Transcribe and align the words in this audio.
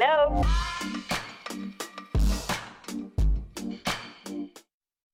Hello. 0.00 0.40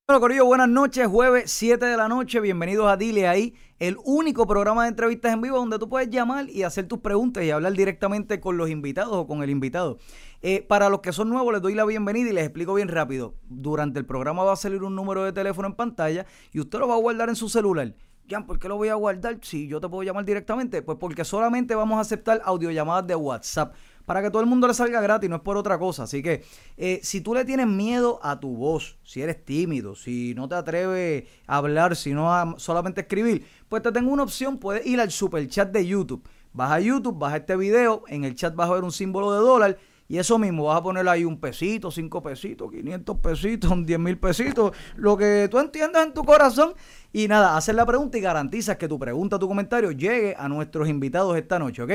Bueno, 0.07 0.21
Corillo, 0.21 0.45
buenas 0.45 0.69
noches, 0.69 1.09
jueves 1.09 1.51
7 1.51 1.85
de 1.85 1.96
la 1.96 2.07
noche, 2.07 2.39
bienvenidos 2.39 2.87
a 2.87 2.96
Dile 2.96 3.27
Ahí, 3.27 3.54
el 3.80 3.96
único 4.04 4.46
programa 4.46 4.85
de 4.85 4.91
entrevistas 4.91 5.33
en 5.33 5.41
vivo 5.41 5.57
donde 5.57 5.80
tú 5.80 5.88
puedes 5.88 6.09
llamar 6.09 6.49
y 6.49 6.62
hacer 6.62 6.87
tus 6.87 7.01
preguntas 7.01 7.43
y 7.43 7.51
hablar 7.51 7.72
directamente 7.72 8.39
con 8.39 8.57
los 8.57 8.71
invitados 8.71 9.14
o 9.14 9.27
con 9.27 9.43
el 9.43 9.50
invitado. 9.50 9.99
Eh, 10.41 10.62
para 10.62 10.89
los 10.89 11.00
que 11.00 11.12
son 11.12 11.30
nuevos 11.30 11.53
les 11.53 11.62
doy 11.62 11.75
la 11.75 11.84
bienvenida 11.84 12.30
y 12.30 12.32
les 12.32 12.45
explico 12.45 12.75
bien 12.75 12.87
rápido. 12.87 13.34
Durante 13.48 13.98
el 13.98 14.07
programa 14.07 14.45
va 14.45 14.53
a 14.53 14.57
salir 14.57 14.84
un 14.84 14.95
número 14.95 15.25
de 15.25 15.32
teléfono 15.32 15.66
en 15.66 15.75
pantalla 15.75 16.27
y 16.53 16.61
usted 16.61 16.79
lo 16.79 16.87
va 16.87 16.95
a 16.95 16.98
guardar 16.98 17.29
en 17.29 17.34
su 17.34 17.48
celular. 17.48 17.93
Jan, 18.29 18.46
¿por 18.46 18.59
qué 18.59 18.68
lo 18.68 18.77
voy 18.77 18.89
a 18.89 18.95
guardar 18.95 19.39
si 19.43 19.68
yo 19.68 19.80
te 19.80 19.89
puedo 19.89 20.03
llamar 20.03 20.25
directamente? 20.25 20.82
Pues 20.82 20.98
porque 20.98 21.25
solamente 21.25 21.75
vamos 21.75 21.98
a 21.98 22.00
aceptar 22.00 22.41
audiollamadas 22.45 23.07
de 23.07 23.14
WhatsApp 23.14 23.75
para 24.07 24.23
que 24.23 24.30
todo 24.30 24.40
el 24.40 24.49
mundo 24.49 24.67
le 24.67 24.72
salga 24.72 25.00
gratis, 25.00 25.29
no 25.29 25.36
es 25.36 25.43
por 25.43 25.57
otra 25.57 25.79
cosa. 25.79 26.04
Así 26.04 26.22
que 26.22 26.44
eh, 26.76 27.00
si 27.03 27.21
tú 27.21 27.35
le 27.35 27.44
tienes 27.44 27.67
miedo 27.67 28.18
a 28.22 28.40
tu 28.40 28.57
voz, 28.57 28.98
si 29.03 29.21
eres 29.21 29.44
tímido, 29.44 29.94
si 29.94 30.32
no 30.35 30.48
te 30.48 30.54
atreves 30.54 31.25
a 31.46 31.58
hablar, 31.58 31.96
si 31.96 32.14
no 32.14 32.33
a 32.33 32.55
solamente 32.56 33.03
escribir, 33.03 33.45
pues 33.69 33.83
te 33.83 33.92
tengo 33.92 34.11
una 34.11 34.22
opción, 34.22 34.58
puedes 34.58 34.86
ir 34.86 35.00
al 35.00 35.11
super 35.11 35.47
chat 35.48 35.70
de 35.70 35.86
YouTube. 35.86 36.27
Vas 36.53 36.70
a 36.70 36.81
YouTube, 36.81 37.19
vas 37.19 37.34
a 37.34 37.36
este 37.39 37.56
video, 37.56 38.05
en 38.08 38.25
el 38.25 38.34
chat 38.34 38.55
vas 38.55 38.70
a 38.70 38.75
ver 38.75 38.84
un 38.84 38.92
símbolo 38.92 39.33
de 39.33 39.41
dólar. 39.41 39.78
Y 40.09 40.19
eso 40.19 40.39
mismo, 40.39 40.67
vas 40.67 40.78
a 40.78 40.83
poner 40.84 41.09
ahí 41.09 41.25
un 41.25 41.41
pesito, 41.41 41.91
cinco 41.91 42.23
pesitos, 42.23 42.70
500 42.70 43.19
pesitos, 43.19 43.73
10 43.86 43.98
mil 43.98 44.19
pesitos, 44.19 44.70
lo 44.95 45.17
que 45.17 45.48
tú 45.50 45.59
entiendas 45.59 46.06
en 46.06 46.14
tu 46.14 46.25
corazón. 46.25 46.75
Y 47.12 47.27
nada, 47.27 47.56
hacer 47.56 47.75
la 47.75 47.84
pregunta 47.84 48.17
y 48.17 48.20
garantizas 48.20 48.77
que 48.77 48.86
tu 48.86 48.98
pregunta, 48.98 49.39
tu 49.39 49.48
comentario 49.48 49.91
llegue 49.91 50.36
a 50.39 50.48
nuestros 50.48 50.89
invitados 50.89 51.36
esta 51.36 51.59
noche, 51.59 51.83
¿ok? 51.83 51.91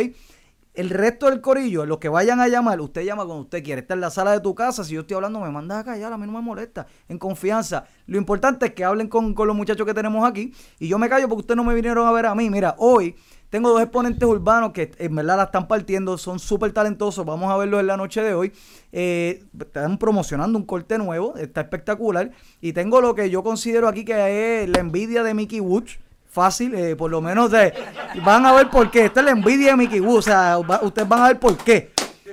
El 0.74 0.90
resto 0.90 1.30
del 1.30 1.42
corillo, 1.42 1.86
los 1.86 1.98
que 1.98 2.08
vayan 2.08 2.40
a 2.40 2.48
llamar, 2.48 2.80
usted 2.80 3.04
llama 3.04 3.26
cuando 3.26 3.44
usted 3.44 3.62
quiere. 3.62 3.82
Está 3.82 3.94
en 3.94 4.00
la 4.00 4.10
sala 4.10 4.32
de 4.32 4.40
tu 4.40 4.56
casa. 4.56 4.86
Si 4.86 4.94
yo 4.94 5.02
estoy 5.02 5.16
hablando, 5.16 5.42
me 5.42 5.50
mandas 5.50 5.80
a 5.80 5.84
callar. 5.84 6.14
A 6.14 6.18
mí 6.18 6.26
no 6.26 6.32
me 6.32 6.42
molesta. 6.42 6.88
En 7.10 7.18
confianza. 7.18 7.86
Lo 8.06 8.18
importante 8.18 8.68
es 8.68 8.74
que 8.74 8.86
hablen 8.86 9.10
con, 9.10 9.34
con 9.34 9.48
los 9.48 9.56
muchachos 9.56 9.86
que 9.86 9.94
tenemos 9.94 10.26
aquí. 10.26 10.54
Y 10.80 10.88
yo 10.88 10.98
me 10.98 11.10
callo 11.10 11.28
porque 11.28 11.42
ustedes 11.42 11.58
no 11.58 11.66
me 11.66 11.74
vinieron 11.74 12.08
a 12.08 12.12
ver 12.14 12.26
a 12.26 12.36
mí. 12.36 12.50
Mira, 12.50 12.76
hoy 12.78 13.16
tengo 13.50 13.70
dos 13.70 13.82
exponentes 13.82 14.24
urbanos 14.24 14.72
que 14.72 14.92
en 14.98 15.14
verdad 15.14 15.36
la 15.36 15.44
están 15.44 15.68
partiendo. 15.68 16.18
Son 16.18 16.40
súper 16.40 16.72
talentosos. 16.72 17.26
Vamos 17.26 17.52
a 17.52 17.58
verlos 17.58 17.82
en 17.82 17.88
la 17.88 17.98
noche 17.98 18.24
de 18.24 18.34
hoy. 18.34 18.54
Eh, 18.94 19.44
están 19.60 19.98
promocionando 19.98 20.58
un 20.58 20.66
corte 20.66 20.98
nuevo. 20.98 21.36
Está 21.36 21.60
espectacular. 21.60 22.32
Y 22.62 22.72
tengo 22.72 23.02
lo 23.02 23.14
que 23.14 23.30
yo 23.30 23.44
considero 23.44 23.90
aquí 23.90 24.06
que 24.06 24.64
es 24.64 24.70
la 24.70 24.80
envidia 24.80 25.22
de 25.22 25.34
Mickey 25.34 25.60
Woods 25.60 26.00
fácil, 26.32 26.74
eh, 26.74 26.96
por 26.96 27.12
lo 27.12 27.22
menos 27.22 27.52
de, 27.52 27.74
van 28.24 28.46
a 28.46 28.54
ver 28.54 28.70
por 28.70 28.90
qué. 28.90 29.06
Esta 29.06 29.20
es 29.20 29.26
la 29.26 29.32
envidia 29.34 29.72
de 29.72 29.78
Mickey 29.78 30.00
Wu, 30.00 30.16
o 30.18 30.22
sea, 30.22 30.58
va- 30.60 30.80
ustedes 30.82 31.08
van 31.08 31.22
a 31.24 31.28
ver 31.28 31.40
por 31.40 31.58
qué. 31.58 31.92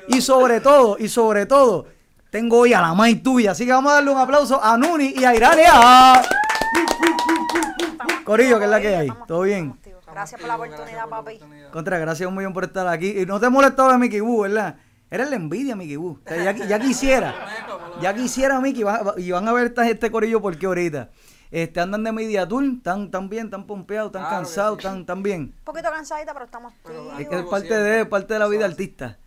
Y 0.09 0.21
sobre 0.23 0.61
todo, 0.61 0.97
y 0.99 1.09
sobre 1.09 1.45
todo, 1.47 1.87
tengo 2.31 2.59
hoy 2.61 2.73
a 2.73 2.81
la 2.81 2.95
mai 2.95 3.17
tuya, 3.17 3.51
así 3.51 3.67
que 3.67 3.73
vamos 3.73 3.91
a 3.93 3.97
darle 3.97 4.11
un 4.11 4.19
aplauso 4.19 4.63
a 4.63 4.77
Nuni 4.79 5.15
y 5.17 5.25
a 5.25 5.35
Irania. 5.35 6.23
Corillo, 8.25 8.59
que 8.59 8.65
es 8.65 8.71
la 8.71 8.81
que 8.81 8.95
hay, 8.97 9.09
¿todo 9.27 9.43
bien? 9.43 9.75
Gracias 10.11 10.41
por 10.41 10.49
la 10.49 10.57
oportunidad, 10.57 11.09
papi. 11.09 11.39
Contra, 11.73 11.99
gracias 11.99 12.29
un 12.29 12.35
millón 12.35 12.53
por 12.53 12.65
estar 12.65 12.87
aquí. 12.89 13.21
Y 13.21 13.27
no 13.27 13.39
te 13.39 13.49
molestaba 13.49 13.93
de 13.93 13.99
Mickey 13.99 14.21
Wu, 14.21 14.43
¿verdad? 14.43 14.77
Eres 15.11 15.31
la 15.31 15.37
envidia, 15.37 15.77
Mickey 15.77 15.97
Wu. 15.97 16.19
O 16.25 16.29
sea, 16.29 16.53
ya, 16.53 16.67
ya 16.67 16.79
quisiera. 16.79 17.35
Ya 18.01 18.15
quisiera, 18.15 18.61
Mickey. 18.61 18.85
Y 19.17 19.31
van 19.33 19.49
a 19.49 19.53
ver 19.53 19.67
esta, 19.67 19.89
este 19.89 20.09
corillo 20.11 20.41
porque 20.41 20.67
ahorita. 20.67 21.09
Este, 21.51 21.81
andan 21.81 22.05
de 22.05 22.13
media 22.13 22.47
tour, 22.47 22.65
tan, 22.83 23.11
tan 23.11 23.29
bien, 23.29 23.49
tan 23.51 23.67
pompeados, 23.67 24.13
tan 24.13 24.25
cansados, 24.29 24.79
tan, 24.83 25.07
tan 25.07 25.23
bien. 25.23 25.41
Un 25.59 25.65
poquito 25.65 25.91
cansadita, 25.91 26.33
pero 26.33 26.45
estamos 26.45 26.73
Es 26.73 26.79
activos. 26.91 27.29
que 27.31 27.37
es 27.39 27.45
parte 27.45 27.75
de, 27.75 28.07
parte 28.07 28.35
de 28.35 28.41
la 28.41 28.49
vida 28.49 28.65
artista. 28.67 29.19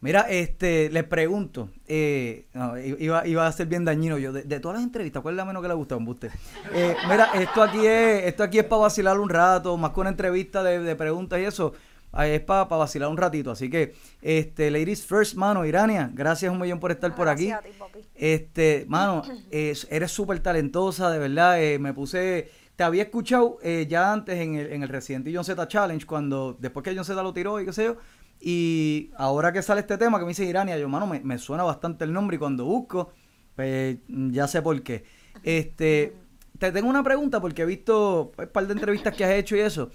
Mira, 0.00 0.20
este, 0.28 0.90
les 0.90 1.02
pregunto, 1.02 1.70
eh, 1.88 2.46
no, 2.54 2.78
iba, 2.78 3.26
iba 3.26 3.46
a 3.48 3.50
ser 3.50 3.66
bien 3.66 3.84
dañino 3.84 4.16
yo, 4.16 4.32
de, 4.32 4.42
de 4.44 4.60
todas 4.60 4.76
las 4.78 4.84
entrevistas, 4.84 5.20
¿cuál 5.22 5.34
es 5.34 5.36
la 5.38 5.44
menos 5.44 5.60
que 5.60 5.66
le 5.66 5.74
gustó, 5.74 5.96
embuste? 5.96 6.30
Eh, 6.72 6.94
mira, 7.08 7.30
esto 7.34 7.60
aquí 7.64 7.84
es, 7.84 8.26
esto 8.26 8.44
aquí 8.44 8.60
es 8.60 8.64
para 8.64 8.82
vacilar 8.82 9.18
un 9.18 9.28
rato, 9.28 9.76
más 9.76 9.90
que 9.90 9.98
una 9.98 10.10
entrevista 10.10 10.62
de, 10.62 10.78
de 10.78 10.94
preguntas 10.94 11.40
y 11.40 11.44
eso, 11.46 11.72
ah, 11.74 11.78
es 12.26 12.40
para 12.40 12.64
vacilar 12.64 13.08
un 13.10 13.16
ratito, 13.16 13.50
así 13.50 13.68
que, 13.70 13.94
este, 14.22 14.70
ladies 14.70 15.04
first, 15.06 15.34
mano, 15.36 15.64
Irania, 15.64 16.10
gracias 16.12 16.50
un 16.50 16.58
millón 16.60 16.80
por 16.80 16.90
estar 16.90 17.14
por 17.14 17.28
aquí. 17.28 17.46
Gracias 17.48 17.66
a 17.66 17.72
ti, 17.72 17.78
papi. 17.78 17.98
Este, 18.14 18.84
mano, 18.88 19.22
es- 19.50 19.86
eres 19.90 20.10
súper 20.10 20.40
talentosa, 20.40 21.10
de 21.10 21.18
verdad. 21.18 21.62
eh, 21.62 21.78
me 21.78 21.92
puse. 21.92 22.50
Te 22.76 22.84
había 22.84 23.02
escuchado 23.02 23.58
eh, 23.62 23.86
ya 23.88 24.12
antes 24.12 24.38
en 24.38 24.54
el, 24.54 24.72
en 24.72 24.82
el 24.84 24.88
Resident 24.88 25.26
Evil 25.26 25.36
John 25.36 25.44
Z 25.44 25.66
Challenge, 25.68 26.06
cuando 26.06 26.56
después 26.60 26.84
que 26.84 26.94
John 26.94 27.04
Z 27.04 27.20
lo 27.22 27.32
tiró 27.32 27.60
y 27.60 27.64
qué 27.66 27.72
sé 27.72 27.84
yo. 27.84 27.96
Y 28.40 29.10
ahora 29.16 29.52
que 29.52 29.62
sale 29.62 29.80
este 29.80 29.98
tema 29.98 30.18
que 30.18 30.24
me 30.24 30.28
dice 30.30 30.44
Irania, 30.44 30.78
yo, 30.78 30.88
mano, 30.88 31.06
me, 31.08 31.18
me 31.20 31.38
suena 31.38 31.64
bastante 31.64 32.04
el 32.04 32.12
nombre 32.12 32.36
y 32.36 32.38
cuando 32.38 32.64
busco, 32.64 33.10
pues 33.56 33.98
ya 34.06 34.46
sé 34.46 34.62
por 34.62 34.80
qué. 34.84 35.02
Este, 35.42 36.14
te 36.58 36.70
tengo 36.70 36.88
una 36.88 37.02
pregunta 37.02 37.40
porque 37.40 37.62
he 37.62 37.66
visto 37.66 38.32
un 38.38 38.46
par 38.48 38.66
de 38.68 38.74
entrevistas 38.74 39.12
que 39.16 39.24
has 39.24 39.32
hecho 39.32 39.56
y 39.56 39.60
eso. 39.60 39.90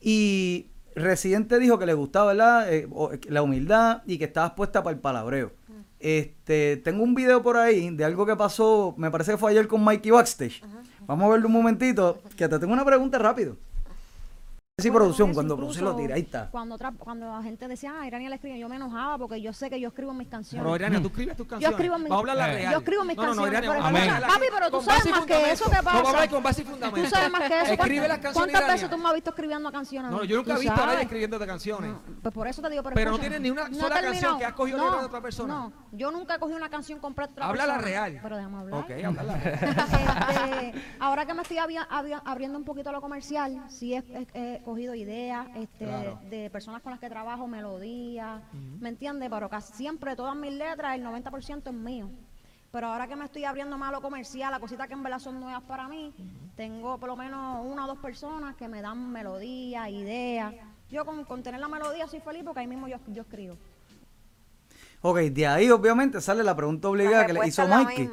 Y 0.00 0.68
Residente 0.94 1.58
dijo 1.58 1.78
que 1.78 1.86
le 1.86 1.94
gustaba 1.94 2.32
¿verdad? 2.32 2.72
Eh, 2.72 2.88
o- 2.90 3.10
la 3.28 3.42
humildad 3.42 4.02
y 4.06 4.18
que 4.18 4.24
estabas 4.24 4.52
puesta 4.52 4.82
para 4.82 4.94
el 4.94 5.00
palabreo. 5.00 5.52
Este, 5.98 6.78
tengo 6.78 7.02
un 7.04 7.14
video 7.14 7.42
por 7.42 7.56
ahí 7.56 7.90
de 7.94 8.04
algo 8.04 8.26
que 8.26 8.34
pasó, 8.36 8.94
me 8.98 9.10
parece 9.10 9.32
que 9.32 9.38
fue 9.38 9.52
ayer 9.52 9.68
con 9.68 9.84
Mikey 9.84 10.10
Backstage. 10.10 10.62
Vamos 11.06 11.26
a 11.26 11.30
verlo 11.30 11.46
un 11.46 11.52
momentito, 11.52 12.20
que 12.36 12.48
te 12.48 12.58
tengo 12.58 12.72
una 12.72 12.84
pregunta 12.84 13.18
rápido. 13.18 13.56
Sí, 14.78 14.90
producción, 14.90 15.34
cuando 15.34 15.54
producción 15.54 15.84
lo 15.84 15.94
tira, 15.94 16.14
ahí 16.14 16.22
está. 16.22 16.48
Cuando, 16.50 16.76
otra- 16.76 16.92
cuando 16.96 17.26
la 17.30 17.42
gente 17.42 17.68
decía, 17.68 17.92
ah, 18.00 18.06
Irania 18.06 18.30
le 18.30 18.36
escribe, 18.36 18.58
yo 18.58 18.70
me 18.70 18.76
enojaba 18.76 19.18
porque 19.18 19.38
yo 19.42 19.52
sé 19.52 19.68
que 19.68 19.78
yo 19.78 19.88
escribo 19.88 20.14
mis 20.14 20.28
canciones. 20.28 20.64
Pero 20.64 20.74
Irania, 20.76 20.98
tú 21.02 21.08
escribes 21.08 21.36
tus 21.36 21.44
yo 21.46 21.50
canciones. 21.50 21.78
escribo 21.78 21.98
mis, 21.98 22.08
Vamos 22.08 22.16
a 22.16 22.30
hablar 22.32 22.36
la 22.48 22.52
Eh. 22.54 22.56
real. 22.56 22.72
yo 22.72 22.78
escribo 22.78 23.04
mis 23.04 23.16
no, 23.18 23.22
no, 23.22 23.34
no, 23.34 23.42
canciones. 23.42 23.62
Irania, 23.68 23.82
pero 23.82 23.98
escucha, 24.16 24.26
papi, 24.32 24.46
pero 24.50 24.70
tú 24.70 24.80
sabes 24.80 25.10
más 25.10 25.26
que 25.26 25.50
eso 25.52 25.64
que 25.66 25.70
pasa. 25.76 25.82
Vamos 25.82 26.06
a 26.06 26.10
hablar 26.10 26.30
con 26.30 26.42
base 26.42 26.62
y 26.62 26.64
fundamento. 26.64 27.02
Tú 27.02 27.14
sabes 27.14 27.30
más 27.30 27.40
que 27.42 27.60
eso. 27.60 27.72
Escribe 27.74 28.08
las 28.08 28.18
¿Cuántas- 28.18 28.22
canciones, 28.22 28.34
¿Cuántas 28.34 28.60
Irania. 28.60 28.72
veces 28.72 28.90
tú 28.90 28.96
me 28.98 29.08
has 29.08 29.14
visto 29.14 29.30
escribiendo 29.30 29.72
canciones? 29.72 30.10
No, 30.10 30.24
yo 30.24 30.36
nunca 30.38 30.54
he 30.54 30.58
visto 30.58 30.72
a 30.72 30.76
nadie 30.76 30.88
sabes. 30.88 31.02
escribiendo 31.02 31.38
canciones. 31.38 31.90
No, 31.92 32.00
pues 32.22 32.34
por 32.34 32.48
eso 32.48 32.62
te 32.62 32.70
digo, 32.70 32.82
pero, 32.82 32.94
Pero 32.94 33.10
no 33.10 33.18
tienes 33.18 33.40
ni 33.42 33.50
una 33.50 33.68
no 33.68 33.76
sola 33.78 34.00
canción 34.00 34.38
que 34.38 34.44
has 34.46 34.52
cogido 34.54 34.78
no, 34.78 34.98
de 35.00 35.04
otra 35.04 35.20
persona. 35.20 35.52
No, 35.54 35.72
yo 35.92 36.10
nunca 36.10 36.36
he 36.36 36.38
cogido 36.38 36.56
una 36.56 36.70
canción 36.70 36.98
completa 36.98 37.28
de 37.28 37.34
otra 37.34 37.46
Habla 37.50 37.66
la 37.66 37.74
persona. 37.74 37.90
real. 38.06 38.20
Pero 38.22 38.36
déjame 38.38 38.56
hablar. 38.56 38.80
Ok, 38.80 38.90
habla 39.04 39.22
la 39.22 39.34
real. 39.36 39.76
Este, 40.32 40.74
ahora 40.98 41.26
que 41.26 41.34
me 41.34 41.42
estoy 41.42 41.58
abriendo 42.24 42.56
un 42.58 42.64
poquito 42.64 42.88
a 42.88 42.92
lo 42.92 43.02
comercial, 43.02 43.62
sí 43.68 43.94
he 43.94 44.61
cogido 44.62 44.94
ideas 44.94 45.46
este, 45.56 45.84
Claro. 45.84 46.18
de 46.30 46.48
personas 46.50 46.82
con 46.82 46.92
las 46.92 47.00
que 47.00 47.08
trabajo, 47.08 47.46
melodías, 47.46 48.40
¿me 48.80 48.88
entiendes? 48.88 49.28
Pero 49.30 49.48
casi 49.48 49.72
siempre 49.74 50.16
todas 50.16 50.34
mis 50.36 50.52
letras, 50.52 50.94
el 50.96 51.04
90% 51.04 51.70
es 51.70 51.72
mío. 51.76 52.08
Pero 52.70 52.86
ahora 52.86 53.06
que 53.06 53.16
me 53.16 53.26
estoy 53.26 53.44
abriendo 53.44 53.76
más 53.76 53.90
a 53.90 53.92
lo 53.92 54.00
comercial, 54.00 54.54
a 54.54 54.58
cositas 54.58 54.86
que 54.88 54.94
en 54.94 55.02
verdad 55.02 55.18
son 55.18 55.38
nuevas 55.40 55.62
para 55.64 55.88
mí, 55.88 56.12
tengo 56.56 56.98
por 56.98 57.08
lo 57.10 57.16
menos 57.16 57.64
una 57.66 57.84
o 57.84 57.88
dos 57.88 57.98
personas 57.98 58.56
que 58.56 58.66
me 58.66 58.80
dan 58.80 59.10
melodías, 59.12 59.90
ideas. 59.90 60.54
Yo 60.90 61.04
con, 61.04 61.24
con 61.24 61.42
tener 61.42 61.60
la 61.60 61.68
melodía 61.68 62.06
soy 62.06 62.20
feliz 62.20 62.42
porque 62.44 62.60
ahí 62.60 62.66
mismo 62.66 62.88
yo, 62.88 62.96
yo 63.08 63.22
escribo. 63.22 63.56
Ok, 65.02 65.18
de 65.18 65.46
ahí 65.46 65.70
obviamente 65.70 66.20
sale 66.20 66.42
la 66.44 66.54
pregunta 66.54 66.88
obligada 66.88 67.18
La 67.22 67.26
que 67.26 67.32
le 67.32 67.46
hizo 67.48 67.66
la 67.66 67.78
Mikey. 67.84 68.10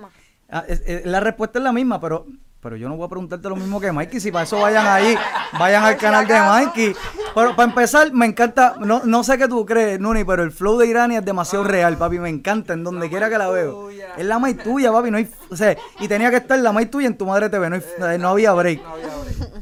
Ah, 0.50 0.66
es- 0.68 0.82
es- 0.86 1.06
la 1.06 1.20
respuesta 1.20 1.60
es 1.60 1.64
la 1.64 1.72
misma, 1.72 2.00
pero 2.02 2.26
pero 2.62 2.76
yo 2.76 2.90
no 2.90 2.96
voy 2.98 3.06
a 3.06 3.10
preguntarte 3.10 3.48
lo 3.48 3.56
mismo 3.56 3.80
que 3.80 3.92
Mikey. 3.92 4.20
Si 4.20 4.32
para 4.32 4.44
eso 4.44 4.60
vayan 4.60 4.86
ahí, 4.86 5.16
vayan 5.58 5.84
al 5.84 5.98
canal 5.98 6.28
de. 6.28 6.40
Mikey. 6.40 6.96
Pero 7.34 7.56
para 7.56 7.70
empezar, 7.70 8.12
me 8.12 8.26
encanta, 8.26 8.76
no, 8.80 9.02
no 9.06 9.24
sé 9.24 9.38
qué 9.38 9.48
tú 9.48 9.66
crees, 9.66 10.00
Nuni, 10.00 10.24
pero 10.26 10.44
el 10.44 10.52
flow 10.52 10.78
de 10.78 10.88
Irania 10.88 11.20
es 11.20 11.26
demasiado 11.26 11.64
real, 11.64 11.98
papi. 11.98 12.20
Me 12.20 12.30
encanta 12.30 12.74
en 12.74 12.84
donde 12.84 13.10
quiera 13.10 13.30
que 13.30 13.38
la 13.38 13.50
veo. 13.50 13.90
Es 13.90 14.26
la 14.26 14.40
mai 14.40 14.56
tuya, 14.56 14.92
papi. 14.92 15.10
No 15.12 15.18
hay, 15.18 15.30
o 15.50 15.56
sea, 15.56 15.78
y 16.00 16.08
tenía 16.08 16.30
que 16.30 16.38
estar 16.38 16.60
la 16.60 16.72
mai 16.72 16.88
tuya 16.88 17.08
en 17.08 17.18
tu 17.18 17.26
madre 17.26 17.50
TV. 17.50 17.70
No, 17.70 18.06
hay- 18.06 18.18
no 18.18 18.30
había 18.30 18.52
break. 18.54 18.82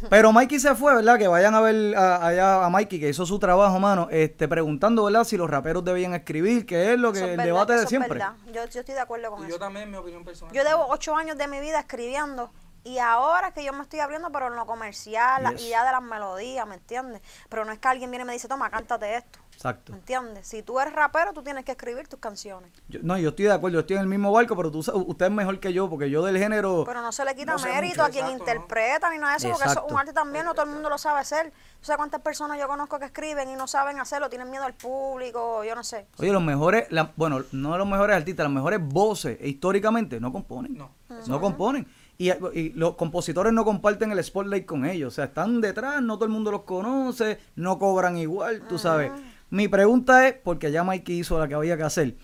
Pero 0.10 0.32
Mikey 0.32 0.60
se 0.60 0.74
fue, 0.74 0.96
¿verdad? 0.96 1.18
Que 1.18 1.28
vayan 1.28 1.54
a 1.54 1.62
ver 1.62 1.96
a- 1.96 2.26
allá 2.26 2.66
a 2.66 2.70
Mikey, 2.70 3.00
que 3.00 3.10
hizo 3.10 3.26
su 3.26 3.38
trabajo, 3.40 3.78
mano, 3.80 4.08
este, 4.10 4.48
preguntando, 4.48 5.04
¿verdad? 5.04 5.24
Si 5.26 5.38
los 5.38 5.50
raperos 5.50 5.84
debían 5.84 6.14
escribir, 6.14 6.66
que 6.66 6.94
es 6.94 7.00
lo 7.00 7.12
que 7.12 7.20
Eso 7.20 7.26
es 7.26 7.32
el 7.32 7.38
verdad, 7.38 7.46
debate 7.54 7.74
de 7.74 7.84
es 7.84 7.90
siempre. 7.90 8.10
verdad. 8.18 8.34
Yo, 8.48 8.66
yo 8.66 8.80
estoy 8.80 8.96
de 8.96 9.02
acuerdo 9.02 9.30
con 9.32 9.42
Y 9.42 9.44
eso. 9.44 9.52
yo 9.56 9.60
también, 9.60 9.92
mi 9.92 9.98
opinión 9.98 10.24
personal. 10.24 10.54
Yo 10.56 10.64
llevo 10.64 10.88
ocho 10.90 11.16
años 11.16 11.38
de 11.38 11.48
mi 11.48 11.60
vida 11.60 11.80
escribiendo 11.82 12.50
y 12.88 13.00
ahora 13.00 13.50
es 13.50 13.54
que 13.54 13.64
yo 13.64 13.74
me 13.74 13.82
estoy 13.84 14.00
abriendo, 14.00 14.32
pero 14.32 14.48
en 14.48 14.56
lo 14.56 14.66
comercial, 14.66 15.44
la 15.44 15.52
Yes. 15.52 15.62
idea 15.64 15.84
de 15.84 15.92
las 15.92 16.02
melodías, 16.02 16.66
¿me 16.68 16.76
entiendes? 16.76 17.22
Pero 17.50 17.66
no 17.66 17.72
es 17.72 17.80
que 17.80 17.88
alguien 17.88 18.10
viene 18.12 18.24
y 18.24 18.28
me 18.28 18.34
dice, 18.34 18.48
toma, 18.48 18.70
cántate 18.70 19.16
esto, 19.18 19.40
Exacto. 19.54 19.92
¿me 19.92 19.98
entiendes? 20.00 20.48
Si 20.48 20.64
tú 20.64 20.80
eres 20.80 20.94
rapero, 20.94 21.34
tú 21.34 21.44
tienes 21.44 21.66
que 21.66 21.72
escribir 21.74 22.08
tus 22.08 22.20
canciones. 22.20 22.72
Yo- 22.88 23.00
no, 23.04 23.18
yo 23.18 23.30
estoy 23.30 23.46
de 23.46 23.54
acuerdo, 23.54 23.76
yo 23.76 23.80
estoy 23.82 23.96
en 23.98 24.04
el 24.04 24.08
mismo 24.08 24.32
barco, 24.32 24.56
pero 24.56 24.72
tú, 24.72 24.80
usted 24.80 25.26
es 25.26 25.32
mejor 25.32 25.60
que 25.60 25.74
yo, 25.74 25.90
porque 25.90 26.10
yo 26.10 26.24
del 26.24 26.38
género... 26.38 26.84
Pero 26.86 27.02
no 27.02 27.12
se 27.12 27.26
le 27.26 27.36
quita 27.36 27.54
No 27.54 27.60
sé 27.60 27.68
mérito 27.70 27.96
mucho, 27.96 28.04
a 28.04 28.10
quien 28.10 28.26
exacto, 28.26 28.46
¿no? 28.46 28.52
interpreta 28.54 29.10
ni 29.10 29.18
nada 29.18 29.32
de 29.34 29.38
eso, 29.38 29.50
porque 29.50 29.66
eso 29.70 29.86
es 29.86 29.92
un 29.92 30.00
arte 30.00 30.14
también, 30.14 30.46
no 30.46 30.54
todo 30.54 30.66
el 30.66 30.72
mundo 30.72 30.90
lo 30.90 30.98
sabe 30.98 31.20
hacer. 31.20 31.52
¿Tú 31.52 31.86
sabes 31.86 31.98
cuántas 31.98 32.22
personas 32.22 32.58
yo 32.60 32.68
conozco 32.68 32.98
que 33.00 33.06
escriben 33.06 33.50
y 33.50 33.56
no 33.56 33.68
saben 33.68 34.00
hacerlo? 34.00 34.30
Tienen 34.30 34.50
miedo 34.50 34.64
al 34.64 34.74
público, 34.74 35.64
yo 35.64 35.76
no 35.76 35.84
sé. 35.84 36.08
Oye, 36.18 36.32
los 36.32 36.42
mejores, 36.42 36.88
la- 36.92 37.12
bueno, 37.16 37.44
no 37.52 37.78
los 37.78 37.88
mejores 37.88 38.16
artistas, 38.16 38.46
las 38.46 38.54
mejores 38.54 38.80
voces 38.82 39.38
e 39.42 39.48
históricamente 39.50 40.20
no 40.20 40.32
componen. 40.32 40.78
No. 40.78 40.92
No 41.28 41.40
componen. 41.42 41.88
Y, 42.18 42.32
y 42.32 42.70
los 42.72 42.96
compositores 42.96 43.54
no 43.54 43.64
comparten 43.64 44.12
el 44.12 44.24
spotlight 44.24 44.66
con 44.66 44.86
ellos. 44.86 45.14
O 45.14 45.16
sea, 45.16 45.26
están 45.26 45.62
detrás, 45.62 46.02
no 46.02 46.16
todo 46.16 46.26
el 46.26 46.32
mundo 46.32 46.52
los 46.52 46.64
conoce, 46.64 47.38
no 47.56 47.78
cobran 47.78 48.18
igual, 48.18 48.64
tú 48.68 48.80
sabes. 48.80 49.12
Mi 49.50 49.68
pregunta 49.68 50.28
es, 50.28 50.36
porque 50.44 50.72
ya 50.72 50.84
Mikey 50.84 51.20
hizo 51.20 51.40
la 51.40 51.48
que 51.48 51.54
había 51.54 51.78
que 51.78 51.84
hacer. 51.84 52.16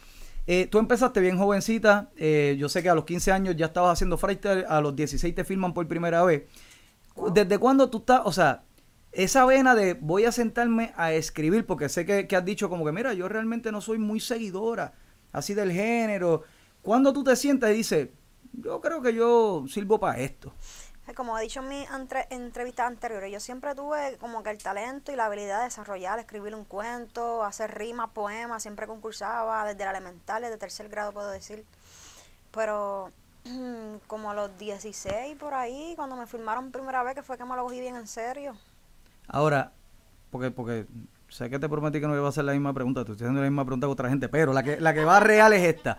Eh, 0.45 0.67
tú 0.69 0.77
empezaste 0.79 1.21
bien 1.21 1.37
jovencita, 1.37 2.09
eh, 2.17 2.57
yo 2.59 2.67
sé 2.67 2.83
que 2.83 2.89
a 2.89 2.95
los 2.95 3.05
15 3.05 3.31
años 3.31 3.55
ya 3.55 3.67
estabas 3.67 3.93
haciendo 3.93 4.17
freestyle, 4.17 4.65
a 4.67 4.81
los 4.81 4.93
16 4.95 5.33
te 5.33 5.43
filman 5.45 5.73
por 5.73 5.87
primera 5.87 6.23
vez. 6.23 6.43
¿Desde 7.33 7.57
cuándo 7.59 7.89
tú 7.89 7.99
estás, 7.99 8.21
o 8.25 8.31
sea, 8.33 8.63
esa 9.13 9.45
vena 9.45 9.75
de 9.75 9.93
voy 9.93 10.25
a 10.25 10.31
sentarme 10.31 10.91
a 10.97 11.13
escribir, 11.13 11.65
porque 11.65 11.87
sé 11.87 12.05
que, 12.05 12.27
que 12.27 12.35
has 12.35 12.43
dicho 12.43 12.67
como 12.69 12.83
que, 12.83 12.91
mira, 12.91 13.13
yo 13.13 13.29
realmente 13.29 13.71
no 13.71 13.79
soy 13.79 13.99
muy 13.99 14.19
seguidora 14.19 14.93
así 15.31 15.53
del 15.53 15.71
género. 15.71 16.43
¿Cuándo 16.81 17.13
tú 17.13 17.23
te 17.23 17.35
sientas 17.37 17.71
y 17.71 17.75
dices, 17.75 18.09
yo 18.53 18.81
creo 18.81 19.01
que 19.01 19.13
yo 19.13 19.65
sirvo 19.67 19.99
para 19.99 20.19
esto? 20.19 20.53
Como 21.15 21.37
he 21.37 21.41
dicho 21.41 21.59
en 21.59 21.67
mis 21.67 21.89
entre- 21.91 22.27
entrevistas 22.29 22.87
anteriores, 22.87 23.29
yo 23.31 23.39
siempre 23.41 23.75
tuve 23.75 24.17
como 24.19 24.41
que 24.41 24.51
el 24.51 24.57
talento 24.57 25.11
y 25.11 25.17
la 25.17 25.25
habilidad 25.25 25.59
de 25.59 25.65
desarrollar, 25.65 26.17
escribir 26.17 26.55
un 26.55 26.63
cuento, 26.63 27.43
hacer 27.43 27.77
rimas, 27.77 28.11
poemas, 28.11 28.63
siempre 28.63 28.87
concursaba, 28.87 29.65
desde 29.65 29.83
la 29.83 29.91
elemental, 29.91 30.41
desde 30.41 30.57
tercer 30.57 30.87
grado 30.87 31.11
puedo 31.11 31.29
decir. 31.29 31.65
Pero 32.51 33.11
como 34.07 34.31
a 34.31 34.33
los 34.33 34.57
16 34.57 35.35
por 35.37 35.53
ahí, 35.53 35.93
cuando 35.97 36.15
me 36.15 36.25
filmaron 36.25 36.71
primera 36.71 37.03
vez, 37.03 37.15
que 37.15 37.23
fue 37.23 37.37
que 37.37 37.43
me 37.43 37.55
lo 37.57 37.63
cogí 37.63 37.81
bien 37.81 37.97
en 37.97 38.07
serio. 38.07 38.55
Ahora, 39.27 39.73
porque, 40.31 40.51
porque 40.51 40.85
sé 41.27 41.49
que 41.49 41.59
te 41.59 41.67
prometí 41.67 41.99
que 41.99 42.07
no 42.07 42.15
iba 42.15 42.25
a 42.25 42.29
hacer 42.29 42.45
la 42.45 42.53
misma 42.53 42.73
pregunta, 42.73 43.03
te 43.03 43.11
estoy 43.11 43.25
haciendo 43.25 43.41
la 43.41 43.49
misma 43.49 43.65
pregunta 43.65 43.87
que 43.87 43.91
otra 43.91 44.09
gente, 44.09 44.29
pero 44.29 44.53
la 44.53 44.63
que, 44.63 44.79
la 44.79 44.93
que 44.93 45.03
va 45.03 45.19
real 45.19 45.51
es 45.51 45.63
esta. 45.63 45.97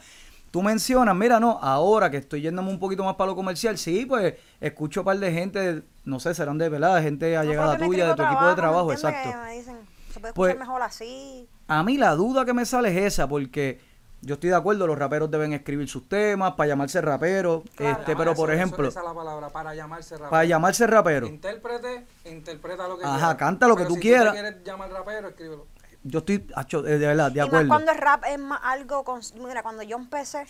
Tú 0.54 0.62
mencionas, 0.62 1.16
mira, 1.16 1.40
no, 1.40 1.58
ahora 1.60 2.12
que 2.12 2.18
estoy 2.18 2.40
yéndome 2.42 2.70
un 2.70 2.78
poquito 2.78 3.02
más 3.02 3.16
para 3.16 3.30
lo 3.30 3.34
comercial, 3.34 3.76
sí, 3.76 4.06
pues 4.06 4.34
escucho 4.60 5.00
un 5.00 5.06
par 5.06 5.18
de 5.18 5.32
gente, 5.32 5.82
no 6.04 6.20
sé, 6.20 6.32
serán 6.32 6.58
de 6.58 6.68
verdad, 6.68 7.02
gente 7.02 7.34
No, 7.34 7.40
allegada 7.40 7.70
porque 7.72 7.82
me 7.82 7.88
tuya, 7.88 8.06
de 8.10 8.14
tu 8.14 8.22
equipo 8.22 8.46
de 8.46 8.54
trabajo, 8.54 8.92
exacto. 8.92 9.30
Que 9.30 9.36
me 9.36 9.52
dicen, 9.54 9.76
se 10.12 10.20
puede 10.20 10.32
Pues- 10.32 10.50
escuchar 10.52 10.68
mejor 10.68 10.82
así. 10.82 11.48
A 11.66 11.82
mí 11.82 11.98
la 11.98 12.14
duda 12.14 12.44
que 12.44 12.52
me 12.54 12.64
sale 12.66 12.90
es 12.96 13.14
esa, 13.14 13.26
porque 13.28 13.80
yo 14.20 14.34
estoy 14.34 14.50
de 14.50 14.54
acuerdo, 14.54 14.86
los 14.86 14.96
raperos 14.96 15.28
deben 15.28 15.52
escribir 15.54 15.88
sus 15.88 16.08
temas 16.08 16.52
para 16.52 16.68
llamarse 16.68 17.00
rapero, 17.00 17.64
Claro. 17.74 17.98
este, 17.98 18.12
Ah, 18.12 18.14
pero 18.16 18.30
eso- 18.30 18.40
por 18.40 18.50
eso- 18.52 18.56
ejemplo, 18.62 18.86
Esa 18.86 19.00
es 19.00 19.06
la 19.06 19.12
palabra, 19.12 19.48
para 19.48 19.74
llamarse 19.74 20.14
rapero. 20.14 20.30
para 20.30 20.44
llamarse 20.44 20.86
rapero, 20.86 21.26
Intérprete, 21.26 22.06
interpreta 22.26 22.86
lo 22.86 22.96
que 22.96 23.04
Ajá, 23.04 23.16
quieras. 23.16 23.34
canta 23.34 23.66
lo 23.66 23.74
que 23.74 23.86
tú 23.86 23.94
si 23.96 24.00
quieras. 24.02 24.32
te 24.32 24.40
quieres 24.40 24.62
llamar 24.62 24.88
rapero, 24.92 25.26
escríbelo. 25.30 25.66
Yo 26.04 26.18
estoy, 26.20 26.38
de 26.38 26.98
verdad, 26.98 27.32
de 27.32 27.38
y 27.38 27.40
más 27.40 27.48
acuerdo. 27.48 27.68
cuando 27.68 27.90
el 27.92 27.98
rap 27.98 28.24
es 28.26 28.38
más 28.38 28.60
algo 28.62 29.02
con, 29.04 29.20
mira 29.40 29.62
cuando 29.62 29.82
yo 29.82 29.96
empecé 29.96 30.46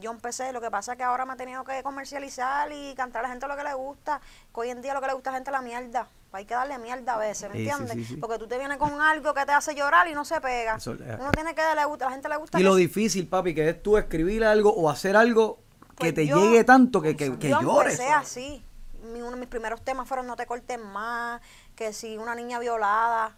yo 0.00 0.10
empecé 0.10 0.52
lo 0.52 0.60
que 0.60 0.70
pasa 0.70 0.92
es 0.92 0.98
que 0.98 1.04
ahora 1.04 1.24
me 1.24 1.32
he 1.34 1.36
tenido 1.36 1.64
que 1.64 1.82
comercializar 1.82 2.70
y 2.72 2.92
cantar 2.94 3.20
a 3.20 3.22
la 3.22 3.28
gente 3.30 3.46
lo 3.48 3.56
que 3.56 3.62
le 3.64 3.72
gusta 3.72 4.20
que 4.52 4.60
hoy 4.60 4.68
en 4.70 4.82
día 4.82 4.92
lo 4.92 5.00
que 5.00 5.06
le 5.06 5.14
gusta 5.14 5.30
a 5.30 5.32
la 5.32 5.36
gente 5.38 5.50
es 5.50 5.52
la 5.52 5.62
mierda 5.62 6.06
hay 6.32 6.44
que 6.44 6.52
darle 6.54 6.76
mierda 6.78 7.14
a 7.14 7.18
veces 7.18 7.48
¿me 7.48 7.56
Sí, 7.56 7.68
entiendes? 7.70 7.92
sí, 7.96 8.04
sí. 8.04 8.16
porque 8.18 8.36
tú 8.38 8.46
te 8.46 8.58
vienes 8.58 8.76
con 8.76 9.00
algo 9.00 9.32
que 9.32 9.46
te 9.46 9.52
hace 9.52 9.74
llorar 9.74 10.06
y 10.08 10.12
no 10.12 10.24
se 10.26 10.38
pega 10.42 10.74
Eso, 10.76 10.92
eh. 10.94 11.16
uno 11.18 11.30
tiene 11.32 11.54
que 11.54 11.62
darle 11.62 11.84
gusta 11.86 12.04
a 12.04 12.08
la 12.08 12.14
gente 12.14 12.28
le 12.28 12.36
gusta 12.36 12.60
Y 12.60 12.62
lo 12.62 12.74
difícil, 12.74 13.26
papi, 13.28 13.54
que 13.54 13.70
es 13.70 13.82
tú 13.82 13.96
escribir 13.96 14.44
algo 14.44 14.70
o 14.74 14.90
hacer 14.90 15.16
algo 15.16 15.60
que 15.96 16.12
Pues 16.12 16.14
te 16.14 16.26
yo- 16.26 16.36
llegue 16.36 16.64
tanto 16.64 17.00
que, 17.00 17.16
que, 17.16 17.38
que 17.38 17.48
yo 17.48 17.62
llores. 17.62 17.94
empecé 17.94 18.12
así 18.12 18.62
Mi- 19.14 19.22
uno 19.22 19.30
de 19.30 19.36
mis 19.38 19.48
primeros 19.48 19.80
temas 19.82 20.06
fueron 20.06 20.26
no 20.26 20.36
te 20.36 20.44
cortes 20.44 20.78
más 20.78 21.40
que 21.74 21.94
si 21.94 22.18
una 22.18 22.34
niña 22.34 22.58
violada 22.58 23.34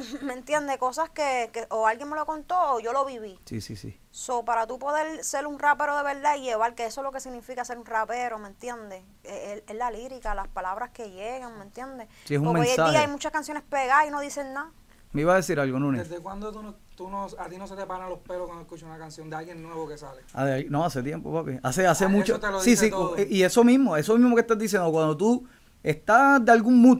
¿me 0.22 0.32
entiendes? 0.34 0.78
cosas 0.78 1.10
que, 1.10 1.50
que 1.52 1.66
o 1.70 1.86
alguien 1.86 2.08
me 2.08 2.16
lo 2.16 2.26
contó 2.26 2.56
o 2.74 2.80
yo 2.80 2.92
lo 2.92 3.04
viví 3.04 3.38
Sí, 3.44 3.60
sí, 3.60 3.76
sí. 3.76 3.98
So, 4.10 4.44
para 4.44 4.66
tú 4.66 4.78
poder 4.78 5.22
ser 5.24 5.46
un 5.46 5.58
rapero 5.58 5.96
de 5.96 6.02
verdad 6.02 6.36
y 6.36 6.42
llevar, 6.42 6.74
que 6.74 6.86
eso 6.86 7.00
es 7.00 7.04
lo 7.04 7.12
que 7.12 7.20
significa 7.20 7.64
ser 7.64 7.78
un 7.78 7.86
rapero, 7.86 8.38
¿me 8.38 8.48
entiendes? 8.48 9.02
Es, 9.24 9.32
es- 9.32 9.62
es 9.68 9.76
la 9.76 9.90
lírica, 9.90 10.34
las 10.34 10.48
palabras 10.48 10.90
que 10.90 11.10
llegan, 11.10 11.56
¿me 11.58 11.64
entiendes? 11.64 12.08
Sí, 12.24 12.34
es 12.34 12.40
un 12.40 12.46
Porque 12.46 12.60
hoy 12.62 12.66
en 12.66 12.70
mensaje. 12.72 12.90
día 12.92 13.00
hay 13.02 13.08
muchas 13.08 13.32
canciones 13.32 13.62
pegadas 13.62 14.06
y 14.08 14.10
no 14.10 14.20
dicen 14.20 14.52
nada. 14.52 14.70
Me 15.12 15.22
iba 15.22 15.32
a 15.32 15.36
decir 15.36 15.58
algo, 15.58 15.78
Núñez. 15.80 16.08
¿Desde 16.08 16.22
cuándo 16.22 16.52
tú 16.52 16.62
no, 16.62 16.74
tú 16.94 17.08
no, 17.10 17.26
a 17.38 17.48
ti 17.48 17.58
no 17.58 17.66
se 17.66 17.74
te 17.74 17.84
paran 17.84 18.08
los 18.10 18.20
pelos 18.20 18.46
cuando 18.46 18.62
escuchas 18.62 18.84
una 18.84 18.96
canción 18.96 19.28
de 19.28 19.34
alguien 19.36 19.60
nuevo 19.60 19.88
que 19.88 19.98
sale? 19.98 20.22
Ah, 20.34 20.44
de 20.44 20.52
ahí- 20.54 20.66
No, 20.70 20.84
hace 20.84 21.02
tiempo, 21.02 21.32
papi. 21.32 21.58
Hace, 21.64 21.84
hace 21.86 22.04
Ah, 22.04 22.08
mucho. 22.08 22.32
eso 22.34 22.40
te 22.40 22.48
lo 22.50 22.60
sí, 22.60 22.70
dice 22.70 22.84
sí. 22.84 22.90
todo. 22.90 23.16
Y 23.18 23.42
eso 23.42 23.64
mismo, 23.64 23.96
eso 23.96 24.16
mismo 24.16 24.36
que 24.36 24.42
estás 24.42 24.56
diciendo, 24.58 24.90
cuando 24.92 25.16
tú 25.16 25.48
estás 25.82 26.44
de 26.44 26.52
algún 26.52 26.80
mood 26.80 26.98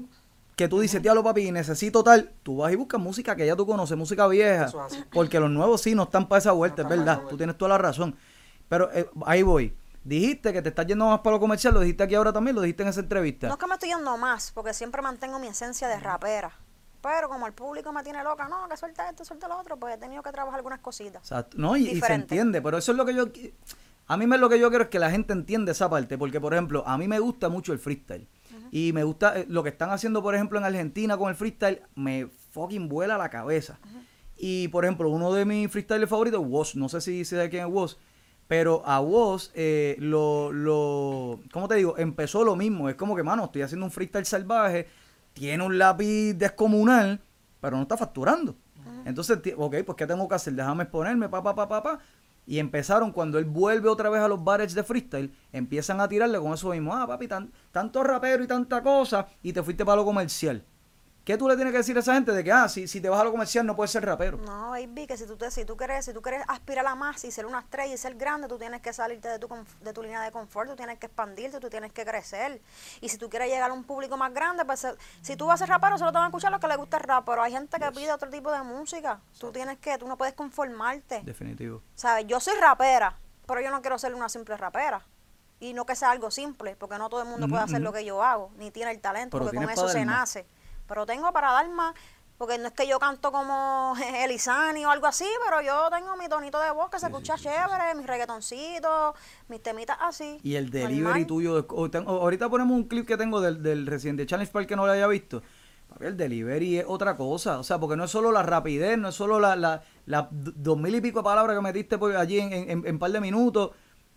que 0.60 0.68
tú 0.68 0.78
dices, 0.78 1.00
diablo, 1.00 1.24
papi, 1.24 1.50
necesito 1.50 2.04
tal, 2.04 2.32
tú 2.42 2.58
vas 2.58 2.70
y 2.70 2.76
buscas 2.76 3.00
música 3.00 3.34
que 3.34 3.46
ya 3.46 3.56
tú 3.56 3.64
conoces, 3.64 3.96
música 3.96 4.26
vieja. 4.28 4.66
Eso 4.66 4.86
es 4.86 4.92
así. 4.92 5.04
Porque 5.10 5.40
los 5.40 5.50
nuevos 5.50 5.80
sí 5.80 5.94
no 5.94 6.02
están 6.02 6.28
para 6.28 6.38
esa 6.38 6.52
vuelta, 6.52 6.82
No 6.82 6.90
es 6.90 6.98
verdad. 6.98 7.22
Tú 7.30 7.38
tienes 7.38 7.56
toda 7.56 7.70
la 7.70 7.78
razón. 7.78 8.14
Pero 8.68 8.92
eh, 8.92 9.08
ahí 9.24 9.42
voy. 9.42 9.74
Dijiste 10.04 10.52
que 10.52 10.60
te 10.60 10.68
estás 10.68 10.84
yendo 10.84 11.06
más 11.06 11.20
para 11.20 11.36
lo 11.36 11.40
comercial, 11.40 11.72
lo 11.72 11.80
dijiste 11.80 12.02
aquí 12.02 12.14
ahora 12.14 12.30
también, 12.30 12.54
lo 12.56 12.60
dijiste 12.60 12.82
en 12.82 12.90
esa 12.90 13.00
entrevista. 13.00 13.46
No 13.46 13.54
es 13.54 13.58
que 13.58 13.66
me 13.66 13.72
estoy 13.72 13.88
yendo 13.88 14.14
más, 14.18 14.52
porque 14.52 14.74
siempre 14.74 15.00
mantengo 15.00 15.38
mi 15.38 15.46
esencia 15.46 15.88
de 15.88 15.98
rapera. 15.98 16.52
Pero 17.00 17.30
como 17.30 17.46
el 17.46 17.54
público 17.54 17.90
me 17.90 18.02
tiene 18.02 18.22
loca, 18.22 18.46
no, 18.46 18.68
que 18.68 18.76
suelta 18.76 19.08
esto, 19.08 19.24
suelta 19.24 19.48
lo 19.48 19.58
otro, 19.58 19.78
pues 19.78 19.94
he 19.94 19.98
tenido 19.98 20.22
que 20.22 20.30
trabajar 20.30 20.58
algunas 20.58 20.80
cositas. 20.80 21.22
Exacto. 21.22 21.56
No, 21.58 21.74
y, 21.74 21.88
y 21.88 22.00
se 22.02 22.12
entiende, 22.12 22.60
pero 22.60 22.76
eso 22.76 22.92
es 22.92 22.98
lo 22.98 23.06
que 23.06 23.14
yo... 23.14 23.24
A 24.08 24.18
mí 24.18 24.26
me 24.26 24.36
lo 24.36 24.50
que 24.50 24.58
yo 24.58 24.68
quiero 24.68 24.84
es 24.84 24.90
que 24.90 24.98
la 24.98 25.10
gente 25.10 25.32
entienda 25.32 25.72
esa 25.72 25.88
parte, 25.88 26.18
porque 26.18 26.38
por 26.38 26.52
ejemplo, 26.52 26.82
a 26.86 26.98
mí 26.98 27.08
me 27.08 27.18
gusta 27.18 27.48
mucho 27.48 27.72
el 27.72 27.78
freestyle. 27.78 28.28
Y 28.70 28.92
me 28.92 29.04
gusta 29.04 29.38
eh, 29.38 29.46
lo 29.48 29.62
que 29.62 29.70
están 29.70 29.90
haciendo, 29.90 30.22
por 30.22 30.34
ejemplo, 30.34 30.58
en 30.58 30.64
Argentina 30.64 31.16
con 31.16 31.28
el 31.28 31.34
freestyle, 31.34 31.82
me 31.94 32.28
fucking 32.52 32.88
vuela 32.88 33.18
la 33.18 33.28
cabeza. 33.28 33.78
Y 34.36 34.68
por 34.68 34.84
ejemplo, 34.84 35.10
uno 35.10 35.32
de 35.32 35.44
mis 35.44 35.70
freestylers 35.70 36.08
favoritos, 36.08 36.42
Woz, 36.44 36.74
no 36.76 36.88
sé 36.88 37.00
si 37.00 37.24
sé 37.24 37.50
quién 37.50 37.66
es 37.66 37.72
Woz, 37.72 37.98
pero 38.48 38.82
a 38.86 39.00
Woz, 39.00 39.50
eh, 39.54 39.96
lo, 39.98 40.52
lo, 40.52 41.40
¿cómo 41.52 41.68
te 41.68 41.74
digo? 41.74 41.98
Empezó 41.98 42.42
lo 42.42 42.56
mismo, 42.56 42.88
es 42.88 42.94
como 42.94 43.14
que, 43.14 43.22
mano, 43.22 43.44
estoy 43.44 43.62
haciendo 43.62 43.86
un 43.86 43.92
freestyle 43.92 44.24
salvaje, 44.24 44.88
tiene 45.34 45.64
un 45.64 45.78
lápiz 45.78 46.34
descomunal, 46.34 47.20
pero 47.60 47.76
no 47.76 47.82
está 47.82 47.96
facturando. 47.96 48.56
Entonces, 49.04 49.38
ok, 49.56 49.76
pues 49.84 49.96
¿qué 49.96 50.06
tengo 50.06 50.28
que 50.28 50.34
hacer? 50.34 50.54
Déjame 50.54 50.84
exponerme, 50.84 51.28
pa, 51.28 51.42
pa, 51.42 51.54
pa, 51.54 51.68
pa, 51.68 51.82
pa. 51.82 51.98
Y 52.50 52.58
empezaron, 52.58 53.12
cuando 53.12 53.38
él 53.38 53.44
vuelve 53.44 53.88
otra 53.88 54.10
vez 54.10 54.20
a 54.20 54.26
los 54.26 54.42
bares 54.42 54.74
de 54.74 54.82
freestyle, 54.82 55.32
empiezan 55.52 56.00
a 56.00 56.08
tirarle 56.08 56.36
con 56.40 56.52
eso 56.52 56.70
mismo. 56.70 56.92
Ah, 56.96 57.06
papi, 57.06 57.28
tan- 57.28 57.52
tanto 57.70 58.02
rapero 58.02 58.42
y 58.42 58.48
tanta 58.48 58.82
cosa, 58.82 59.28
y 59.40 59.52
te 59.52 59.62
fuiste 59.62 59.84
para 59.84 59.98
lo 59.98 60.04
comercial. 60.04 60.64
¿Qué 61.30 61.38
tú 61.38 61.46
le 61.48 61.54
tienes 61.54 61.70
que 61.70 61.78
decir 61.78 61.96
a 61.96 62.00
esa 62.00 62.14
gente 62.14 62.32
de 62.32 62.42
que, 62.42 62.50
ah, 62.50 62.68
si, 62.68 62.88
si 62.88 63.00
te 63.00 63.08
vas 63.08 63.20
a 63.20 63.22
lo 63.22 63.30
comercial 63.30 63.64
no 63.64 63.76
puedes 63.76 63.92
ser 63.92 64.04
rapero? 64.04 64.36
No, 64.38 64.70
baby, 64.70 65.06
que 65.06 65.16
si 65.16 65.26
tú, 65.26 65.36
te, 65.36 65.48
si 65.52 65.64
tú 65.64 65.76
quieres, 65.76 66.04
si 66.04 66.12
tú 66.12 66.20
quieres 66.22 66.42
aspirar 66.48 66.84
a 66.88 66.96
más 66.96 67.24
y 67.24 67.30
ser 67.30 67.46
una 67.46 67.60
estrella 67.60 67.94
y 67.94 67.96
ser 67.96 68.16
grande, 68.16 68.48
tú 68.48 68.58
tienes 68.58 68.80
que 68.80 68.92
salirte 68.92 69.28
de 69.28 69.38
tu, 69.38 69.48
de 69.80 69.92
tu 69.92 70.02
línea 70.02 70.20
de 70.22 70.32
confort, 70.32 70.68
tú 70.70 70.74
tienes 70.74 70.98
que 70.98 71.06
expandirte, 71.06 71.60
tú 71.60 71.70
tienes 71.70 71.92
que 71.92 72.04
crecer. 72.04 72.60
Y 73.00 73.10
si 73.10 73.16
tú 73.16 73.30
quieres 73.30 73.48
llegar 73.48 73.70
a 73.70 73.74
un 73.74 73.84
público 73.84 74.16
más 74.16 74.34
grande, 74.34 74.64
pues 74.64 74.84
si 75.22 75.36
tú 75.36 75.46
vas 75.46 75.62
a 75.62 75.66
ser 75.66 75.68
rapero, 75.72 75.98
solo 75.98 76.10
te 76.10 76.16
van 76.16 76.24
a 76.24 76.28
escuchar 76.30 76.50
los 76.50 76.60
que 76.60 76.66
les 76.66 76.76
gusta 76.76 76.96
el 76.96 77.04
rap, 77.04 77.24
pero 77.24 77.42
hay 77.42 77.52
gente 77.52 77.78
que 77.78 77.92
pide 77.92 78.10
otro 78.12 78.28
tipo 78.28 78.50
de 78.50 78.62
música. 78.64 79.20
Tú 79.38 79.52
tienes 79.52 79.78
que, 79.78 79.98
tú 79.98 80.08
no 80.08 80.16
puedes 80.18 80.34
conformarte. 80.34 81.20
Definitivo. 81.22 81.80
¿Sabes? 81.94 82.26
Yo 82.26 82.40
soy 82.40 82.54
rapera, 82.60 83.16
pero 83.46 83.60
yo 83.60 83.70
no 83.70 83.80
quiero 83.82 84.00
ser 84.00 84.16
una 84.16 84.28
simple 84.28 84.56
rapera. 84.56 85.06
Y 85.60 85.74
no 85.74 85.86
que 85.86 85.94
sea 85.94 86.10
algo 86.10 86.32
simple, 86.32 86.74
porque 86.74 86.98
no 86.98 87.08
todo 87.08 87.22
el 87.22 87.28
mundo 87.28 87.46
puede 87.46 87.62
Ujú, 87.62 87.70
hacer 87.70 87.80
ujú. 87.82 87.84
lo 87.84 87.92
que 87.92 88.04
yo 88.04 88.20
hago, 88.20 88.50
ni 88.56 88.72
tiene 88.72 88.90
el 88.90 89.00
talento, 89.00 89.36
Pero 89.38 89.44
porque 89.44 89.58
con 89.58 89.70
eso 89.70 89.88
se 89.88 90.04
nace. 90.04 90.44
Pero 90.90 91.06
tengo 91.06 91.32
para 91.32 91.52
dar 91.52 91.68
más, 91.70 91.94
porque 92.36 92.58
no 92.58 92.66
es 92.66 92.72
que 92.74 92.86
yo 92.88 92.98
canto 92.98 93.30
como 93.30 93.94
Elizani 94.24 94.84
o 94.84 94.90
algo 94.90 95.06
así, 95.06 95.24
pero 95.46 95.62
yo 95.62 95.88
tengo 95.90 96.16
mi 96.16 96.28
tonito 96.28 96.60
de 96.60 96.70
voz 96.72 96.90
que 96.90 96.98
se 96.98 97.06
escucha 97.06 97.36
chévere, 97.36 97.94
mis 97.96 98.06
reggaetoncitos, 98.06 99.14
mis 99.48 99.62
temitas 99.62 99.96
así. 100.00 100.38
Y 100.42 100.56
el 100.56 100.68
delivery 100.70 101.00
normal. 101.02 101.26
tuyo. 101.26 101.62
de- 101.62 101.66
o 101.70 101.88
tengo- 101.90 102.10
ahorita 102.10 102.48
ponemos 102.48 102.74
un 102.76 102.88
clip 102.88 103.06
que 103.06 103.16
tengo 103.16 103.40
del, 103.40 103.62
del 103.62 103.86
Resident 103.86 104.26
Challenge 104.28 104.50
para 104.52 104.62
el 104.62 104.66
que 104.66 104.74
no 104.74 104.84
lo 104.84 104.90
haya 104.92 105.06
visto. 105.06 105.42
Papi, 105.90 106.06
el 106.06 106.16
delivery 106.16 106.78
es 106.78 106.84
otra 106.88 107.16
cosa. 107.16 107.58
O 107.60 107.62
sea, 107.62 107.78
porque 107.78 107.96
no 107.96 108.04
es 108.04 108.10
solo 108.10 108.32
la 108.32 108.42
rapidez, 108.42 108.98
no 108.98 109.10
es 109.10 109.14
solo 109.14 109.38
la, 109.38 109.54
la, 109.54 110.28
dos 110.30 110.76
mil 110.76 110.94
y 110.94 111.00
pico 111.00 111.22
palabras 111.22 111.56
que 111.56 111.62
metiste 111.62 111.98
por 111.98 112.16
allí 112.16 112.40
en, 112.40 112.52
en, 112.52 112.70
en- 112.70 112.86
en 112.86 112.98
par 112.98 113.12
de 113.12 113.20
minutos. 113.20 113.70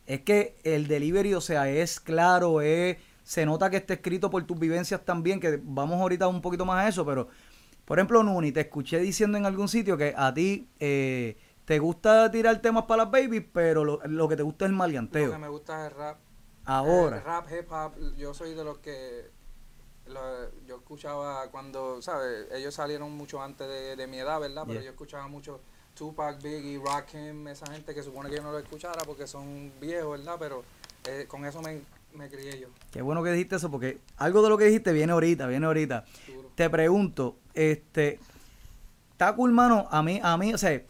Es 0.06 0.22
que 0.22 0.58
el 0.63 0.88
delivery, 0.88 1.34
o 1.36 1.42
sea, 1.42 1.70
es 1.70 2.00
claro, 2.00 2.62
es, 2.62 2.98
se 3.24 3.46
nota 3.46 3.70
que 3.70 3.77
está 3.77 3.94
escrito 3.96 4.30
por 4.30 4.44
tus 4.46 4.60
vivencias 4.60 5.03
también, 5.06 5.39
que 5.39 5.60
vamos 5.63 6.00
ahorita 6.00 6.27
un 6.27 6.42
poquito 6.42 6.65
más 6.65 6.86
a 6.86 6.88
eso, 6.89 7.06
pero, 7.06 7.27
por 7.86 7.98
ejemplo, 8.00 8.22
Nuni, 8.24 8.51
te 8.51 8.62
escuché 8.62 9.00
diciendo 9.00 9.38
en 9.38 9.46
algún 9.46 9.68
sitio 9.68 9.98
que 9.98 10.13
a 10.15 10.34
ti 10.34 10.70
eh, 10.80 11.38
te 11.65 11.80
gusta 11.80 12.30
tirar 12.32 12.62
temas 12.62 12.84
para 12.84 13.03
las 13.03 13.12
babies, 13.12 13.44
pero 13.53 13.84
lo, 13.86 14.00
lo 14.06 14.27
que 14.27 14.36
te 14.36 14.44
gusta 14.44 14.65
es 14.65 14.70
el 14.70 14.74
Lo 14.74 14.77
maleanteo. 14.80 15.32
que 15.32 15.38
me 15.38 15.48
gusta 15.48 15.86
es 15.86 15.92
el 15.92 15.98
rap. 15.98 16.18
Ahora. 16.65 17.18
El 17.18 17.24
rap, 17.24 17.48
hip 17.51 17.72
hop, 17.72 17.94
yo 18.18 18.34
soy 18.34 18.53
de 18.53 18.63
los 18.63 18.77
que 18.80 19.30
lo- 20.08 20.65
yo 20.65 20.77
escuchaba 20.77 21.50
cuando, 21.50 22.01
¿sabes? 22.01 22.48
Ellos 22.53 22.74
salieron 22.74 23.12
mucho 23.15 23.42
antes 23.42 23.68
de, 23.68 23.96
de 23.96 24.08
mi 24.08 24.18
edad, 24.20 24.39
¿verdad? 24.39 24.63
Pero 24.68 24.80
Yeah. 24.80 24.84
yo 24.86 24.92
escuchaba 24.92 25.27
mucho 25.27 25.62
Tupac, 25.96 26.42
Biggie, 26.42 26.82
Rakim, 26.84 27.48
esa 27.48 27.72
gente 27.72 27.94
que 27.94 28.03
supone 28.03 28.30
que 28.30 28.38
yo 28.38 28.44
no 28.44 28.51
lo 28.51 28.60
escuchara 28.60 29.01
porque 29.06 29.27
son 29.27 29.72
viejos, 29.80 30.18
¿verdad? 30.20 30.36
Pero 30.39 30.63
eh, 31.08 31.25
con 31.27 31.46
eso 31.46 31.62
me, 31.62 31.82
me 32.15 32.29
crié 32.29 32.60
yo. 32.60 32.67
Qué 32.91 33.01
bueno 33.01 33.24
que 33.24 33.32
dijiste 33.32 33.55
eso, 33.55 33.72
porque 33.72 34.00
algo 34.17 34.41
de 34.43 34.50
lo 34.50 34.58
que 34.58 34.65
dijiste 34.65 34.93
viene 34.93 35.12
ahorita, 35.13 35.48
viene 35.48 35.65
ahorita. 35.65 36.05
Te 36.55 36.70
pregunto, 36.70 37.38
este, 37.53 38.20
está 39.12 39.36
cool, 39.36 39.51
mano, 39.51 39.88
a 39.89 40.03
mí, 40.03 40.20
a 40.22 40.38
mí, 40.38 40.53
o 40.53 40.58
sea, 40.58 40.82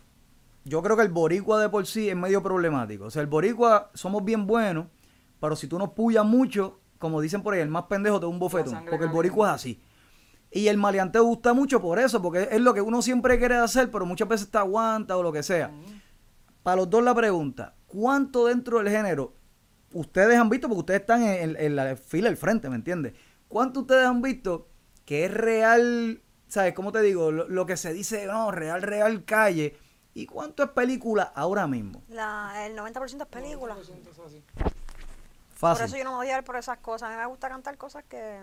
yo 0.65 0.81
creo 0.81 0.95
que 0.95 1.03
el 1.03 1.09
boricua 1.09 1.61
de 1.61 1.69
por 1.69 1.85
sí 1.85 2.09
es 2.09 2.15
medio 2.15 2.41
problemático. 2.41 3.05
O 3.05 3.11
sea, 3.11 3.21
el 3.21 3.27
boricua 3.27 3.89
somos 3.93 4.23
bien 4.23 4.45
buenos, 4.47 4.87
pero 5.39 5.55
si 5.55 5.67
tú 5.67 5.77
nos 5.77 5.89
puyas 5.91 6.25
mucho, 6.25 6.79
como 6.99 7.21
dicen 7.21 7.41
por 7.41 7.53
ahí, 7.53 7.61
el 7.61 7.69
más 7.69 7.83
pendejo 7.83 8.19
te 8.19 8.25
da 8.25 8.29
un 8.29 8.39
bofetón, 8.39 8.85
porque 8.89 9.05
el 9.05 9.11
boricua 9.11 9.49
es 9.49 9.55
así. 9.55 9.81
Y 10.51 10.67
el 10.67 10.77
maleanteo 10.77 11.23
gusta 11.23 11.53
mucho 11.53 11.81
por 11.81 11.99
eso, 11.99 12.21
porque 12.21 12.47
es 12.51 12.61
lo 12.61 12.73
que 12.73 12.81
uno 12.81 13.01
siempre 13.01 13.39
quiere 13.39 13.55
hacer, 13.55 13.89
pero 13.89 14.05
muchas 14.05 14.27
veces 14.27 14.49
te 14.49 14.57
aguanta 14.57 15.17
o 15.17 15.23
lo 15.23 15.31
que 15.31 15.43
sea. 15.43 15.71
para 16.61 16.77
los 16.77 16.89
dos 16.89 17.03
la 17.03 17.13
pregunta, 17.15 17.75
¿cuánto 17.87 18.45
dentro 18.45 18.77
del 18.77 18.89
género 18.89 19.33
ustedes 19.93 20.37
han 20.37 20.49
visto, 20.49 20.67
porque 20.67 20.79
ustedes 20.79 21.01
están 21.01 21.23
en, 21.23 21.55
en 21.57 21.75
la 21.75 21.95
fila 21.95 22.29
del 22.29 22.37
frente, 22.37 22.69
¿me 22.69 22.75
entiendes? 22.75 23.13
¿Cuánto 23.47 23.81
ustedes 23.81 24.05
han 24.05 24.21
visto 24.21 24.67
que 25.05 25.25
es 25.25 25.33
real, 25.33 26.21
¿sabes? 26.47 26.73
¿Cómo 26.73 26.91
te 26.91 27.01
digo? 27.01 27.31
Lo, 27.31 27.47
lo 27.47 27.65
que 27.65 27.77
se 27.77 27.93
dice, 27.93 28.25
no, 28.25 28.51
real, 28.51 28.81
real 28.81 29.25
calle. 29.25 29.77
¿Y 30.15 30.25
cuánto 30.27 30.63
es 30.63 30.69
película 30.69 31.23
ahora 31.35 31.65
mismo? 31.67 32.03
La, 32.09 32.65
el 32.67 32.77
90% 32.77 33.21
es 33.21 33.27
película. 33.27 33.75
90% 33.75 34.11
es 34.11 34.19
así. 34.19 34.43
Por 34.57 34.71
Fácil. 35.55 35.85
eso 35.85 35.97
yo 35.97 36.03
no 36.03 36.11
me 36.11 36.15
voy 36.17 36.25
a 36.27 36.29
llevar 36.31 36.43
por 36.43 36.55
esas 36.57 36.77
cosas. 36.79 37.09
A 37.09 37.11
mí 37.13 37.17
me 37.17 37.25
gusta 37.25 37.49
cantar 37.49 37.77
cosas 37.77 38.03
que... 38.03 38.41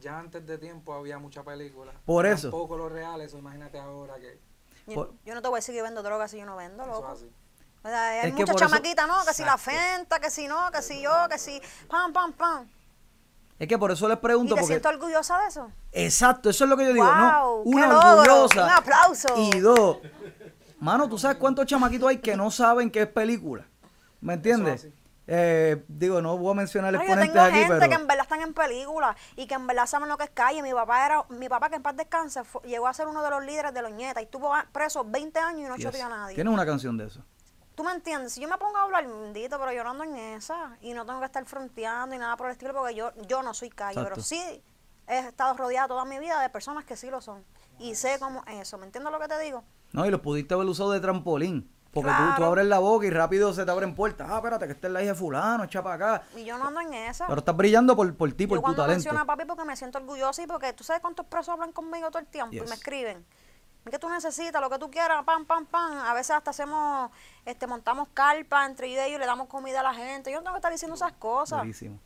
Ya 0.00 0.18
antes 0.18 0.46
de 0.46 0.58
tiempo 0.58 0.94
había 0.94 1.18
mucha 1.18 1.42
película. 1.42 1.92
Por 2.04 2.24
eso. 2.26 2.50
Tampoco 2.50 2.76
los 2.78 2.90
reales, 2.90 3.28
eso 3.28 3.38
imagínate 3.38 3.78
ahora 3.78 4.14
que 4.18 4.38
Yo, 4.86 4.94
Por- 4.94 5.14
yo 5.24 5.34
no 5.34 5.42
te 5.42 5.48
voy 5.48 5.56
a 5.56 5.60
decir 5.60 5.74
que 5.74 5.82
vendo 5.82 6.02
drogas 6.02 6.30
si 6.30 6.38
yo 6.38 6.46
no 6.46 6.56
vendo, 6.56 6.82
eso 6.84 6.92
loco. 6.92 7.12
es 7.12 7.18
así. 7.18 7.30
O 7.82 7.88
sea, 7.88 8.08
hay 8.22 8.28
Es 8.28 8.34
muchas 8.34 8.50
eso- 8.56 8.58
chamaquitas, 8.58 9.06
¿no? 9.06 9.24
Que 9.24 9.34
si 9.34 9.44
la 9.44 9.56
fenta, 9.58 10.18
que 10.20 10.30
si 10.30 10.48
no, 10.48 10.70
que 10.72 10.82
si 10.82 11.00
yo, 11.00 11.10
que 11.30 11.38
si... 11.38 11.60
Pam, 11.88 12.12
pam, 12.12 12.32
pam. 12.32 12.68
Es 13.58 13.66
que 13.66 13.76
por 13.78 13.90
eso 13.90 14.06
les 14.08 14.18
¿Y 14.18 14.20
pregunto, 14.20 14.54
te 14.54 14.60
porque... 14.60 14.74
siento 14.74 14.88
orgullosa 14.88 15.38
de 15.40 15.48
eso? 15.48 15.70
Exacto, 15.92 16.48
eso 16.50 16.64
es 16.64 16.70
lo 16.70 16.76
que 16.76 16.84
yo 16.86 16.92
digo. 16.92 17.04
no, 17.04 17.12
Guau, 17.12 17.64
qué 17.64 17.68
una 17.70 17.86
logro, 17.88 18.10
orgullosa. 18.42 18.64
un 18.64 18.70
aplauso. 18.70 19.28
Y 19.36 19.58
dos, 19.60 19.98
mano, 20.78 21.08
¿tú 21.08 21.18
sabes 21.18 21.38
cuántos 21.38 21.66
chamaquitos 21.66 22.08
hay 22.08 22.18
que 22.18 22.36
no 22.36 22.50
saben 22.50 22.90
qué 22.90 23.02
es 23.02 23.08
película? 23.08 23.66
¿Me 24.20 24.34
entiendes? 24.34 24.88
Eh, 25.30 25.84
digo, 25.88 26.22
no 26.22 26.38
voy 26.38 26.52
a 26.52 26.54
mencionar 26.54 26.92
No, 26.92 26.98
yo 27.00 27.02
exponentes 27.04 27.32
tengo 27.34 27.46
aquí, 27.46 27.58
gente 27.58 27.74
pero... 27.78 27.88
que 27.90 27.94
en 27.96 28.06
verdad 28.06 28.22
están 28.22 28.40
en 28.40 28.54
películas 28.54 29.16
y 29.36 29.46
que 29.46 29.54
en 29.54 29.66
verdad 29.66 29.86
saben 29.86 30.08
lo 30.08 30.16
que 30.16 30.24
es 30.24 30.30
calle. 30.30 30.62
Mi 30.62 30.72
papá 30.72 31.04
era, 31.04 31.24
mi 31.28 31.48
papá 31.48 31.68
que 31.68 31.76
en 31.76 31.82
paz 31.82 31.96
descanse, 31.96 32.44
fue- 32.44 32.62
llegó 32.62 32.86
a 32.88 32.94
ser 32.94 33.08
uno 33.08 33.22
de 33.22 33.30
los 33.30 33.44
líderes 33.44 33.74
de 33.74 33.82
los 33.82 33.90
nietas 33.92 34.22
y 34.22 34.24
estuvo 34.24 34.52
preso 34.72 35.04
20 35.04 35.38
años 35.38 35.60
y 35.60 35.68
no 35.68 35.76
Yes. 35.76 35.84
choteó 35.84 36.06
a 36.06 36.08
nadie. 36.08 36.34
Tienes 36.34 36.52
una 36.54 36.64
canción 36.64 36.96
de 36.96 37.06
eso. 37.08 37.22
¿Tú 37.78 37.84
me 37.84 37.92
entiendes? 37.92 38.32
Si 38.32 38.40
yo 38.40 38.48
me 38.48 38.58
pongo 38.58 38.76
a 38.76 38.82
hablar, 38.82 39.06
bendito, 39.06 39.56
pero 39.56 39.70
yo 39.70 39.84
no 39.84 39.90
ando 39.90 40.02
en 40.02 40.16
esa 40.16 40.76
y 40.80 40.94
no 40.94 41.06
tengo 41.06 41.20
que 41.20 41.26
estar 41.26 41.44
fronteando 41.44 42.12
y 42.12 42.18
nada 42.18 42.36
por 42.36 42.48
el 42.48 42.52
estilo 42.54 42.74
porque 42.74 42.92
yo, 42.96 43.12
yo 43.28 43.40
no 43.44 43.54
soy 43.54 43.70
calle, 43.70 44.00
Exacto. 44.00 44.14
pero 44.16 44.20
sí 44.20 44.64
he 45.06 45.18
estado 45.20 45.54
rodeada 45.56 45.86
toda 45.86 46.04
mi 46.04 46.18
vida 46.18 46.40
de 46.42 46.50
personas 46.50 46.84
que 46.84 46.96
sí 46.96 47.08
lo 47.08 47.20
son 47.20 47.44
y 47.78 47.94
sé 47.94 48.18
cómo 48.18 48.42
es 48.48 48.62
eso. 48.62 48.78
¿Me 48.78 48.86
entiendes 48.86 49.12
lo 49.12 49.20
que 49.20 49.28
te 49.28 49.38
digo? 49.38 49.62
No, 49.92 50.04
y 50.04 50.10
los 50.10 50.20
pudiste 50.20 50.54
haber 50.54 50.66
usado 50.66 50.90
de 50.90 50.98
trampolín. 50.98 51.70
Porque 51.92 52.10
tú, 52.10 52.16
tú 52.16 52.24
Claro. 52.30 52.46
abres 52.46 52.66
la 52.66 52.80
boca 52.80 53.06
y 53.06 53.10
rápido 53.10 53.54
se 53.54 53.64
te 53.64 53.70
abren 53.70 53.94
puertas. 53.94 54.28
Ah, 54.28 54.38
espérate, 54.38 54.66
que 54.66 54.72
esta 54.72 54.88
es 54.88 54.92
la 54.92 55.00
hija 55.02 55.12
de 55.12 55.18
fulano, 55.18 55.62
echa 55.62 55.80
para 55.80 55.94
acá. 56.16 56.22
Y 56.36 56.44
yo 56.44 56.58
no 56.58 56.66
ando 56.66 56.80
en 56.80 56.92
esa. 56.94 57.28
Pero 57.28 57.38
estás 57.38 57.56
brillando 57.56 57.94
por, 57.94 58.12
por 58.16 58.32
ti, 58.32 58.48
por 58.48 58.56
yo 58.56 58.60
tu 58.60 58.62
cuando 58.64 58.82
talento. 58.82 58.96
menciono 58.98 59.20
a 59.20 59.24
papi 59.24 59.44
porque 59.44 59.64
me 59.64 59.76
siento 59.76 59.98
orgullosa 59.98 60.42
y 60.42 60.48
porque 60.48 60.72
tú 60.72 60.82
sabes 60.82 61.00
cuántos 61.00 61.26
presos 61.26 61.50
hablan 61.50 61.70
conmigo 61.70 62.08
todo 62.10 62.18
el 62.18 62.26
tiempo 62.26 62.54
y 62.56 62.60
me 62.60 62.74
escriben. 62.74 63.24
¿Qué 63.90 63.98
tú 63.98 64.08
necesitas? 64.08 64.60
Lo 64.60 64.70
que 64.70 64.78
tú 64.78 64.90
quieras, 64.90 65.24
pam, 65.24 65.44
pam, 65.44 65.66
pam. 65.66 65.98
A 65.98 66.14
veces 66.14 66.32
hasta 66.32 66.50
hacemos, 66.50 67.10
este, 67.44 67.66
montamos 67.66 68.08
carpa 68.14 68.66
entre 68.66 68.90
yo 68.90 68.96
y 68.96 68.98
ellos, 68.98 69.20
le 69.20 69.26
damos 69.26 69.48
comida 69.48 69.80
a 69.80 69.82
la 69.82 69.94
gente. 69.94 70.30
Yo 70.30 70.38
no 70.38 70.44
tengo 70.44 70.54
que 70.54 70.58
estar 70.58 70.72
diciendo 70.72 70.94
esas 70.94 71.12
cosas. 71.12 71.58
Buenísimo. 71.58 71.98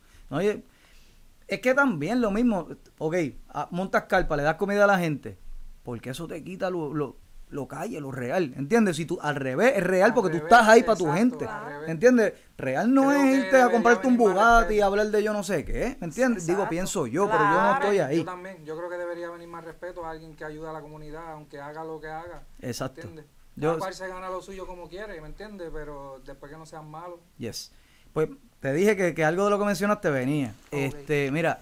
Es 1.47 1.59
que 1.59 1.73
también 1.73 2.21
lo 2.21 2.31
mismo, 2.31 2.67
ok, 2.97 3.15
ah, 3.49 3.67
montas 3.71 4.03
carpa, 4.03 4.37
le 4.37 4.43
das 4.43 4.55
comida 4.55 4.85
a 4.85 4.87
la 4.87 4.97
gente, 4.97 5.37
porque 5.83 6.09
eso 6.09 6.27
te 6.27 6.43
quita 6.43 6.69
lo, 6.69 7.17
lo 7.53 7.67
calle, 7.67 7.99
lo 8.01 8.11
real, 8.11 8.53
¿entiendes? 8.57 8.97
Si 8.97 9.05
tú, 9.05 9.17
al 9.21 9.35
revés, 9.35 9.73
es 9.77 9.83
real 9.83 10.09
Al 10.09 10.13
porque 10.13 10.31
tú 10.31 10.43
estás 10.43 10.67
ahí 10.67 10.83
para 10.83 10.97
tu 10.97 11.11
gente. 11.11 11.47
¿entiendes? 11.87 12.33
Real 12.57 12.93
no 12.93 13.09
Creo 13.09 13.23
es 13.23 13.37
irte 13.45 13.61
a 13.61 13.69
comprarte 13.69 14.07
un 14.07 14.17
Bugatti 14.17 14.75
y 14.75 14.81
hablar 14.81 15.07
de 15.07 15.21
yo 15.23 15.33
no 15.33 15.43
sé 15.43 15.63
qué, 15.65 15.97
¿me 15.99 16.07
entiendes? 16.07 16.45
Digo, 16.47 16.67
pienso 16.69 17.07
yo, 17.07 17.25
pero 17.29 17.39
yo 17.43 17.61
no 17.61 17.73
estoy 17.75 17.97
Yo 17.97 18.05
ahí. 18.05 18.23
también, 18.23 18.63
yo 18.65 18.75
creo 18.77 18.89
que 18.89 18.97
debería 18.97 19.29
venir 19.29 19.47
más 19.47 19.63
respeto 19.63 20.05
a 20.05 20.11
alguien 20.11 20.35
que 20.35 20.45
ayuda 20.45 20.71
a 20.71 20.73
la 20.73 20.81
comunidad, 20.81 21.31
aunque 21.33 21.59
haga 21.59 21.83
lo 21.83 21.99
que 22.01 22.07
haga. 22.07 22.43
Exacto. 22.61 23.01
¿Entiendes? 23.01 23.25
Yo- 23.55 23.69
Cada 23.69 23.79
cual 23.79 23.93
se 23.93 24.07
gana 24.07 24.29
lo 24.29 24.41
suyo 24.41 24.65
como 24.65 24.89
quiere, 24.89 25.21
¿me 25.21 25.27
entiendes? 25.27 25.69
Pero 25.71 26.21
después 26.25 26.51
que 26.51 26.57
no 26.57 26.65
sean 26.65 26.89
malos. 26.89 27.19
Yes. 27.37 27.71
Pues 28.13 28.29
te 28.59 28.73
dije 28.73 28.95
que, 28.95 29.13
que 29.13 29.23
algo 29.25 29.43
de 29.45 29.49
lo 29.51 29.59
que 29.59 29.65
mencionaste 29.65 30.09
venía. 30.09 30.53
Este, 30.71 31.29
mira, 31.31 31.59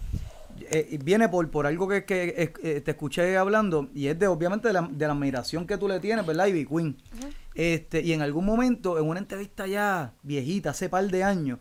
eh, 0.70 1.00
viene 1.03 1.30
por, 1.30 1.50
por 1.50 1.65
algo 1.65 1.88
que, 1.88 2.06
que, 2.06 2.53
eh, 2.63 2.82
te 2.82 2.91
escuché 2.91 3.38
hablando 3.38 3.89
y 3.94 4.08
es 4.08 4.20
de 4.20 4.27
obviamente 4.27 4.68
de 4.68 4.74
la, 4.74 4.82
de 4.82 5.08
la 5.08 5.13
admiración 5.13 5.65
que 5.65 5.77
tú 5.77 5.88
le 5.88 6.00
tienes, 6.00 6.25
¿verdad? 6.25 6.48
Ivy 6.48 6.65
Queen. 6.65 6.98
Este, 7.53 8.01
y 8.01 8.13
en 8.13 8.22
algún 8.22 8.46
momento, 8.46 8.98
en 8.98 9.06
una 9.08 9.20
entrevista 9.20 9.68
ya 9.68 10.13
viejita, 10.24 10.72
hace 10.72 10.89
par 10.89 11.08
de 11.08 11.24
años, 11.24 11.60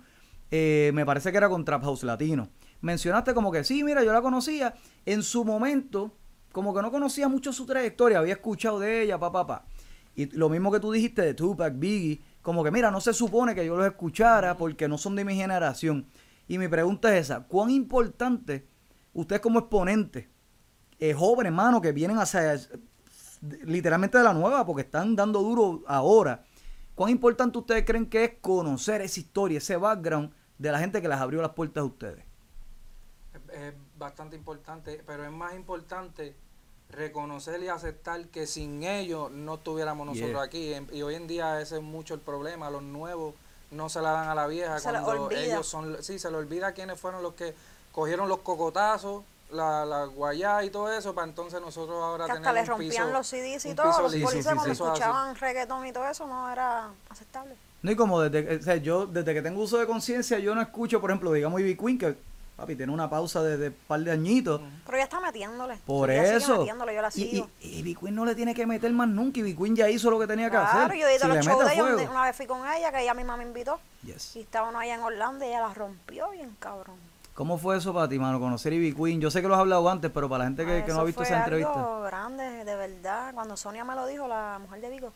eh, 0.50 0.90
me 0.94 1.04
parece 1.06 1.30
que 1.30 1.38
era 1.38 1.48
con 1.48 1.64
Trap 1.64 1.82
House 1.82 2.02
Latino. 2.02 2.48
Mencionaste 2.80 3.34
como 3.34 3.52
que 3.52 3.64
sí, 3.64 3.84
mira, 3.84 4.02
yo 4.02 4.12
la 4.12 4.22
conocía. 4.22 4.74
En 5.06 5.22
su 5.22 5.44
momento, 5.44 6.16
como 6.52 6.74
que 6.74 6.82
no 6.82 6.90
conocía 6.90 7.28
mucho 7.28 7.52
su 7.52 7.66
trayectoria, 7.66 8.18
había 8.18 8.34
escuchado 8.34 8.80
de 8.80 9.02
ella, 9.02 9.18
papá, 9.18 9.46
papá. 9.46 9.66
Y 10.14 10.26
lo 10.36 10.48
mismo 10.48 10.72
que 10.72 10.80
tú 10.80 10.90
dijiste 10.90 11.22
de 11.22 11.34
Tupac, 11.34 11.78
Biggie, 11.78 12.20
como 12.42 12.64
que 12.64 12.70
mira, 12.70 12.90
no 12.90 13.00
se 13.00 13.12
supone 13.12 13.54
que 13.54 13.64
yo 13.64 13.76
los 13.76 13.86
escuchara 13.86 14.56
porque 14.56 14.88
no 14.88 14.98
son 14.98 15.14
de 15.14 15.24
mi 15.24 15.34
generación. 15.34 16.06
Y 16.48 16.58
mi 16.58 16.68
pregunta 16.68 17.14
es 17.16 17.26
esa, 17.26 17.46
¿cuán 17.46 17.70
importante 17.70 18.66
ustedes 19.20 19.40
como 19.40 19.58
exponentes, 19.60 20.26
eh, 20.98 21.14
jóvenes, 21.14 21.50
hermano, 21.50 21.80
que 21.80 21.92
vienen 21.92 22.18
hacia, 22.18 22.58
literalmente 23.62 24.18
de 24.18 24.24
la 24.24 24.34
nueva, 24.34 24.66
porque 24.66 24.82
están 24.82 25.16
dando 25.16 25.40
duro 25.42 25.82
ahora, 25.86 26.44
cuán 26.94 27.10
importante 27.10 27.58
ustedes 27.58 27.84
creen 27.84 28.06
que 28.06 28.24
es 28.24 28.32
conocer 28.40 29.00
esa 29.00 29.20
historia, 29.20 29.58
ese 29.58 29.76
background 29.76 30.32
de 30.58 30.72
la 30.72 30.78
gente 30.78 31.00
que 31.00 31.08
les 31.08 31.18
abrió 31.18 31.40
las 31.40 31.52
puertas 31.52 31.80
a 31.82 31.84
ustedes? 31.84 32.24
Es, 33.52 33.72
bastante 33.96 34.36
importante, 34.36 35.02
pero 35.06 35.24
es 35.24 35.30
más 35.30 35.54
importante 35.54 36.34
reconocer 36.90 37.62
y 37.62 37.68
aceptar 37.68 38.26
que 38.28 38.46
sin 38.46 38.82
ellos 38.82 39.30
no 39.30 39.54
estuviéramos 39.54 40.06
nosotros 40.06 40.30
Yeah. 40.30 40.42
aquí. 40.42 40.72
En- 40.74 40.88
Y 40.92 41.02
hoy 41.02 41.14
en 41.14 41.26
día 41.26 41.60
ese 41.60 41.76
es 41.76 41.82
mucho 41.82 42.14
el 42.14 42.20
problema. 42.20 42.70
Los 42.70 42.82
nuevos 42.82 43.34
no 43.70 43.88
se 43.88 44.00
la 44.00 44.10
dan 44.12 44.28
a 44.28 44.34
la 44.34 44.46
vieja 44.46 44.78
Se 44.78 44.90
cuando 44.90 45.30
ellos 45.30 45.66
son... 45.66 46.02
Sí, 46.02 46.18
se 46.18 46.30
le 46.30 46.36
olvida 46.38 46.72
quiénes 46.72 46.98
fueron 46.98 47.22
los 47.22 47.34
que 47.34 47.54
cogieron 47.92 48.28
los 48.28 48.38
cocotazos, 48.38 49.22
la, 49.50 49.84
la 49.84 50.04
guayá 50.04 50.62
y 50.62 50.70
todo 50.70 50.92
eso, 50.92 51.14
para 51.14 51.26
entonces 51.26 51.60
nosotros 51.60 52.02
ahora 52.02 52.26
Que 52.26 52.32
tener 52.34 52.48
hasta 52.48 52.52
le 52.60 52.64
rompían 52.66 53.06
piso- 53.08 53.12
los 53.12 53.26
CDs 53.26 53.64
y 53.66 53.74
todo. 53.74 53.88
piso 53.88 54.02
Los 54.02 54.12
sí, 54.12 54.20
policías 54.20 54.44
sí, 54.44 54.54
cuando 54.54 54.74
sí. 54.74 54.82
Escuchaban 54.82 55.34
reggaetón 55.36 55.86
y 55.86 55.92
todo 55.92 56.06
eso 56.08 56.26
no 56.26 56.50
era 56.52 56.88
aceptable. 57.08 57.54
No, 57.82 57.90
y 57.90 57.96
como 57.96 58.20
desde, 58.20 58.56
o 58.56 58.62
sea, 58.62 58.76
yo 58.76 59.06
desde 59.06 59.32
que 59.34 59.42
tengo 59.42 59.60
uso 59.62 59.78
de 59.78 59.86
conciencia, 59.86 60.38
yo 60.38 60.54
no 60.54 60.60
escucho, 60.62 61.00
por 61.00 61.10
ejemplo, 61.10 61.32
digamos 61.32 61.60
Ivy 61.60 61.76
Queen, 61.76 61.98
que 61.98 62.16
papi 62.56 62.76
tiene 62.76 62.92
una 62.92 63.08
pausa 63.08 63.42
de, 63.42 63.56
de 63.56 63.68
un 63.68 63.76
par 63.88 64.00
de 64.00 64.12
añitos. 64.12 64.60
Pero 64.84 64.96
ella 64.98 65.04
está 65.04 65.18
metiéndole. 65.18 65.78
Por 65.86 66.10
sigue 66.10 66.36
eso. 66.36 66.58
metiéndole, 66.58 66.94
yo 66.94 67.00
la 67.02 67.08
y, 67.08 67.10
sigo. 67.12 67.48
y, 67.60 67.68
y 67.68 67.78
Ivy 67.78 67.94
Queen 67.96 68.14
no 68.14 68.24
le 68.26 68.34
tiene 68.34 68.54
que 68.54 68.66
meter 68.66 68.92
más 68.92 69.08
nunca. 69.08 69.40
Ivy 69.40 69.56
Queen 69.56 69.74
ya 69.74 69.88
hizo 69.88 70.10
lo 70.10 70.18
que 70.20 70.26
tenía 70.26 70.46
que 70.50 70.56
Claro, 70.58 70.78
hacer. 70.84 70.98
yo 70.98 71.08
he 71.08 71.16
ido 71.16 71.18
Si 71.18 71.24
a 71.24 71.34
los 71.34 71.44
shows 71.46 71.64
de 71.66 71.72
ella, 71.72 72.10
una 72.10 72.24
vez 72.24 72.36
fui 72.36 72.46
con 72.46 72.60
ella, 72.70 72.92
que 72.92 73.00
ella 73.02 73.14
misma 73.14 73.36
me 73.38 73.44
invitó. 73.44 73.80
Yes. 74.04 74.36
Y 74.36 74.40
estábamos 74.42 74.80
allá 74.80 74.94
en 74.96 75.00
Orlando 75.00 75.44
y 75.44 75.48
ella 75.48 75.60
la 75.66 75.72
rompió 75.74 76.30
bien 76.30 76.54
cabrón. 76.60 76.96
¿Cómo 77.40 77.56
fue 77.56 77.78
eso 77.78 77.94
para 77.94 78.06
ti, 78.06 78.18
mano? 78.18 78.38
Conocer 78.38 78.70
Ivy 78.74 78.92
Queen. 78.92 79.18
Yo 79.18 79.30
sé 79.30 79.40
que 79.40 79.48
lo 79.48 79.54
has 79.54 79.60
hablado 79.60 79.88
antes, 79.88 80.10
pero 80.12 80.28
para 80.28 80.40
la 80.40 80.44
gente 80.50 80.66
que, 80.66 80.80
Ah, 80.80 80.84
que 80.84 80.92
no 80.92 81.00
ha 81.00 81.04
visto 81.04 81.22
esa 81.22 81.38
entrevista. 81.38 81.72
algo 81.72 82.02
grande, 82.02 82.64
de 82.66 82.76
verdad. 82.76 83.32
Cuando 83.32 83.56
Sonia 83.56 83.82
me 83.82 83.94
lo 83.94 84.04
dijo, 84.06 84.28
la 84.28 84.58
mujer 84.60 84.82
de 84.82 84.90
Vigo, 84.90 85.10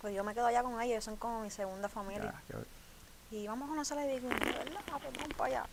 pues 0.00 0.12
yo 0.12 0.24
me 0.24 0.34
quedo 0.34 0.46
allá 0.46 0.64
con 0.64 0.72
ella, 0.82 0.94
ellos 0.94 1.04
son 1.04 1.14
como 1.14 1.40
mi 1.40 1.50
segunda 1.50 1.88
familia. 1.88 2.34
Ya, 2.48 2.56
que- 3.30 3.36
Y 3.36 3.46
vamos 3.46 3.66
a 3.66 3.68
conocer 3.68 3.96
a 3.96 4.06
Vigo, 4.06 4.28
de 4.28 4.34
verdad, 4.34 4.80
ah, 4.92 4.98
pues 5.00 5.14
vamos 5.18 5.34
para 5.36 5.46
allá. 5.60 5.66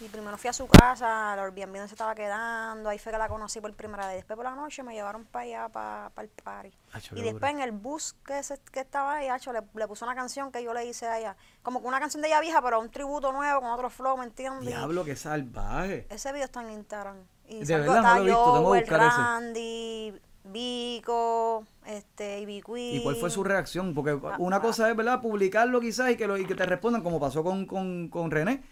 Y 0.00 0.08
primero 0.08 0.36
fui 0.36 0.48
a 0.50 0.52
su 0.52 0.66
casa, 0.66 1.32
al 1.32 1.38
Airbnb 1.38 1.66
donde 1.76 1.88
se 1.88 1.94
estaba 1.94 2.14
quedando, 2.14 2.88
ahí 2.88 2.98
fue 2.98 3.12
que 3.12 3.18
la 3.18 3.28
conocí 3.28 3.60
por 3.60 3.72
primera 3.74 4.06
vez. 4.08 4.16
Después 4.16 4.36
por 4.36 4.44
la 4.44 4.54
noche 4.54 4.82
me 4.82 4.94
llevaron 4.94 5.24
para 5.24 5.44
allá, 5.44 5.68
para, 5.68 6.10
el 6.22 6.28
party. 6.28 6.72
Acho, 6.92 7.16
Y 7.16 7.22
después 7.22 7.40
duro. 7.40 7.48
en 7.48 7.60
el 7.60 7.72
bus 7.72 8.14
que, 8.26 8.42
se- 8.42 8.58
que 8.72 8.80
estaba 8.80 9.14
ahí, 9.14 9.28
acho, 9.28 9.52
le, 9.52 9.60
le 9.74 9.86
puso 9.86 10.04
una 10.04 10.14
canción 10.14 10.50
que 10.50 10.62
yo 10.62 10.74
le 10.74 10.84
hice 10.86 11.06
a 11.06 11.18
ella. 11.18 11.36
Como 11.62 11.80
que 11.80 11.86
una 11.86 12.00
canción 12.00 12.20
de 12.22 12.28
ella 12.28 12.40
vieja, 12.40 12.60
pero 12.62 12.80
un 12.80 12.90
tributo 12.90 13.30
nuevo, 13.32 13.60
con 13.60 13.70
otro 13.70 13.90
flow, 13.90 14.16
¿me 14.16 14.24
entiendes? 14.24 14.66
Diablo, 14.66 15.04
qué 15.04 15.14
salvaje. 15.16 16.06
Ese 16.10 16.32
video 16.32 16.46
está 16.46 16.62
en 16.62 16.70
Instagram. 16.72 17.16
Y 17.46 17.60
De 17.64 17.66
salgo- 17.66 17.92
verdad, 17.92 18.02
no 18.02 18.14
lo 18.14 18.20
he 18.22 18.24
visto, 18.26 18.54
tengo 18.54 18.72
que 18.72 18.80
buscar 18.80 19.00
ese. 19.02 19.16
Randy, 19.16 20.20
Vico, 20.44 21.64
este, 21.86 22.44
Queen. 22.46 22.96
¿Y 22.96 23.02
cuál 23.02 23.16
fue 23.16 23.30
su 23.30 23.44
reacción? 23.44 23.94
Porque 23.94 24.10
Ah, 24.24 24.36
una 24.38 24.56
ah. 24.56 24.60
cosa 24.60 24.90
es, 24.90 24.96
¿verdad? 24.96 25.20
Publicarlo 25.20 25.80
quizás 25.80 26.10
y 26.10 26.16
que, 26.16 26.26
lo, 26.26 26.36
y 26.36 26.44
que 26.46 26.54
te 26.54 26.66
respondan 26.66 27.02
como 27.02 27.20
pasó 27.20 27.42
con, 27.44 27.66
con, 27.66 28.08
con 28.08 28.30
René. 28.30 28.62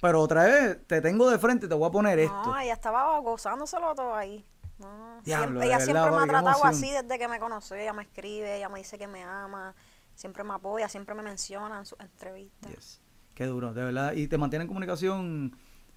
Pero 0.00 0.20
otra 0.20 0.44
vez, 0.44 0.86
te 0.86 1.00
tengo 1.00 1.30
de 1.30 1.38
frente, 1.38 1.66
te 1.68 1.74
voy 1.74 1.88
a 1.88 1.90
poner 1.90 2.18
esto. 2.18 2.42
No, 2.44 2.58
ella 2.58 2.74
estaba 2.74 3.18
gozándoselo 3.20 3.94
todo 3.94 4.14
ahí. 4.14 4.44
No, 4.78 5.20
Diablo, 5.22 5.46
siempre- 5.60 5.66
ella 5.66 5.78
verdad, 5.78 5.84
siempre 5.84 6.10
me 6.16 6.22
ha 6.22 6.26
tratado 6.26 6.64
así 6.66 6.90
desde 6.90 7.18
que 7.18 7.28
me 7.28 7.38
conoció. 7.40 7.76
Ella 7.76 7.92
me 7.94 8.02
escribe, 8.02 8.56
ella 8.56 8.68
me 8.68 8.78
dice 8.78 8.98
que 8.98 9.06
me 9.06 9.22
ama, 9.24 9.74
siempre 10.14 10.44
me 10.44 10.52
apoya, 10.52 10.88
siempre 10.88 11.14
me 11.14 11.22
menciona 11.22 11.78
en 11.78 11.86
sus 11.86 11.98
entrevistas. 12.00 12.70
Yes. 12.72 13.00
Qué 13.34 13.46
duro, 13.46 13.72
de 13.72 13.84
verdad. 13.84 14.12
Y 14.12 14.28
te 14.28 14.36
mantiene 14.36 14.64
en 14.64 14.68
comunicación, 14.68 15.56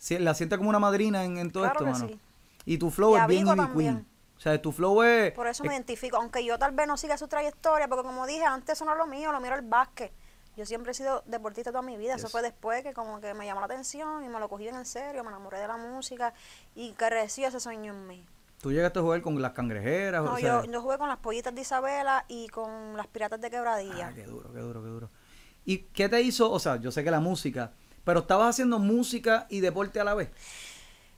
la 0.10 0.34
siente 0.34 0.58
como 0.58 0.70
una 0.70 0.80
madrina 0.80 1.26
en, 1.26 1.38
en 1.38 1.52
todo 1.52 1.64
Claro 1.64 1.80
esto, 1.80 1.86
que 1.86 1.92
mano. 1.92 2.08
sí. 2.08 2.20
Y 2.66 2.78
tu 2.78 2.90
flow 2.90 3.18
Y 3.18 3.20
es 3.20 3.28
bien 3.28 3.48
Ivy. 3.48 3.68
Queen. 3.76 4.08
O 4.38 4.40
sea, 4.40 4.62
tu 4.62 4.72
flow 4.72 5.04
es... 5.04 5.34
Por 5.34 5.48
eso 5.48 5.64
es- 5.64 5.68
me 5.70 5.76
identifico, 5.76 6.16
aunque 6.16 6.46
yo 6.46 6.58
tal 6.58 6.72
vez 6.72 6.88
no 6.88 6.96
siga 6.96 7.18
su 7.18 7.28
trayectoria, 7.28 7.90
porque 7.90 8.04
como 8.04 8.26
dije, 8.26 8.46
antes 8.46 8.78
eso 8.78 8.86
no 8.86 8.94
es 8.94 8.98
lo 8.98 9.08
mío, 9.08 9.34
lo 9.34 9.42
miro 9.42 9.56
el 9.56 9.62
básquet. 9.64 10.14
Yo 10.60 10.66
siempre 10.66 10.92
he 10.92 10.94
sido 10.94 11.24
deportista 11.26 11.72
toda 11.72 11.82
mi 11.82 11.96
vida, 11.96 12.16
eso 12.16 12.28
fue 12.28 12.42
después 12.42 12.84
que 12.84 12.94
como 12.94 13.22
que 13.22 13.34
me 13.34 13.46
llamó 13.46 13.62
la 13.62 13.68
atención 13.68 14.26
y 14.26 14.28
me 14.28 14.42
lo 14.42 14.50
cogí 14.50 14.64
bien 14.64 14.76
en 14.76 14.86
serio, 14.86 15.24
me 15.24 15.30
enamoré 15.30 15.58
de 15.58 15.68
la 15.70 15.78
música 15.78 16.34
y 16.76 16.92
creció 16.92 17.48
ese 17.48 17.62
sueño 17.62 17.94
en 17.94 18.08
mí. 18.08 18.26
Tú 18.62 18.74
llegaste 18.74 19.00
a 19.00 19.02
jugar 19.02 19.22
con 19.22 19.42
las 19.42 19.54
cangrejeras, 19.54 20.22
No, 20.22 20.34
o 20.34 20.38
sea, 20.38 20.64
yo, 20.66 20.70
yo 20.70 20.82
jugué 20.82 20.98
con 20.98 21.08
las 21.08 21.20
pollitas 21.20 21.56
de 21.56 21.62
Isabela 21.62 22.26
y 22.28 22.50
con 22.50 22.98
las 22.98 23.08
piratas 23.08 23.40
de 23.40 23.50
Quebradilla. 23.50 24.08
ah, 24.08 24.14
qué 24.14 24.24
duro, 24.26 24.52
qué 24.52 24.60
duro, 24.60 24.84
qué 24.84 24.90
duro. 24.90 25.10
¿Y 25.64 25.78
qué 25.94 26.10
te 26.10 26.20
hizo? 26.22 26.52
O 26.52 26.60
sea, 26.60 26.76
yo 26.76 26.92
sé 26.92 27.06
que 27.06 27.12
la 27.12 27.22
música, 27.22 27.72
pero 28.04 28.20
estabas 28.20 28.50
haciendo 28.50 28.78
música 28.80 29.46
y 29.50 29.62
deporte 29.62 30.02
a 30.02 30.04
la 30.04 30.14
vez. 30.14 30.30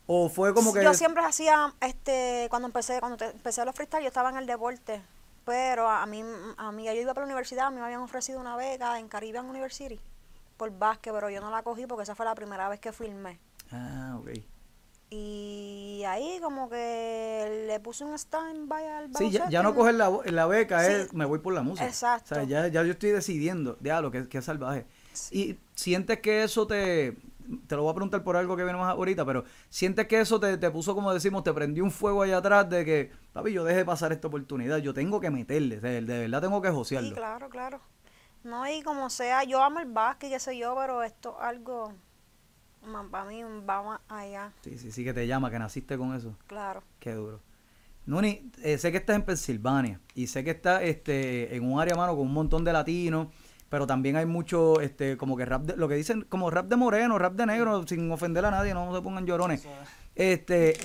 ¿O 0.05 0.29
fue 0.29 0.53
como 0.53 0.71
que 0.71 0.83
Yo 0.83 0.93
siempre 0.93 1.23
hacía, 1.25 1.73
este, 1.81 2.45
cuando 2.51 2.67
empecé, 2.67 2.99
cuando 2.99 3.17
te- 3.17 3.31
empecé 3.31 3.65
los 3.65 3.73
freestyle, 3.73 4.03
yo 4.03 4.09
estaba 4.09 4.29
en 4.29 4.37
el 4.37 4.45
deporte. 4.45 5.01
Pero 5.45 5.89
a 5.89 6.05
mí, 6.05 6.23
a 6.57 6.71
mí, 6.71 6.85
yo 6.85 6.91
iba 6.93 7.13
para 7.13 7.25
la 7.25 7.31
universidad, 7.33 7.67
a 7.67 7.71
mí 7.71 7.77
me 7.77 7.85
habían 7.85 8.01
ofrecido 8.01 8.39
una 8.39 8.55
beca 8.55 8.99
en 8.99 9.07
Caribbean 9.07 9.49
University 9.49 9.99
por 10.57 10.71
básquet, 10.77 11.13
pero 11.13 11.29
yo 11.29 11.41
no 11.41 11.49
la 11.49 11.63
cogí 11.63 11.87
porque 11.87 12.03
esa 12.03 12.13
fue 12.13 12.25
la 12.25 12.35
primera 12.35 12.69
vez 12.69 12.79
que 12.79 12.91
filmé. 12.91 13.39
Ah, 13.71 14.17
ok. 14.19 14.29
Y 15.13 16.03
ahí 16.07 16.39
como 16.41 16.69
que 16.69 17.65
le 17.67 17.79
puse 17.81 18.05
un 18.05 18.13
stand-by 18.17 18.87
al 18.87 19.15
Sí, 19.17 19.29
ya, 19.29 19.49
ya 19.49 19.61
no 19.61 19.75
coger 19.75 19.95
la, 19.95 20.09
la 20.25 20.45
beca, 20.47 20.85
Sí. 20.85 20.91
es 20.93 21.13
me 21.13 21.25
voy 21.25 21.39
por 21.39 21.53
la 21.53 21.63
música. 21.63 21.85
Exacto. 21.85 22.33
O 22.33 22.35
sea, 22.35 22.43
ya, 22.45 22.67
ya 22.67 22.83
yo 22.83 22.91
estoy 22.93 23.09
decidiendo, 23.09 23.75
diablo, 23.81 24.09
que, 24.09 24.29
que 24.29 24.41
salvaje. 24.41 24.85
Y 25.31 25.57
sientes 25.75 26.21
que 26.21 26.43
eso 26.43 26.65
te, 26.65 27.17
te 27.67 27.75
lo 27.75 27.83
voy 27.83 27.91
a 27.91 27.95
preguntar 27.95 28.23
por 28.23 28.35
algo 28.37 28.55
que 28.57 28.63
viene 28.63 28.77
más 28.79 28.89
ahorita, 28.91 29.25
pero 29.25 29.43
sientes 29.69 30.07
que 30.07 30.19
eso 30.19 30.39
te, 30.39 30.57
te 30.57 30.69
puso, 30.71 30.95
como 30.95 31.13
decimos, 31.13 31.43
te 31.43 31.53
prendió 31.53 31.83
un 31.83 31.91
fuego 31.91 32.21
allá 32.23 32.37
atrás 32.37 32.69
de 32.69 32.85
que, 32.85 33.11
papi, 33.33 33.53
yo 33.53 33.63
deje 33.63 33.85
pasar 33.85 34.11
esta 34.11 34.27
oportunidad, 34.27 34.77
yo 34.79 34.93
tengo 34.93 35.19
que 35.19 35.29
meterle, 35.29 35.79
de, 35.79 36.01
de 36.01 36.19
verdad 36.19 36.41
tengo 36.41 36.61
que 36.61 36.69
josearlo. 36.69 37.09
Sí, 37.09 37.15
claro, 37.15 37.49
claro. 37.49 37.81
No, 38.43 38.67
y 38.67 38.81
como 38.81 39.09
sea, 39.09 39.43
yo 39.43 39.61
amo 39.63 39.79
el 39.79 39.91
básquet, 39.91 40.29
qué 40.31 40.39
sé 40.39 40.57
yo, 40.57 40.75
pero 40.75 41.03
esto 41.03 41.35
es 41.39 41.45
algo, 41.45 41.93
para 43.11 43.25
mí 43.25 43.43
va 43.43 43.83
más 43.83 44.01
allá, 44.09 44.51
Sí, 44.63 44.77
sí, 44.77 44.91
sí 44.91 45.03
que 45.03 45.13
te 45.13 45.27
llama, 45.27 45.51
que 45.51 45.59
naciste 45.59 45.97
con 45.97 46.15
eso. 46.15 46.35
claro. 46.47 46.83
Qué 46.99 47.13
duro. 47.13 47.39
Nuni, 48.03 48.49
eh, 48.63 48.79
sé 48.79 48.91
que 48.91 48.97
estás 48.97 49.15
en 49.15 49.21
Pensilvania 49.23 49.99
y 50.15 50.25
sé 50.25 50.43
que 50.43 50.49
estás 50.51 50.81
este, 50.81 51.55
en 51.55 51.63
un 51.71 51.79
área, 51.79 51.95
mano, 51.95 52.15
con 52.15 52.25
un 52.25 52.33
montón 52.33 52.63
de 52.63 52.73
latinos, 52.73 53.27
pero 53.71 53.87
también 53.87 54.17
hay 54.17 54.25
mucho, 54.25 54.81
este, 54.81 55.15
como 55.15 55.37
que 55.37 55.45
rap, 55.45 55.61
de- 55.61 55.77
lo 55.77 55.87
que 55.87 55.95
dicen, 55.95 56.25
como 56.27 56.49
rap 56.49 56.67
de 56.67 56.75
moreno, 56.75 57.17
rap 57.17 57.35
de 57.35 57.45
negro, 57.45 57.87
sin 57.87 58.11
ofender 58.11 58.43
a 58.45 58.51
nadie, 58.51 58.73
no 58.73 58.93
se 58.93 59.01
pongan 59.01 59.25
llorones. 59.25 59.63
Este, 60.13 60.77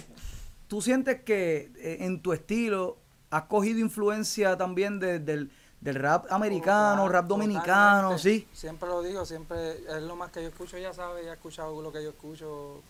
¿tú 0.68 0.80
sientes 0.80 1.20
que 1.22 1.72
eh, 1.78 1.96
en 2.06 2.22
tu 2.22 2.32
estilo 2.32 2.96
has 3.30 3.42
cogido 3.46 3.80
influencia 3.80 4.56
también 4.56 5.00
de- 5.00 5.18
del, 5.18 5.50
del 5.80 5.96
rap 5.96 6.30
americano, 6.30 7.02
Total- 7.02 7.12
rap 7.12 7.26
dominicano, 7.26 8.18
sí? 8.18 8.46
Siempre 8.52 8.88
lo 8.88 9.02
digo, 9.02 9.26
siempre 9.26 9.78
es 9.88 10.02
lo 10.04 10.14
más 10.14 10.30
que 10.30 10.42
yo 10.42 10.48
escucho, 10.48 10.78
ya 10.78 10.94
sabes, 10.94 11.24
ya 11.24 11.32
he 11.32 11.34
escuchado 11.34 11.82
lo 11.82 11.90
que 11.92 12.04
yo 12.04 12.10
escucho, 12.10 12.82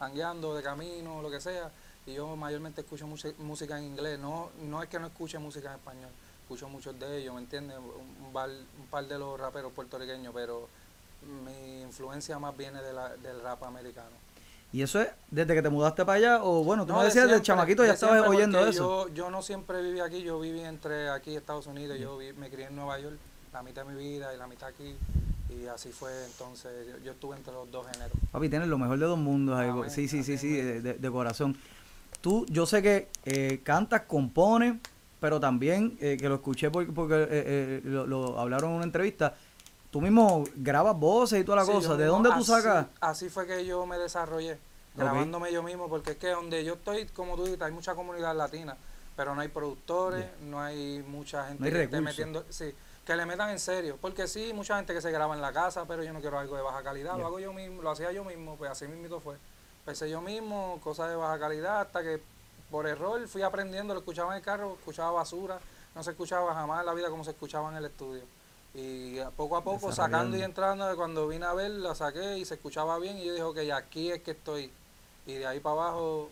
hangueando, 0.00 0.56
de 0.56 0.62
camino, 0.64 1.22
lo 1.22 1.30
que 1.30 1.40
sea. 1.40 1.70
Y 2.04 2.14
yo 2.14 2.34
mayormente 2.34 2.80
escucho 2.80 3.06
música 3.38 3.78
en 3.78 3.84
inglés. 3.84 4.18
No, 4.18 4.50
no 4.68 4.82
es 4.82 4.88
que 4.88 4.98
no 4.98 5.06
escuche 5.06 5.38
música 5.38 5.68
en 5.68 5.74
español, 5.76 6.10
escucho 6.50 6.68
muchos 6.68 6.98
de 6.98 7.18
ellos, 7.18 7.32
¿me 7.32 7.40
entiendes? 7.42 7.76
Un, 7.78 8.26
un 8.26 8.32
par, 8.32 8.50
un 8.50 8.86
par 8.90 9.06
de 9.06 9.16
los 9.16 9.38
raperos 9.38 9.72
puertorriqueños, 9.72 10.32
pero 10.34 10.68
mi 11.44 11.82
influencia 11.82 12.40
más 12.40 12.56
viene 12.56 12.82
de 12.82 12.92
la- 12.92 13.16
del 13.16 13.40
rap 13.40 13.62
americano. 13.62 14.10
Y 14.72 14.82
eso 14.82 15.00
es 15.00 15.08
desde 15.30 15.54
que 15.54 15.62
te 15.62 15.68
mudaste 15.68 16.04
para 16.04 16.16
allá, 16.16 16.42
o 16.44 16.64
bueno, 16.64 16.84
tú 16.86 16.92
No, 16.92 16.98
me 16.98 17.04
de 17.04 17.08
decías 17.08 17.24
de 17.26 17.30
siempre, 17.34 17.46
chamaquito 17.46 17.82
ya 17.82 17.88
de 17.90 17.94
estabas 17.94 18.26
oyendo 18.26 18.66
eso. 18.66 19.06
Yo, 19.08 19.14
yo 19.14 19.30
no 19.30 19.42
siempre 19.42 19.80
viví 19.80 20.00
aquí, 20.00 20.22
yo 20.22 20.40
viví 20.40 20.60
entre 20.60 21.10
aquí 21.10 21.30
y 21.32 21.36
Estados 21.36 21.68
Unidos, 21.68 21.98
yo 22.00 22.18
vi- 22.18 22.32
me 22.32 22.50
crié 22.50 22.66
en 22.66 22.74
Nueva 22.74 22.98
York 22.98 23.16
la 23.52 23.62
mitad 23.62 23.86
de 23.86 23.92
mi 23.92 23.98
vida 24.00 24.34
y 24.34 24.36
la 24.38 24.46
mitad 24.48 24.68
aquí, 24.70 24.96
y 25.50 25.66
así 25.68 25.92
fue 25.92 26.10
entonces, 26.26 26.72
yo, 26.88 26.98
yo 27.04 27.12
estuve 27.12 27.36
entre 27.36 27.52
los 27.52 27.70
dos 27.70 27.86
géneros. 27.86 28.12
Papi, 28.32 28.48
tienes 28.48 28.66
lo 28.66 28.78
mejor 28.78 28.98
de 28.98 29.06
dos 29.06 29.18
mundos 29.18 29.56
ahí. 29.56 29.68
Amén, 29.68 29.88
sí, 29.90 30.08
sí, 30.08 30.24
sí, 30.24 30.32
amén, 30.32 30.82
sí, 30.82 30.98
de 30.98 31.10
corazón. 31.12 31.56
Tú, 32.20 32.44
yo 32.48 32.66
sé 32.66 32.82
que 32.82 33.08
eh, 33.24 33.60
cantas, 33.64 34.02
compones, 34.02 34.74
pero 35.20 35.38
también, 35.38 35.96
eh, 36.00 36.16
que 36.18 36.28
lo 36.28 36.36
escuché 36.36 36.70
porque, 36.70 36.92
porque 36.92 37.14
eh, 37.14 37.28
eh, 37.30 37.80
lo, 37.84 38.06
lo 38.06 38.38
hablaron 38.40 38.70
en 38.70 38.76
una 38.76 38.84
entrevista, 38.84 39.34
tú 39.90 40.00
mismo 40.00 40.44
grabas 40.56 40.96
voces 40.98 41.40
y 41.40 41.44
toda 41.44 41.56
la 41.56 41.64
Sí, 41.64 41.72
cosa. 41.72 41.90
¿De 41.96 42.04
mismo- 42.04 42.12
dónde 42.14 42.28
tú 42.30 42.36
así- 42.36 42.46
sacas? 42.46 42.86
Así 43.00 43.28
fue 43.28 43.46
que 43.46 43.64
yo 43.66 43.84
me 43.86 43.98
desarrollé, 43.98 44.58
grabándome 44.96 45.52
yo 45.52 45.62
mismo, 45.62 45.88
porque 45.88 46.12
es 46.12 46.16
que 46.16 46.28
donde 46.28 46.64
yo 46.64 46.74
estoy, 46.74 47.06
como 47.06 47.36
tú 47.36 47.44
dices, 47.44 47.60
hay 47.62 47.72
mucha 47.72 47.94
comunidad 47.94 48.34
latina, 48.36 48.76
pero 49.16 49.34
no 49.34 49.40
hay 49.42 49.48
productores, 49.48 50.24
no 50.48 50.60
hay 50.60 51.04
mucha 51.06 51.46
gente 51.48 51.60
No 51.60 51.66
hay 51.66 51.72
que 51.72 51.82
esté 51.84 52.00
metiendo, 52.00 52.44
sí, 52.48 52.74
que 53.04 53.16
le 53.16 53.26
metan 53.26 53.50
en 53.50 53.58
serio, 53.58 53.98
porque 54.00 54.26
sí, 54.26 54.52
mucha 54.54 54.76
gente 54.76 54.94
que 54.94 55.00
se 55.02 55.10
graba 55.10 55.34
en 55.34 55.42
la 55.42 55.52
casa, 55.52 55.84
pero 55.86 56.02
yo 56.02 56.12
no 56.12 56.20
quiero 56.20 56.38
algo 56.38 56.56
de 56.56 56.62
baja 56.62 56.82
calidad, 56.82 57.18
lo 57.18 57.26
hago 57.26 57.40
yo 57.40 57.52
mismo, 57.52 57.82
lo 57.82 57.90
hacía 57.90 58.12
yo 58.12 58.24
mismo, 58.24 58.56
pues 58.56 58.70
así 58.70 58.86
mismo 58.86 59.20
fue. 59.20 59.36
Empecé 59.80 60.08
yo 60.08 60.20
mismo, 60.20 60.78
cosas 60.82 61.10
de 61.10 61.16
baja 61.16 61.38
calidad, 61.38 61.80
hasta 61.80 62.02
que 62.02 62.20
por 62.70 62.86
error 62.86 63.26
fui 63.28 63.42
aprendiendo, 63.42 63.94
lo 63.94 64.00
escuchaba 64.00 64.32
en 64.32 64.38
el 64.38 64.44
carro, 64.44 64.74
escuchaba 64.78 65.10
basura, 65.10 65.58
no 65.94 66.02
se 66.02 66.10
escuchaba 66.12 66.54
jamás 66.54 66.80
en 66.80 66.86
la 66.86 66.94
vida 66.94 67.08
como 67.10 67.24
se 67.24 67.30
escuchaba 67.30 67.70
en 67.70 67.76
el 67.76 67.84
estudio. 67.86 68.22
Y 68.74 69.18
a 69.18 69.30
poco 69.30 69.56
a 69.56 69.64
poco, 69.64 69.88
sacando 69.92 70.36
y 70.36 70.42
entrando, 70.42 70.94
cuando 70.96 71.26
vine 71.26 71.44
a 71.44 71.52
ver, 71.52 71.70
la 71.72 71.94
saqué 71.94 72.38
y 72.38 72.44
se 72.44 72.54
escuchaba 72.54 72.98
bien 72.98 73.18
y 73.18 73.24
yo 73.24 73.32
dije, 73.32 73.42
ok, 73.42 73.58
aquí 73.74 74.12
es 74.12 74.22
que 74.22 74.30
estoy. 74.32 74.70
Y 75.26 75.34
de 75.34 75.46
ahí 75.46 75.58
para 75.60 75.74
abajo 75.74 76.30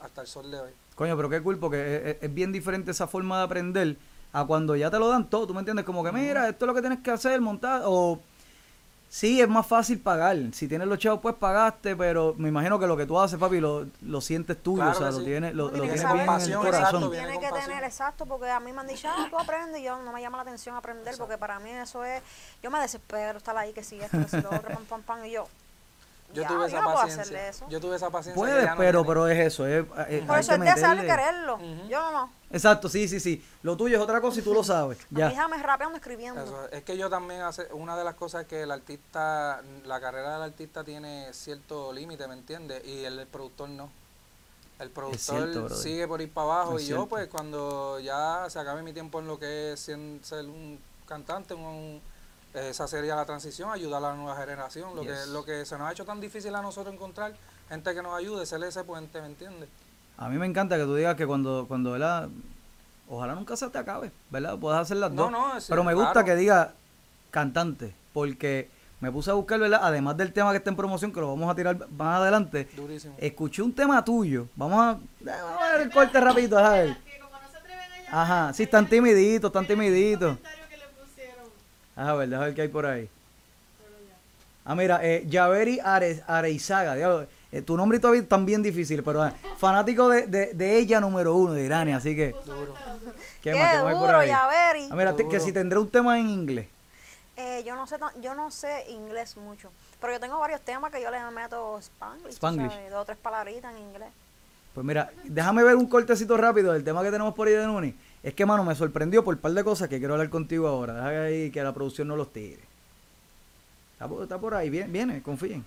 hasta 0.00 0.22
el 0.22 0.26
sol 0.26 0.50
de 0.50 0.60
hoy. 0.60 0.70
Coño, 0.94 1.16
pero 1.16 1.28
qué 1.28 1.42
cool, 1.42 1.58
porque 1.58 1.96
es, 1.96 2.16
es- 2.16 2.22
es 2.22 2.34
bien 2.34 2.52
diferente 2.52 2.90
esa 2.92 3.06
forma 3.06 3.36
de 3.38 3.44
aprender 3.44 3.96
a 4.32 4.44
cuando 4.46 4.74
ya 4.76 4.90
te 4.90 4.98
lo 4.98 5.08
dan 5.08 5.28
todo. 5.28 5.46
¿Tú 5.46 5.52
me 5.54 5.60
entiendes? 5.60 5.84
Como 5.84 6.02
que, 6.02 6.10
mira, 6.12 6.48
esto 6.48 6.64
es 6.64 6.66
lo 6.68 6.74
que 6.74 6.80
tienes 6.80 7.00
que 7.00 7.10
hacer, 7.10 7.40
montar. 7.40 7.82
O 7.84 8.18
sí, 9.14 9.40
es 9.40 9.48
más 9.48 9.64
fácil 9.64 10.00
pagar. 10.00 10.36
Si 10.52 10.66
tienes 10.66 10.88
los 10.88 10.98
chavos, 10.98 11.20
pues 11.20 11.36
pagaste, 11.36 11.94
pero 11.94 12.34
me 12.36 12.48
imagino 12.48 12.80
que 12.80 12.86
lo 12.88 12.96
que 12.96 13.06
tú 13.06 13.16
haces, 13.20 13.38
papi, 13.38 13.60
lo, 13.60 13.86
lo 14.02 14.20
sientes 14.20 14.60
tuyo. 14.60 14.82
Claro 14.82 14.90
o 14.90 15.00
sea, 15.00 15.10
lo 15.12 15.18
sí. 15.18 15.24
tienes, 15.24 15.54
lo, 15.54 15.70
lo 15.70 15.82
tienes 15.82 16.02
bien 16.12 16.28
en 16.28 16.50
el 16.50 16.56
corazón. 16.58 16.66
exacto, 16.66 17.10
viene 17.10 17.26
Tiene 17.28 17.48
con 17.48 17.58
que 17.58 17.64
tener, 17.64 17.84
exacto, 17.84 18.26
porque 18.26 18.50
a 18.50 18.58
mí 18.58 18.72
me 18.72 18.80
han 18.80 18.88
dicho, 18.88 19.08
ah, 19.08 19.28
tú 19.30 19.38
aprendes, 19.38 19.80
y 19.80 19.84
yo 19.84 20.02
no 20.02 20.12
me 20.12 20.20
llama 20.20 20.38
la 20.38 20.42
atención 20.42 20.74
aprender, 20.74 21.14
porque 21.16 21.38
para 21.38 21.60
mí 21.60 21.70
eso 21.70 22.02
es, 22.04 22.22
yo 22.60 22.72
me 22.72 22.80
desespero 22.80 23.38
estar 23.38 23.56
ahí, 23.56 23.72
que 23.72 23.84
si 23.84 24.00
esto, 24.00 24.18
que 24.18 24.28
si 24.28 24.40
lo 24.40 24.50
otro, 24.50 24.74
pam, 24.74 24.84
pam, 24.84 25.02
pam, 25.02 25.24
y 25.24 25.30
yo, 25.30 25.46
Yo 26.32 26.42
ya, 26.42 26.48
tuve 26.48 26.58
yo 26.58 26.66
esa 26.66 26.80
no 26.80 26.94
paciencia. 26.94 27.48
eso. 27.48 27.66
Yo 27.68 27.80
tuve 27.80 27.96
esa 27.96 28.10
paciencia. 28.10 28.34
Puedes, 28.40 28.68
no 28.68 28.76
pero, 28.76 29.00
tiene. 29.02 29.06
pero 29.08 29.28
es 29.28 29.38
eso. 29.46 29.66
Es, 29.66 29.84
es- 30.08 30.24
Por 30.24 30.34
hay 30.34 30.40
eso 30.40 30.52
es 30.52 30.58
meterle. 30.58 31.06
quererlo, 31.06 31.58
yo 31.88 32.10
no, 32.10 32.30
Exacto, 32.50 32.88
sí, 32.88 33.06
sí, 33.08 33.20
sí. 33.20 33.44
Lo 33.62 33.76
tuyo 33.76 33.96
es 33.96 34.02
otra 34.02 34.20
cosa 34.20 34.40
y 34.40 34.42
tú 34.42 34.52
lo 34.54 34.64
sabes. 34.64 34.98
a 35.00 35.06
mí 35.10 35.20
Ya. 35.20 35.28
déjame 35.28 35.62
rapeando, 35.62 35.96
escribiendo. 35.96 36.42
Eso, 36.42 36.68
es 36.70 36.82
que 36.82 36.96
yo 36.96 37.08
también 37.10 37.42
hace 37.42 37.68
una 37.72 37.96
de 37.96 38.02
las 38.04 38.14
cosas 38.14 38.42
es 38.42 38.48
que 38.48 38.62
el 38.62 38.70
artista, 38.72 39.60
la 39.84 40.00
carrera 40.00 40.34
del 40.34 40.42
artista 40.42 40.82
tiene 40.82 41.32
cierto 41.32 41.92
límite, 41.92 42.26
¿me 42.26 42.34
entiendes? 42.34 42.84
Y 42.84 43.04
el, 43.04 43.26
productor 43.28 43.68
no. 43.68 43.90
El 44.80 44.90
productor 44.90 45.18
cierto, 45.52 45.68
sigue 45.68 46.08
por 46.08 46.20
ir 46.20 46.32
para 46.32 46.46
abajo 46.52 46.76
Es 46.78 46.82
y 46.82 46.86
cierto. 46.86 47.04
yo 47.04 47.08
pues 47.08 47.28
cuando 47.28 48.00
ya 48.00 48.46
se 48.48 48.58
acabe 48.58 48.82
mi 48.82 48.92
tiempo 48.92 49.20
en 49.20 49.28
lo 49.28 49.38
que 49.38 49.72
es 49.74 49.80
ser 49.80 49.96
un 49.96 50.80
cantante, 51.06 51.54
un- 51.54 52.00
esa 52.54 52.86
sería 52.88 53.16
la 53.16 53.24
transición, 53.24 53.70
ayudar 53.70 53.98
a 54.04 54.08
la 54.08 54.14
nueva 54.14 54.36
generación. 54.36 54.94
Lo, 54.94 55.02
Yes. 55.02 55.24
que, 55.26 55.30
lo 55.32 55.44
que 55.44 55.66
se 55.66 55.76
nos 55.76 55.88
ha 55.88 55.92
hecho 55.92 56.04
tan 56.04 56.20
difícil 56.20 56.54
a 56.54 56.62
nosotros 56.62 56.94
encontrar 56.94 57.34
gente 57.68 57.94
que 57.94 58.02
nos 58.02 58.16
ayude, 58.16 58.46
ser 58.46 58.62
ese 58.62 58.84
puente, 58.84 59.20
¿me 59.20 59.26
entiendes? 59.26 59.68
A 60.16 60.28
mí 60.28 60.38
me 60.38 60.46
encanta 60.46 60.76
que 60.76 60.84
tú 60.84 60.94
digas 60.94 61.16
que 61.16 61.26
cuando, 61.26 61.64
cuando 61.66 61.92
¿verdad? 61.92 62.28
Ojalá 63.08 63.34
nunca 63.34 63.56
se 63.56 63.68
te 63.68 63.78
acabe, 63.78 64.10
¿verdad? 64.30 64.56
Puedas 64.58 64.80
hacer 64.82 64.96
las 64.98 65.10
No, 65.12 65.24
dos. 65.24 65.30
no, 65.32 65.60
sí, 65.60 65.66
Pero 65.68 65.82
me 65.84 65.92
gusta 65.94 66.12
claro. 66.12 66.26
que 66.26 66.36
diga 66.36 66.72
cantante, 67.30 67.94
porque 68.12 68.70
me 69.00 69.10
puse 69.10 69.30
a 69.30 69.34
buscar, 69.34 69.58
¿verdad? 69.60 69.80
Además 69.82 70.16
del 70.16 70.32
tema 70.32 70.52
que 70.52 70.58
está 70.58 70.70
en 70.70 70.76
promoción, 70.76 71.12
que 71.12 71.20
lo 71.20 71.28
vamos 71.28 71.50
a 71.50 71.54
tirar 71.54 71.76
más 71.90 72.20
adelante, 72.20 72.68
Durísimo. 72.76 73.14
escuché 73.18 73.60
un 73.62 73.74
tema 73.74 74.02
tuyo. 74.04 74.46
Vamos 74.56 74.78
a, 74.78 74.98
vamos 75.20 75.62
a 75.62 75.72
ver 75.72 75.80
el 75.82 75.90
corte 75.90 76.20
rapidito, 76.20 76.56
a 76.56 76.70
ver. 76.70 76.96
Ajá, 78.10 78.52
sí, 78.52 78.62
están 78.62 78.88
timiditos, 78.88 79.48
están 79.48 79.66
timiditos. 79.66 80.38
A 81.96 82.12
ver, 82.14 82.28
déjame 82.28 82.46
ver 82.46 82.54
qué 82.54 82.62
hay 82.62 82.68
por 82.68 82.86
ahí. 82.86 83.08
Ah, 84.64 84.74
mira, 84.74 85.00
eh, 85.02 85.24
Yaveri 85.28 85.78
Are, 85.80 86.22
Areizaga, 86.26 86.94
diablo, 86.94 87.26
eh, 87.52 87.60
tu 87.62 87.76
nombre 87.76 87.98
todavía 87.98 88.24
bien 88.40 88.62
difícil, 88.62 89.02
pero 89.02 89.22
ah, 89.22 89.32
fanático 89.58 90.08
de, 90.08 90.26
de, 90.26 90.54
de 90.54 90.78
ella 90.78 91.00
número 91.00 91.34
uno, 91.36 91.52
de 91.52 91.64
Irania, 91.64 91.96
así 91.98 92.16
que... 92.16 92.34
¿Qué, 93.42 93.50
Qué 93.52 93.54
más, 93.58 93.72
qué 93.72 93.76
más 93.78 93.86
hay 93.86 93.92
por 93.92 94.06
duro, 94.06 94.18
ahí? 94.18 94.28
Yaveri. 94.28 94.88
Ah, 94.90 94.96
mira, 94.96 95.14
te- 95.14 95.28
que 95.28 95.38
si 95.38 95.52
tendré 95.52 95.78
un 95.78 95.90
tema 95.90 96.18
en 96.18 96.28
inglés. 96.30 96.66
Eh, 97.36 97.62
yo 97.66 97.74
no 97.76 97.86
sé 97.86 97.96
yo 98.22 98.34
no 98.34 98.50
sé 98.50 98.86
inglés 98.90 99.36
mucho, 99.36 99.70
pero 100.00 100.12
yo 100.12 100.20
tengo 100.20 100.38
varios 100.38 100.60
temas 100.60 100.90
que 100.92 101.02
yo 101.02 101.10
le 101.10 101.18
meto 101.32 101.78
spanglish, 101.80 102.34
Spanglish. 102.36 102.70
sabes, 102.70 102.90
dos 102.90 103.02
o 103.02 103.04
tres 103.04 103.18
palabritas 103.20 103.74
en 103.74 103.82
inglés. 103.82 104.08
Pues 104.72 104.86
mira, 104.86 105.10
déjame 105.24 105.62
ver 105.64 105.74
un 105.74 105.88
cortecito 105.88 106.36
rápido 106.36 106.72
del 106.72 106.84
tema 106.84 107.02
que 107.02 107.10
tenemos 107.10 107.34
por 107.34 107.48
ahí 107.48 107.54
de 107.54 107.66
Nuni. 107.66 107.94
Es 108.24 108.32
que, 108.32 108.46
mano, 108.46 108.64
me 108.64 108.74
sorprendió 108.74 109.22
por 109.22 109.34
un 109.34 109.40
par 109.40 109.52
de 109.52 109.62
cosas 109.62 109.86
que 109.88 109.98
quiero 109.98 110.14
hablar 110.14 110.30
contigo 110.30 110.66
ahora. 110.66 110.94
Deja 110.94 111.22
ahí 111.24 111.50
que 111.50 111.62
la 111.62 111.74
producción 111.74 112.08
no 112.08 112.16
los 112.16 112.32
tire. 112.32 112.64
Está 113.92 114.08
por, 114.08 114.22
está 114.22 114.38
por 114.38 114.54
ahí, 114.54 114.70
viene, 114.70 114.88
viene, 114.90 115.22
confíen. 115.22 115.62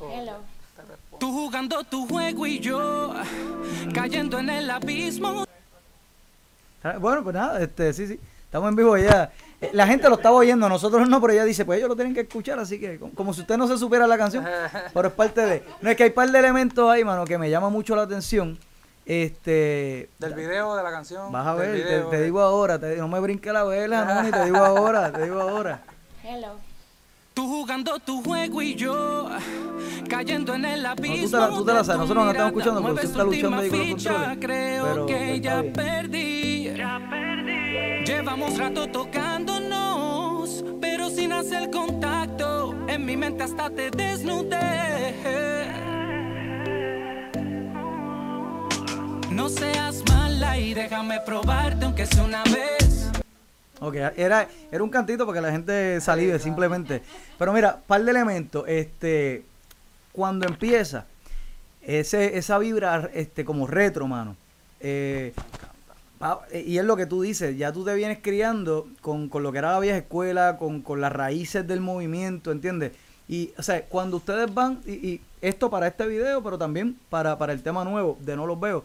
Hello. 0.00 0.36
Tú 1.18 1.32
jugando 1.32 1.82
tu 1.82 2.06
juego 2.06 2.46
y 2.46 2.60
yo 2.60 3.12
cayendo 3.92 4.38
en 4.38 4.50
el 4.50 4.70
abismo. 4.70 5.44
Ah, 6.82 6.96
Bueno, 6.98 7.24
pues 7.24 7.34
nada, 7.34 7.60
este, 7.60 7.92
sí, 7.92 8.06
sí. 8.06 8.20
Estamos 8.44 8.68
en 8.68 8.76
vivo 8.76 8.96
ya. 8.96 9.32
Eh, 9.60 9.70
La 9.72 9.86
gente 9.86 10.08
lo 10.08 10.14
estaba 10.14 10.36
oyendo, 10.36 10.68
nosotros 10.68 11.08
no, 11.08 11.20
pero 11.20 11.32
ella 11.32 11.44
dice, 11.44 11.64
pues 11.64 11.78
ellos 11.78 11.88
lo 11.88 11.96
tienen 11.96 12.14
que 12.14 12.20
escuchar, 12.20 12.58
así 12.60 12.78
que 12.78 13.00
como, 13.00 13.12
como 13.14 13.34
si 13.34 13.40
usted 13.40 13.56
no 13.56 13.66
se 13.66 13.78
supiera 13.78 14.06
la 14.06 14.16
canción, 14.16 14.44
pero 14.92 15.08
es 15.08 15.14
parte 15.14 15.40
de... 15.44 15.64
No 15.80 15.90
es 15.90 15.96
que 15.96 16.04
hay 16.04 16.10
par 16.10 16.30
de 16.30 16.38
elementos 16.38 16.88
ahí, 16.88 17.02
mano, 17.04 17.24
que 17.24 17.36
me 17.36 17.50
llama 17.50 17.68
mucho 17.68 17.96
la 17.96 18.02
atención. 18.02 18.56
Este. 19.06 20.08
Del 20.18 20.34
video, 20.34 20.74
de 20.76 20.82
la 20.82 20.90
canción. 20.90 21.30
Vas 21.30 21.46
a 21.46 21.54
ver, 21.54 21.72
te, 21.76 21.82
video, 21.84 22.08
te 22.08 22.16
de- 22.18 22.24
digo 22.24 22.40
ahora, 22.40 22.78
te- 22.78 22.96
no 22.96 23.06
me 23.08 23.20
brinque 23.20 23.52
la 23.52 23.64
vela, 23.64 24.04
no, 24.14 24.22
ni 24.22 24.30
te 24.30 24.44
digo 24.46 24.56
ahora, 24.58 25.12
te 25.12 25.24
digo 25.24 25.40
ahora. 25.40 25.82
Hello. 26.22 26.52
Tú 27.34 27.46
jugando 27.48 27.98
tu 27.98 28.22
juego 28.22 28.62
y 28.62 28.74
yo 28.76 29.28
cayendo 30.08 30.54
en 30.54 30.64
el 30.64 30.86
abismo. 30.86 31.16
tú 31.24 31.30
te 31.30 31.36
la- 31.36 31.48
tú 31.48 31.64
te 31.64 31.72
la 31.72 31.78
de 31.80 31.84
sabes, 31.84 32.00
nosotros 32.00 32.24
no 32.24 32.30
estamos 32.30 32.52
escuchando, 32.52 32.82
pero 32.82 32.94
tú 32.94 33.00
estás 33.00 33.24
luchando 33.26 33.56
ahí 33.58 33.68
con 33.70 33.78
los 33.78 33.88
controles. 34.04 34.38
Creo 34.40 34.84
Pero, 34.84 35.06
que 35.06 35.40
ya 35.40 35.60
está 35.60 35.82
perdí. 35.82 36.70
Llevamos 38.06 38.56
rato 38.58 38.86
tocándonos, 38.88 40.64
pero 40.80 41.10
sin 41.10 41.32
hacer 41.32 41.70
contacto. 41.70 42.74
En 42.86 43.04
mi 43.04 43.16
mente 43.16 43.42
hasta 43.42 43.68
te 43.70 43.90
desnudé. 43.90 45.14
No 49.34 49.48
seas 49.48 50.04
mala 50.08 50.56
y 50.58 50.74
déjame 50.74 51.20
probarte 51.20 51.84
aunque 51.84 52.06
sea 52.06 52.22
una 52.22 52.44
vez. 52.44 53.10
Ok, 53.80 53.96
era, 54.16 54.48
era 54.70 54.84
un 54.84 54.90
cantito 54.90 55.26
para 55.26 55.36
que 55.38 55.46
la 55.46 55.50
gente 55.50 56.00
salive 56.00 56.38
simplemente. 56.38 57.02
Pero 57.36 57.52
mira, 57.52 57.80
par 57.84 58.04
de 58.04 58.10
elementos. 58.12 58.64
Este, 58.68 59.44
cuando 60.12 60.46
empieza, 60.46 61.06
ese, 61.82 62.38
esa 62.38 62.58
vibra 62.58 63.10
este, 63.12 63.44
como 63.44 63.66
retro, 63.66 64.06
mano. 64.06 64.36
eh, 64.80 65.34
eh, 66.52 66.64
y 66.66 66.78
es 66.78 66.84
lo 66.84 66.96
que 66.96 67.06
tú 67.06 67.20
dices, 67.20 67.58
ya 67.58 67.72
tú 67.72 67.84
te 67.84 67.92
vienes 67.94 68.20
criando 68.22 68.88
con, 69.00 69.28
con 69.28 69.42
lo 69.42 69.50
que 69.50 69.58
era 69.58 69.72
la 69.72 69.80
vieja 69.80 69.98
escuela, 69.98 70.56
con, 70.58 70.80
con 70.80 71.00
las 71.00 71.12
raíces 71.12 71.66
del 71.66 71.80
movimiento, 71.80 72.52
¿entiendes? 72.52 72.92
Y, 73.28 73.52
o 73.58 73.62
sea, 73.62 73.84
cuando 73.86 74.16
ustedes 74.18 74.54
van, 74.54 74.80
y, 74.86 74.92
y 74.92 75.20
esto 75.42 75.68
para 75.70 75.88
este 75.88 76.06
video, 76.06 76.42
pero 76.42 76.56
también 76.56 76.96
para, 77.10 77.36
para 77.36 77.52
el 77.52 77.62
tema 77.62 77.84
nuevo 77.84 78.16
de 78.20 78.36
No 78.36 78.46
Los 78.46 78.60
Veo, 78.60 78.84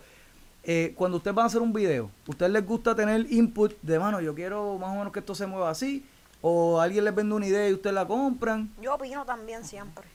eh, 0.64 0.94
cuando 0.96 1.18
ustedes 1.18 1.36
van 1.36 1.44
a 1.44 1.48
hacer 1.48 1.62
un 1.62 1.74
video, 1.74 2.12
¿ustedes 2.28 2.52
les 2.52 2.66
gusta 2.66 2.96
tener 2.96 3.26
input 3.32 3.74
de 3.82 4.00
mano, 4.00 4.22
yo 4.22 4.36
quiero 4.36 4.78
más 4.78 4.92
o 4.92 4.96
menos 4.98 5.14
que 5.14 5.20
esto 5.20 5.34
se 5.34 5.48
mueva 5.48 5.70
así? 5.70 6.06
¿O 6.42 6.80
alguien 6.80 7.04
les 7.04 7.14
vende 7.14 7.36
una 7.36 7.46
idea 7.46 7.68
y 7.70 7.74
ustedes 7.74 7.94
la 7.94 8.08
compran? 8.08 8.70
Yo 8.82 8.96
opino 8.96 9.26
también 9.26 9.66
siempre. 9.66 10.06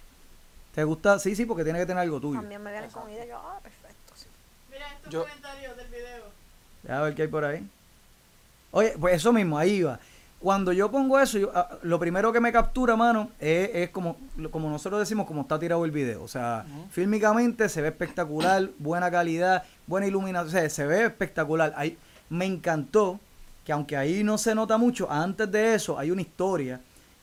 ¿Te 0.75 0.83
gusta? 0.85 1.19
Sí, 1.19 1.37
sí, 1.37 1.47
porque 1.47 1.65
tiene 1.65 1.79
que 1.79 1.87
tener 1.87 2.03
algo 2.03 2.21
tuyo. 2.21 2.41
También 2.41 2.63
me 2.63 2.73
vienen 2.73 2.91
con 2.91 3.09
ideas. 3.11 3.29
Yo, 3.29 3.37
ah, 3.37 3.61
perfecto, 3.63 4.15
sí. 4.17 4.27
Yo, 5.11 5.25
A 6.89 7.01
ver 7.01 7.15
qué 7.15 7.23
hay 7.23 7.29
por 7.29 7.45
ahí. 7.45 7.69
Oye, 8.71 8.95
pues 8.99 9.15
eso 9.15 9.33
mismo, 9.33 9.57
ahí 9.57 9.83
va. 9.83 10.01
Cuando 10.45 10.75
yo 10.75 10.91
pongo 10.91 11.19
eso, 11.19 11.39
yo, 11.39 11.51
ah, 11.55 11.71
lo 11.85 11.99
primero 11.99 12.31
que 12.31 12.39
me 12.39 12.53
captura, 12.53 12.97
mano, 12.97 13.31
es, 13.41 13.71
es 13.73 13.89
como, 13.89 14.19
como 14.51 14.69
nosotros 14.69 15.01
decimos, 15.01 15.27
como 15.27 15.41
está 15.41 15.59
tirado 15.59 15.87
el 15.87 15.91
video. 15.91 16.23
O 16.23 16.29
sea, 16.29 16.67
fílmicamente 16.91 17.67
se 17.71 17.81
ve 17.81 17.89
espectacular, 17.89 18.69
buena 18.79 19.11
calidad, 19.11 19.63
buena 19.87 20.07
iluminación, 20.07 20.49
o 20.49 20.51
sea, 20.51 20.69
se 20.69 20.85
ve 20.85 21.07
espectacular. 21.07 21.73
Ahí, 21.79 21.97
me 22.29 22.45
encantó 22.45 23.21
que 23.65 23.73
aunque 23.73 23.97
ahí 23.97 24.23
no 24.23 24.37
se 24.37 24.55
nota 24.55 24.77
mucho, 24.77 25.11
antes 25.11 25.51
de 25.51 25.77
eso 25.77 25.99
hay 25.99 26.11
una 26.11 26.21
historia 26.21 26.79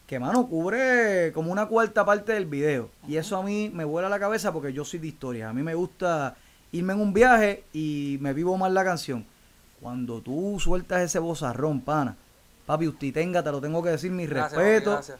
que, 0.07 0.17
mano, 0.19 0.47
cubre 0.47 1.31
como 1.31 1.51
una 1.51 1.67
cuarta 1.67 2.03
parte 2.03 2.33
del 2.33 2.47
video. 2.47 2.89
Y 3.07 3.17
eso 3.17 3.37
a 3.37 3.43
mí 3.43 3.69
me 3.71 3.85
vuela 3.85 4.09
la 4.09 4.19
cabeza 4.19 4.51
porque 4.51 4.73
yo 4.73 4.83
soy 4.83 4.97
de 4.97 5.09
historia. 5.09 5.47
A 5.47 5.53
mí 5.53 5.61
me 5.61 5.75
gusta 5.75 6.37
irme 6.71 6.93
en 6.93 6.99
un 6.99 7.13
viaje 7.13 7.65
y 7.71 8.17
me 8.19 8.33
vivo 8.33 8.57
más 8.57 8.71
la 8.71 8.83
canción. 8.83 9.27
Cuando 9.79 10.21
tú 10.21 10.57
sueltas 10.59 11.03
ese 11.03 11.19
bozarrón, 11.19 11.81
pana, 11.81 12.17
papi, 12.71 12.87
usted 12.87 13.13
tenga, 13.13 13.43
te 13.43 13.51
lo 13.51 13.59
tengo 13.61 13.81
que 13.83 13.89
decir, 13.89 14.11
mi 14.11 14.25
gracias, 14.25 14.53
respeto. 14.61 14.91
papi, 14.91 15.07
gracias. 15.07 15.19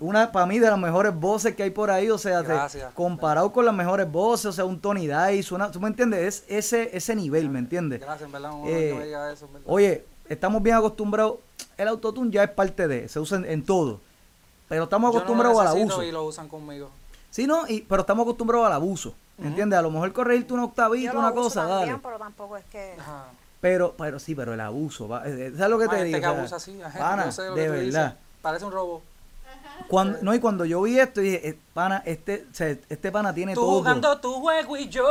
Una, 0.00 0.32
para 0.32 0.44
mí, 0.46 0.58
de 0.58 0.68
las 0.68 0.78
mejores 0.78 1.14
voces 1.14 1.54
que 1.54 1.62
hay 1.62 1.70
por 1.70 1.88
ahí, 1.90 2.10
o 2.10 2.18
sea, 2.18 2.42
te- 2.42 2.84
comparado 2.94 3.52
con 3.52 3.64
las 3.64 3.74
mejores 3.74 4.10
voces, 4.10 4.46
o 4.46 4.52
sea, 4.52 4.64
un 4.64 4.80
Tony 4.80 5.06
Dice, 5.30 5.54
una, 5.54 5.70
¿tú 5.70 5.80
me 5.80 5.86
entiendes? 5.88 6.42
Es 6.48 6.72
ese, 6.72 6.96
ese 6.96 7.14
nivel, 7.14 7.48
¿me 7.48 7.60
entiendes? 7.60 8.00
Gracias, 8.00 8.26
en 8.26 8.32
verdad, 8.32 8.52
un 8.52 8.66
Eh, 8.66 8.88
que 8.90 8.94
me 8.94 9.32
eso, 9.32 9.46
en 9.46 9.52
verdad. 9.52 9.66
Oye, 9.66 10.04
estamos 10.28 10.62
bien 10.62 10.76
acostumbrados, 10.76 11.36
el 11.78 11.86
autotune 11.88 12.30
ya 12.32 12.42
es 12.42 12.50
parte 12.50 12.88
de, 12.88 13.08
se 13.08 13.20
usa 13.20 13.38
en, 13.38 13.44
en 13.44 13.64
todo, 13.64 14.00
pero 14.68 14.84
estamos 14.84 15.12
Yo 15.12 15.12
no 15.12 15.18
lo 15.18 15.18
acostumbrados 15.24 15.60
al 15.60 15.66
abuso. 15.68 16.02
Y 16.02 16.10
lo 16.10 16.24
usan 16.24 16.48
conmigo. 16.48 16.90
Sí, 17.30 17.46
no, 17.46 17.66
y, 17.68 17.82
pero 17.82 18.00
estamos 18.00 18.24
acostumbrados 18.24 18.66
al 18.66 18.72
abuso, 18.72 19.14
¿me 19.38 19.46
entiendes? 19.46 19.78
A 19.78 19.82
lo 19.82 19.90
mejor 19.92 20.12
corregirte 20.12 20.52
una 20.54 20.62
Yo 20.64 20.68
octavita, 20.70 21.12
lo 21.12 21.18
una 21.20 21.30
uso 21.30 21.42
cosa, 21.42 21.60
también, 21.68 21.88
dale. 21.90 22.00
pero 22.02 22.18
tampoco 22.18 22.56
es 22.56 22.64
que... 22.64 22.94
Ajá. 22.98 23.26
Pero, 23.64 23.94
pero 23.96 24.18
sí, 24.18 24.34
pero 24.34 24.52
el 24.52 24.60
abuso, 24.60 25.08
va, 25.08 25.26
eh, 25.26 25.46
eh, 25.46 25.52
¿sabes 25.56 25.70
lo 25.70 25.78
que 25.78 25.88
te 25.88 25.96
gente 25.96 26.04
digo? 26.08 26.20
que 26.20 26.26
abusa 26.26 26.56
así, 26.56 26.82
ajá, 26.82 26.98
pana, 26.98 27.24
yo 27.24 27.32
sé 27.32 27.42
de 27.44 27.48
tú 27.48 27.72
dices. 27.72 27.94
verdad. 27.94 28.16
Parece 28.42 28.64
un 28.66 28.72
robo. 28.72 29.02
Cuando, 29.88 30.18
no, 30.20 30.34
y 30.34 30.38
cuando 30.38 30.66
yo 30.66 30.82
vi 30.82 30.98
esto, 30.98 31.22
dije, 31.22 31.48
eh, 31.48 31.58
pana, 31.72 32.02
este, 32.04 32.44
este 32.90 33.10
pana 33.10 33.32
tiene 33.32 33.54
Tú 33.54 33.62
todo. 33.62 33.78
jugando 33.78 34.18
tu 34.20 34.34
juego 34.34 34.76
y 34.76 34.90
yo 34.90 35.06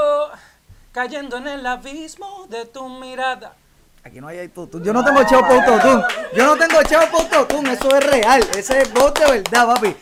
cayendo 0.91 1.37
en 1.37 1.47
el 1.47 1.65
abismo 1.65 2.45
de 2.47 2.65
tu 2.67 2.87
mirada. 2.89 3.53
Aquí 4.03 4.21
no 4.21 4.27
hay 4.27 4.37
autotune. 4.41 4.85
Yo 4.85 4.93
no 4.93 5.03
tengo 5.03 5.21
echado 5.21 5.41
para 5.41 5.55
autotune. 5.55 6.03
Yo 6.35 6.45
no 6.45 6.55
tengo 6.55 6.79
echado 6.79 7.07
para 7.11 7.23
autotune. 7.39 7.73
Eso 7.73 7.97
es 7.97 8.05
real. 8.05 8.43
Ese 8.55 8.81
es 8.83 8.93
voz 8.93 9.15
de 9.15 9.31
verdad, 9.31 9.65
papi. 9.65 9.95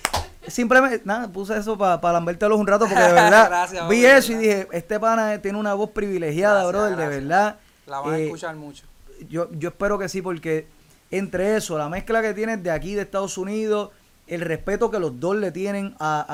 Simplemente, 0.45 1.01
nada, 1.05 1.29
puse 1.29 1.55
eso 1.57 1.77
para 1.77 2.01
pa 2.01 2.11
lambértelos 2.11 2.59
un 2.59 2.67
rato 2.67 2.85
porque 2.85 3.01
de 3.01 3.13
verdad 3.13 3.47
Gracias, 3.47 3.87
vi 3.87 4.01
de 4.01 4.17
eso 4.17 4.33
y 4.33 4.35
dije, 4.35 4.67
este 4.73 4.99
pana 4.99 5.41
tiene 5.41 5.57
una 5.57 5.73
voz 5.73 5.91
privilegiada, 5.91 6.63
Gracias, 6.63 6.71
brother, 6.73 6.89
de 6.97 7.03
gracias. 7.05 7.23
verdad. 7.23 7.55
La 7.87 7.99
van 7.99 8.13
a 8.13 8.17
Eh, 8.19 8.25
escuchar 8.25 8.55
mucho. 8.55 8.85
yo, 9.29 9.49
yo 9.53 9.69
espero 9.69 9.97
que 9.99 10.07
sí, 10.09 10.21
porque 10.21 10.67
entre 11.09 11.55
eso, 11.57 11.77
la 11.77 11.89
mezcla 11.89 12.21
que 12.21 12.33
tienes 12.33 12.61
de 12.63 12.71
aquí, 12.71 12.95
de 12.95 13.01
Estados 13.01 13.37
Unidos, 13.37 13.89
el 14.27 14.41
respeto 14.41 14.89
que 14.91 14.99
los 14.99 15.19
dos 15.19 15.35
le 15.35 15.51
tienen 15.51 15.95
a, 15.99 16.25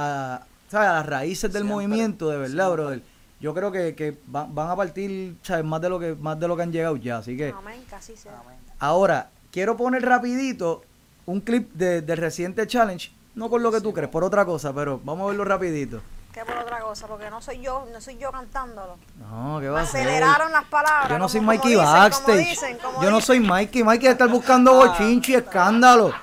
a, 0.43 0.45
¿sabes? 0.69 0.89
a 0.89 0.93
las 0.93 1.05
raíces 1.05 1.51
del 1.51 1.63
Siempre, 1.63 1.73
movimiento, 1.88 2.29
de 2.29 2.38
verdad, 2.38 2.65
siempre. 2.65 2.83
brother. 2.83 3.01
Yo 3.39 3.53
creo 3.53 3.71
que, 3.71 3.93
que 3.95 4.17
van, 4.27 4.53
van 4.55 4.69
a 4.71 4.75
partir 4.75 5.36
¿sabes? 5.43 5.63
Más, 5.63 5.79
de 5.81 5.89
lo 5.89 5.99
que, 5.99 6.15
más 6.15 6.39
de 6.39 6.47
lo 6.47 6.55
que 6.57 6.63
han 6.63 6.71
llegado 6.71 6.95
ya. 6.97 7.17
Así 7.19 7.38
que 7.38 7.49
Amén, 7.49 7.83
casi 7.89 8.15
sea. 8.17 8.39
Amén. 8.39 8.57
ahora, 8.79 9.29
quiero 9.51 9.77
poner 9.77 10.03
rapidito 10.03 10.83
un 11.27 11.41
clip 11.41 11.71
de, 11.73 12.01
del 12.01 12.17
reciente 12.17 12.65
challenge. 12.67 13.12
No 13.36 13.49
por 13.49 13.62
lo 13.62 13.71
que 13.71 13.79
tú 13.81 13.93
crees, 13.93 14.10
por 14.10 14.23
otra 14.23 14.43
cosa, 14.45 14.73
pero 14.73 14.99
vamos 15.03 15.25
a 15.25 15.27
verlo 15.27 15.45
rapidito. 15.45 16.01
Que 16.38 16.45
por 16.45 16.56
otra 16.56 16.78
cosa, 16.82 17.08
porque 17.08 17.32
no 17.32 17.41
soy 17.41 17.62
yo, 17.62 17.88
no 17.91 18.00
soy 18.00 18.15
yo 18.19 18.32
cantándolo. 18.32 19.00
No, 19.17 19.58
¿qué 19.60 19.65
Me 19.65 19.69
va 19.71 19.82
a 19.82 19.86
ser? 19.88 20.02
aceleraron 20.02 20.52
las 20.52 20.65
palabras. 20.65 21.10
Yo 21.10 21.17
no 21.17 21.28
soy 21.28 21.39
como- 21.39 21.47
Mikey 21.47 21.73
como 21.73 21.82
dicen, 21.82 21.88
como 21.95 22.04
Backstage. 22.04 22.38
dicen, 22.50 22.78
como 22.78 23.02
Yo 23.04 23.10
no 23.10 23.21
soy 23.21 23.39
Mikey. 23.39 23.84
Mikey 23.84 24.08
estar 24.10 24.30
buscando 24.30 24.73
bochinchi 24.76 25.32
y 25.32 25.36
escándalo. 25.38 26.13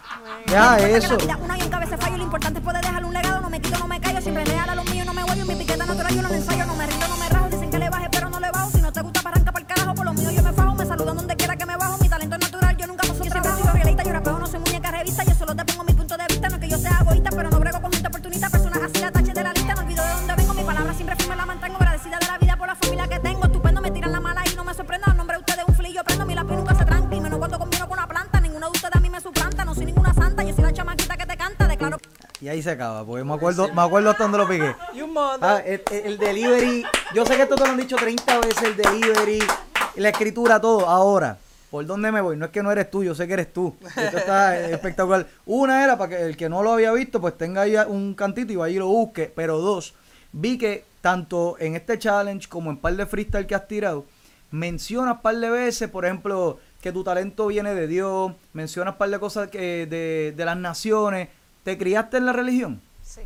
Ya 0.46 0.78
eso. 0.78 1.16
La 1.16 1.24
vida 1.24 1.36
una 1.42 1.58
y 1.58 1.62
un 1.62 1.68
cabeza 1.68 1.98
fallo, 1.98 2.16
lo 2.16 2.22
importante 2.22 2.60
es 2.60 2.64
poder 2.64 2.80
dejar 2.80 3.04
un 3.04 3.12
legado, 3.12 3.40
no 3.40 3.50
me 3.50 3.60
quito, 3.60 3.76
no 3.76 3.88
me 3.88 4.00
callo, 4.00 4.20
siempre 4.20 4.44
leal 4.46 4.68
a 4.70 4.74
los 4.76 4.84
míos, 4.88 5.04
no 5.04 5.14
me 5.14 5.24
voy, 5.24 5.36
mi 5.44 5.54
piqueta 5.56 5.84
natural, 5.84 6.14
yo 6.14 6.22
no 6.22 6.28
la 6.28 6.36
ensayo, 6.36 6.64
no 6.66 6.76
me 6.76 6.86
rindo, 6.86 7.08
no 7.08 7.16
me 7.16 7.28
rajo, 7.28 7.48
dicen 7.48 7.70
que 7.72 7.78
le 7.80 7.90
baje, 7.90 8.08
pero 8.12 8.30
no 8.30 8.38
le 8.38 8.50
bajo, 8.52 8.70
si 8.70 8.80
no 8.82 8.92
te 8.92 9.00
gusta 9.02 9.20
para 9.20 9.34
arranca 9.34 9.50
para 9.50 9.62
el 9.62 9.66
carajo, 9.66 9.94
por 9.96 10.04
lo 10.04 10.12
mío 10.12 10.30
yo 10.30 10.42
me 10.44 10.52
fajo, 10.52 10.74
me 10.76 10.86
saludan 10.86 11.16
donde 11.16 11.34
quiera 11.36 11.56
que 11.56 11.66
me 11.66 11.76
bajo, 11.76 11.98
mi 11.98 12.08
talento 12.08 12.36
es 12.36 12.40
natural, 12.42 12.76
yo 12.76 12.86
nunca 12.86 13.02
paso 13.08 13.20
siempre 13.20 13.42
soy 13.42 13.62
realista, 13.72 14.02
yo 14.04 14.12
rapeo, 14.12 14.38
no 14.38 14.46
soy 14.46 14.60
muñeca 14.60 14.90
revista, 14.92 15.24
yo 15.24 15.34
solo 15.34 15.56
te 15.56 15.64
pongo 15.64 15.82
mi 15.84 15.92
punto 15.92 16.16
de 16.16 16.24
vista, 16.28 16.48
no 16.48 16.54
es 16.54 16.60
que 16.60 16.68
yo 16.68 16.78
sea 16.78 16.98
egoísta, 17.00 17.30
pero 17.30 17.50
no 17.50 17.58
brego 17.58 17.80
con 17.82 17.92
gente 17.92 18.06
oportunista, 18.08 18.48
Y 32.44 32.48
ahí 32.50 32.62
se 32.62 32.72
acaba, 32.72 33.06
porque 33.06 33.24
me 33.24 33.32
acuerdo, 33.32 33.72
me 33.72 33.80
acuerdo 33.80 34.10
hasta 34.10 34.24
donde 34.24 34.36
lo 34.36 34.46
mother. 35.08 35.38
Ah, 35.40 35.62
el, 35.64 35.80
el- 35.90 36.04
el 36.04 36.18
delivery, 36.18 36.84
yo 37.14 37.24
sé 37.24 37.36
que 37.36 37.42
esto 37.44 37.54
te 37.54 37.64
lo 37.64 37.70
han 37.70 37.78
dicho 37.78 37.96
30 37.96 38.38
veces, 38.40 38.62
el 38.64 38.76
delivery, 38.76 39.38
la 39.96 40.10
escritura, 40.10 40.60
todo. 40.60 40.86
Ahora, 40.86 41.38
¿por 41.70 41.86
dónde 41.86 42.12
me 42.12 42.20
voy? 42.20 42.36
No 42.36 42.44
es 42.44 42.50
que 42.50 42.62
no 42.62 42.70
eres 42.70 42.90
tú, 42.90 43.02
yo 43.02 43.14
sé 43.14 43.26
que 43.26 43.32
eres 43.32 43.50
tú. 43.50 43.74
Esto 43.96 44.18
está 44.18 44.60
espectacular. 44.68 45.26
Una 45.46 45.82
era 45.84 45.96
para 45.96 46.10
que 46.18 46.22
el 46.22 46.36
que 46.36 46.50
no 46.50 46.62
lo 46.62 46.74
había 46.74 46.92
visto, 46.92 47.18
pues 47.18 47.38
tenga 47.38 47.62
ahí 47.62 47.76
un 47.88 48.12
cantito 48.12 48.52
y 48.52 48.56
vaya 48.56 48.76
y 48.76 48.78
lo 48.78 48.88
busque. 48.88 49.32
Pero 49.34 49.56
dos, 49.60 49.94
vi 50.30 50.58
que 50.58 50.84
tanto 51.00 51.56
en 51.58 51.76
este 51.76 51.98
challenge 51.98 52.46
como 52.50 52.68
en 52.68 52.76
par 52.76 52.94
de 52.94 53.06
freestyle 53.06 53.46
que 53.46 53.54
has 53.54 53.66
tirado, 53.66 54.04
mencionas 54.50 55.20
par 55.22 55.36
de 55.36 55.48
veces, 55.48 55.88
por 55.88 56.04
ejemplo, 56.04 56.58
que 56.82 56.92
tu 56.92 57.02
talento 57.04 57.46
viene 57.46 57.72
de 57.74 57.86
Dios, 57.86 58.32
mencionas 58.52 58.96
par 58.96 59.08
de 59.08 59.18
cosas 59.18 59.48
que 59.48 59.86
de, 59.86 60.34
de 60.36 60.44
las 60.44 60.58
naciones. 60.58 61.30
¿Te 61.64 61.76
criaste 61.78 62.18
en 62.18 62.26
la 62.26 62.32
religión? 62.32 62.80
Sí. 63.02 63.22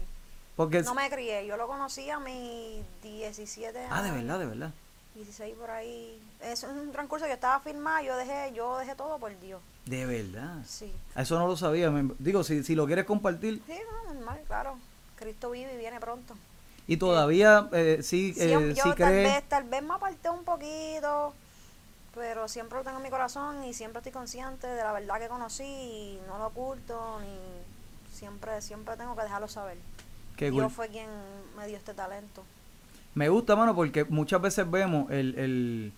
Porque... 0.56 0.82
No 0.82 0.94
me 0.94 1.08
crié, 1.10 1.46
yo 1.46 1.56
lo 1.56 1.66
conocí 1.66 2.08
a 2.10 2.18
mis 2.18 2.82
17 3.02 3.78
años. 3.78 3.90
Ah, 3.92 4.02
de 4.02 4.10
verdad, 4.10 4.38
de 4.38 4.46
verdad. 4.46 4.70
16 5.14 5.54
por 5.56 5.70
ahí. 5.70 6.20
Es 6.42 6.62
un 6.62 6.92
transcurso, 6.92 7.26
yo 7.26 7.32
estaba 7.32 7.60
firmada, 7.60 8.02
yo 8.02 8.16
dejé, 8.16 8.52
yo 8.54 8.78
dejé 8.78 8.94
todo 8.94 9.18
por 9.18 9.38
Dios. 9.40 9.60
De 9.86 10.06
verdad. 10.06 10.56
Sí. 10.66 10.92
Eso 11.16 11.38
no 11.38 11.46
lo 11.46 11.56
sabía. 11.56 11.90
me- 11.90 12.14
digo, 12.18 12.44
si, 12.44 12.62
si 12.62 12.74
lo 12.74 12.86
quieres 12.86 13.04
compartir. 13.04 13.60
Sí, 13.66 13.74
no, 14.06 14.14
normal, 14.14 14.40
claro. 14.46 14.78
Cristo 15.16 15.50
vive 15.50 15.74
y 15.74 15.78
viene 15.78 15.98
pronto. 15.98 16.34
Y 16.86 16.96
todavía 16.96 17.68
eh, 17.72 17.98
sí, 18.02 18.32
Sí, 18.34 18.40
eh, 18.42 18.72
yo 18.74 18.84
sí 18.84 18.88
tal 18.90 18.94
crees. 18.94 19.34
vez, 19.34 19.48
tal 19.48 19.64
vez 19.64 19.82
me 19.82 19.94
aparté 19.94 20.30
un 20.30 20.44
poquito, 20.44 21.34
pero 22.14 22.48
siempre 22.48 22.78
lo 22.78 22.84
tengo 22.84 22.96
en 22.98 23.02
mi 23.02 23.10
corazón 23.10 23.62
y 23.64 23.74
siempre 23.74 23.98
estoy 23.98 24.12
consciente 24.12 24.66
de 24.66 24.82
la 24.82 24.92
verdad 24.92 25.18
que 25.18 25.28
conocí 25.28 25.64
y 25.64 26.20
no 26.28 26.38
lo 26.38 26.46
oculto 26.46 27.18
ni 27.20 27.57
siempre, 28.18 28.60
siempre 28.62 28.96
tengo 28.96 29.14
que 29.16 29.22
dejarlo 29.22 29.48
saber. 29.48 29.76
que 30.36 30.50
Dios 30.50 30.62
cool. 30.64 30.70
fue 30.72 30.88
quien 30.88 31.08
me 31.56 31.66
dio 31.66 31.76
este 31.76 31.94
talento. 31.94 32.42
Me 33.14 33.28
gusta, 33.28 33.56
mano, 33.56 33.74
porque 33.74 34.04
muchas 34.04 34.40
veces 34.40 34.70
vemos 34.70 35.10
el... 35.10 35.34
el 35.38 35.92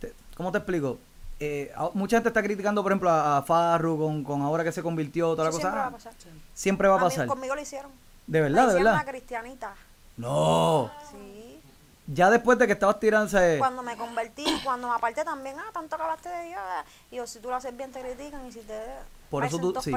te- 0.00 0.12
¿Cómo 0.36 0.50
te 0.50 0.58
explico? 0.58 0.98
Eh, 1.40 1.72
mucha 1.94 2.16
gente 2.16 2.28
está 2.30 2.42
criticando, 2.42 2.82
por 2.82 2.92
ejemplo, 2.92 3.10
a, 3.10 3.38
a 3.38 3.42
Farru 3.42 3.98
con, 3.98 4.24
con 4.24 4.42
ahora 4.42 4.64
que 4.64 4.72
se 4.72 4.82
convirtió, 4.82 5.32
toda 5.36 5.44
la 5.44 5.50
cosa. 5.50 5.60
siempre 5.62 5.78
va 5.78 5.84
a 5.84 5.88
Ah, 5.88 5.92
pasar. 5.92 6.12
siempre 6.54 6.88
va 6.88 6.94
a 6.94 6.98
A 6.98 7.00
mí- 7.02 7.06
pasar. 7.10 7.26
conmigo 7.26 7.54
lo 7.54 7.60
hicieron. 7.60 7.90
De 8.26 8.38
Me 8.40 8.48
verdad, 8.48 8.68
de 8.68 8.74
verdad. 8.74 8.94
una 8.94 9.04
cristianita. 9.04 9.74
No. 10.16 10.90
Sí. 11.10 11.60
Ya 12.06 12.30
después 12.30 12.58
de 12.58 12.66
que 12.66 12.72
estabas 12.74 13.00
tirándose... 13.00 13.56
Cuando 13.58 13.82
me 13.82 13.96
convertí, 13.96 14.44
cuando 14.62 14.88
me 14.88 14.94
aparté 14.94 15.24
también, 15.24 15.56
ah, 15.58 15.70
tanto 15.72 15.96
que 15.96 16.02
hablaste 16.02 16.28
de 16.28 16.44
Dios. 16.48 16.60
Y 17.10 17.16
yo, 17.16 17.26
si 17.26 17.38
tú 17.40 17.48
lo 17.48 17.56
haces 17.56 17.76
bien, 17.76 17.90
te 17.92 18.00
critican. 18.00 18.46
Y 18.46 18.52
si 18.52 18.60
te. 18.60 18.78
Por 19.34 19.44
eso 19.44 19.58
tú, 19.58 19.74
sí, 19.82 19.92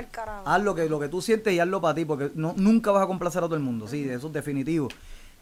haz 0.45 0.63
lo 0.63 0.73
que, 0.73 0.89
lo 0.89 0.99
que 0.99 1.09
tú 1.09 1.21
sientes 1.21 1.53
y 1.53 1.59
hazlo 1.59 1.79
para 1.79 1.93
ti, 1.93 2.05
porque 2.05 2.31
no, 2.33 2.55
nunca 2.57 2.89
vas 2.89 3.03
a 3.03 3.05
complacer 3.05 3.43
a 3.43 3.45
todo 3.45 3.53
el 3.53 3.61
mundo, 3.61 3.87
sí, 3.87 4.09
eso 4.09 4.27
es 4.27 4.33
definitivo. 4.33 4.87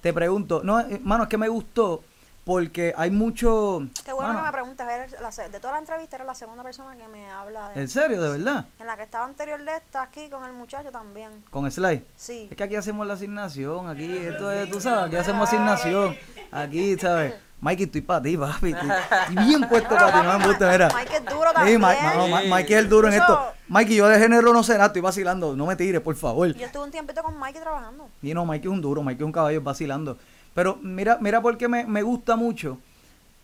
Te 0.01 0.11
pregunto, 0.11 0.61
no, 0.65 0.81
eh, 0.81 0.99
mano, 1.01 1.23
es 1.23 1.29
que 1.29 1.37
me 1.37 1.47
gustó 1.47 2.03
porque 2.43 2.93
hay 2.97 3.09
mucho... 3.09 3.87
Qué 4.03 4.11
bueno 4.11 4.33
mano, 4.33 4.41
que 4.41 4.45
me 4.47 4.51
preguntes. 4.51 5.21
la 5.21 5.47
de 5.47 5.59
toda 5.61 5.73
la 5.75 5.79
entrevista, 5.79 6.17
eres 6.17 6.27
la 6.27 6.35
segunda 6.35 6.61
persona 6.61 6.97
que 6.97 7.07
me 7.07 7.31
habla 7.31 7.69
de. 7.69 7.81
¿En 7.81 7.87
serio, 7.87 8.21
de 8.21 8.37
verdad? 8.37 8.65
En 8.79 8.85
la 8.85 8.97
que 8.97 9.03
estaba 9.03 9.23
anterior 9.23 9.63
de 9.63 9.77
esta, 9.77 10.01
aquí 10.01 10.29
con 10.29 10.43
el 10.43 10.51
muchacho 10.51 10.91
también. 10.91 11.31
Con 11.49 11.71
Sly. 11.71 12.05
Sí. 12.17 12.49
Es 12.51 12.57
que 12.57 12.63
aquí 12.65 12.75
hacemos 12.75 13.07
la 13.07 13.13
asignación, 13.13 13.87
aquí, 13.87 14.11
esto 14.11 14.51
es, 14.51 14.69
tú 14.69 14.81
sabes, 14.81 15.05
aquí 15.05 15.15
hacemos 15.15 15.47
asignación. 15.47 16.17
Aquí, 16.51 16.97
¿sabes? 16.97 17.33
Mikey, 17.61 17.85
estoy 17.85 18.01
para 18.01 18.21
ti, 18.21 18.37
papi. 18.37 18.71
Estoy, 18.71 18.89
estoy 19.29 19.45
bien 19.45 19.67
puesto 19.67 19.89
para 19.89 20.11
ti, 20.21 20.27
no 20.27 20.39
me 20.39 20.47
gusta, 20.47 20.71
mira. 20.71 20.89
Mike 20.95 21.15
es 21.15 21.25
duro 21.25 21.49
Sí, 21.49 21.55
también. 21.55 21.81
Mike, 21.81 22.01
no, 22.17 22.27
Mikey 22.49 22.73
es 22.75 22.79
el 22.79 22.89
duro 22.89 23.07
en 23.07 23.13
Eso- 23.15 23.23
esto. 23.23 23.39
Mikey, 23.67 23.95
yo 23.95 24.07
de 24.07 24.19
género 24.19 24.53
no 24.53 24.61
sé 24.63 24.73
nada, 24.73 24.87
estoy 24.87 25.01
vacilando. 25.01 25.55
No 25.55 25.65
me 25.65 25.75
tires, 25.75 26.01
por 26.01 26.15
favor. 26.15 26.53
Yo 26.53 26.65
estuve 26.65 26.83
un 26.83 26.91
tiempito 26.91 27.23
con 27.23 27.37
Mikey 27.39 27.61
trabajando. 27.61 28.07
Y 28.21 28.33
no, 28.33 28.45
Mikey 28.45 28.69
es 28.69 28.73
un 28.73 28.81
duro, 28.81 29.01
Mikey 29.01 29.23
es 29.23 29.25
un 29.25 29.31
caballo 29.31 29.61
vacilando. 29.61 30.17
Pero 30.53 30.77
mira, 30.81 31.17
mira 31.19 31.41
por 31.41 31.57
qué 31.57 31.67
me, 31.67 31.85
me 31.85 32.03
gusta 32.03 32.35
mucho. 32.35 32.77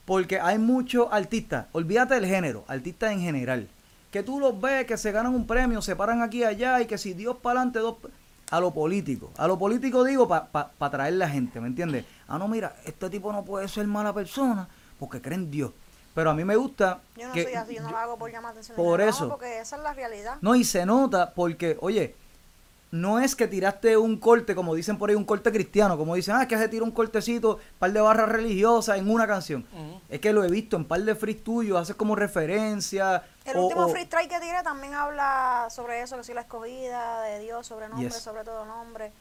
Porque 0.06 0.40
hay 0.40 0.58
muchos 0.58 1.08
artistas, 1.12 1.68
olvídate 1.72 2.16
del 2.16 2.26
género, 2.26 2.66
artistas 2.68 3.12
en 3.12 3.22
general, 3.22 3.68
que 4.12 4.24
tú 4.24 4.40
los 4.40 4.60
ves 4.60 4.86
que 4.86 4.98
se 4.98 5.12
ganan 5.12 5.34
un 5.34 5.46
premio, 5.48 5.82
se 5.82 5.96
paran 5.96 6.22
aquí 6.22 6.40
y 6.40 6.44
allá 6.44 6.82
y 6.82 6.86
que 6.86 6.98
si 6.98 7.14
Dios 7.14 7.38
para 7.42 7.60
adelante, 7.62 7.80
dos... 7.80 7.96
A 8.52 8.60
lo 8.60 8.72
político. 8.72 9.32
A 9.38 9.48
lo 9.48 9.58
político 9.58 10.04
digo 10.04 10.28
para 10.28 10.46
pa, 10.52 10.72
pa 10.78 10.90
traer 10.92 11.14
la 11.14 11.28
gente, 11.30 11.60
¿me 11.60 11.68
entiendes? 11.68 12.06
Ah, 12.28 12.38
no, 12.38 12.48
mira, 12.48 12.76
este 12.86 13.10
tipo 13.10 13.32
no 13.32 13.44
puede 13.44 13.68
ser 13.68 13.88
mala 13.88 14.14
persona 14.14 14.68
porque 15.00 15.22
cree 15.22 15.36
en 15.38 15.50
Dios. 15.50 15.72
Pero 16.14 16.30
a 16.30 16.34
mí 16.34 16.44
me 16.44 16.58
gusta 16.58 17.02
Yo 17.16 17.28
no 17.28 17.34
que... 17.34 17.44
soy 17.44 17.54
así, 17.54 17.76
yo 17.76 17.82
no 17.84 17.90
lo 17.92 17.98
hago 17.98 18.18
por 18.18 18.30
llamar 18.32 18.52
atención. 18.52 18.76
por 18.76 19.00
eso. 19.00 19.30
Porque 19.30 19.60
esa 19.60 19.78
es 19.78 19.82
la 19.82 19.94
realidad. 19.94 20.38
No, 20.42 20.54
y 20.56 20.64
se 20.66 20.86
nota 20.86 21.34
porque, 21.34 21.78
oye, 21.80 22.16
no 22.92 23.20
es 23.20 23.36
que 23.36 23.48
tiraste 23.48 23.96
un 23.98 24.18
corte, 24.18 24.54
como 24.54 24.76
dicen 24.76 24.98
por 24.98 25.10
ahí, 25.10 25.16
un 25.16 25.24
corte 25.24 25.52
cristiano, 25.52 25.98
como 25.98 26.14
dicen, 26.16 26.36
ah, 26.36 26.42
es 26.44 26.48
que 26.48 26.58
se 26.58 26.68
tira 26.68 26.84
un 26.84 26.92
cortecito, 26.92 27.56
un 27.56 27.62
par 27.80 27.94
de 27.94 28.02
barras 28.02 28.28
religiosas 28.30 28.98
en 28.98 29.10
una 29.10 29.26
canción. 29.26 29.66
Es 30.10 30.20
que 30.20 30.34
lo 30.34 30.44
he 30.44 30.50
visto 30.50 30.76
en 30.76 30.84
par 30.86 31.02
de 31.02 31.16
frees 31.16 31.44
tuyos, 31.44 31.80
haces 31.80 31.96
como 31.96 32.16
referencia. 32.16 33.24
El 33.46 33.58
o- 33.58 33.64
último 33.64 33.86
o- 33.86 33.90
freestyle 33.90 34.28
que 34.28 34.40
tiré 34.40 34.62
también 34.64 34.94
habla 34.94 35.68
sobre 35.72 36.02
eso, 36.02 36.18
que 36.18 36.24
soy 36.24 36.36
la 36.36 36.42
escogida 36.42 37.22
de 37.24 37.40
Dios, 37.40 37.66
sobre 37.66 37.88
nombre, 37.90 38.10
Yes. 38.10 38.18
sobre 38.18 38.44
todo 38.44 38.66
nombre. 38.66 39.12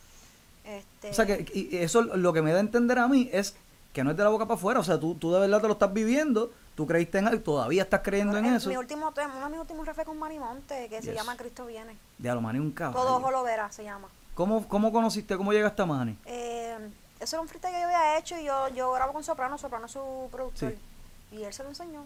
Este, 0.64 1.10
O 1.10 1.14
sea, 1.14 1.26
que 1.26 1.46
y 1.54 1.76
eso 1.78 2.02
lo 2.02 2.32
que 2.32 2.42
me 2.42 2.50
da 2.52 2.58
a 2.58 2.60
entender 2.60 2.98
a 2.98 3.08
mí 3.08 3.30
es 3.32 3.54
que 3.92 4.04
no 4.04 4.10
es 4.10 4.16
de 4.16 4.22
la 4.22 4.28
boca 4.30 4.46
para 4.46 4.56
afuera, 4.58 4.80
o 4.80 4.84
sea, 4.84 5.00
tú, 5.00 5.14
tú 5.14 5.32
de 5.32 5.40
verdad 5.40 5.60
te 5.60 5.66
lo 5.68 5.72
estás 5.72 5.92
viviendo, 5.92 6.52
tú 6.74 6.86
creíste 6.86 7.18
en 7.18 7.28
algo, 7.28 7.42
todavía 7.42 7.82
estás 7.82 8.00
creyendo 8.04 8.36
en 8.36 8.44
el- 8.46 8.56
eso. 8.56 8.68
Mi 8.68 8.76
último 8.76 9.12
tema, 9.12 9.34
uno 9.36 9.46
de 9.46 9.50
mis 9.52 9.60
últimos 9.60 9.86
refes 9.86 10.04
con 10.04 10.18
Marimonte, 10.18 10.88
que 10.88 11.00
se 11.02 11.14
llama 11.14 11.36
Cristo 11.36 11.66
Viene. 11.66 11.96
De 12.20 12.28
Alomani 12.28 12.58
un 12.58 12.70
caballo. 12.72 12.98
Todo 13.00 13.16
ojo 13.16 13.30
lo 13.30 13.42
verá, 13.42 13.72
se 13.72 13.82
llama. 13.82 14.08
¿Cómo, 14.34 14.66
¿Cómo 14.68 14.92
conociste, 14.92 15.36
cómo 15.36 15.52
llegaste 15.52 15.82
a 15.82 15.86
Manny? 15.86 16.16
Eh, 16.26 16.76
eso 17.18 17.36
era 17.36 17.40
un 17.42 17.48
freestyle 17.48 17.72
que 17.74 17.80
yo 17.80 17.86
había 17.86 18.18
hecho 18.18 18.38
y 18.38 18.44
yo, 18.44 18.68
yo 18.68 18.92
grabo 18.92 19.12
con 19.12 19.24
Soprano, 19.24 19.56
Soprano 19.58 19.86
es 19.86 19.92
su 19.92 20.28
productor. 20.30 20.70
Sí. 20.70 21.36
Y 21.36 21.42
él 21.44 21.52
se 21.52 21.62
lo 21.62 21.70
enseñó. 21.70 22.04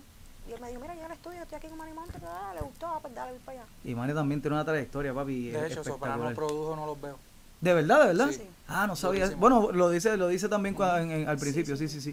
Y 0.48 0.52
él 0.52 0.60
me 0.60 0.68
dijo, 0.68 0.80
mira, 0.80 0.94
yo 0.94 1.04
al 1.06 1.12
estudio, 1.12 1.42
estoy 1.42 1.56
aquí 1.58 1.68
con 1.68 1.78
Marimonte, 1.78 2.12
pero 2.14 2.28
ah, 2.30 2.52
le 2.54 2.60
gustó, 2.60 2.86
ah, 2.86 2.98
pues 3.00 3.14
dale, 3.14 3.32
voy 3.32 3.40
para 3.40 3.58
allá. 3.60 3.66
Y 3.84 3.94
Manny 3.94 4.14
también 4.14 4.40
tiene 4.40 4.54
una 4.56 4.64
trayectoria, 4.64 5.12
papi. 5.14 5.50
De 5.50 5.66
hecho, 5.66 5.82
Soprano 5.82 6.30
produjo 6.34 6.76
No 6.76 6.86
Los 6.86 7.00
Veo. 7.00 7.16
¿De 7.60 7.72
verdad, 7.74 8.00
de 8.02 8.06
verdad? 8.08 8.30
Sí. 8.30 8.42
Ah, 8.68 8.86
no 8.86 8.94
sabía. 8.94 9.30
Bueno, 9.36 9.72
lo 9.72 9.88
dice, 9.90 10.16
lo 10.16 10.28
dice 10.28 10.48
también 10.48 10.76
en- 10.80 11.10
en- 11.10 11.28
al 11.28 11.38
principio, 11.38 11.76
sí, 11.76 11.88
sí, 11.88 12.00
sí. 12.00 12.12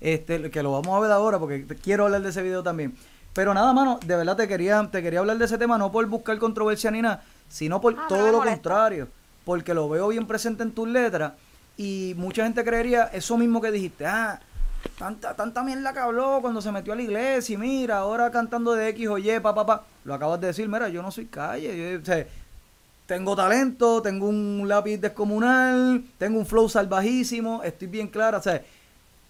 Este, 0.00 0.50
que 0.50 0.62
lo 0.62 0.72
vamos 0.72 0.96
a 0.96 1.00
ver 1.00 1.10
ahora 1.12 1.38
porque 1.38 1.60
te- 1.60 1.76
quiero 1.76 2.04
hablar 2.06 2.22
de 2.22 2.30
ese 2.30 2.42
video 2.42 2.62
también. 2.62 2.96
Pero 3.34 3.52
nada, 3.52 3.72
mano, 3.74 3.98
de 4.04 4.16
verdad 4.16 4.36
te 4.36 4.48
quería, 4.48 4.88
te 4.90 5.02
quería 5.02 5.18
hablar 5.20 5.36
de 5.36 5.44
ese 5.44 5.58
tema, 5.58 5.76
no 5.76 5.92
por 5.92 6.06
buscar 6.06 6.38
controversia 6.38 6.90
ni 6.90 7.02
nada, 7.02 7.22
sino 7.48 7.80
por 7.80 7.94
Ah, 7.98 8.06
todo 8.08 8.32
lo 8.32 8.40
contrario. 8.42 9.08
Porque 9.44 9.74
lo 9.74 9.88
veo 9.88 10.08
bien 10.08 10.26
presente 10.26 10.62
en 10.62 10.72
tus 10.72 10.88
letras 10.88 11.32
y 11.76 12.14
mucha 12.16 12.44
gente 12.44 12.64
creería 12.64 13.04
eso 13.12 13.36
mismo 13.36 13.60
que 13.60 13.70
dijiste. 13.70 14.04
Ah, 14.06 14.40
tanta, 14.98 15.34
tanta 15.34 15.62
mierda 15.62 15.92
que 15.92 15.98
habló 16.00 16.38
cuando 16.40 16.60
se 16.60 16.72
metió 16.72 16.92
a 16.92 16.96
la 16.96 17.02
iglesia 17.02 17.54
y 17.54 17.56
mira, 17.58 17.98
ahora 17.98 18.30
cantando 18.30 18.72
de 18.74 18.88
X 18.90 19.08
o 19.08 19.18
Y, 19.18 19.38
pa, 19.40 19.54
pa, 19.54 19.64
pa. 19.66 19.84
Lo 20.04 20.14
acabas 20.14 20.40
de 20.40 20.48
decir, 20.48 20.68
mira, 20.68 20.88
yo 20.88 21.02
no 21.02 21.10
soy 21.10 21.26
calle. 21.26 21.92
yo- 21.94 22.00
o 22.00 22.04
sea, 22.04 22.26
tengo 23.06 23.36
talento, 23.36 24.02
tengo 24.02 24.26
un 24.28 24.64
lápiz 24.66 24.96
descomunal, 24.98 26.02
tengo 26.18 26.38
un 26.40 26.46
flow 26.46 26.68
salvajísimo, 26.68 27.62
estoy 27.62 27.86
bien 27.86 28.08
clara, 28.08 28.38
o 28.38 28.42
sea, 28.42 28.60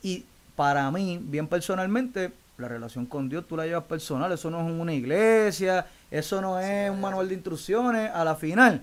y 0.02 0.24
para 0.54 0.90
mí, 0.90 1.20
bien 1.22 1.46
personalmente, 1.46 2.32
la 2.56 2.68
relación 2.68 3.04
con 3.04 3.28
Dios 3.28 3.44
tú 3.46 3.54
la 3.54 3.66
llevas 3.66 3.84
personal, 3.84 4.32
eso 4.32 4.50
no 4.50 4.66
es 4.66 4.72
una 4.80 4.94
iglesia, 4.94 5.84
eso 6.10 6.40
no 6.40 6.58
es 6.60 6.90
un 6.90 7.00
manual 7.00 7.28
de 7.28 7.34
instrucciones, 7.34 8.10
a 8.12 8.24
la 8.24 8.34
final, 8.36 8.82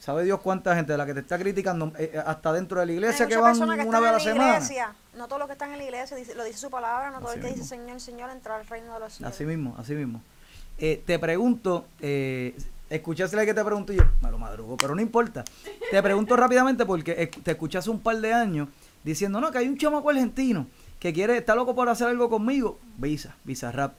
¿sabe 0.00 0.24
Dios 0.24 0.40
cuánta 0.40 0.74
gente 0.74 0.92
de 0.92 0.98
la 0.98 1.06
que 1.06 1.14
te 1.14 1.20
está 1.20 1.38
criticando 1.38 1.92
eh, 1.98 2.10
eh, 2.14 2.22
hasta 2.24 2.52
dentro 2.52 2.80
de 2.80 2.86
la 2.86 2.92
iglesia 2.92 3.24
Hay 3.26 3.30
que 3.30 3.36
van 3.38 3.54
que 3.56 3.62
una 3.86 4.00
vez 4.00 4.08
a 4.10 4.12
la 4.12 4.20
semana? 4.20 4.54
iglesia, 4.54 4.92
no 5.16 5.26
todos 5.28 5.40
los 5.40 5.46
que 5.48 5.52
están 5.52 5.72
en 5.72 5.78
la 5.78 5.84
iglesia, 5.84 6.16
dice- 6.16 6.34
lo 6.34 6.44
dice 6.44 6.58
su 6.58 6.70
palabra, 6.70 7.10
no 7.10 7.18
todo 7.20 7.28
Así 7.28 7.36
el 7.38 7.42
que 7.44 7.48
mismo. 7.50 7.62
dice 7.64 7.76
Señor, 7.76 8.00
Señor, 8.00 8.30
entrar 8.30 8.60
al 8.60 8.66
reino 8.66 8.94
de 8.94 9.00
los 9.00 9.12
cielos. 9.14 9.32
Así 9.34 9.44
mismo, 9.44 9.74
así 9.78 9.94
mismo. 9.94 10.22
Eh, 10.78 11.02
te 11.06 11.18
pregunto, 11.18 11.86
eh, 12.00 12.56
escuchaste 12.90 13.36
la 13.36 13.44
que 13.44 13.54
te 13.54 13.64
pregunto 13.64 13.92
yo, 13.92 14.02
me 14.22 14.30
lo 14.30 14.38
madrugo, 14.38 14.76
pero 14.76 14.94
no 14.94 15.02
importa. 15.02 15.44
Te 15.90 16.02
pregunto 16.02 16.34
rápidamente 16.36 16.84
porque 16.86 17.30
te 17.42 17.50
escuché 17.52 17.78
hace 17.78 17.90
un 17.90 18.00
par 18.00 18.16
de 18.16 18.32
años 18.32 18.68
diciendo, 19.04 19.40
no, 19.40 19.50
que 19.52 19.58
hay 19.58 19.68
un 19.68 19.76
chamaco 19.78 20.08
argentino 20.10 20.66
que 20.98 21.12
quiere, 21.12 21.36
está 21.36 21.54
loco 21.54 21.74
por 21.74 21.88
hacer 21.88 22.08
algo 22.08 22.28
conmigo. 22.30 22.78
Visa, 22.96 23.34
Visa 23.44 23.70
Rap. 23.72 23.92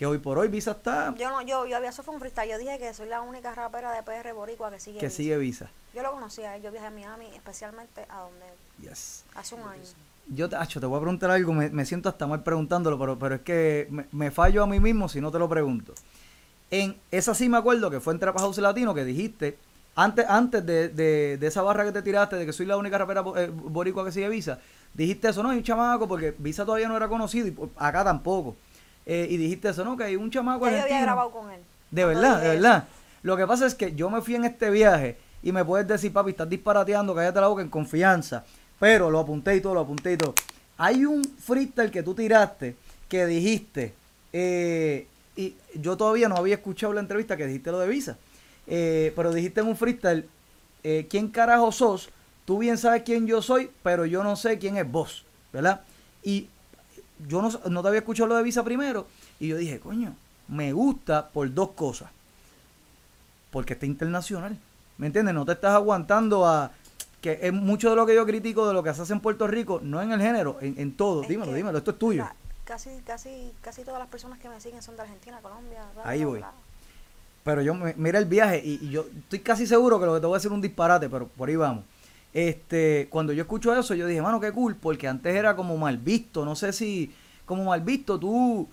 Que 0.00 0.06
hoy 0.06 0.16
por 0.16 0.38
hoy 0.38 0.48
Visa 0.48 0.70
está, 0.70 1.14
Yo 1.14 1.28
no, 1.28 1.42
yo, 1.42 1.66
yo 1.66 1.76
había, 1.76 1.90
eso 1.90 2.02
fue 2.02 2.14
un 2.14 2.20
freestyle, 2.20 2.48
yo 2.50 2.56
dije 2.56 2.78
que 2.78 2.94
soy 2.94 3.06
la 3.06 3.20
única 3.20 3.54
rapera 3.54 3.92
de 3.92 4.02
PR 4.02 4.32
Boricua 4.32 4.70
que 4.70 4.80
sigue. 4.80 4.98
que 4.98 5.04
Visa. 5.08 5.16
sigue 5.18 5.36
Visa. 5.36 5.70
Yo 5.94 6.02
lo 6.02 6.10
conocía, 6.12 6.56
yo 6.56 6.72
viajé 6.72 6.86
a 6.86 6.90
Miami 6.90 7.26
especialmente 7.34 8.06
a 8.08 8.20
donde 8.20 8.46
Yes. 8.80 9.24
hace 9.34 9.54
un 9.56 9.60
año. 9.68 9.82
Yo 10.28 10.48
te, 10.48 10.56
acho, 10.56 10.80
te 10.80 10.86
voy 10.86 10.96
a 10.96 11.00
preguntar 11.02 11.30
algo, 11.30 11.52
me, 11.52 11.68
me 11.68 11.84
siento 11.84 12.08
hasta 12.08 12.26
mal 12.26 12.42
preguntándolo, 12.42 12.98
pero, 12.98 13.18
pero 13.18 13.34
es 13.34 13.40
que 13.42 13.88
me, 13.90 14.06
me 14.12 14.30
fallo 14.30 14.62
a 14.62 14.66
mí 14.66 14.80
mismo 14.80 15.06
si 15.06 15.20
no 15.20 15.30
te 15.30 15.38
lo 15.38 15.50
pregunto. 15.50 15.92
En 16.70 16.96
esa 17.10 17.34
sí 17.34 17.50
me 17.50 17.58
acuerdo 17.58 17.90
que 17.90 18.00
fue 18.00 18.14
en 18.14 18.20
Trap 18.20 18.38
House 18.38 18.56
Latino 18.56 18.94
que 18.94 19.04
dijiste, 19.04 19.58
antes, 19.96 20.24
antes 20.30 20.64
de, 20.64 20.88
de- 20.88 21.36
de 21.38 21.46
esa 21.46 21.60
barra 21.60 21.84
que 21.84 21.92
te 21.92 22.00
tiraste, 22.00 22.36
de 22.36 22.46
que 22.46 22.54
soy 22.54 22.64
la 22.64 22.78
única 22.78 22.96
rapera 22.96 23.22
eh, 23.36 23.50
boricua 23.52 24.02
que 24.06 24.12
sigue 24.12 24.30
Visa, 24.30 24.60
dijiste 24.94 25.28
eso, 25.28 25.42
no, 25.42 25.50
hay 25.50 25.58
un 25.58 25.62
chamaco, 25.62 26.08
porque 26.08 26.34
Visa 26.38 26.64
todavía 26.64 26.88
no 26.88 26.96
era 26.96 27.06
conocido 27.06 27.46
y 27.46 27.50
por- 27.50 27.68
acá 27.76 28.02
tampoco. 28.02 28.56
Eh, 29.06 29.26
y 29.30 29.36
dijiste 29.36 29.68
eso, 29.70 29.84
no, 29.84 29.96
que 29.96 30.04
hay 30.04 30.16
un 30.16 30.30
chamaco 30.30 30.66
Ya 30.66 30.78
yo 30.78 30.82
había 30.82 31.00
grabado 31.00 31.30
con 31.30 31.50
él. 31.50 31.60
De 31.90 32.04
verdad, 32.04 32.40
de 32.40 32.48
verdad. 32.48 32.84
Lo 33.22 33.36
que 33.36 33.46
pasa 33.46 33.66
es 33.66 33.74
que 33.74 33.94
yo 33.94 34.08
me 34.08 34.20
fui 34.22 34.34
en 34.34 34.44
este 34.44 34.70
viaje 34.70 35.18
y 35.42 35.52
me 35.52 35.64
puedes 35.64 35.86
decir, 35.86 36.12
papi, 36.12 36.30
estás 36.30 36.48
disparateando, 36.48 37.14
cállate 37.14 37.40
la 37.40 37.48
boca 37.48 37.62
en 37.62 37.68
confianza. 37.68 38.44
Pero 38.78 39.10
lo 39.10 39.18
apunté 39.18 39.56
y 39.56 39.60
todo, 39.60 39.74
lo 39.74 39.80
apunté 39.80 40.12
y 40.12 40.16
todo. 40.16 40.34
Hay 40.78 41.04
un 41.04 41.22
freestyle 41.24 41.90
que 41.90 42.02
tú 42.02 42.14
tiraste 42.14 42.76
que 43.08 43.26
dijiste, 43.26 43.92
eh, 44.32 45.06
y 45.36 45.54
yo 45.74 45.96
todavía 45.96 46.28
no 46.28 46.36
había 46.36 46.54
escuchado 46.54 46.92
la 46.92 47.00
entrevista 47.00 47.36
que 47.36 47.46
dijiste 47.46 47.70
lo 47.70 47.78
de 47.78 47.88
Visa, 47.88 48.16
eh, 48.66 49.12
pero 49.16 49.32
dijiste 49.32 49.60
en 49.60 49.66
un 49.66 49.76
freestyle, 49.76 50.28
eh, 50.82 51.06
¿quién 51.10 51.28
carajo 51.28 51.72
sos? 51.72 52.10
Tú 52.44 52.58
bien 52.58 52.78
sabes 52.78 53.02
quién 53.02 53.26
yo 53.26 53.42
soy, 53.42 53.70
pero 53.82 54.06
yo 54.06 54.22
no 54.22 54.36
sé 54.36 54.58
quién 54.58 54.76
es 54.76 54.90
vos, 54.90 55.24
¿verdad? 55.52 55.82
Y 56.22 56.48
yo 57.28 57.42
no, 57.42 57.50
no 57.70 57.82
te 57.82 57.88
había 57.88 58.00
escuchado 58.00 58.28
lo 58.28 58.36
de 58.36 58.42
Visa 58.42 58.62
primero 58.64 59.06
y 59.38 59.48
yo 59.48 59.56
dije, 59.56 59.80
coño, 59.80 60.14
me 60.48 60.72
gusta 60.72 61.28
por 61.28 61.52
dos 61.52 61.70
cosas. 61.72 62.10
Porque 63.50 63.72
está 63.74 63.86
internacional. 63.86 64.56
¿Me 64.98 65.06
entiendes? 65.06 65.34
No 65.34 65.44
te 65.44 65.52
estás 65.52 65.72
aguantando 65.74 66.46
a... 66.46 66.70
Que 67.20 67.38
es 67.42 67.52
mucho 67.52 67.90
de 67.90 67.96
lo 67.96 68.06
que 68.06 68.14
yo 68.14 68.24
critico 68.24 68.66
de 68.66 68.72
lo 68.72 68.82
que 68.82 68.94
se 68.94 69.02
hace 69.02 69.12
en 69.12 69.20
Puerto 69.20 69.46
Rico, 69.46 69.80
no 69.82 70.00
en 70.00 70.10
el 70.12 70.20
género, 70.20 70.56
en, 70.62 70.78
en 70.78 70.96
todo. 70.96 71.22
Es 71.22 71.28
dímelo, 71.28 71.50
que 71.52 71.56
dímelo, 71.58 71.76
esto 71.78 71.90
es 71.90 71.98
tuyo. 71.98 72.22
la- 72.22 72.34
casi, 72.64 72.88
casi, 73.04 73.52
casi 73.60 73.82
todas 73.84 73.98
las 74.00 74.08
personas 74.08 74.38
que 74.38 74.48
me 74.48 74.58
siguen 74.60 74.80
son 74.82 74.96
de 74.96 75.02
Argentina, 75.02 75.38
Colombia. 75.42 75.84
bla, 75.94 76.02
Ahí 76.08 76.20
bla, 76.20 76.26
voy. 76.28 76.38
bla. 76.38 76.52
Pero 77.44 77.60
yo, 77.62 77.74
me- 77.74 77.94
mira 77.98 78.18
el 78.18 78.24
viaje 78.24 78.62
y, 78.64 78.78
y 78.86 78.90
yo 78.90 79.04
estoy 79.24 79.40
casi 79.40 79.66
seguro 79.66 80.00
que 80.00 80.06
lo 80.06 80.14
que 80.14 80.20
te 80.20 80.26
voy 80.26 80.36
a 80.36 80.38
decir 80.38 80.50
es 80.50 80.54
un 80.54 80.62
disparate, 80.62 81.10
pero 81.10 81.26
por 81.26 81.48
ahí 81.50 81.56
vamos. 81.56 81.84
Este, 82.32 83.08
cuando 83.10 83.32
yo 83.32 83.42
escucho 83.42 83.74
eso, 83.74 83.94
yo 83.94 84.06
dije, 84.06 84.22
mano, 84.22 84.40
qué 84.40 84.52
cool, 84.52 84.76
porque 84.76 85.08
antes 85.08 85.34
era 85.34 85.56
como 85.56 85.76
mal 85.76 85.98
visto, 85.98 86.44
no 86.44 86.54
sé 86.54 86.72
si, 86.72 87.12
como 87.44 87.64
mal 87.64 87.80
visto, 87.80 88.18
tú, 88.20 88.68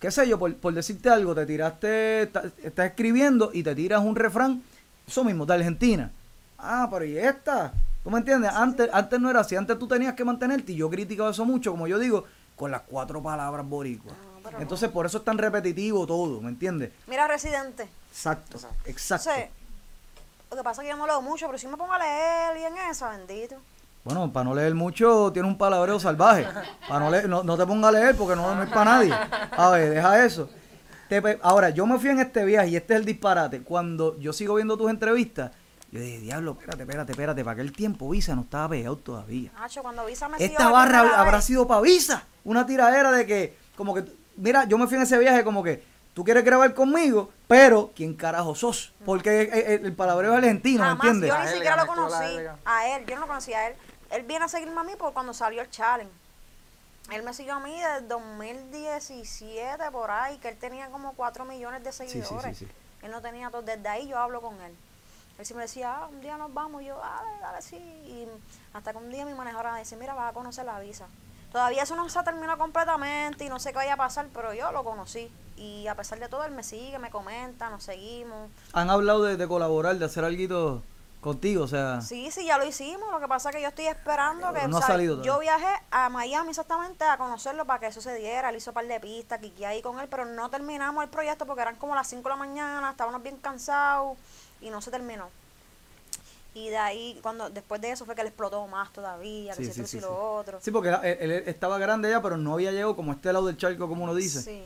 qué 0.00 0.10
sé 0.10 0.26
yo, 0.26 0.38
por, 0.38 0.54
por 0.56 0.72
decirte 0.72 1.10
algo, 1.10 1.34
te 1.34 1.44
tiraste, 1.44 2.22
estás 2.22 2.86
escribiendo 2.86 3.50
y 3.52 3.62
te 3.62 3.74
tiras 3.74 4.02
un 4.02 4.16
refrán, 4.16 4.62
eso 5.06 5.24
mismo, 5.24 5.44
de 5.44 5.54
Argentina. 5.54 6.10
Ah, 6.58 6.88
pero 6.90 7.04
¿y 7.04 7.18
esta? 7.18 7.74
¿Tú 8.02 8.10
me 8.10 8.18
entiendes? 8.18 8.50
Antes, 8.52 8.88
antes 8.92 9.20
no 9.20 9.28
era 9.28 9.40
así, 9.40 9.56
antes 9.56 9.78
tú 9.78 9.86
tenías 9.86 10.14
que 10.14 10.24
mantenerte 10.24 10.72
y 10.72 10.76
yo 10.76 10.88
critico 10.88 11.28
eso 11.28 11.44
mucho, 11.44 11.70
como 11.70 11.86
yo 11.86 11.98
digo, 11.98 12.24
con 12.56 12.70
las 12.70 12.82
cuatro 12.82 13.22
palabras 13.22 13.68
boricuas. 13.68 14.14
pero 14.42 14.58
Entonces 14.60 14.88
por 14.90 15.04
eso 15.06 15.18
es 15.18 15.24
tan 15.24 15.38
repetitivo 15.38 16.06
todo, 16.06 16.40
¿me 16.40 16.48
entiendes? 16.48 16.92
Mira, 17.06 17.28
Residente. 17.28 17.88
Exacto, 18.10 18.58
exacto. 18.86 19.28
Entonces, 19.30 19.50
lo 20.52 20.58
que 20.58 20.64
pasa 20.64 20.82
es 20.82 20.86
que 20.86 20.90
yo 20.92 20.96
no 20.98 21.06
leo 21.06 21.22
mucho, 21.22 21.46
pero 21.46 21.58
si 21.58 21.66
me 21.66 21.76
pongo 21.76 21.92
a 21.92 21.98
leer 21.98 22.58
y 22.58 22.64
en 22.64 22.76
esa, 22.90 23.08
bendito. 23.10 23.56
Bueno, 24.04 24.30
para 24.32 24.44
no 24.44 24.54
leer 24.54 24.74
mucho, 24.74 25.32
tienes 25.32 25.50
un 25.50 25.56
palabreo 25.56 25.98
salvaje. 25.98 26.46
Para 26.88 27.00
no, 27.00 27.10
leer, 27.10 27.28
no, 27.28 27.42
no 27.42 27.56
te 27.56 27.64
pongas 27.64 27.88
a 27.88 27.98
leer 27.98 28.16
porque 28.16 28.36
no, 28.36 28.54
no 28.54 28.62
es 28.62 28.68
para 28.68 28.84
nadie. 28.84 29.14
A 29.52 29.70
ver, 29.70 29.94
deja 29.94 30.24
eso. 30.24 30.50
Te 31.08 31.38
ahora, 31.42 31.70
yo 31.70 31.86
me 31.86 31.98
fui 31.98 32.10
en 32.10 32.20
este 32.20 32.44
viaje 32.44 32.68
y 32.68 32.76
este 32.76 32.94
es 32.94 33.00
el 33.00 33.06
disparate. 33.06 33.62
Cuando 33.62 34.18
yo 34.18 34.32
sigo 34.32 34.56
viendo 34.56 34.76
tus 34.76 34.90
entrevistas, 34.90 35.52
yo 35.90 36.00
dije, 36.00 36.18
diablo, 36.18 36.52
espérate, 36.52 36.82
espérate, 36.82 37.12
espérate. 37.12 37.44
Para 37.44 37.52
aquel 37.52 37.72
tiempo 37.72 38.10
Visa 38.10 38.34
no 38.34 38.42
estaba 38.42 38.70
pegado 38.70 38.96
todavía. 38.96 39.52
Nacho, 39.54 39.82
cuando 39.82 40.04
Visa 40.04 40.28
me 40.28 40.42
Esta 40.42 40.68
barra 40.70 41.20
habrá 41.20 41.40
sido 41.40 41.66
para 41.66 41.80
Visa. 41.80 42.24
Una 42.44 42.66
tiradera 42.66 43.12
de 43.12 43.26
que, 43.26 43.56
como 43.76 43.94
que, 43.94 44.04
mira, 44.36 44.64
yo 44.64 44.78
me 44.78 44.86
fui 44.86 44.96
en 44.96 45.02
ese 45.02 45.18
viaje 45.18 45.44
como 45.44 45.62
que, 45.62 45.84
tú 46.14 46.24
quieres 46.24 46.44
grabar 46.44 46.74
conmigo, 46.74 47.30
pero 47.48 47.90
¿quién 47.94 48.14
carajo 48.14 48.54
sos? 48.54 48.92
Porque 49.04 49.42
el, 49.42 49.52
el- 49.52 49.86
el 49.86 49.92
palabreo 49.94 50.32
es 50.32 50.38
argentino, 50.38 50.82
¿me 50.82 50.88
Jamás, 50.90 51.06
entiendes? 51.06 51.30
yo 51.30 51.38
ni 51.44 51.48
siquiera 51.48 51.76
lo 51.76 51.86
conocí. 51.86 52.38
A 52.64 52.88
él, 52.96 53.06
yo 53.06 53.14
no 53.14 53.20
lo 53.22 53.26
conocía 53.26 53.58
a 53.60 53.66
él. 53.68 53.76
Él 54.10 54.22
viene 54.24 54.44
a 54.44 54.48
seguirme 54.48 54.80
a 54.80 54.84
mí 54.84 54.92
por 54.96 55.12
cuando 55.12 55.32
salió 55.34 55.62
el 55.62 55.70
challenge. 55.70 56.12
Él 57.10 57.22
me 57.22 57.34
siguió 57.34 57.54
a 57.54 57.60
mí 57.60 57.74
desde 57.80 58.06
2017 58.06 59.90
por 59.90 60.10
ahí, 60.10 60.38
que 60.38 60.48
él 60.48 60.56
tenía 60.56 60.88
como 60.90 61.12
4 61.14 61.44
millones 61.44 61.82
de 61.82 61.92
sí, 61.92 62.08
seguidores. 62.08 62.58
sí, 62.58 62.66
sí. 62.66 62.72
Él 63.02 63.10
no 63.10 63.20
tenía 63.20 63.50
todo. 63.50 63.62
Desde 63.62 63.86
ahí 63.88 64.06
yo 64.08 64.18
hablo 64.18 64.40
con 64.40 64.60
él. 64.60 64.74
Él 65.38 65.46
siempre 65.46 65.64
decía, 65.66 65.94
ah, 65.96 66.08
un 66.08 66.20
día 66.20 66.36
nos 66.36 66.52
vamos. 66.54 66.82
Y 66.82 66.86
yo, 66.86 67.00
ah, 67.02 67.22
dale, 67.24 67.40
dale, 67.40 67.62
sí. 67.62 67.76
Y 67.76 68.28
hasta 68.74 68.92
que 68.92 68.98
un 68.98 69.10
día 69.10 69.24
mi 69.24 69.34
manejadora 69.34 69.72
me 69.72 69.80
dice, 69.80 69.96
mira, 69.96 70.14
vas 70.14 70.30
a 70.30 70.34
conocer 70.34 70.64
la 70.64 70.78
visa. 70.78 71.06
Todavía 71.50 71.82
eso 71.82 71.96
no 71.96 72.08
se 72.08 72.18
ha 72.18 72.22
terminado 72.24 72.58
completamente 72.58 73.44
y 73.44 73.48
no 73.48 73.58
sé 73.58 73.70
qué 73.70 73.76
vaya 73.76 73.94
a 73.94 73.96
pasar, 73.96 74.26
pero 74.32 74.54
yo 74.54 74.70
lo 74.72 74.84
conocí. 74.84 75.30
Y 75.62 75.86
a 75.86 75.94
pesar 75.94 76.18
de 76.18 76.28
todo, 76.28 76.42
él 76.44 76.50
me 76.50 76.64
sigue, 76.64 76.98
me 76.98 77.08
comenta, 77.10 77.70
nos 77.70 77.84
seguimos. 77.84 78.50
Han 78.72 78.90
hablado 78.90 79.22
de, 79.22 79.36
de 79.36 79.46
colaborar, 79.46 79.96
de 79.96 80.04
hacer 80.04 80.24
algo 80.24 80.82
contigo, 81.20 81.62
o 81.62 81.68
sea, 81.68 82.00
Sí, 82.00 82.32
sí, 82.32 82.44
ya 82.46 82.58
lo 82.58 82.64
hicimos. 82.66 83.12
Lo 83.12 83.20
que 83.20 83.28
pasa 83.28 83.50
es 83.50 83.54
que 83.56 83.62
yo 83.62 83.68
estoy 83.68 83.86
esperando 83.86 84.48
Pero 84.52 84.62
que. 84.64 84.68
no 84.68 84.78
ha 84.78 84.80
o 84.80 84.82
sea, 84.82 84.88
salido 84.88 85.22
yo 85.22 85.38
viajé 85.38 85.72
a 85.92 86.08
Miami 86.08 86.50
exactamente 86.50 87.04
a 87.04 87.16
conocerlo 87.16 87.64
para 87.64 87.78
que 87.78 87.86
eso 87.86 88.00
se 88.00 88.12
diera. 88.16 88.50
Él 88.50 88.56
hizo 88.56 88.70
un 88.70 88.74
par 88.74 88.88
de 88.88 88.98
pistas, 88.98 89.38
quiqué 89.38 89.64
ahí 89.64 89.82
con 89.82 90.00
él, 90.00 90.08
pero 90.10 90.24
no 90.24 90.50
terminamos 90.50 91.04
el 91.04 91.10
proyecto 91.10 91.46
porque 91.46 91.62
eran 91.62 91.76
como 91.76 91.94
las 91.94 92.08
5 92.08 92.24
de 92.24 92.28
la 92.30 92.36
mañana, 92.36 92.90
estábamos 92.90 93.22
bien 93.22 93.36
cansados 93.36 94.18
y 94.60 94.68
no 94.70 94.82
se 94.82 94.90
terminó. 94.90 95.28
Y 96.54 96.70
de 96.70 96.76
ahí, 96.76 97.18
cuando 97.22 97.50
después 97.50 97.80
de 97.80 97.92
eso 97.92 98.04
fue 98.04 98.16
que 98.16 98.22
le 98.24 98.28
explotó 98.30 98.66
más 98.66 98.92
todavía, 98.92 99.54
que 99.54 99.64
Sí, 99.64 99.72
si 99.72 99.72
sí, 99.72 99.86
sí, 99.86 99.96
y 99.98 100.00
sí. 100.00 100.06
lo 100.06 100.34
otro. 100.34 100.58
Sí, 100.60 100.72
porque 100.72 100.88
él, 100.90 101.30
él 101.30 101.44
estaba 101.46 101.78
grande 101.78 102.10
ya, 102.10 102.20
pero 102.20 102.36
no 102.36 102.54
había 102.54 102.72
llegado 102.72 102.96
como 102.96 103.12
este 103.12 103.32
lado 103.32 103.46
del 103.46 103.56
charco, 103.56 103.88
como 103.88 104.02
uno 104.02 104.14
dice. 104.14 104.42
Sí. 104.42 104.64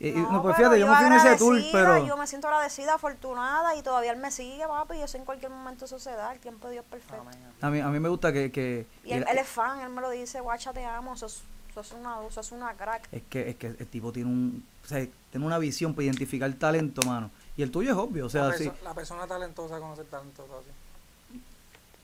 Y- 0.00 0.08
y, 0.10 0.12
No, 0.12 0.30
no, 0.32 0.42
pues 0.42 0.56
fíjate, 0.56 0.78
yo 0.78 0.86
me 0.86 0.94
fui 0.96 1.06
en 1.06 1.12
ese 1.14 1.36
tour, 1.36 1.60
pero... 1.72 2.06
Yo 2.06 2.16
me 2.16 2.26
siento 2.26 2.46
agradecida, 2.46 2.94
afortunada 2.94 3.74
y 3.74 3.82
todavía 3.82 4.12
él 4.12 4.18
me 4.18 4.30
sigue, 4.30 4.66
papi. 4.66 4.96
Y 4.96 5.02
eso 5.02 5.16
en 5.18 5.24
cualquier 5.24 5.50
momento 5.50 5.86
eso 5.86 5.98
se 5.98 6.12
da. 6.12 6.32
El 6.32 6.38
tiempo 6.38 6.68
de 6.68 6.74
Dios 6.74 6.84
perfecto. 6.88 7.24
A 7.60 7.70
mí, 7.70 7.80
a 7.80 7.88
mí 7.88 7.98
me 8.00 8.08
gusta 8.08 8.32
que... 8.32 8.52
que 8.52 8.86
Y 9.04 9.12
él, 9.12 9.22
el- 9.24 9.28
él 9.28 9.38
es 9.38 9.48
fan, 9.48 9.80
él 9.80 9.88
me 9.90 10.00
lo 10.00 10.10
dice, 10.10 10.40
guacha, 10.40 10.72
te 10.72 10.84
amo, 10.84 11.16
sos, 11.16 11.42
sos, 11.74 11.92
una, 11.92 12.16
sos 12.30 12.52
una 12.52 12.74
crack. 12.74 13.08
es 13.12 13.22
que 13.28 13.50
es 13.50 13.56
que 13.56 13.66
el 13.68 13.86
tipo 13.88 14.12
tiene 14.12 14.30
un... 14.30 14.64
O 14.84 14.86
sea, 14.88 15.04
tiene 15.30 15.44
una 15.44 15.58
visión 15.58 15.92
para 15.94 16.04
identificar 16.04 16.50
talento, 16.54 17.02
mano. 17.06 17.30
Y 17.56 17.62
el 17.62 17.70
tuyo 17.72 17.90
es 17.90 17.96
obvio, 17.96 18.26
o 18.26 18.30
sea, 18.30 18.44
la, 18.44 18.54
sí. 18.56 18.70
la 18.84 18.94
persona 18.94 19.26
talentosa 19.26 19.80
conoce 19.80 20.04
talentosa. 20.04 20.52
así. 20.60 21.40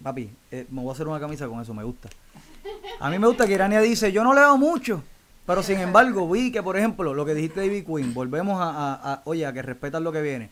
Papi, 0.03 0.31
eh, 0.51 0.67
me 0.71 0.83
voy 0.83 0.91
a 0.91 0.93
hacer 0.93 1.07
una 1.09 1.19
camisa 1.21 1.47
con 1.49 1.61
eso, 1.61 1.73
me 1.73 1.85
gusta. 1.85 2.09
A 3.01 3.09
mí 3.09 3.19
me 3.19 3.27
gusta 3.27 3.47
que 3.47 3.53
Irania 3.55 3.81
dice, 3.81 4.11
yo 4.13 4.23
no 4.25 4.35
leo 4.35 4.57
mucho, 4.59 5.03
pero 5.47 5.63
sin 5.63 5.79
embargo 5.81 6.29
vi 6.29 6.51
que, 6.53 6.63
por 6.63 6.77
ejemplo, 6.77 7.13
lo 7.15 7.25
que 7.25 7.35
dijiste 7.35 7.61
de 7.61 7.67
Ivy 7.67 7.85
Queen, 7.85 8.15
volvemos 8.15 8.61
a, 8.61 8.71
a- 8.71 9.13
a- 9.15 9.23
oye, 9.27 9.45
a 9.47 9.53
que 9.53 9.63
respetan 9.63 10.03
lo 10.05 10.13
que 10.13 10.23
viene. 10.23 10.51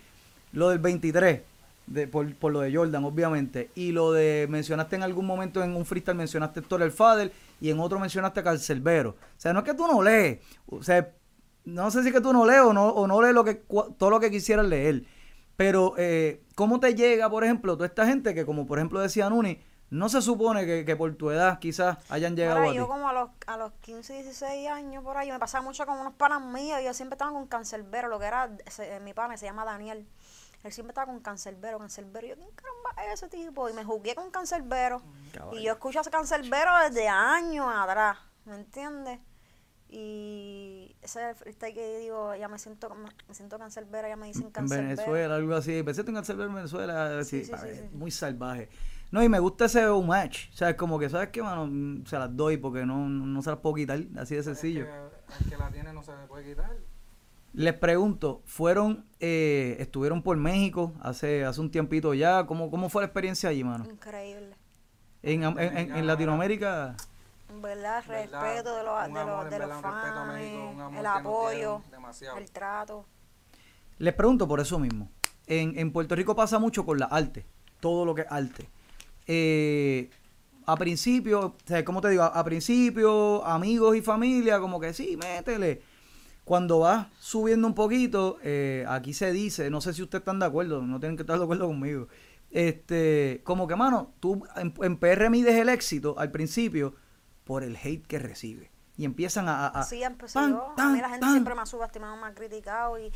Lo 0.52 0.68
del 0.68 0.78
23, 0.80 1.40
de, 1.86 2.06
por, 2.06 2.34
por 2.36 2.52
lo 2.52 2.60
de 2.60 2.74
Jordan, 2.74 3.04
obviamente, 3.04 3.70
y 3.74 3.92
lo 3.92 4.12
de, 4.12 4.46
mencionaste 4.50 4.96
en 4.96 5.02
algún 5.02 5.26
momento 5.26 5.62
en 5.62 5.74
un 5.74 5.84
freestyle, 5.86 6.16
mencionaste 6.16 6.60
a 6.60 6.62
Héctor 6.62 6.82
el 6.82 6.92
Fader, 6.92 7.32
y 7.60 7.70
en 7.70 7.80
otro 7.80 7.98
mencionaste 7.98 8.40
a 8.40 8.42
Carcelbero. 8.44 9.10
O 9.10 9.40
sea, 9.40 9.52
no 9.52 9.60
es 9.60 9.64
que 9.64 9.74
tú 9.74 9.86
no 9.86 10.02
lees, 10.02 10.40
o 10.66 10.82
sea, 10.82 11.10
no 11.64 11.90
sé 11.90 12.02
si 12.02 12.08
es 12.08 12.14
que 12.14 12.20
tú 12.20 12.32
no 12.32 12.44
lees 12.44 12.60
o 12.60 12.72
no, 12.72 12.88
o 12.88 13.06
no 13.06 13.22
lees 13.22 13.34
lo 13.34 13.44
que, 13.44 13.54
todo 13.98 14.10
lo 14.10 14.20
que 14.20 14.30
quisieras 14.30 14.66
leer. 14.66 15.04
Pero, 15.56 15.94
eh, 15.96 16.42
¿cómo 16.54 16.80
te 16.80 16.94
llega, 16.94 17.30
por 17.30 17.44
ejemplo, 17.44 17.74
toda 17.76 17.86
esta 17.86 18.06
gente 18.06 18.34
que, 18.34 18.44
como 18.44 18.66
por 18.66 18.78
ejemplo 18.78 19.00
decía 19.00 19.28
Nuni, 19.30 19.58
no 19.92 20.08
se 20.08 20.22
supone 20.22 20.64
que, 20.66 20.84
que 20.84 20.96
por 20.96 21.14
tu 21.14 21.30
edad 21.30 21.58
quizás 21.58 21.98
hayan 22.10 22.34
llegado 22.34 22.56
Ahora, 22.58 22.70
a 22.70 22.72
ti? 22.72 22.78
yo 22.78 22.88
como 22.88 23.08
a 23.08 23.12
los, 23.12 23.30
a 23.46 23.56
los 23.56 23.72
15, 23.82 24.14
16 24.14 24.68
años 24.68 25.04
por 25.04 25.16
ahí, 25.16 25.30
me 25.30 25.38
pasaba 25.38 25.62
mucho 25.62 25.84
con 25.86 25.98
unos 25.98 26.14
panas 26.14 26.40
míos, 26.42 26.80
y 26.80 26.84
yo 26.84 26.94
siempre 26.94 27.14
estaba 27.14 27.30
con 27.30 27.46
cancerbero, 27.46 28.08
lo 28.08 28.18
que 28.18 28.26
era, 28.26 28.50
ese- 28.66 28.98
mi 29.00 29.12
pana 29.14 29.36
se 29.36 29.46
llama 29.46 29.64
Daniel, 29.64 30.06
él 30.64 30.72
siempre 30.72 30.92
estaba 30.92 31.06
con 31.06 31.20
cancerbero, 31.20 31.78
cancerbero, 31.78 32.26
yo, 32.28 32.36
¿quién 32.36 32.48
caramba 32.54 33.12
es 33.12 33.22
ese 33.22 33.28
tipo? 33.28 33.68
Y 33.68 33.72
me 33.74 33.84
jugué 33.84 34.14
con 34.14 34.30
cancerbero, 34.30 35.02
y 35.52 35.62
yo 35.62 35.72
escucho 35.72 35.98
a 35.98 36.02
ese 36.02 36.10
cancerbero 36.10 36.70
desde 36.88 37.08
años 37.08 37.66
atrás, 37.70 38.16
¿me 38.44 38.54
entiendes? 38.56 39.18
Y 39.88 40.96
ese 41.02 41.20
es 41.22 41.28
el 41.30 41.34
freestyle 41.36 41.74
que 41.74 41.98
digo, 41.98 42.34
ya 42.34 42.48
me 42.48 42.58
siento, 42.58 42.94
me 42.94 43.34
siento 43.34 43.58
cancerbero, 43.58 44.08
ya 44.08 44.16
me 44.16 44.28
dicen 44.28 44.44
en 44.44 44.50
cancerbero. 44.50 44.88
Venezuela, 44.96 45.34
algo 45.34 45.54
así. 45.54 45.82
Pensé 45.82 46.00
en 46.00 46.14
Cancelbero 46.14 46.48
en 46.48 46.54
Venezuela, 46.54 47.22
Sí, 47.24 47.40
sí, 47.40 47.44
sí, 47.46 47.52
a 47.52 47.58
sí, 47.58 47.66
ver, 47.66 47.76
sí. 47.76 47.88
muy 47.96 48.10
salvaje. 48.10 48.70
No, 49.12 49.22
y 49.22 49.28
me 49.28 49.38
gusta 49.38 49.66
ese 49.66 49.86
match. 50.04 50.48
O 50.52 50.56
sea, 50.56 50.70
es 50.70 50.76
como 50.76 50.98
que, 50.98 51.08
¿sabes 51.08 51.28
qué, 51.28 51.42
mano? 51.42 51.66
Mm, 51.66 52.04
Se 52.06 52.18
las 52.18 52.34
doy 52.36 52.56
porque 52.56 52.84
no, 52.84 53.08
no 53.08 53.42
se 53.42 53.50
las 53.50 53.58
puedo 53.60 53.74
quitar, 53.76 54.00
así 54.18 54.34
de 54.34 54.42
sencillo. 54.42 54.84
Es 54.84 54.88
que, 54.88 55.44
el 55.44 55.50
que 55.50 55.56
la 55.58 55.70
tiene 55.70 55.92
no 55.92 56.02
se 56.02 56.12
le 56.16 56.26
puede 56.26 56.44
quitar. 56.48 56.72
Les 57.52 57.74
pregunto, 57.74 58.40
¿fueron, 58.46 59.04
eh, 59.20 59.76
estuvieron 59.78 60.22
por 60.22 60.38
México 60.38 60.94
hace, 61.02 61.44
hace 61.44 61.60
un 61.60 61.70
tiempito 61.70 62.14
ya? 62.14 62.46
¿Cómo, 62.46 62.70
¿Cómo 62.70 62.88
fue 62.88 63.02
la 63.02 63.06
experiencia 63.06 63.50
allí, 63.50 63.62
mano? 63.62 63.84
Increíble. 63.84 64.56
En, 65.22 65.42
en, 65.44 65.58
en- 65.58 65.94
en 65.96 66.06
Latinoamérica, 66.06 66.96
En 67.50 67.60
verdad, 67.60 68.02
respeto 68.08 68.74
de 68.76 68.82
los, 68.82 69.06
Un 69.08 69.12
de 69.14 69.20
amor, 69.20 69.42
los, 69.44 69.50
de 69.50 69.58
los 69.58 69.76
un 69.76 69.82
fans, 69.82 70.32
México, 70.32 70.70
un 70.88 70.96
el 70.96 71.06
apoyo, 71.06 71.82
el 72.38 72.50
trato. 72.50 73.04
Les 73.98 74.14
pregunto 74.14 74.48
por 74.48 74.58
eso 74.58 74.78
mismo. 74.78 75.10
En, 75.46 75.78
en 75.78 75.92
Puerto 75.92 76.14
Rico 76.16 76.34
pasa 76.34 76.58
mucho 76.58 76.86
con 76.86 76.98
la 76.98 77.04
arte, 77.06 77.44
todo 77.80 78.06
lo 78.06 78.14
que 78.14 78.22
es 78.22 78.26
arte. 78.30 78.68
Eh, 79.26 80.10
a 80.66 80.76
principio, 80.76 81.56
¿cómo 81.84 82.00
te 82.00 82.10
digo? 82.10 82.22
A, 82.22 82.28
a 82.28 82.44
principio, 82.44 83.44
amigos 83.44 83.96
y 83.96 84.02
familia, 84.02 84.60
como 84.60 84.80
que 84.80 84.92
sí, 84.94 85.16
métele. 85.16 85.82
Cuando 86.44 86.80
vas 86.80 87.06
subiendo 87.20 87.66
un 87.68 87.74
poquito, 87.74 88.38
eh, 88.42 88.84
aquí 88.88 89.14
se 89.14 89.32
dice, 89.32 89.70
no 89.70 89.80
sé 89.80 89.92
si 89.94 90.02
ustedes 90.02 90.22
están 90.22 90.38
de 90.40 90.46
acuerdo, 90.46 90.82
no 90.82 90.98
tienen 91.00 91.16
que 91.16 91.22
estar 91.22 91.38
de 91.38 91.44
acuerdo 91.44 91.66
conmigo. 91.68 92.08
Este, 92.50 93.40
como 93.44 93.66
que, 93.66 93.76
mano, 93.76 94.12
tú 94.20 94.44
en, 94.56 94.74
en 94.82 94.96
PR 94.98 95.30
mides 95.30 95.54
el 95.54 95.68
éxito 95.68 96.14
al 96.18 96.30
principio 96.30 96.94
por 97.44 97.62
el 97.64 97.76
hate 97.76 98.06
que 98.06 98.18
recibe. 98.18 98.70
Y 98.96 99.04
empiezan 99.04 99.48
a. 99.48 99.68
a- 99.68 99.84
empecé 100.02 100.34
tan, 100.34 100.50
yo. 100.52 100.74
a 100.76 100.88
mí 100.90 101.00
la 101.00 101.08
gente 101.08 101.26
siempre 101.32 101.54
me 101.54 101.62
ha 101.62 101.66
subestimado, 101.66 102.14
me 102.16 102.26
ha 102.26 102.34
criticado. 102.34 102.98
Y, 103.00 103.10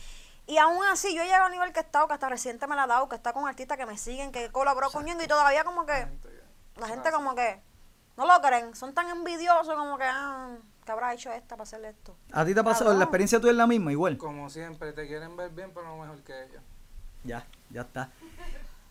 y 0.47 0.59
aún 0.59 0.85
así, 0.85 1.15
yo 1.15 1.23
he 1.23 1.25
llegado 1.25 1.45
a 1.45 1.47
un 1.47 1.53
nivel 1.53 1.73
que 1.73 1.81
he 1.81 1.83
estado, 1.83 2.07
que 2.07 2.15
hasta 2.15 2.29
reciente 2.29 2.67
me 2.67 2.77
la 2.77 2.85
ha 2.85 2.87
dado, 2.87 3.09
que 3.09 3.17
está 3.17 3.33
con 3.33 3.49
artistas 3.49 3.77
que 3.77 3.87
me 3.87 3.99
siguen, 3.99 4.31
que 4.31 4.51
colaboró 4.51 4.91
con 4.91 5.05
Ñengo, 5.05 5.25
y 5.25 5.27
todavía 5.27 5.65
como 5.65 5.85
que 5.87 6.07
la 6.77 6.87
gente 6.87 7.11
como 7.11 7.35
que 7.35 7.61
no 8.17 8.27
lo 8.27 8.41
creen. 8.41 8.75
Son 8.75 8.95
tan 8.95 9.09
envidiosos 9.09 9.75
como 9.75 9.99
que, 9.99 10.05
ah, 10.05 10.57
que 10.85 10.93
habrá 10.93 11.13
hecho 11.15 11.33
esta 11.33 11.57
para 11.57 11.65
hacerle 11.65 11.89
esto. 11.91 12.17
¿A 12.33 12.45
ti 12.45 12.55
te 12.55 12.61
ha 12.61 12.65
pasado? 12.65 12.95
¿La 12.95 13.05
experiencia 13.05 13.41
tuya 13.41 13.51
es 13.51 13.57
la 13.57 13.67
misma? 13.67 13.91
Igual. 13.91 14.17
Como 14.19 14.49
siempre, 14.49 14.93
te 14.93 15.07
quieren 15.07 15.37
ver 15.37 15.51
bien, 15.51 15.73
pero 15.75 15.87
no 15.87 15.99
mejor 15.99 16.23
que 16.23 16.45
ellos. 16.45 16.63
Ya, 17.25 17.45
ya 17.71 17.83
está. 17.83 18.11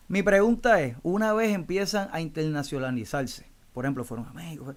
Mi 0.07 0.21
pregunta 0.21 0.81
es, 0.81 0.97
una 1.03 1.33
vez 1.33 1.55
empiezan 1.55 2.09
a 2.11 2.19
internacionalizarse, 2.19 3.49
por 3.73 3.85
ejemplo, 3.85 4.03
fueron 4.03 4.27
a 4.27 4.33
México, 4.33 4.75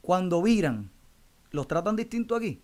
cuando 0.00 0.40
viran, 0.40 0.90
¿los 1.50 1.66
tratan 1.66 1.96
distinto 1.96 2.36
aquí? 2.36 2.62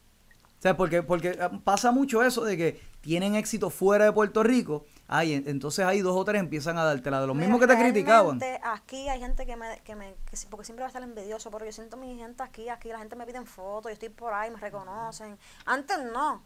O 0.59 0.63
sea, 0.63 0.77
porque, 0.77 1.03
porque 1.03 1.39
ah, 1.41 1.51
pasa 1.65 1.91
mucho 1.91 2.23
eso 2.23 2.45
de 2.45 2.57
que 2.57 2.81
tienen 3.01 3.35
éxito 3.35 3.71
fuera 3.71 4.05
de 4.05 4.13
Puerto 4.13 4.43
Rico, 4.43 4.85
ay, 5.09 5.33
en- 5.35 5.49
entonces 5.49 5.85
ahí 5.87 6.01
dos 6.01 6.17
o 6.17 6.25
tres 6.25 6.41
empiezan 6.41 6.77
a 6.79 6.85
dártela 6.85 7.21
de 7.21 7.27
los 7.27 7.35
Mira, 7.35 7.47
mismos 7.49 7.61
que 7.67 7.75
te 7.75 7.81
criticaban. 7.81 8.41
Aquí 8.63 9.09
hay 9.09 9.21
gente 9.21 9.47
que 9.47 9.57
me, 9.57 9.81
que 9.85 9.95
me 9.97 10.15
que 10.31 10.37
porque 10.51 10.65
siempre 10.67 10.83
va 10.83 10.87
a 10.87 10.91
estar 10.91 11.03
envidioso, 11.03 11.51
pero 11.51 11.65
yo 11.65 11.73
siento 11.73 11.97
mi 11.97 12.17
gente 12.19 12.43
aquí, 12.43 12.69
aquí 12.69 12.89
la 12.89 12.99
gente 12.99 13.17
me 13.17 13.25
piden 13.27 13.47
fotos, 13.47 13.91
yo 13.91 13.95
estoy 13.95 14.09
por 14.11 14.33
ahí, 14.35 14.51
me 14.51 14.59
reconocen. 14.59 15.39
Antes 15.65 15.99
no. 16.13 16.43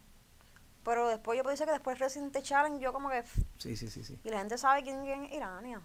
Pero 0.83 1.09
después 1.09 1.35
yo 1.35 1.43
puedo 1.43 1.51
decir 1.53 1.65
que 1.65 1.71
después 1.73 1.97
Resident 1.97 2.37
Challenge 2.41 2.79
yo 2.83 2.93
como 2.93 3.09
que 3.09 3.23
Sí, 3.57 3.75
sí, 3.75 3.89
sí, 3.89 4.03
sí. 4.03 4.19
y 4.23 4.29
la 4.29 4.37
gente 4.37 4.57
sabe 4.57 4.83
quién, 4.83 5.01
quién 5.03 5.25
es 5.25 5.33
Irania. 5.33 5.81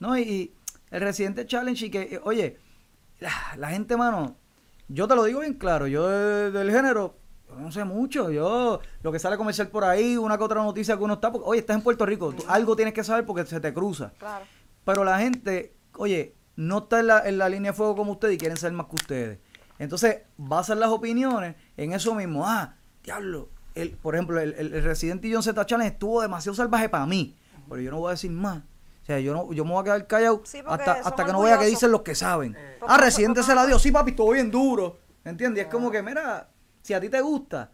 No, 0.00 0.16
y, 0.18 0.22
y 0.22 0.54
el 0.90 1.00
Residente 1.00 1.46
Challenge 1.46 1.86
y 1.86 1.90
que, 1.90 2.02
eh, 2.02 2.20
oye, 2.22 2.58
la, 3.20 3.32
la 3.56 3.70
gente, 3.70 3.96
mano, 3.96 4.36
yo 4.88 5.08
te 5.08 5.14
lo 5.16 5.24
digo 5.24 5.40
bien 5.40 5.54
claro, 5.54 5.86
yo 5.86 6.06
de- 6.08 6.50
del 6.50 6.70
género, 6.70 7.16
no 7.56 7.72
sé 7.72 7.84
mucho, 7.84 8.30
yo, 8.30 8.80
lo 9.02 9.12
que 9.12 9.18
sale 9.18 9.36
comercial 9.36 9.68
por 9.68 9.84
ahí, 9.84 10.16
una 10.16 10.36
que 10.36 10.44
otra 10.44 10.62
noticia 10.62 10.96
que 10.96 11.02
uno 11.02 11.14
está, 11.14 11.32
porque, 11.32 11.48
oye, 11.48 11.60
estás 11.60 11.76
en 11.76 11.82
Puerto 11.82 12.04
Rico, 12.06 12.32
tú 12.32 12.44
algo 12.48 12.76
tienes 12.76 12.94
que 12.94 13.04
saber 13.04 13.24
porque 13.24 13.46
se 13.46 13.60
te 13.60 13.72
cruza. 13.72 14.12
Claro. 14.18 14.44
Pero 14.84 15.04
la 15.04 15.18
gente, 15.18 15.74
oye, 15.96 16.34
no 16.56 16.78
está 16.78 17.00
en 17.00 17.06
la, 17.06 17.28
en 17.28 17.38
la 17.38 17.48
línea 17.48 17.72
de 17.72 17.76
fuego 17.76 17.94
como 17.96 18.12
ustedes 18.12 18.34
y 18.34 18.38
quieren 18.38 18.56
ser 18.56 18.72
más 18.72 18.86
que 18.86 18.94
ustedes. 18.96 19.38
Entonces, 19.78 20.22
basan 20.36 20.80
las 20.80 20.90
opiniones 20.90 21.54
en 21.76 21.92
eso 21.92 22.14
mismo. 22.14 22.46
Ah, 22.46 22.74
diablo. 23.02 23.48
El, 23.74 23.92
por 23.92 24.14
ejemplo, 24.14 24.40
el, 24.40 24.54
el, 24.54 24.74
el 24.74 24.82
Resident 24.82 25.24
Evil 25.24 25.42
Z 25.42 25.64
Challenge 25.66 25.92
estuvo 25.92 26.20
demasiado 26.20 26.56
salvaje 26.56 26.88
para 26.88 27.06
mí. 27.06 27.36
Pero 27.68 27.80
yo 27.80 27.90
no 27.90 27.98
voy 27.98 28.08
a 28.08 28.10
decir 28.12 28.30
más. 28.30 28.58
O 28.58 29.06
sea, 29.06 29.20
yo 29.20 29.32
no, 29.32 29.52
yo 29.52 29.64
me 29.64 29.72
voy 29.72 29.80
a 29.80 29.84
quedar 29.84 30.06
callado 30.06 30.42
Sí, 30.44 30.58
hasta, 30.66 30.92
hasta 30.92 31.24
que 31.24 31.32
no 31.32 31.42
vea 31.42 31.58
que 31.58 31.66
dicen 31.66 31.92
los 31.92 32.02
que 32.02 32.14
saben. 32.14 32.56
Eh. 32.56 32.78
ah, 32.86 32.98
Residente 32.98 33.42
se 33.42 33.54
la 33.54 33.66
dio. 33.66 33.78
Sí, 33.78 33.90
papi, 33.92 34.10
estuvo 34.10 34.32
bien 34.32 34.50
duro. 34.50 34.98
¿Entiendes? 35.24 35.62
Y 35.62 35.66
es 35.66 35.72
como 35.72 35.90
que, 35.90 36.02
mira, 36.02 36.48
si 36.88 36.94
a 36.94 37.00
ti 37.02 37.10
te 37.10 37.20
gusta, 37.20 37.70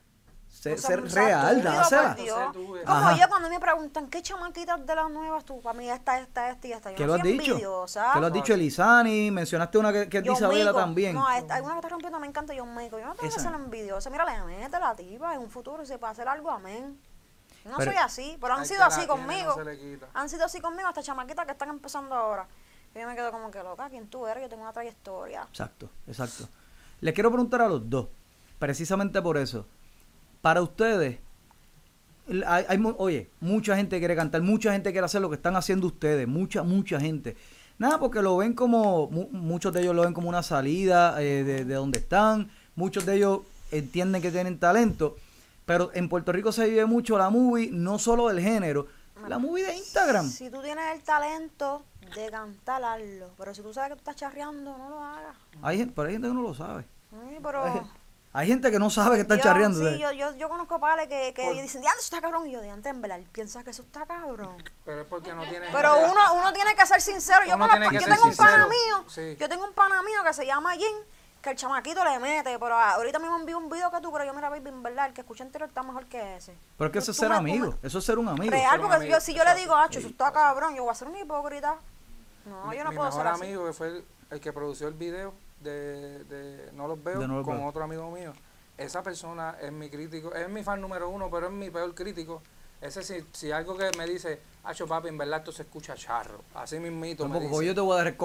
ser, 0.49 0.75
O 0.75 0.79
sea, 0.79 0.89
ser 0.91 1.13
real, 1.13 1.63
dásela. 1.63 2.17
Como 2.53 2.77
Ajá. 2.85 3.17
yo 3.17 3.29
cuando 3.29 3.49
me 3.49 3.61
preguntan 3.61 4.09
qué 4.09 4.23
chamaquitas 4.23 4.85
de 4.85 4.95
las 4.97 5.09
nuevas 5.09 5.45
tú, 5.45 5.61
para 5.63 5.79
mí 5.79 5.89
esta, 5.89 6.19
esta, 6.19 6.51
esta 6.51 6.67
y 6.67 6.73
esta. 6.73 6.91
Yo 6.91 6.97
¿Qué 6.97 7.03
no 7.05 7.07
lo 7.07 7.15
has 7.15 7.21
soy 7.21 7.33
dicho? 7.33 7.51
envidiosa. 7.53 8.11
¿Qué 8.13 8.21
lo 8.21 8.27
has 8.27 8.33
dicho, 8.33 8.55
Elizani? 8.55 9.31
Mencionaste 9.31 9.79
una 9.79 9.93
que, 9.93 10.09
que 10.09 10.19
es 10.19 10.25
de 10.25 10.33
Isabela 10.33 10.71
Mico. 10.73 10.81
también. 10.81 11.15
No, 11.15 11.31
esta- 11.31 11.55
hay 11.55 11.63
una 11.63 11.75
que 11.75 11.79
está 11.79 11.89
rompiendo, 11.91 12.19
me 12.19 12.27
encanta 12.27 12.55
John 12.59 12.75
Mico. 12.75 12.99
Yo 12.99 13.07
no 13.07 13.15
tengo 13.15 13.29
Esa. 13.29 13.37
que 13.37 13.43
ser 13.45 13.55
envidiosa. 13.55 14.11
Mira, 14.11 14.25
le 14.25 14.43
mete 14.57 14.81
la 14.81 14.97
tipa 14.97 15.33
en 15.35 15.41
un 15.43 15.51
futuro 15.51 15.87
si 15.87 15.97
puede 15.97 16.11
hacer 16.11 16.27
algo, 16.27 16.51
amén. 16.51 16.99
No 17.65 17.77
Pero- 17.77 17.93
soy 17.93 18.01
así, 18.01 18.37
pero 18.41 18.55
han 18.55 18.67
sido 18.67 18.83
así 18.83 19.07
conmigo. 19.07 19.55
no 19.57 19.65
se. 19.65 19.99
Han 20.15 20.29
sido 20.29 20.45
así 20.45 20.61
conmigo 20.61 20.89
hasta 20.89 21.03
chamaquitas 21.05 21.47
que 21.47 21.53
están 21.53 21.69
empezando 21.69 22.17
ahora. 22.17 22.49
Y 22.93 22.99
yo 22.99 23.07
me 23.07 23.15
quedo 23.15 23.31
como 23.31 23.49
que 23.53 23.63
loca, 23.63 23.89
¿quién 23.91 24.09
tú 24.09 24.27
eres? 24.27 24.43
Yo 24.43 24.49
tengo 24.49 24.63
una 24.63 24.73
trayectoria. 24.73 25.43
Exacto, 25.43 25.89
exacto. 26.09 26.49
Les 27.01 27.15
quiero 27.15 27.31
preguntar 27.31 27.63
a 27.63 27.69
los 27.69 27.89
dos, 27.89 28.09
precisamente 28.65 29.21
por 29.21 29.37
eso. 29.37 29.67
Para 30.41 30.63
ustedes, 30.63 31.19
hay, 32.47 32.83
oye, 32.97 33.29
mucha 33.41 33.77
gente 33.77 33.99
quiere 33.99 34.17
cantar, 34.17 34.41
mucha 34.41 34.73
gente 34.73 34.91
quiere 34.91 35.05
hacer 35.05 35.21
lo 35.21 35.29
que 35.29 35.37
están 35.37 35.55
haciendo 35.55 35.87
ustedes, 35.87 36.27
mucha, 36.27 36.63
mucha 36.63 36.99
gente. 36.99 37.37
Nada, 37.77 37.99
porque 37.99 38.23
lo 38.23 38.39
ven 38.39 38.55
como, 38.55 39.11
mu- 39.11 39.29
muchos 39.33 39.71
de 39.75 39.83
ellos 39.83 39.95
lo 39.95 40.03
ven 40.03 40.15
como 40.15 40.31
una 40.31 40.43
salida 40.43 41.21
eh, 41.23 41.45
de, 41.45 41.65
de 41.67 41.75
donde 41.75 41.99
están, 41.99 42.51
muchos 42.75 43.05
de 43.05 43.17
ellos 43.17 43.41
entienden 43.71 44.23
que 44.23 44.31
tienen 44.31 44.59
talento, 44.59 45.17
pero 45.67 45.91
en 45.93 46.09
Puerto 46.09 46.33
Rico 46.33 46.51
se 46.51 46.67
vive 46.67 46.87
mucho 46.87 47.19
la 47.19 47.29
movie, 47.29 47.69
no 47.71 47.99
solo 47.99 48.29
del 48.29 48.41
género, 48.41 48.87
la 49.29 49.39
movie 49.39 49.65
de 49.65 49.77
Instagram. 49.77 50.27
Si 50.27 50.49
tú 50.49 50.63
tienes 50.63 50.85
el 50.95 51.03
talento 51.03 51.83
de 52.15 52.31
cantar, 52.31 52.83
hazlo. 52.83 53.31
Pero 53.37 53.55
si 53.55 53.61
tú 53.63 53.75
sabes 53.75 53.91
que 53.91 53.95
tú 53.97 54.01
estás 54.01 54.17
charreando, 54.17 54.77
no 54.79 54.89
lo 54.89 55.01
hagas. 55.03 55.37
Hay, 55.63 55.85
pero 55.87 56.09
hay 56.09 56.15
gente 56.15 56.29
que 56.29 56.35
no 56.35 56.43
lo 56.43 56.55
sabe. 56.55 56.85
Sí, 57.11 57.37
pero... 57.43 57.63
Hay 57.65 57.81
gente 58.43 58.71
que 58.73 58.79
no 58.81 58.91
sabe 58.91 59.15
que 59.17 59.23
están 59.23 59.39
Yo- 59.39 59.45
charreando. 59.45 59.79
Sí, 59.79 59.99
yo, 59.99 60.11
yo, 60.13 60.35
yo 60.35 60.49
conozco 60.49 60.81
padres 60.81 61.07
que, 61.09 61.33
que 61.35 61.51
dicen, 61.63 61.81
diante, 61.83 62.01
eso 62.01 62.07
está 62.17 62.21
cabrón. 62.21 62.49
Y 62.49 62.53
yo, 62.53 62.61
diante, 62.63 62.89
en 62.89 63.01
verdad, 63.01 63.19
él 63.19 63.27
piensa 63.31 63.63
que 63.63 63.71
eso 63.71 63.83
está 63.83 64.05
cabrón. 64.07 64.57
Pero 64.85 65.03
es 65.03 65.07
porque 65.07 65.33
no 65.33 65.43
tiene. 65.49 65.69
Pero 65.71 65.97
uno, 66.11 66.35
uno 66.35 66.53
tiene 66.53 66.75
que 66.75 66.85
ser 66.87 67.01
sincero. 67.01 67.41
Yo, 67.47 67.57
conozco- 67.57 67.93
yo 67.93 68.01
ser 68.01 68.09
tengo 68.11 68.25
un 68.25 68.35
pana 68.37 68.51
sincero. 68.51 68.69
mío, 68.69 69.05
Sí. 69.09 69.37
yo 69.39 69.49
tengo 69.49 69.65
un 69.65 69.73
pana 69.73 70.03
mío 70.03 70.23
que 70.25 70.33
se 70.35 70.45
llama 70.47 70.73
Jim, 70.73 70.97
que 71.43 71.51
el 71.51 71.57
chamaquito 71.57 72.03
le 72.03 72.19
mete, 72.19 72.59
pero 72.59 72.75
ah, 72.75 72.95
ahorita 72.95 73.19
mismo 73.19 73.37
envío 73.37 73.59
un 73.59 73.69
video 73.69 73.91
que 73.91 74.01
tú, 74.01 74.11
pero 74.11 74.25
yo 74.25 74.33
mira, 74.35 74.49
baby, 74.49 74.71
en 74.71 74.83
verdad, 74.83 75.07
el 75.09 75.13
que 75.13 75.21
escuché 75.21 75.43
anterior 75.45 75.69
está 75.69 75.83
mejor 75.83 76.07
que 76.07 76.37
ese. 76.37 76.57
Pero 76.79 76.87
es 76.89 76.93
que 76.93 76.99
eso 77.01 77.11
es 77.13 77.17
ser 77.19 77.31
amigo, 77.31 77.77
me- 77.81 77.87
eso 77.87 77.99
es 77.99 78.05
ser 78.05 78.19
un 78.19 78.29
amigo. 78.29 78.51
Real, 78.51 78.81
porque 78.81 78.97
amigo, 78.97 79.13
yo, 79.13 79.21
si 79.21 79.35
yo 79.35 79.45
le 79.45 79.55
digo, 79.55 79.75
acho, 79.77 79.99
eso 79.99 80.09
está 80.09 80.33
cabrón, 80.33 80.75
yo 80.75 80.83
voy 80.85 80.91
a 80.91 80.95
ser 80.95 81.07
un 81.07 81.17
hipócrita. 81.19 81.77
No, 82.47 82.67
mi, 82.69 82.77
yo 82.79 82.85
no 82.85 82.91
mi 82.91 82.97
puedo 82.97 83.11
mejor 83.11 83.23
ser 83.25 83.33
así. 83.33 83.43
amigo 83.45 83.65
que 83.67 83.73
fue 83.75 83.89
el, 83.89 84.05
el 84.31 84.41
que 84.41 84.53
produció 84.55 84.89
el 84.89 84.95
video 84.95 85.35
de, 85.65 86.23
de 86.25 86.73
No 86.73 86.87
los 86.87 87.03
veo 87.03 87.19
De 87.19 87.27
No 87.27 87.37
los 87.39 87.45
con 87.45 87.57
veo. 87.59 87.67
otro 87.67 87.83
amigo 87.83 88.11
mío. 88.11 88.33
Esa 88.79 89.03
persona 89.03 89.57
es 89.61 89.73
mi 89.73 89.89
crítico, 89.91 90.33
es 90.35 90.49
mi 90.49 90.63
fan 90.63 90.81
número 90.81 91.09
uno, 91.09 91.31
pero 91.31 91.47
es 91.47 91.53
mi 91.53 91.71
peor 91.71 91.95
crítico. 91.95 92.43
Ese 92.81 93.03
si, 93.03 93.25
si 93.33 93.51
algo 93.51 93.77
que 93.77 93.91
me 93.97 94.07
dice, 94.07 94.41
Acho 94.65 94.87
papi, 94.87 95.09
en 95.09 95.19
verdad 95.19 95.39
esto 95.41 95.53
se 95.53 95.63
escucha 95.63 95.95
charro. 95.95 96.41
Así 96.55 96.79
mismito 96.79 97.25
me 97.29 97.39
dice. 97.41 97.67
yo 97.67 97.75
te 97.75 97.81
voy 97.81 97.95
a 97.95 97.97
dar 97.99 98.07
el 98.09 98.17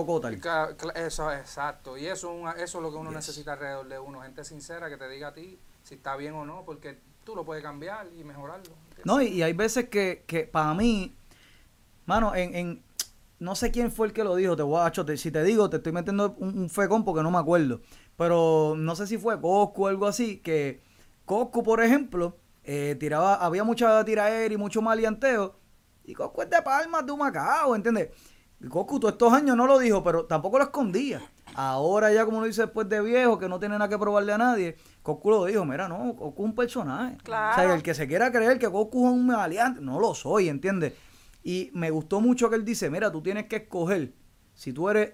cla- 0.77 0.95
Eso, 0.95 1.31
exacto. 1.33 1.97
Y 1.97 2.07
eso, 2.07 2.33
eso 2.51 2.77
es 2.77 2.81
lo 2.83 2.91
que 2.91 2.97
uno 2.97 3.11
necesita 3.11 3.53
alrededor 3.53 3.87
de 3.87 3.99
uno. 3.99 4.21
Gente 4.21 4.43
sincera 4.43 4.89
que 4.89 4.97
te 4.97 5.07
diga 5.09 5.29
a 5.29 5.33
ti 5.33 5.59
si 5.83 5.95
está 5.95 6.15
bien 6.15 6.33
o 6.35 6.45
no, 6.45 6.63
porque 6.65 6.97
tú 7.25 7.35
lo 7.35 7.43
puedes 7.45 7.61
cambiar 7.63 8.07
y 8.17 8.23
mejorarlo. 8.23 8.73
¿entiendes? 8.89 9.05
No, 9.05 9.21
y, 9.21 9.27
y 9.27 9.41
hay 9.43 9.53
veces 9.53 9.89
que, 9.89 10.23
que 10.27 10.43
para 10.43 10.73
mí, 10.73 11.13
mano, 12.05 12.33
en, 12.35 12.55
en- 12.55 12.83
no 13.39 13.55
sé 13.55 13.71
quién 13.71 13.91
fue 13.91 14.07
el 14.07 14.13
que 14.13 14.23
lo 14.23 14.35
dijo, 14.35 14.55
te 14.55 14.63
voy 14.63 14.81
a, 14.81 14.91
te- 14.91 15.17
si 15.17 15.31
te 15.31 15.43
digo, 15.43 15.69
te 15.69 15.77
estoy 15.77 15.91
metiendo 15.93 16.35
un, 16.39 16.57
un 16.59 16.69
fecón 16.69 17.03
porque 17.05 17.23
no 17.23 17.31
me 17.31 17.37
acuerdo. 17.37 17.81
Pero 18.17 18.73
no 18.77 18.95
sé 18.95 19.07
si 19.07 19.17
fue 19.17 19.39
Coscu 19.39 19.85
o 19.85 19.87
algo 19.87 20.07
así, 20.07 20.37
que 20.37 20.81
Coscu, 21.25 21.63
por 21.63 21.81
ejemplo, 21.81 22.37
eh, 22.63 22.95
tiraba, 22.99 23.35
había 23.35 23.63
mucha 23.63 24.03
tiraera 24.03 24.53
y 24.53 24.57
mucho 24.57 24.81
maleanteo. 24.81 25.57
Y 26.03 26.13
Coscu 26.13 26.41
es 26.41 26.49
de 26.49 26.61
palmas 26.61 27.05
de 27.05 27.11
un 27.11 27.19
Macao, 27.19 27.75
¿entiendes? 27.75 28.09
Y 28.61 28.67
Coscu 28.67 28.99
todos 28.99 29.13
estos 29.13 29.31
años 29.31 29.55
no 29.55 29.65
lo 29.67 29.79
dijo, 29.79 30.03
pero 30.03 30.25
tampoco 30.25 30.57
lo 30.57 30.65
escondía. 30.65 31.21
Ahora 31.55 32.11
ya 32.11 32.25
como 32.25 32.41
lo 32.41 32.45
dice 32.47 32.63
después 32.63 32.87
de 32.89 33.01
viejo, 33.01 33.39
que 33.39 33.47
no 33.47 33.57
tiene 33.59 33.75
nada 33.77 33.87
que 33.89 33.97
probarle 33.97 34.33
a 34.33 34.37
nadie, 34.37 34.75
Coscu 35.01 35.29
lo 35.31 35.45
dijo, 35.45 35.63
mira, 35.65 35.87
no, 35.87 36.15
Coscu 36.15 36.43
es 36.43 36.49
un 36.49 36.55
personaje. 36.55 37.15
O 37.21 37.25
sea, 37.25 37.53
Claro. 37.55 37.73
el 37.73 37.81
que 37.83 37.93
se 37.93 38.07
quiera 38.07 38.31
creer 38.31 38.59
que 38.59 38.69
Coscu 38.69 39.07
es 39.07 39.13
un 39.13 39.25
maleante, 39.27 39.79
no 39.81 39.99
lo 39.99 40.13
soy, 40.13 40.49
¿entiendes? 40.49 40.93
Y 41.43 41.71
me 41.73 41.89
gustó 41.89 42.21
mucho 42.21 42.49
que 42.49 42.55
él 42.55 42.65
dice, 42.65 42.89
mira, 42.89 43.11
tú 43.11 43.21
tienes 43.21 43.45
que 43.45 43.57
escoger 43.57 44.13
si 44.53 44.73
tú 44.73 44.89
eres 44.89 45.13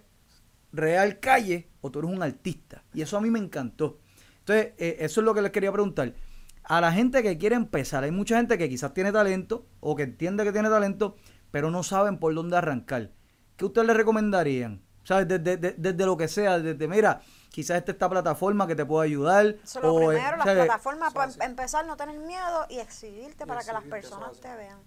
real 0.71 1.19
calle 1.19 1.69
o 1.81 1.91
tú 1.91 1.99
eres 1.99 2.11
un 2.11 2.23
artista. 2.23 2.83
Y 2.93 3.01
eso 3.01 3.17
a 3.17 3.21
mí 3.21 3.29
me 3.29 3.39
encantó. 3.39 3.99
Entonces, 4.39 4.73
eh, 4.77 4.97
eso 4.99 5.21
es 5.21 5.25
lo 5.25 5.33
que 5.33 5.41
les 5.41 5.51
quería 5.51 5.71
preguntar. 5.71 6.13
A 6.63 6.81
la 6.81 6.91
gente 6.91 7.21
que 7.21 7.37
quiere 7.37 7.55
empezar, 7.55 8.03
hay 8.03 8.11
mucha 8.11 8.37
gente 8.37 8.57
que 8.57 8.67
quizás 8.67 8.93
tiene 8.93 9.11
talento 9.11 9.67
o 9.79 9.95
que 9.95 10.03
entiende 10.03 10.43
que 10.43 10.51
tiene 10.51 10.69
talento, 10.69 11.15
pero 11.51 11.69
no 11.69 11.83
saben 11.83 12.17
por 12.17 12.33
dónde 12.33 12.57
arrancar. 12.57 13.11
¿Qué 13.55 13.65
ustedes 13.65 13.87
le 13.87 13.93
recomendarían? 13.93 14.81
¿Sabes? 15.03 15.27
Desde, 15.27 15.57
desde- 15.57 15.75
desde 15.77 16.05
lo 16.05 16.17
que 16.17 16.27
sea, 16.27 16.57
desde, 16.59 16.87
mira, 16.87 17.21
quizás 17.49 17.77
esta 17.77 17.91
esta 17.91 18.09
plataforma 18.09 18.65
que 18.65 18.75
te 18.75 18.83
pueda 18.85 19.03
ayudar. 19.03 19.45
Eso 19.63 19.77
es 19.79 19.83
lo 19.85 19.93
o, 19.93 20.11
eh, 20.11 20.15
primero, 20.15 20.37
las 20.37 20.45
¿sabes? 20.45 20.65
plataformas 20.65 21.13
para 21.13 21.45
empezar, 21.45 21.85
no 21.85 21.95
tener 21.95 22.17
miedo 22.19 22.65
y 22.69 22.79
exhibirte 22.79 23.45
para 23.45 23.61
que 23.61 23.71
las 23.71 23.83
personas 23.83 24.39
te 24.41 24.53
vean. 24.55 24.79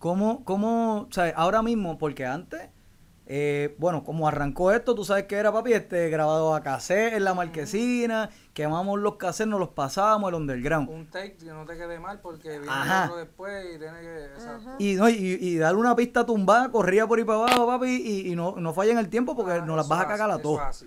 ¿Cómo, 0.00 0.44
cómo, 0.46 1.08
sabes, 1.10 1.34
ahora 1.36 1.60
mismo, 1.60 1.98
porque 1.98 2.24
antes, 2.24 2.70
eh, 3.26 3.76
bueno, 3.78 4.02
como 4.02 4.26
arrancó 4.26 4.72
esto, 4.72 4.94
tú 4.94 5.04
sabes 5.04 5.24
que 5.24 5.36
era, 5.36 5.52
papi, 5.52 5.74
este, 5.74 6.08
grabado 6.08 6.54
a 6.54 6.62
cassette 6.62 7.12
en 7.12 7.24
la 7.24 7.34
marquesina, 7.34 8.30
quemamos 8.54 8.98
los 8.98 9.16
cassettes, 9.16 9.50
nos 9.50 9.60
los 9.60 9.68
pasábamos 9.68 10.28
al 10.28 10.36
underground. 10.36 10.88
Un 10.88 11.06
take 11.10 11.36
que 11.36 11.50
no 11.50 11.66
te 11.66 11.76
quede 11.76 11.98
mal 11.98 12.18
porque 12.20 12.48
viene 12.48 12.66
Ajá. 12.70 13.04
otro 13.04 13.18
después 13.18 13.74
y 13.74 13.78
tiene 13.78 14.00
que... 14.00 14.24
exacto. 14.24 14.70
Y, 14.78 14.94
no, 14.94 15.06
y, 15.10 15.38
y 15.38 15.58
darle 15.58 15.78
una 15.78 15.94
pista 15.94 16.24
tumbada, 16.24 16.70
corría 16.70 17.06
por 17.06 17.18
ahí 17.18 17.24
para 17.26 17.40
abajo, 17.40 17.66
papi, 17.66 17.90
y, 18.02 18.32
y 18.32 18.34
no, 18.34 18.56
no 18.56 18.72
falla 18.72 18.92
en 18.92 18.98
el 18.98 19.10
tiempo 19.10 19.36
porque 19.36 19.52
Ah, 19.52 19.66
nos 19.66 19.76
las 19.76 19.86
vas 19.86 20.00
a 20.00 20.08
cagar 20.08 20.30
a 20.30 20.40
así. 20.66 20.86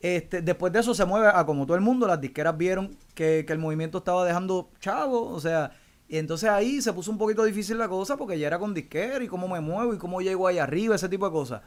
Este, 0.00 0.42
después 0.42 0.72
de 0.72 0.80
eso 0.80 0.92
se 0.92 1.04
mueve 1.04 1.28
a 1.28 1.46
como 1.46 1.66
todo 1.66 1.76
el 1.76 1.82
mundo, 1.82 2.08
las 2.08 2.20
disqueras 2.20 2.56
vieron 2.56 2.96
que, 3.14 3.44
que 3.46 3.52
el 3.52 3.60
movimiento 3.60 3.98
estaba 3.98 4.24
dejando 4.24 4.70
chavo, 4.80 5.28
o 5.28 5.38
sea, 5.38 5.70
y 6.10 6.18
entonces 6.18 6.50
ahí 6.50 6.82
se 6.82 6.92
puso 6.92 7.12
un 7.12 7.18
poquito 7.18 7.44
difícil 7.44 7.78
la 7.78 7.88
cosa 7.88 8.16
porque 8.16 8.36
ya 8.36 8.48
era 8.48 8.58
con 8.58 8.74
disquera 8.74 9.22
y 9.22 9.28
cómo 9.28 9.46
me 9.46 9.60
muevo 9.60 9.94
y 9.94 9.96
cómo 9.96 10.20
llego 10.20 10.48
ahí 10.48 10.58
arriba, 10.58 10.96
ese 10.96 11.08
tipo 11.08 11.24
de 11.24 11.30
cosas. 11.30 11.62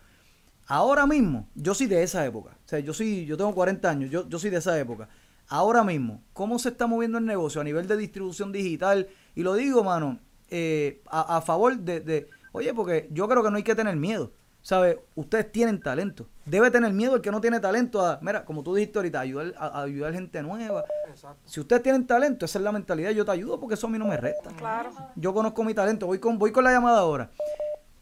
Ahora 0.67 1.07
mismo, 1.07 1.47
yo 1.55 1.73
soy 1.73 1.87
de 1.87 2.03
esa 2.03 2.25
época, 2.25 2.57
o 2.65 2.67
sea, 2.67 2.79
yo 2.79 2.93
soy, 2.93 3.25
yo 3.25 3.37
tengo 3.37 3.55
40 3.55 3.89
años, 3.89 4.11
yo, 4.11 4.27
yo 4.27 4.37
soy 4.37 4.49
de 4.49 4.57
esa 4.57 4.77
época. 4.77 5.07
Ahora 5.47 5.85
mismo, 5.85 6.25
¿cómo 6.33 6.59
se 6.59 6.69
está 6.69 6.87
moviendo 6.87 7.19
el 7.19 7.25
negocio 7.25 7.61
a 7.61 7.63
nivel 7.63 7.87
de 7.87 7.95
distribución 7.95 8.51
digital? 8.51 9.07
Y 9.33 9.43
lo 9.43 9.53
digo, 9.53 9.81
mano, 9.81 10.19
eh, 10.49 11.01
a, 11.07 11.37
a 11.37 11.41
favor 11.41 11.77
de, 11.77 12.01
de, 12.01 12.27
oye, 12.51 12.73
porque 12.73 13.07
yo 13.13 13.29
creo 13.29 13.43
que 13.43 13.49
no 13.49 13.55
hay 13.55 13.63
que 13.63 13.75
tener 13.75 13.95
miedo. 13.95 14.33
¿Sabes? 14.64 14.97
Ustedes 15.16 15.51
tienen 15.51 15.82
talento. 15.82 16.30
Debe 16.45 16.72
tener 16.72 16.93
miedo 16.93 17.16
el 17.16 17.22
que 17.22 17.32
no 17.32 17.41
tiene 17.41 17.59
talento 17.59 18.03
a, 18.03 18.18
mira, 18.22 18.45
como 18.45 18.64
tú 18.64 18.74
dijiste 18.74 18.97
ahorita, 18.97 19.20
ayudar, 19.20 19.53
a, 19.57 19.68
a 19.68 19.84
ayudar 19.84 20.14
gente 20.14 20.41
nueva. 20.41 20.86
Exacto. 21.09 21.41
Si 21.45 21.59
ustedes 21.59 21.84
tienen 21.84 22.07
talento, 22.07 22.45
esa 22.45 22.59
es 22.59 22.64
la 22.64 22.72
mentalidad, 22.72 23.11
yo 23.11 23.26
te 23.26 23.32
ayudo 23.32 23.59
porque 23.59 23.74
eso 23.76 23.88
a 23.88 23.89
mí 23.89 23.99
no 23.99 24.07
me 24.07 24.16
resta. 24.16 24.51
Claro. 24.51 24.91
Yo 25.18 25.34
conozco 25.34 25.66
mi 25.66 25.74
talento, 25.74 26.07
voy 26.07 26.20
con, 26.20 26.39
voy 26.39 26.53
con 26.53 26.64
la 26.64 26.72
llamada 26.72 26.99
ahora. 26.99 27.30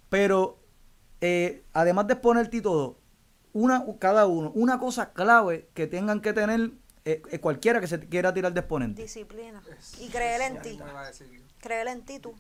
Pero, 0.10 0.60
eh, 1.20 1.64
además 1.74 2.06
de 2.06 2.14
exponerte 2.14 2.58
y 2.58 2.62
todo, 2.62 3.00
una, 3.54 3.84
cada 3.98 4.28
uno, 4.28 4.52
una 4.54 4.78
cosa 4.78 5.14
clave 5.14 5.68
que 5.74 5.88
tengan 5.88 6.22
que 6.22 6.32
tener 6.32 6.72
eh, 7.06 7.24
eh, 7.32 7.40
cualquiera 7.40 7.82
que 7.82 7.88
se 7.88 8.00
quiera 8.08 8.32
tirar 8.36 8.54
de 8.54 8.60
exponente. 8.60 9.02
Disciplina. 9.02 9.64
Y 10.00 10.10
creer 10.10 10.42
en 10.42 10.62
ti. 10.62 10.80
Creer 11.58 11.88
en 11.88 12.06
ti 12.06 12.20
tú. 12.20 12.36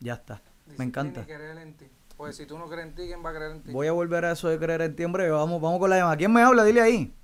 Ya 0.00 0.14
está. 0.14 0.40
Me 0.78 0.84
encanta. 0.86 1.20
y 1.20 1.24
creer 1.24 1.58
en 1.58 1.74
ti. 1.74 1.86
Pues 2.16 2.36
si 2.36 2.46
tú 2.46 2.58
no 2.58 2.68
crees 2.68 2.86
en 2.86 2.94
ti, 2.94 3.02
¿quién 3.06 3.24
va 3.24 3.30
a 3.30 3.34
creer 3.34 3.52
en 3.52 3.62
ti? 3.62 3.72
Voy 3.72 3.86
a 3.86 3.92
volver 3.92 4.24
a 4.24 4.32
eso 4.32 4.48
de 4.48 4.58
creer 4.58 4.80
en 4.80 4.96
ti, 4.96 5.04
hombre. 5.04 5.28
Vamos, 5.30 5.60
vamos 5.60 5.78
con 5.78 5.90
la 5.90 5.98
llamada. 5.98 6.16
¿Quién 6.16 6.32
me 6.32 6.40
habla? 6.40 6.64
Dile 6.64 6.80
ahí. 6.80 7.14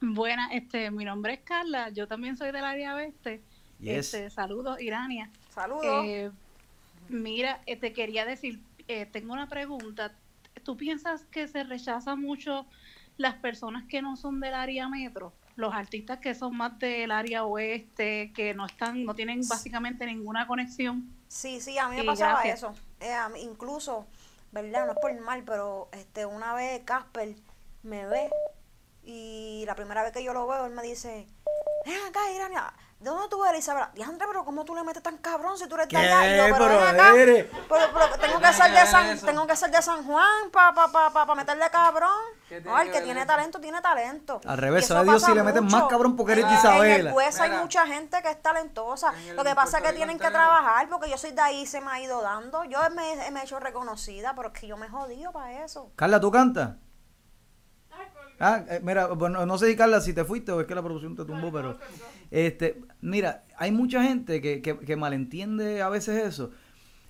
Buena, 0.00 0.48
este, 0.52 0.90
mi 0.90 1.04
nombre 1.04 1.34
es 1.34 1.40
Carla, 1.40 1.88
yo 1.88 2.06
también 2.06 2.36
soy 2.36 2.52
del 2.52 2.64
área 2.64 2.94
oeste. 2.94 3.42
Yes. 3.80 4.12
Este, 4.12 4.30
saludos, 4.30 4.80
Irania. 4.80 5.30
Saludos. 5.48 6.04
Eh, 6.04 6.30
mira, 7.08 7.62
eh, 7.64 7.76
te 7.76 7.94
quería 7.94 8.26
decir, 8.26 8.60
eh, 8.88 9.06
tengo 9.06 9.32
una 9.32 9.48
pregunta. 9.48 10.12
¿Tú 10.64 10.76
piensas 10.76 11.24
que 11.26 11.48
se 11.48 11.64
rechaza 11.64 12.14
mucho 12.14 12.66
las 13.16 13.36
personas 13.36 13.84
que 13.84 14.02
no 14.02 14.16
son 14.16 14.40
del 14.40 14.54
área 14.54 14.88
metro? 14.88 15.32
Los 15.56 15.74
artistas 15.74 16.18
que 16.18 16.34
son 16.34 16.56
más 16.56 16.78
del 16.78 17.10
área 17.10 17.44
oeste, 17.44 18.32
que 18.34 18.54
no 18.54 18.66
están, 18.66 19.04
no 19.04 19.14
tienen 19.14 19.40
básicamente 19.48 20.06
ninguna 20.06 20.46
conexión. 20.46 21.10
Sí, 21.28 21.60
sí, 21.60 21.78
a 21.78 21.88
mí 21.88 21.96
me 21.96 22.04
pasaba 22.04 22.34
gracias. 22.42 22.58
eso. 22.58 22.74
Eh, 23.00 23.12
a 23.12 23.28
mí- 23.28 23.40
incluso 23.42 24.06
¿verdad? 24.52 24.86
No 24.86 24.92
es 24.92 24.98
por 25.00 25.12
mal, 25.20 25.42
pero 25.44 25.88
este 25.92 26.24
una 26.24 26.54
vez 26.54 26.82
Casper 26.84 27.34
me 27.82 28.06
ve 28.06 28.30
y 29.04 29.64
la 29.66 29.74
primera 29.74 30.02
vez 30.02 30.12
que 30.12 30.24
yo 30.24 30.32
lo 30.32 30.46
veo, 30.46 30.66
él 30.66 30.72
me 30.72 30.82
dice, 30.82 31.26
ven 31.84 31.96
acá, 32.08 32.20
Irania, 32.34 32.72
¿de 32.98 33.10
dónde 33.10 33.28
tú 33.28 33.44
eres, 33.44 33.60
Isabela? 33.60 33.90
Diandre, 33.94 34.26
pero 34.26 34.44
¿cómo 34.44 34.64
tú 34.64 34.74
le 34.74 34.82
metes 34.82 35.02
tan 35.02 35.18
cabrón 35.18 35.58
si 35.58 35.68
tú 35.68 35.74
eres 35.74 35.88
de 35.88 35.96
allá? 35.98 36.26
Y 36.26 36.36
yo, 36.38 36.56
pero, 36.56 36.66
Pero 36.68 36.80
ven 36.80 36.88
acá, 37.00 37.12
pero, 37.68 37.90
pero 37.92 38.18
tengo 38.18 38.40
que 38.40 38.52
ser 38.52 38.70
de 38.72 38.86
San, 38.86 39.20
tengo 39.20 39.46
que 39.46 39.56
ser 39.56 39.70
de 39.70 39.82
San 39.82 40.04
Juan 40.04 40.50
para 40.50 40.74
pa, 40.74 40.90
pa, 40.90 41.12
pa, 41.12 41.26
pa 41.26 41.34
meterle 41.34 41.66
cabrón. 41.70 42.10
¿Qué 42.48 42.60
tiene 42.60 42.70
No, 42.70 42.80
el 42.80 42.90
que 42.92 43.00
tiene 43.00 43.26
talento, 43.26 43.60
tiene 43.60 43.80
talento. 43.80 44.40
Al 44.44 44.58
revés, 44.58 44.86
sabe 44.86 45.08
Dios 45.08 45.22
si 45.22 45.34
le 45.34 45.42
meten 45.42 45.64
más 45.64 45.84
cabrón 45.84 46.14
porque 46.14 46.34
eres 46.34 46.46
Isabela. 46.52 46.94
En 46.94 47.00
el 47.00 47.18
hay 47.18 47.50
Mira. 47.50 47.62
mucha 47.62 47.86
gente 47.86 48.22
que 48.22 48.30
es 48.30 48.40
talentosa. 48.40 49.12
Lo 49.34 49.42
que 49.44 49.54
pasa 49.54 49.78
es 49.78 49.84
que 49.84 49.92
tienen 49.92 50.18
que 50.18 50.28
trabajar 50.28 50.88
porque 50.88 51.10
yo 51.10 51.18
soy 51.18 51.32
de 51.32 51.40
ahí 51.40 51.62
y 51.62 51.66
se 51.66 51.80
me 51.80 51.90
ha 51.90 52.00
ido 52.00 52.22
dando. 52.22 52.64
Yo 52.64 52.78
me, 52.90 53.30
me 53.30 53.40
he 53.40 53.42
hecho 53.42 53.58
reconocida, 53.58 54.34
pero 54.36 54.48
es 54.52 54.60
que 54.60 54.66
yo 54.66 54.76
me 54.76 54.86
he 54.86 54.88
jodido 54.88 55.32
para 55.32 55.64
eso. 55.64 55.90
Carla, 55.96 56.20
¿tú 56.20 56.30
cantas? 56.30 56.76
Ah, 58.38 58.62
eh, 58.68 58.80
mira, 58.82 59.06
bueno, 59.08 59.46
no 59.46 59.56
sé 59.56 59.66
si 59.68 59.76
Carla, 59.76 60.00
si 60.00 60.12
te 60.12 60.24
fuiste 60.24 60.52
o 60.52 60.60
es 60.60 60.66
que 60.66 60.74
la 60.74 60.82
producción 60.82 61.16
te 61.16 61.24
tumbó, 61.24 61.50
pero 61.50 61.78
este, 62.30 62.82
mira, 63.00 63.44
hay 63.56 63.72
mucha 63.72 64.02
gente 64.02 64.42
que, 64.42 64.60
que, 64.60 64.78
que 64.78 64.96
malentiende 64.96 65.80
a 65.80 65.88
veces 65.88 66.22
eso. 66.22 66.50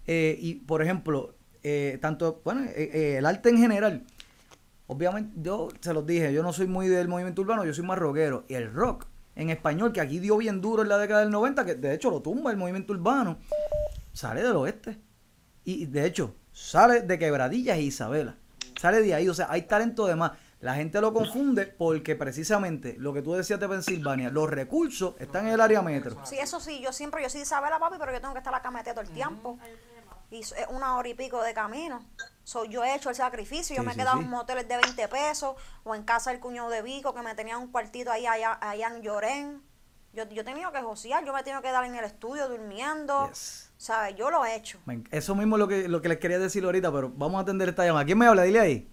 Eh, 0.07 0.37
y, 0.41 0.55
por 0.55 0.83
ejemplo, 0.83 1.35
eh, 1.65 1.99
tanto, 2.01 2.41
bueno, 2.45 2.63
eh, 2.63 2.91
eh, 2.93 3.17
el 3.19 3.27
arte 3.27 3.49
en 3.49 3.59
general, 3.59 4.05
obviamente, 4.87 5.33
yo 5.37 5.69
se 5.81 5.93
los 5.93 6.07
dije, 6.07 6.33
yo 6.33 6.43
no 6.43 6.53
soy 6.53 6.67
muy 6.67 6.89
del 6.89 7.09
movimiento 7.09 7.43
urbano, 7.43 7.65
yo 7.65 7.75
soy 7.75 7.85
más 7.85 7.99
rockero. 7.99 8.45
Y 8.49 8.55
el 8.55 8.73
rock 8.73 9.07
en 9.35 9.51
español, 9.51 9.93
que 9.93 10.01
aquí 10.01 10.19
dio 10.19 10.37
bien 10.39 10.61
duro 10.61 10.83
en 10.83 10.89
la 10.89 10.99
década 10.99 11.21
del 11.21 11.31
90, 11.31 11.65
que 11.65 11.75
de 11.75 11.95
hecho 11.95 12.11
lo 12.11 12.23
tumba 12.23 12.51
el 12.51 12.57
movimiento 12.57 12.93
urbano, 12.93 13.39
sale 14.13 14.43
del 14.43 14.57
oeste. 14.57 14.99
Y 15.65 15.87
de 15.87 16.07
hecho, 16.07 16.35
sale 16.53 17.03
de 17.03 17.19
Quebradillas 17.19 17.77
e 17.77 17.83
Isabela. 17.83 18.37
Sale 18.81 19.03
de 19.03 19.15
ahí. 19.15 19.29
O 19.29 19.35
sea, 19.35 19.49
hay 19.51 19.63
talento 19.63 20.07
de 20.07 20.17
más. 20.17 20.33
La 20.61 20.75
gente 20.75 21.01
lo 21.01 21.13
confunde 21.13 21.67
porque 21.67 22.17
precisamente 22.17 22.97
lo 22.99 23.13
que 23.13 23.21
tú 23.21 23.35
decías 23.35 23.61
de 23.61 23.69
Pensilvania, 23.69 24.31
los 24.31 24.49
recursos 24.49 25.15
están 25.19 25.47
en 25.47 25.55
el 25.55 25.61
área 25.61 25.83
metro. 25.83 26.17
Sí, 26.25 26.39
eso 26.39 26.61
sí, 26.61 26.81
yo 26.83 26.93
siempre, 26.93 27.23
yo 27.23 27.29
sí 27.29 27.41
Isabela, 27.41 27.79
papi, 27.79 27.97
pero 27.99 28.13
yo 28.13 28.21
tengo 28.21 28.33
que 28.33 28.39
estar 28.39 28.55
acá 28.55 28.71
metida 28.71 28.95
todo 28.95 29.05
el 29.05 29.11
tiempo. 29.11 29.59
Y 30.31 30.41
es 30.41 30.55
una 30.71 30.97
hora 30.97 31.09
y 31.09 31.15
pico 31.15 31.43
de 31.43 31.53
camino. 31.53 32.01
So, 32.47 32.65
yo 32.65 32.85
he 32.85 32.95
hecho 32.95 33.09
el 33.11 33.17
sacrificio, 33.17 33.75
yo 33.75 33.83
Sí, 33.83 33.87
me 33.87 33.91
he 33.91 33.95
sí, 33.95 34.01
quedado 34.01 34.19
sí. 34.19 34.23
en 34.23 34.31
moteles 34.31 34.69
de 34.69 34.77
20 34.77 35.09
pesos 35.09 35.57
o 35.83 35.95
en 35.97 36.05
casa 36.05 36.31
del 36.31 36.39
cuñado 36.39 36.71
de 36.71 36.81
Vico 36.81 37.13
que 37.13 37.21
me 37.21 37.35
tenía 37.35 37.59
un 37.59 37.73
cuartito 37.73 38.13
ahí 38.13 38.25
allá, 38.25 38.57
allá 38.61 38.87
en 38.95 39.03
Llorén. 39.03 39.63
Yo, 40.13 40.29
yo 40.29 40.43
he 40.43 40.45
tenido 40.45 40.71
que 40.71 40.81
josear, 40.81 41.25
yo 41.25 41.33
me 41.33 41.41
he 41.41 41.43
tenido 41.43 41.61
que 41.61 41.67
quedar 41.67 41.85
en 41.85 41.97
el 41.97 42.05
estudio 42.05 42.49
durmiendo. 42.49 43.29
Yes. 43.31 43.73
¿Sabes? 43.77 44.15
Yo 44.15 44.31
lo 44.31 44.45
he 44.47 44.55
hecho. 44.55 44.79
Eso 45.11 45.35
mismo 45.35 45.57
es 45.57 45.59
lo 45.59 45.67
que, 45.67 45.89
lo 45.89 46.01
que 46.01 46.09
les 46.09 46.19
quería 46.19 46.39
decir 46.39 46.63
ahorita, 46.65 46.93
pero 46.93 47.11
vamos 47.17 47.39
a 47.39 47.43
atender 47.43 47.69
esta 47.69 47.85
llamada. 47.85 48.05
¿Quién 48.05 48.17
me 48.17 48.27
habla? 48.29 48.45
Dile 48.45 48.61
ahí. 48.61 48.93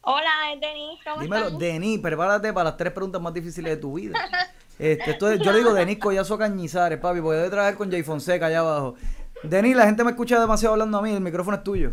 Hola, 0.00 0.52
es 0.52 0.60
Denise, 0.60 1.04
¿cómo 1.04 1.20
Dímelo, 1.22 1.44
están? 1.46 1.58
Denis, 1.60 2.00
prepárate 2.00 2.52
para 2.52 2.70
las 2.70 2.76
tres 2.76 2.92
preguntas 2.92 3.22
más 3.22 3.32
difíciles 3.32 3.74
de 3.74 3.76
tu 3.76 3.94
vida. 3.94 4.18
Este, 4.80 5.10
esto 5.10 5.30
es- 5.30 5.38
yo 5.40 5.52
le 5.52 5.58
digo 5.58 5.74
Denis 5.74 5.98
Collazo 5.98 6.38
Cañizares, 6.38 6.98
papi, 6.98 7.20
porque 7.20 7.36
debe 7.36 7.50
trabajar 7.50 7.76
con 7.76 7.90
Jay 7.90 8.02
Fonseca 8.02 8.46
allá 8.46 8.60
abajo. 8.60 8.94
Denis, 9.42 9.76
la 9.76 9.84
gente 9.84 10.02
me 10.04 10.10
escucha 10.12 10.40
demasiado 10.40 10.72
hablando 10.72 10.96
a 10.96 11.02
mí, 11.02 11.12
el 11.12 11.20
micrófono 11.20 11.58
es 11.58 11.62
tuyo. 11.62 11.92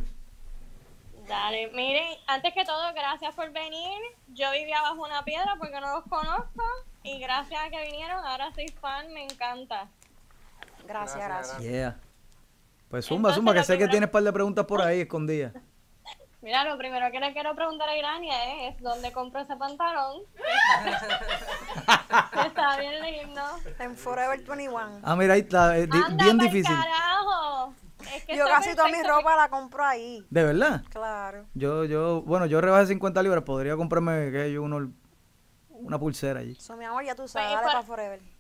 Dale, 1.28 1.70
miren, 1.74 2.18
antes 2.28 2.54
que 2.54 2.64
todo, 2.64 2.94
gracias 2.94 3.34
por 3.36 3.52
venir. 3.52 4.00
Yo 4.30 4.50
vivía 4.52 4.82
bajo 4.82 5.04
una 5.04 5.24
piedra 5.24 5.56
porque 5.60 5.80
no 5.82 5.94
los 5.96 6.04
conozco 6.06 6.64
y 7.04 7.20
gracias 7.20 7.62
a 7.66 7.70
que 7.70 7.82
vinieron, 7.84 8.26
ahora 8.26 8.52
soy 8.54 8.68
fan, 8.80 9.12
me 9.14 9.24
encanta. 9.24 9.88
Gracias, 10.86 11.18
Gracias, 11.18 11.28
gracias. 11.28 11.62
Yeah. 11.62 11.98
Pues 12.90 13.06
zumba, 13.06 13.30
Entonces, 13.30 13.36
zumba, 13.38 13.54
que 13.54 13.64
sé 13.64 13.78
que 13.78 13.88
tienes 13.90 14.08
un 14.08 14.12
par 14.12 14.24
de 14.24 14.32
preguntas 14.32 14.66
por 14.66 14.82
ahí 14.82 15.02
escondidas. 15.02 15.54
Mira, 16.42 16.64
lo 16.64 16.78
primero 16.78 17.12
que 17.12 17.20
le 17.20 17.34
quiero 17.34 17.54
preguntar 17.56 17.90
a 17.90 17.98
Irania 17.98 18.70
es, 18.70 18.80
¿dónde 18.80 19.12
compro 19.12 19.42
ese 19.42 19.58
pantalón? 19.58 20.22
Está 22.46 22.78
bien 22.80 23.02
lindo. 23.02 23.42
En 23.80 23.98
Forever 23.98 24.40
21. 24.46 25.02
Ah, 25.04 25.16
mira, 25.16 25.34
ahí 25.34 25.42
está, 25.42 25.78
eh, 25.78 25.90
Anda 25.92 26.24
bien 26.24 26.38
difícil. 26.38 26.74
carajo. 26.74 27.74
Es 28.16 28.26
que 28.26 28.36
Yo 28.38 28.46
casi 28.46 28.76
toda 28.76 28.88
mi 28.90 29.02
ropa 29.04 29.36
la 29.36 29.50
compro 29.50 29.84
ahí. 29.84 30.26
¿De 30.30 30.44
verdad? 30.44 30.84
Claro. 30.90 31.46
Yo, 31.54 31.86
yo, 31.86 32.22
bueno, 32.22 32.46
yo 32.46 32.62
rebajé 32.62 32.88
50 32.88 33.22
libras, 33.24 33.44
podría 33.44 33.76
comprarme, 33.76 34.32
que 34.32 34.52
yo, 34.52 34.64
uno, 34.64 34.92
una 35.70 36.00
pulsera 36.00 36.40
allí. 36.40 36.56
So, 36.56 36.76
mi 36.78 36.86
amor, 36.86 37.04
ya 37.04 37.16
tú 37.16 37.28
sabes, 37.28 37.50
Pues, 37.50 37.56
dale 37.56 37.64
pues- 37.64 37.74
para 37.74 37.86
Forever. 37.86 38.38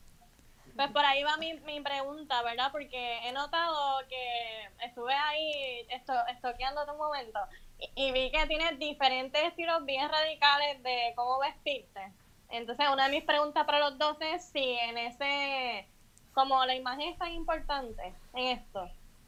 Pues 0.76 0.91
por 0.91 1.03
ahí 1.03 1.24
va 1.24 1.38
mi, 1.38 1.53
mi 1.61 1.82
pregunta, 1.82 2.43
¿verdad? 2.43 2.72
Porque 2.72 3.28
he 3.28 3.32
notado 3.32 3.97
que 4.07 4.86
estuve 4.86 5.11
ahí 5.11 5.88
esto, 5.89 6.13
estoqueando 6.28 6.82
un 6.91 6.97
momento 6.99 7.39
y, 7.80 7.89
y 7.95 8.11
vi 8.11 8.30
que 8.30 8.45
tienes 8.45 8.78
diferentes 8.78 9.41
estilos 9.43 9.84
bien 9.86 10.07
radicales 10.07 10.84
de 10.84 11.13
cómo 11.15 11.39
vestirte. 11.39 12.11
Entonces, 12.49 12.86
una 12.93 13.05
de 13.05 13.11
mis 13.15 13.24
preguntas 13.24 13.65
para 13.65 13.80
los 13.80 13.97
dos 13.97 14.18
es 14.22 14.45
si 14.45 14.78
en 14.82 14.99
ese, 14.99 15.88
como 16.34 16.63
la 16.65 16.76
imagen 16.76 17.09
es 17.09 17.18
tan 17.18 17.32
importante 17.34 18.13
en 18.36 18.59
esto, 18.59 18.88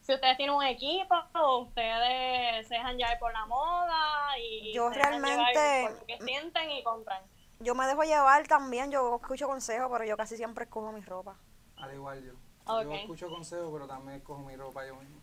si 0.10 0.16
ustedes 0.16 0.38
tienen 0.38 0.56
un 0.56 0.64
equipo 0.64 1.14
o 1.36 1.60
ustedes 1.60 2.68
se 2.68 2.74
dejan 2.74 2.98
llevar 2.98 3.20
por 3.20 3.32
la 3.32 3.46
moda 3.46 4.36
y 4.40 4.74
Yo 4.74 4.90
se 4.92 4.96
realmente- 4.96 5.84
por 5.88 6.00
lo 6.00 6.06
que 6.08 6.18
sienten 6.22 6.72
y 6.72 6.82
compran. 6.82 7.22
Yo 7.60 7.76
me 7.76 7.86
dejo 7.86 8.02
llevar 8.04 8.48
también, 8.48 8.90
yo 8.90 9.18
escucho 9.18 9.46
consejos, 9.48 9.88
pero 9.92 10.06
yo 10.06 10.18
casi 10.18 10.36
siempre 10.36 10.64
escojo 10.64 10.92
mi 10.92 11.02
ropa. 11.02 11.36
Al 11.78 11.94
igual 11.94 12.24
yo. 12.26 12.34
Ok. 12.66 12.86
Yo 12.86 12.94
escucho 12.94 13.30
consejos, 13.30 13.70
pero 13.72 13.86
también 13.86 14.18
escojo 14.18 14.42
mi 14.42 14.56
ropa 14.56 14.84
yo 14.88 14.96
mismo. 14.96 15.22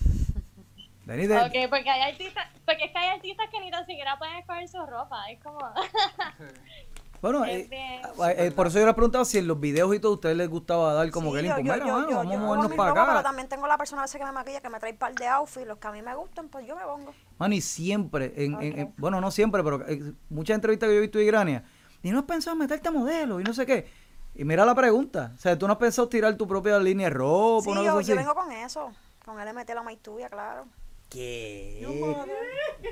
Ok, 1.06 1.70
porque 1.70 1.90
hay 1.90 2.12
artistas, 2.12 2.48
porque 2.64 2.84
es 2.84 2.92
que 2.92 2.98
hay 2.98 3.08
artistas 3.10 3.48
que 3.50 3.60
ni 3.60 3.70
tan 3.70 3.84
siquiera 3.86 4.18
pueden 4.18 4.36
escoger 4.36 4.68
su 4.68 4.84
ropa, 4.86 5.30
es 5.30 5.42
como... 5.42 5.58
bueno, 7.24 7.44
eh, 7.46 7.66
bien. 7.70 8.02
ah, 8.20 8.32
eh, 8.32 8.50
por 8.50 8.66
eso 8.66 8.78
yo 8.78 8.84
les 8.84 8.94
preguntaba 8.94 9.24
si 9.24 9.38
en 9.38 9.46
los 9.46 9.58
videos 9.58 9.94
y 9.94 9.98
todo 9.98 10.12
a 10.12 10.14
ustedes 10.16 10.36
les 10.36 10.48
gustaba 10.48 10.92
dar 10.92 11.10
como 11.10 11.28
Sí, 11.28 11.32
que 11.34 11.38
el 11.40 11.46
yo, 11.46 11.56
yo, 11.56 11.62
yo, 11.64 11.64
mano, 11.64 11.86
yo- 11.86 12.16
vamos 12.16 12.32
yo 12.32 12.38
a 12.38 12.42
movernos 12.42 12.72
para 12.74 12.90
ropa, 12.90 13.06
pero 13.06 13.18
acá. 13.18 13.22
también 13.22 13.48
tengo 13.48 13.66
la 13.66 13.78
persona 13.78 14.02
a 14.02 14.04
veces 14.04 14.18
que 14.20 14.26
me 14.26 14.32
maquilla, 14.32 14.60
que 14.60 14.68
me 14.68 14.78
trae 14.78 14.92
un 14.92 14.98
par 14.98 15.14
de 15.14 15.26
outfits, 15.26 15.66
los 15.66 15.78
que 15.78 15.88
a 15.88 15.92
mí 15.92 16.02
me 16.02 16.14
gustan, 16.14 16.48
pues 16.48 16.66
yo 16.66 16.76
me 16.76 16.82
pongo. 16.82 17.14
Mano, 17.38 17.54
y 17.54 17.62
siempre, 17.62 18.32
en, 18.36 18.60
en- 18.60 18.94
bueno, 18.98 19.20
no 19.22 19.30
siempre, 19.30 19.64
pero 19.64 19.88
eh, 19.88 20.12
muchas 20.28 20.54
entrevistas 20.56 20.86
que 20.88 20.94
yo 20.94 20.98
he 20.98 21.02
visto 21.02 21.18
de 21.18 21.24
Grania, 21.24 21.64
y 22.02 22.10
no 22.10 22.18
has 22.18 22.24
pensado 22.26 22.52
en 22.52 22.58
meterte 22.58 22.88
a 22.88 22.92
modelo 22.92 23.40
y 23.40 23.44
no 23.44 23.54
sé 23.54 23.64
qué. 23.64 23.88
Y 24.34 24.44
mira 24.44 24.66
la 24.66 24.74
pregunta, 24.74 25.32
o 25.34 25.38
sea, 25.38 25.58
tú 25.58 25.66
no 25.66 25.72
has 25.72 25.78
pensado 25.78 26.08
tirar 26.10 26.36
tu 26.36 26.46
propia 26.46 26.78
línea 26.78 27.08
de 27.08 27.14
ropa, 27.14 27.64
Sí, 27.64 27.70
una 27.70 27.80
yo, 27.84 27.92
cosa 27.92 28.06
yo 28.06 28.14
así. 28.14 28.18
vengo 28.18 28.34
con 28.34 28.52
eso, 28.52 28.92
con 29.24 29.40
LMT 29.40 29.74
la 29.74 29.82
maituya, 29.82 30.28
claro. 30.28 30.66
¿Qué? 31.08 31.78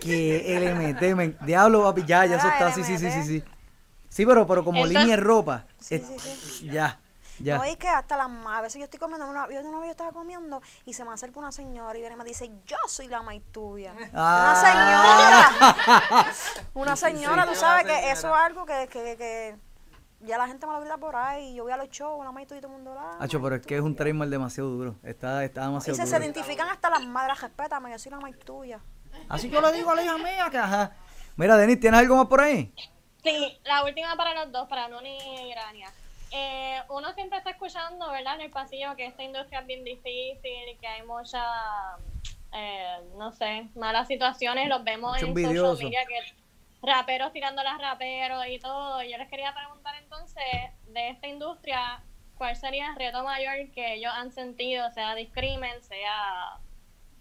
¿Qué? 0.01 0.45
LMT, 0.59 1.14
men- 1.14 1.37
diablo, 1.45 1.83
papi, 1.83 2.03
ya, 2.07 2.24
ya 2.26 2.37
eso 2.37 2.49
está, 2.49 2.72
sí, 2.72 2.83
sí, 2.85 2.97
sí, 2.99 3.11
sí, 3.11 3.22
sí. 3.24 3.45
Sí, 4.12 4.26
pero, 4.26 4.46
pero 4.46 4.62
como 4.62 4.78
Entonces- 4.80 5.00
línea 5.00 5.16
de 5.16 5.22
ropa. 5.22 5.64
Sí, 5.80 5.94
es- 5.94 6.06
sí, 6.06 6.18
sí. 6.18 6.66
Ya, 6.70 7.00
ya. 7.38 7.56
No, 7.56 7.64
es 7.64 7.76
que 7.78 7.88
hasta 7.88 8.16
las 8.18 8.28
ma- 8.28 8.58
a 8.58 8.60
veces 8.60 8.78
yo 8.78 8.84
estoy 8.84 9.00
comiendo, 9.00 9.26
una, 9.26 9.48
yo 9.50 9.60
una 9.60 9.78
vez 9.78 9.86
yo 9.86 9.90
estaba 9.92 10.12
comiendo 10.12 10.60
y 10.84 10.92
se 10.92 11.02
me 11.04 11.12
acerca 11.12 11.38
una 11.38 11.50
señora 11.50 11.96
y 11.96 12.02
viene 12.02 12.14
y 12.14 12.18
me 12.18 12.24
dice, 12.24 12.50
yo 12.66 12.76
soy 12.86 13.08
la 13.08 13.22
maituya. 13.22 13.94
Ah. 14.14 14.52
Una 14.52 15.54
señora. 15.64 16.32
una 16.74 16.96
señora, 16.96 17.46
tú 17.46 17.54
sabes 17.54 17.84
que 17.86 18.10
eso 18.10 18.28
es 18.28 18.34
algo 18.34 18.66
que, 18.66 18.86
que, 18.92 19.16
que 19.16 19.56
ya 20.20 20.36
la 20.38 20.46
gente 20.46 20.66
me 20.66 20.72
lo 20.74 20.80
grita 20.80 20.98
por 20.98 21.16
ahí. 21.16 21.52
y 21.52 21.54
Yo 21.54 21.64
voy 21.64 21.72
a 21.72 21.76
los 21.78 21.88
shows, 21.88 22.22
la 22.24 22.32
maituya 22.32 22.58
y 22.58 22.60
todo 22.60 22.72
el 22.72 22.76
mundo 22.78 22.94
la. 22.94 23.16
Hacho, 23.18 23.40
pero 23.42 23.56
es 23.56 23.66
que 23.66 23.76
es 23.76 23.80
un 23.82 23.96
trademark 23.96 24.30
demasiado 24.30 24.68
duro. 24.68 24.96
Está, 25.02 25.42
está 25.42 25.62
Y 25.62 25.64
demasiado 25.68 25.96
se, 25.96 26.06
se 26.06 26.12
duro. 26.12 26.24
identifican 26.24 26.68
hasta 26.68 26.90
las 26.90 27.04
madres, 27.06 27.40
respétame, 27.40 27.90
yo 27.90 27.98
soy 27.98 28.10
la 28.12 28.20
maituya. 28.20 28.78
Así 29.30 29.48
yo 29.48 29.60
le 29.62 29.72
digo 29.72 29.90
a 29.90 29.94
la 29.94 30.02
hija 30.04 30.18
mía 30.18 30.48
que 30.50 30.58
ajá. 30.58 30.92
Mira, 31.36 31.56
Denis, 31.56 31.80
¿tienes 31.80 31.98
algo 32.00 32.16
más 32.16 32.26
por 32.26 32.42
ahí? 32.42 32.74
Sí, 33.23 33.59
la 33.64 33.85
última 33.85 34.16
para 34.16 34.35
los 34.35 34.53
dos, 34.53 34.68
para 34.68 34.89
Nuni 34.89 35.16
y 35.47 35.51
Irania. 35.53 35.91
Eh, 36.31 36.81
uno 36.89 37.12
siempre 37.12 37.39
está 37.39 37.51
escuchando, 37.51 38.11
¿verdad? 38.11 38.37
En 38.37 38.41
el 38.43 38.51
pasillo 38.51 38.97
que 38.97 39.07
esta 39.07 39.23
industria 39.23 39.61
es 39.61 39.66
bien 39.66 39.85
difícil, 39.85 40.79
que 40.81 40.87
hay 40.89 41.03
muchas, 41.03 41.45
eh, 42.53 42.99
no 43.16 43.31
sé, 43.33 43.68
malas 43.75 44.09
situaciones, 44.09 44.68
los 44.68 44.83
vemos 44.83 45.12
Mucho 45.12 45.25
en 45.27 45.29
envidioso. 45.31 45.77
social 45.77 45.91
media, 45.91 46.07
que 46.07 46.35
raperos 46.83 47.33
tirando 47.33 47.61
a 47.62 47.79
raperos 47.79 48.45
y 48.49 48.59
todo. 48.59 49.03
Yo 49.03 49.18
les 49.18 49.29
quería 49.29 49.55
preguntar 49.55 49.95
entonces, 50.03 50.43
de 50.87 51.11
esta 51.11 51.27
industria, 51.29 52.03
¿cuál 52.35 52.57
sería 52.57 52.89
el 52.89 52.97
reto 52.97 53.23
mayor 53.23 53.70
que 53.73 53.95
ellos 53.95 54.12
han 54.14 54.33
sentido, 54.33 54.91
sea 54.91 55.14
discrimen, 55.14 55.83
sea 55.83 56.59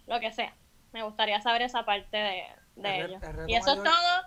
lo 0.08 0.20
que 0.20 0.32
sea? 0.32 0.56
Me 0.94 1.04
gustaría 1.04 1.40
saber 1.42 1.62
esa 1.62 1.84
parte 1.86 2.18
de, 2.18 2.46
de 2.76 2.90
El 2.90 3.02
re- 3.02 3.06
ellos. 3.16 3.24
el 3.24 3.50
Y 3.50 3.56
eso 3.56 3.74
es 3.74 3.84
todo. 3.84 4.24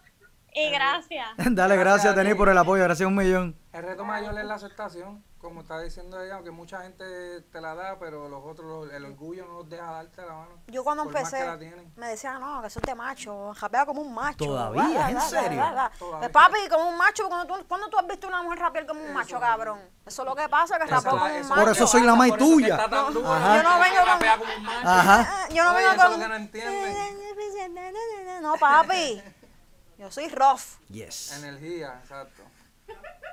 Y 0.55 0.70
gracias. 0.70 1.26
Dale, 1.50 1.76
gracias, 1.76 2.14
Denis, 2.14 2.34
por 2.36 2.48
el 2.48 2.59
apoyo. 2.59 2.84
Gracias 2.84 3.07
un 3.07 3.16
millón. 3.16 3.57
El 3.72 3.82
reto 3.82 4.05
mayor 4.05 4.38
es 4.38 4.44
la 4.44 4.55
aceptación. 4.55 5.24
como 5.38 5.61
está 5.62 5.78
diciendo 5.80 6.22
ella, 6.22 6.40
que 6.42 6.50
mucha 6.50 6.80
gente 6.82 7.05
te 7.52 7.61
la 7.61 7.74
da, 7.74 7.98
pero 7.98 8.28
los 8.30 8.42
otros, 8.44 8.90
el 8.92 9.05
orgullo 9.05 9.44
no 9.46 9.55
los 9.59 9.68
deja 9.68 9.84
darte 9.90 10.22
la 10.24 10.32
mano. 10.32 10.52
Yo 10.68 10.82
cuando 10.84 11.05
por 11.05 11.12
más 11.12 11.24
empecé, 11.24 11.42
que 11.44 11.50
la 11.50 11.59
tienen. 11.59 11.92
me 11.96 12.07
decían, 12.09 12.40
no, 12.40 12.61
que 12.62 12.68
eso 12.68 12.78
es 12.78 12.86
de 12.86 12.94
macho, 12.94 13.52
rapea 13.61 13.84
como 13.84 14.00
un 14.00 14.14
macho. 14.14 14.44
¿Todavía? 14.46 14.82
Bla, 14.84 14.90
bla, 14.92 15.09
¿En 15.09 15.14
bla, 15.16 15.20
serio? 15.20 15.62
Todavía. 15.98 16.32
Papi, 16.32 16.59
como 16.70 16.88
un 16.88 16.96
macho, 16.96 17.28
cuando 17.28 17.46
tú, 17.59 17.66
¿cuándo 17.68 17.88
tú 17.90 17.98
has 17.98 18.07
visto 18.07 18.26
una 18.28 18.42
mujer 18.42 18.59
rapear 18.61 18.86
como 18.86 19.02
un 19.05 19.12
macho, 19.12 19.38
cabrón? 19.40 19.80
Eso 20.07 20.22
es 20.22 20.28
lo 20.28 20.34
que 20.34 20.48
pasa, 20.48 20.78
que 20.78 20.86
la- 20.90 21.02
como 21.02 21.24
un 21.24 21.30
eso 21.32 21.48
macho. 21.50 21.61
Por 21.62 21.72
eso 21.72 21.86
soy 21.88 22.02
la 22.02 22.14
más 22.14 22.36
tuya. 22.38 22.86
Yo 22.88 23.12
no 23.12 23.12
vengo 23.12 23.98
con- 23.98 24.07
rapea 24.07 24.38
como 24.38 24.55
un 24.55 24.62
macho. 24.62 24.88
Ajá. 24.88 25.48
Yo 25.50 25.64
no 25.64 25.74
vengo 25.74 25.90
con... 25.96 26.20
No, 28.42 28.55
papi. 28.57 29.22
Yo 29.99 30.11
soy 30.11 30.28
rough. 30.28 30.61
Yes. 30.90 31.32
Energía, 31.38 31.99
exacto. 32.03 32.42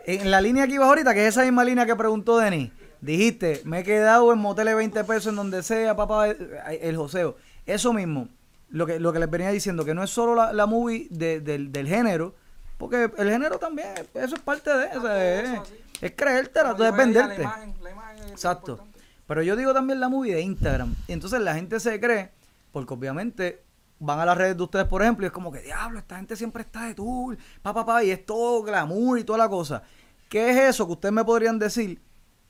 En 0.06 0.32
la 0.32 0.42
línea 0.42 0.66
que 0.68 0.74
ibas 0.74 0.88
ahorita, 0.88 1.14
que 1.14 1.22
es 1.28 1.30
esa 1.36 1.44
misma 1.44 1.64
línea 1.64 1.86
que 1.86 1.96
preguntó 1.96 2.38
Denis, 2.38 2.72
dijiste, 3.02 3.62
me 3.66 3.80
he 3.80 3.84
quedado 3.84 4.32
en 4.34 4.40
moteles 4.40 4.76
20 4.76 5.04
pesos 5.04 5.28
en 5.28 5.36
donde 5.36 5.64
sea, 5.64 5.96
papá, 5.96 6.30
eh, 6.30 6.80
el 6.82 6.98
joseo. 6.98 7.38
Eso 7.66 7.94
mismo, 7.94 8.28
lo 8.70 8.86
que, 8.88 9.00
lo 9.00 9.12
que 9.14 9.20
les 9.20 9.30
venía 9.30 9.50
diciendo, 9.52 9.86
que 9.86 9.94
no 9.94 10.04
es 10.04 10.10
solo 10.10 10.34
la, 10.36 10.54
la 10.54 10.66
movie 10.66 11.08
de- 11.12 11.40
del, 11.42 11.72
del 11.72 11.88
género, 11.88 12.34
porque 12.78 13.12
el 13.18 13.30
género 13.30 13.60
también, 13.60 13.90
eso 14.14 14.36
es 14.36 14.42
parte 14.42 14.72
de 14.76 14.86
eso, 14.88 15.16
es, 15.16 15.60
es 16.02 16.12
creértela, 16.16 16.76
tú 16.76 16.84
es 16.84 16.90
dijo 16.92 16.96
ella, 16.96 17.06
venderte. 17.06 17.38
La 17.38 17.44
imagen, 17.44 17.76
la 17.84 17.92
imagen 17.92 18.24
es 18.26 18.32
Exacto. 18.32 18.72
importante. 18.72 19.00
Pero 19.28 19.44
yo 19.44 19.56
digo 19.56 19.74
también 19.74 20.00
la 20.00 20.10
movie 20.10 20.34
de 20.36 20.42
Instagram. 20.42 20.96
Y 21.08 21.14
entonces 21.14 21.40
la 21.42 21.54
gente 21.54 21.80
se 21.80 22.00
cree, 22.00 22.32
porque 22.72 22.94
obviamente 22.94 23.62
van 24.04 24.20
a 24.20 24.26
las 24.26 24.38
redes 24.38 24.58
de 24.58 24.64
ustedes, 24.64 24.86
por 24.88 25.02
ejemplo, 25.02 25.26
y 25.26 25.28
es 25.28 25.32
como 25.32 25.52
que, 25.52 25.62
diablo, 25.62 26.00
esta 26.00 26.18
gente 26.18 26.36
siempre 26.36 26.64
está 26.64 26.86
de 26.88 26.96
tour, 26.96 27.38
pa, 27.62 27.74
pa, 27.74 27.86
pa, 27.86 28.04
y 28.04 28.10
es 28.12 28.26
todo 28.26 28.64
glamour 28.64 29.20
y 29.20 29.24
toda 29.24 29.38
la 29.38 29.48
cosa. 29.48 29.84
¿Qué 30.28 30.50
es 30.50 30.58
eso 30.58 30.86
que 30.88 30.94
ustedes 30.94 31.14
me 31.14 31.24
podrían 31.24 31.60
decir? 31.60 32.02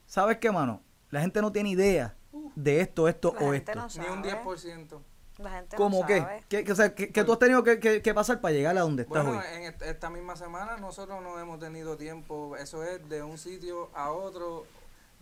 ¿Sabes 0.06 0.38
qué, 0.38 0.50
mano? 0.50 0.82
La 1.10 1.20
gente 1.20 1.40
no 1.42 1.52
tiene 1.52 1.70
idea 1.70 2.14
de 2.56 2.80
esto, 2.80 3.06
esto 3.06 3.34
La 3.38 3.46
o 3.46 3.52
gente 3.52 3.72
esto. 3.72 3.74
no 3.74 4.02
Ni 4.02 4.08
un 4.10 4.24
sabe. 4.24 4.42
10%. 4.44 5.00
La 5.38 5.50
gente 5.50 5.76
¿Cómo 5.76 6.00
no 6.00 6.06
qué? 6.06 6.18
sabe. 6.20 6.44
¿Qué, 6.48 6.64
qué- 6.64 6.72
o 6.72 6.74
sea, 6.76 6.94
¿qué- 6.94 7.10
qué 7.10 7.24
tú 7.24 7.32
has 7.32 7.38
tenido 7.38 7.62
que, 7.64 7.80
que- 7.80 8.00
que 8.02 8.14
pasar 8.14 8.40
para 8.40 8.52
llegar 8.54 8.76
a 8.76 8.80
donde 8.80 9.02
estás 9.02 9.24
Bueno, 9.24 9.40
hoy? 9.40 9.44
en 9.56 9.62
est- 9.64 9.82
esta 9.82 10.08
misma 10.10 10.36
semana 10.36 10.76
nosotros 10.76 11.22
no 11.22 11.38
hemos 11.40 11.58
tenido 11.58 11.96
tiempo, 11.96 12.56
eso 12.56 12.82
es 12.84 13.06
de 13.08 13.22
un 13.22 13.36
sitio 13.38 13.90
a 13.94 14.10
otro, 14.12 14.64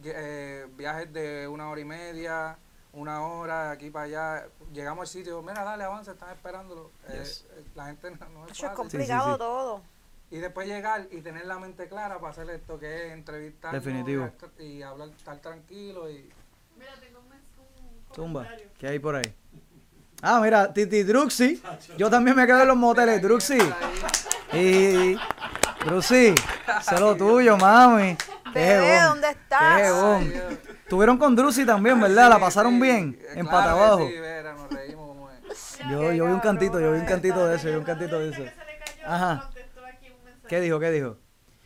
eh, 0.04 0.66
viajes 0.76 1.12
de 1.12 1.48
una 1.48 1.70
hora 1.70 1.80
y 1.80 1.84
media, 1.84 2.58
una 2.92 3.22
hora, 3.26 3.66
de 3.66 3.70
aquí 3.72 3.90
para 3.90 4.04
allá, 4.06 4.46
llegamos 4.72 5.02
al 5.02 5.06
sitio, 5.08 5.40
mira, 5.42 5.62
dale, 5.64 5.84
avanza, 5.84 6.12
están 6.12 6.30
esperándolo. 6.30 6.90
Eh, 7.08 7.18
Yes. 7.18 7.46
eh, 7.52 7.64
la 7.74 7.86
gente 7.86 8.10
no, 8.10 8.28
no 8.30 8.46
es 8.46 8.52
Eso 8.52 8.66
es 8.66 8.72
complicado 8.72 9.32
sí. 9.32 9.38
todo. 9.38 9.82
Y 10.32 10.38
después 10.38 10.68
llegar 10.68 11.08
y 11.10 11.20
tener 11.22 11.46
la 11.46 11.58
mente 11.58 11.88
clara 11.88 12.18
para 12.20 12.30
hacer 12.32 12.48
esto 12.50 12.78
que 12.78 13.06
es 13.08 13.12
entrevistar 13.12 13.72
Definitivo. 13.72 14.30
y 14.58 14.80
hablar, 14.82 15.08
estar 15.08 15.38
tranquilo 15.38 16.08
y... 16.10 16.30
Zumba, 18.14 18.46
¿qué 18.78 18.88
hay 18.88 18.98
por 18.98 19.14
ahí? 19.16 19.34
Ah, 20.22 20.40
mira, 20.42 20.72
Titi 20.72 21.02
Druxy. 21.02 21.62
Yo 21.96 22.10
también 22.10 22.36
me 22.36 22.46
quedo 22.46 22.60
en 22.62 22.68
los 22.68 22.76
moteles, 22.76 23.22
Druxy. 23.22 23.58
Y 24.52 25.16
Druxy, 25.84 26.34
sé 26.82 27.00
lo 27.00 27.16
tuyo, 27.16 27.56
mami. 27.56 28.16
Qué 28.52 28.58
Bebé, 28.60 29.00
¿dónde 29.02 29.30
estás? 29.30 29.76
Qué 29.76 29.82
jebón. 29.84 30.32
Tuvieron 30.88 31.18
con 31.18 31.36
Druxy 31.36 31.64
también, 31.64 32.00
¿verdad? 32.00 32.28
La 32.28 32.38
pasaron 32.38 32.74
Sí, 32.74 32.80
bien, 32.80 33.18
en 33.34 33.46
claro 33.46 33.50
pata 33.50 33.70
abajo. 33.72 34.08
Sí, 34.08 34.18
Vera, 34.18 34.54
nos 34.54 34.70
reímos 34.70 35.08
como 35.08 35.30
es. 35.30 35.78
Yo, 35.90 36.12
yo 36.12 36.26
vi 36.26 36.32
un 36.32 36.40
cantito, 36.40 36.80
yo 36.80 36.92
vi 36.92 36.98
un 37.00 37.06
cantito 37.06 37.46
de 37.46 37.56
eso, 37.56 37.66
yo 37.66 37.72
vi 37.74 37.78
un 37.78 37.84
cantito 37.84 38.18
de 38.18 38.30
eso. 38.30 38.42
Ajá. 39.06 39.50
¿Qué 40.48 40.60
dijo? 40.60 40.80
¿Qué 40.80 40.90
dijo? 40.90 41.16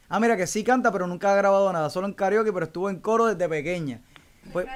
Ah, 0.09 0.21
mira 0.21 0.37
que 0.37 0.47
sí 0.47 0.63
canta, 0.63 0.93
pero 0.93 1.07
nunca 1.07 1.33
ha 1.33 1.37
grabado 1.37 1.73
nada, 1.73 1.89
solo 1.91 2.07
en 2.07 2.13
karaoke, 2.13 2.53
pero 2.53 2.67
estuvo 2.67 2.91
en 2.91 3.01
coro 3.01 3.27
desde 3.27 3.49
pequeña. 3.49 4.03
Pues, 4.53 4.67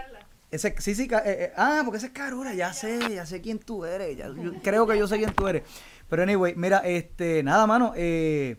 ese, 0.50 0.74
sí, 0.78 0.94
sí, 0.94 1.04
eh, 1.12 1.20
eh, 1.26 1.52
ah, 1.56 1.82
porque 1.84 1.98
ese 1.98 2.06
es 2.06 2.12
Carura, 2.12 2.54
ya 2.54 2.72
sé, 2.72 2.98
ya 3.14 3.26
sé 3.26 3.42
quién 3.42 3.58
tú 3.58 3.84
eres, 3.84 4.16
ya- 4.16 4.28
yo 4.28 4.54
creo 4.62 4.86
que 4.86 4.96
yo 4.98 5.06
sé 5.06 5.18
quién 5.18 5.34
tú 5.34 5.46
eres. 5.46 5.62
Pero 6.08 6.22
anyway, 6.22 6.54
mira, 6.56 6.78
este, 6.78 7.42
nada, 7.42 7.66
mano, 7.66 7.92
eh, 7.94 8.56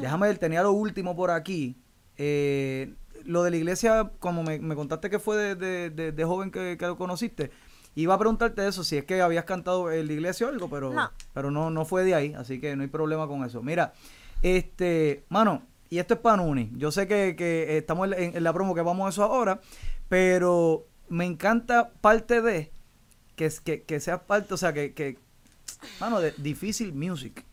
déjame 0.00 0.28
ver, 0.28 0.38
tenía 0.38 0.62
lo 0.62 0.70
último 0.70 1.16
por 1.16 1.32
aquí. 1.32 1.76
Eh, 2.18 2.94
lo 3.24 3.42
de 3.42 3.50
la 3.50 3.56
iglesia, 3.56 4.10
como 4.18 4.42
me, 4.42 4.58
me 4.58 4.74
contaste 4.74 5.08
que 5.10 5.18
fue 5.18 5.36
de, 5.36 5.54
de- 5.54 5.90
de- 5.90 6.12
de 6.12 6.24
joven 6.24 6.50
que, 6.50 6.76
que 6.78 6.86
lo 6.86 6.96
conociste, 6.98 7.50
iba 7.94 8.14
a 8.14 8.18
preguntarte 8.18 8.66
eso, 8.66 8.84
si 8.84 8.96
es 8.98 9.04
que 9.04 9.22
habías 9.22 9.44
cantado 9.44 9.90
en 9.90 10.06
la 10.06 10.12
iglesia 10.12 10.46
o 10.46 10.50
algo, 10.50 10.68
pero 10.68 10.92
No. 10.92 11.10
pero 11.32 11.50
no, 11.50 11.70
no 11.70 11.84
fue 11.84 12.04
de 12.04 12.14
ahí, 12.14 12.34
así 12.34 12.60
que 12.60 12.76
no 12.76 12.82
hay 12.82 12.88
problema 12.88 13.26
con 13.26 13.44
eso. 13.44 13.62
Mira, 13.62 13.92
este, 14.42 15.24
mano, 15.28 15.62
y 15.90 15.98
esto 15.98 16.14
es 16.14 16.20
para 16.20 16.36
Nuni. 16.38 16.70
Yo 16.76 16.90
sé 16.90 17.06
que, 17.06 17.34
que 17.36 17.78
estamos 17.78 18.10
en, 18.12 18.42
la 18.42 18.52
promo 18.52 18.74
que 18.74 18.82
vamos 18.82 19.06
a 19.06 19.10
eso 19.10 19.22
ahora, 19.22 19.60
pero 20.08 20.86
me 21.08 21.24
encanta 21.24 21.90
parte 22.00 22.42
de 22.42 22.70
que, 23.36 23.50
que, 23.64 23.82
que 23.82 24.00
sea 24.00 24.26
parte, 24.26 24.52
o 24.54 24.56
sea, 24.56 24.72
que, 24.72 24.92
que 24.92 25.18
mano, 26.00 26.20
de 26.20 26.32
difícil 26.38 26.92
music. 26.92 27.44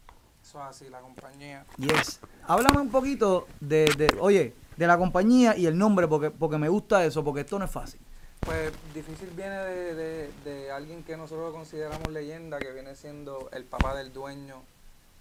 Eso 0.44 0.60
es 0.60 0.66
así, 0.66 0.90
la 0.90 1.00
compañía. 1.00 1.66
Yes. 1.78 2.20
Háblame 2.48 2.80
un 2.80 2.92
poquito 2.92 3.48
de, 3.60 3.86
de, 3.98 4.18
oye, 4.20 4.54
de 4.76 4.88
la 4.88 4.98
compañía 4.98 5.56
y 5.56 5.66
el 5.66 5.78
nombre, 5.78 6.08
porque, 6.08 6.32
porque 6.32 6.58
me 6.58 6.70
gusta 6.70 7.06
eso, 7.06 7.24
porque 7.24 7.42
esto 7.42 7.60
no 7.60 7.66
es 7.66 7.72
fácil. 7.72 8.00
Pues 8.42 8.72
difícil 8.94 9.30
viene 9.36 9.56
de, 9.56 9.96
de, 9.96 10.32
de 10.44 10.72
alguien 10.72 11.04
que 11.04 11.16
nosotros 11.16 11.54
consideramos 11.54 12.08
leyenda, 12.10 12.58
que 12.58 12.72
viene 12.72 12.96
siendo 12.96 13.50
el 13.52 13.66
papá 13.66 13.96
del 13.96 14.12
dueño 14.12 14.64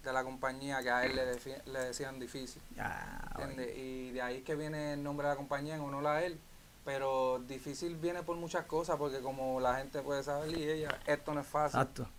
de 0.03 0.11
la 0.11 0.23
compañía, 0.23 0.81
que 0.81 0.89
a 0.89 1.05
él 1.05 1.15
le, 1.15 1.71
le 1.71 1.79
decían 1.79 2.19
difícil. 2.19 2.61
Ah. 2.79 3.37
Y 3.77 4.09
de 4.09 4.21
ahí 4.21 4.41
que 4.41 4.55
viene 4.55 4.93
el 4.93 5.03
nombre 5.03 5.27
de 5.27 5.33
la 5.33 5.37
compañía 5.37 5.75
en 5.75 5.81
honor 5.81 6.07
a 6.07 6.23
él. 6.23 6.39
Pero 6.83 7.37
difícil 7.47 7.95
viene 7.95 8.23
por 8.23 8.37
muchas 8.37 8.65
cosas, 8.65 8.97
porque 8.97 9.19
como 9.19 9.59
la 9.59 9.75
gente 9.75 10.01
puede 10.01 10.23
saber 10.23 10.57
y 10.57 10.67
ella, 10.67 10.99
esto 11.05 11.31
no 11.35 11.41
es 11.41 11.47
fácil. 11.47 11.79
Exacto. 11.79 12.09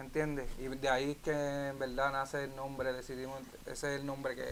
¿Me 0.00 0.06
entiendes? 0.06 0.46
Y 0.58 0.66
de 0.66 0.88
ahí 0.88 1.10
es 1.10 1.16
que 1.18 1.30
en 1.68 1.78
verdad 1.78 2.10
nace 2.10 2.44
el 2.44 2.56
nombre, 2.56 2.90
decidimos, 2.94 3.38
ese 3.66 3.94
es 3.94 4.00
el 4.00 4.06
nombre 4.06 4.34
que, 4.34 4.44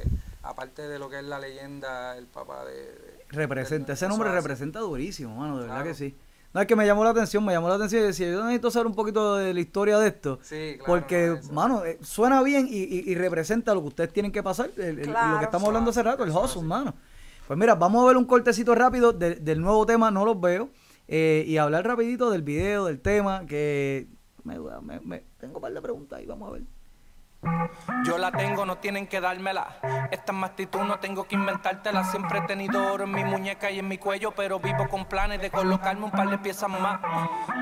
aparte 0.42 0.82
de 0.86 0.99
lo 0.99 1.09
que 1.09 1.20
es 1.20 1.24
la 1.24 1.38
leyenda, 1.38 2.18
el 2.18 2.26
papá 2.26 2.66
de... 2.66 2.74
de- 2.74 3.24
Representa, 3.30 3.94
ese 3.94 4.09
nombre 4.09 4.28
hace. 4.28 4.36
representa 4.36 4.80
durísimo, 4.80 5.34
mano, 5.36 5.55
de 5.57 5.62
verdad 5.62 5.76
Claro. 5.76 5.88
que 5.88 5.94
sí. 5.94 6.14
No, 6.53 6.61
es 6.61 6.66
que 6.66 6.76
me 6.76 6.84
llamó 6.84 7.03
la 7.03 7.11
atención, 7.11 7.42
me 7.46 7.55
llamó 7.55 7.70
la 7.70 7.76
atención 7.76 8.03
y 8.03 8.07
decía, 8.09 8.30
yo 8.30 8.42
necesito 8.44 8.70
saber 8.70 8.88
un 8.88 8.94
poquito 8.94 9.36
de 9.36 9.55
la 9.55 9.61
historia 9.61 9.99
de 9.99 10.09
esto. 10.09 10.38
Sí, 10.42 10.74
claro, 10.76 10.84
porque, 10.86 11.38
no, 11.46 11.53
mano, 11.55 11.82
eh, 11.86 11.99
suena 12.03 12.42
bien 12.42 12.66
y, 12.68 12.80
y- 12.82 13.05
y 13.11 13.14
representa 13.14 13.72
lo 13.74 13.80
que 13.80 13.88
ustedes 13.88 14.12
tienen 14.12 14.32
que 14.32 14.42
pasar, 14.42 14.68
el- 14.76 14.82
el- 14.82 14.96
lo 14.96 15.03
que 15.03 15.09
Claro. 15.12 15.40
estamos 15.40 15.66
hablando 15.68 15.90
hace 15.92 16.03
rato, 16.03 16.24
el 16.24 16.30
hustle, 16.30 16.61
mano. 16.62 16.94
Pues 17.46 17.59
mira, 17.59 17.74
vamos 17.74 18.05
a 18.05 18.09
ver 18.09 18.18
un 18.18 18.26
cortecito 18.26 18.74
rápido 18.74 19.14
de- 19.14 19.36
del 19.36 19.62
nuevo 19.62 19.86
tema, 19.86 20.11
no 20.11 20.26
los 20.26 20.38
veo, 20.38 20.68
eh, 21.07 21.42
y 21.46 21.57
hablar 21.57 21.86
rapidito 21.86 22.28
del 22.30 22.42
video, 22.42 22.84
del 22.84 23.01
tema, 23.01 23.46
que 23.46 24.09
me, 24.57 24.80
me- 24.80 25.01
me- 25.01 25.24
tengo 25.38 25.57
un 25.57 25.62
par 25.62 25.72
de 25.72 25.82
preguntas 25.82 26.18
ahí, 26.18 26.26
vamos 26.26 26.49
a 26.49 26.53
ver. 26.53 26.62
Yo 28.05 28.18
la 28.18 28.32
tengo, 28.32 28.66
no 28.66 28.78
tienen 28.78 29.07
que 29.07 29.20
dármela. 29.20 29.76
Esta 30.11 30.32
es 30.32 30.38
mi 30.38 30.44
actitud, 30.44 30.80
no 30.80 30.99
tengo 30.99 31.22
que 31.28 31.36
inventártela. 31.36 32.03
Siempre 32.03 32.40
he 32.40 32.42
tenido 32.42 32.92
oro 32.92 33.05
en 33.05 33.12
mi 33.12 33.22
muñeca 33.24 33.70
y 33.70 33.78
en 33.78 33.86
mi 33.86 33.96
cuello, 33.96 34.32
pero 34.34 34.59
vivo 34.59 34.88
con 34.88 35.05
planes 35.05 35.40
de 35.40 35.49
colocarme 35.49 36.05
un 36.05 36.11
par 36.11 36.28
de 36.30 36.38
piezas 36.38 36.68
más. 36.68 36.99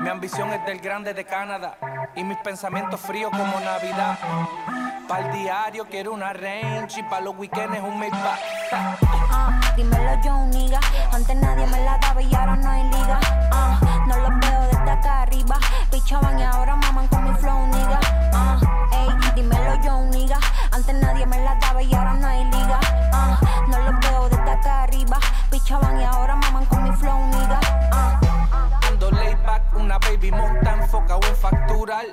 Mi 0.01 0.09
ambición 0.09 0.49
es 0.51 0.65
del 0.65 0.79
grande 0.79 1.13
de 1.13 1.23
Canadá 1.25 1.77
y 2.15 2.23
mis 2.23 2.37
pensamientos 2.39 2.99
fríos 3.01 3.29
como 3.29 3.59
Navidad. 3.59 4.17
Para 5.07 5.27
el 5.27 5.31
diario 5.43 5.85
quiero 5.85 6.11
una 6.11 6.33
range 6.33 6.99
y 6.99 7.03
para 7.03 7.21
los 7.21 7.37
weekends 7.37 7.79
un 7.79 7.99
Maybach. 7.99 8.39
Ah, 8.71 9.59
dímelo 9.77 10.21
yo, 10.25 10.45
niga. 10.47 10.79
Antes 11.13 11.35
nadie 11.35 11.67
me 11.67 11.85
la 11.85 11.97
daba 11.99 12.21
y 12.21 12.33
ahora 12.33 12.55
no 12.55 12.69
hay 12.69 12.83
liga. 12.83 13.19
Ah, 13.51 13.79
no 14.07 14.17
los 14.17 14.39
veo 14.39 14.76
desde 14.87 14.99
acá 14.99 15.21
arriba. 15.23 15.59
Pichaban 15.91 16.39
y 16.39 16.43
ahora 16.43 16.75
maman 16.75 17.07
con 17.07 17.23
mi 17.25 17.37
flow, 17.39 17.67
niga. 17.67 17.99
Ah, 18.33 18.57
ey, 18.93 19.33
dímelo 19.35 19.75
yo, 19.83 20.01
niga. 20.05 20.39
Antes 20.71 20.95
nadie 20.95 21.25
me 21.25 21.39
la 21.43 21.55
daba 21.55 21.81
y 21.81 21.93
ahora 21.93 22.13
no 22.13 22.27
hay 22.27 22.45
liga. 22.45 22.79
Ah, 23.11 23.39
no 23.67 23.79
los 23.79 23.99
veo 23.99 24.29
desde 24.29 24.49
acá 24.49 24.83
arriba. 24.83 25.19
Pichaban 25.49 25.99
y 25.99 26.03
ahora 26.03 26.35
maman 26.35 26.65
con 26.65 26.83
mi 26.83 26.91
flow, 26.95 27.19
niga. 27.27 27.59
Ah. 27.91 28.19
Ando 28.87 29.11
laid 29.11 29.37
back, 29.45 29.63
una 29.75 29.97
baby 29.99 30.31
monta 30.31 30.73
enfocado 30.73 31.19
en 31.27 31.35
facturar. 31.35 32.05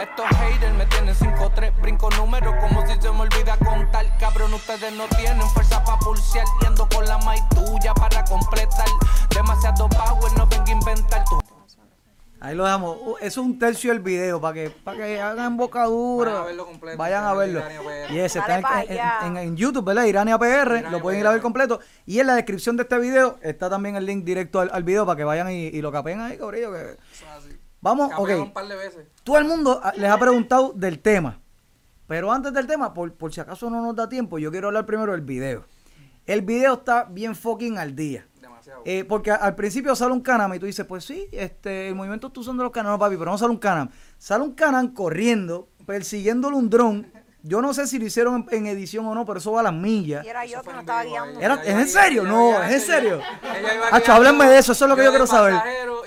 Estos 0.00 0.26
haters 0.38 0.74
me 0.74 0.86
tienen 0.86 1.14
5-3, 1.14 1.80
brinco 1.80 2.08
números 2.10 2.54
como 2.60 2.86
si 2.86 2.94
se 3.00 3.10
me 3.10 3.20
olvida 3.20 3.56
contar. 3.58 4.06
Cabrón, 4.18 4.54
ustedes 4.54 4.92
no 4.94 5.04
tienen 5.18 5.46
fuerza 5.50 5.84
para 5.84 5.98
pulsear. 5.98 6.46
Y 6.62 6.66
ando 6.66 6.88
con 6.88 7.04
la 7.06 7.18
maíz 7.18 7.42
tuya 7.50 7.92
para 7.92 8.24
completar. 8.24 8.88
Demasiado 9.30 9.88
power, 9.90 10.32
no 10.38 10.46
vengo 10.46 10.66
a 10.66 10.70
inventar 10.70 11.24
tu. 11.24 11.45
Ahí 12.46 12.54
lo 12.54 12.62
dejamos. 12.62 12.96
Uh, 13.00 13.16
eso 13.16 13.40
es 13.40 13.46
un 13.46 13.58
tercio 13.58 13.90
del 13.90 13.98
video 13.98 14.40
para 14.40 14.54
que, 14.54 14.70
para 14.70 14.98
que 14.98 15.20
hagan 15.20 15.56
bocadura. 15.56 16.30
Vayan 16.30 16.42
a 16.42 16.46
verlo 16.46 16.66
completo, 16.66 16.96
Vayan 16.96 17.24
a 17.24 17.34
verlo. 17.34 17.62
Y 18.08 18.18
ese 18.20 18.38
está 18.38 18.84
en, 19.26 19.36
en- 19.36 19.56
YouTube, 19.56 19.84
¿verdad? 19.84 20.04
Irania 20.04 20.38
PR. 20.38 20.46
Irania 20.46 20.90
lo 20.90 21.02
pueden 21.02 21.18
ir 21.18 21.26
a 21.26 21.32
ver 21.32 21.40
completo. 21.40 21.80
Y 22.04 22.20
en 22.20 22.28
la 22.28 22.36
descripción 22.36 22.76
de 22.76 22.84
este 22.84 23.00
video 23.00 23.36
está 23.42 23.68
también 23.68 23.96
el 23.96 24.06
link 24.06 24.24
directo 24.24 24.60
al, 24.60 24.70
al 24.72 24.84
video 24.84 25.04
para 25.04 25.16
que 25.16 25.24
vayan 25.24 25.50
y, 25.50 25.66
y 25.66 25.82
lo 25.82 25.90
capen 25.90 26.20
ahí, 26.20 26.38
cabrillo. 26.38 26.70
Que... 26.70 26.82
Eso 26.82 27.24
es 27.24 27.24
así. 27.36 27.58
Vamos, 27.80 28.10
Campeón 28.10 28.40
ok. 28.42 28.46
un 28.46 28.52
par 28.52 28.68
de 28.68 28.76
veces. 28.76 29.06
Todo 29.24 29.38
el 29.38 29.44
mundo 29.46 29.80
ah, 29.82 29.92
les 29.96 30.08
ha 30.08 30.16
preguntado 30.16 30.72
del 30.72 31.00
tema. 31.00 31.40
Pero 32.06 32.30
antes 32.30 32.52
del 32.52 32.68
tema, 32.68 32.94
por, 32.94 33.12
por 33.14 33.34
si 33.34 33.40
acaso 33.40 33.68
no 33.70 33.82
nos 33.82 33.96
da 33.96 34.08
tiempo, 34.08 34.38
yo 34.38 34.52
quiero 34.52 34.68
hablar 34.68 34.86
primero 34.86 35.10
del 35.10 35.22
video. 35.22 35.64
El 36.26 36.42
video 36.42 36.74
está 36.74 37.04
bien 37.10 37.34
fucking 37.34 37.76
al 37.76 37.96
día. 37.96 38.24
Demasiado. 38.66 38.82
Eh, 38.84 39.04
porque 39.04 39.30
al 39.30 39.54
principio 39.54 39.94
sale 39.94 40.12
un 40.12 40.20
canam 40.20 40.52
y 40.54 40.58
tú 40.58 40.66
dices, 40.66 40.84
pues 40.86 41.04
sí, 41.04 41.28
este, 41.32 41.88
el 41.88 41.94
movimiento 41.94 42.26
está 42.28 42.40
usando 42.40 42.62
los 42.64 42.72
canam, 42.72 42.92
no, 42.92 42.98
papi, 42.98 43.16
pero 43.16 43.30
no 43.30 43.38
sale 43.38 43.50
un 43.52 43.58
canam. 43.58 43.88
Sale 44.18 44.42
un 44.44 44.52
canam 44.54 44.92
corriendo, 44.92 45.68
persiguiéndole 45.86 46.56
un 46.56 46.68
dron. 46.70 47.06
Yo 47.42 47.62
no 47.62 47.72
sé 47.72 47.86
si 47.86 48.00
lo 48.00 48.04
hicieron 48.06 48.46
en, 48.50 48.58
en 48.58 48.66
edición 48.66 49.06
o 49.06 49.14
no, 49.14 49.24
pero 49.24 49.38
eso 49.38 49.52
va 49.52 49.60
a 49.60 49.62
las 49.62 49.72
millas. 49.72 50.24
Y 50.26 50.28
era 50.28 50.44
yo 50.44 50.60
que 50.62 50.72
no 50.72 50.80
estaba 50.80 51.04
guiando. 51.04 51.38
Era- 51.40 51.54
¿es 51.62 51.68
en 51.68 51.88
serio? 51.88 52.22
ella 52.22 52.30
No, 52.32 52.62
¿es 52.64 52.72
en 52.72 52.80
serio? 52.80 53.20
ella 53.44 53.74
iba 53.76 53.86
Hacho, 53.92 54.12
háblenme 54.14 54.46
de 54.46 54.58
eso, 54.58 54.72
eso 54.72 54.84
es 54.84 54.88
lo 54.88 54.96
que 54.96 55.04
yo 55.04 55.10
quiero 55.10 55.28
saber. 55.28 55.54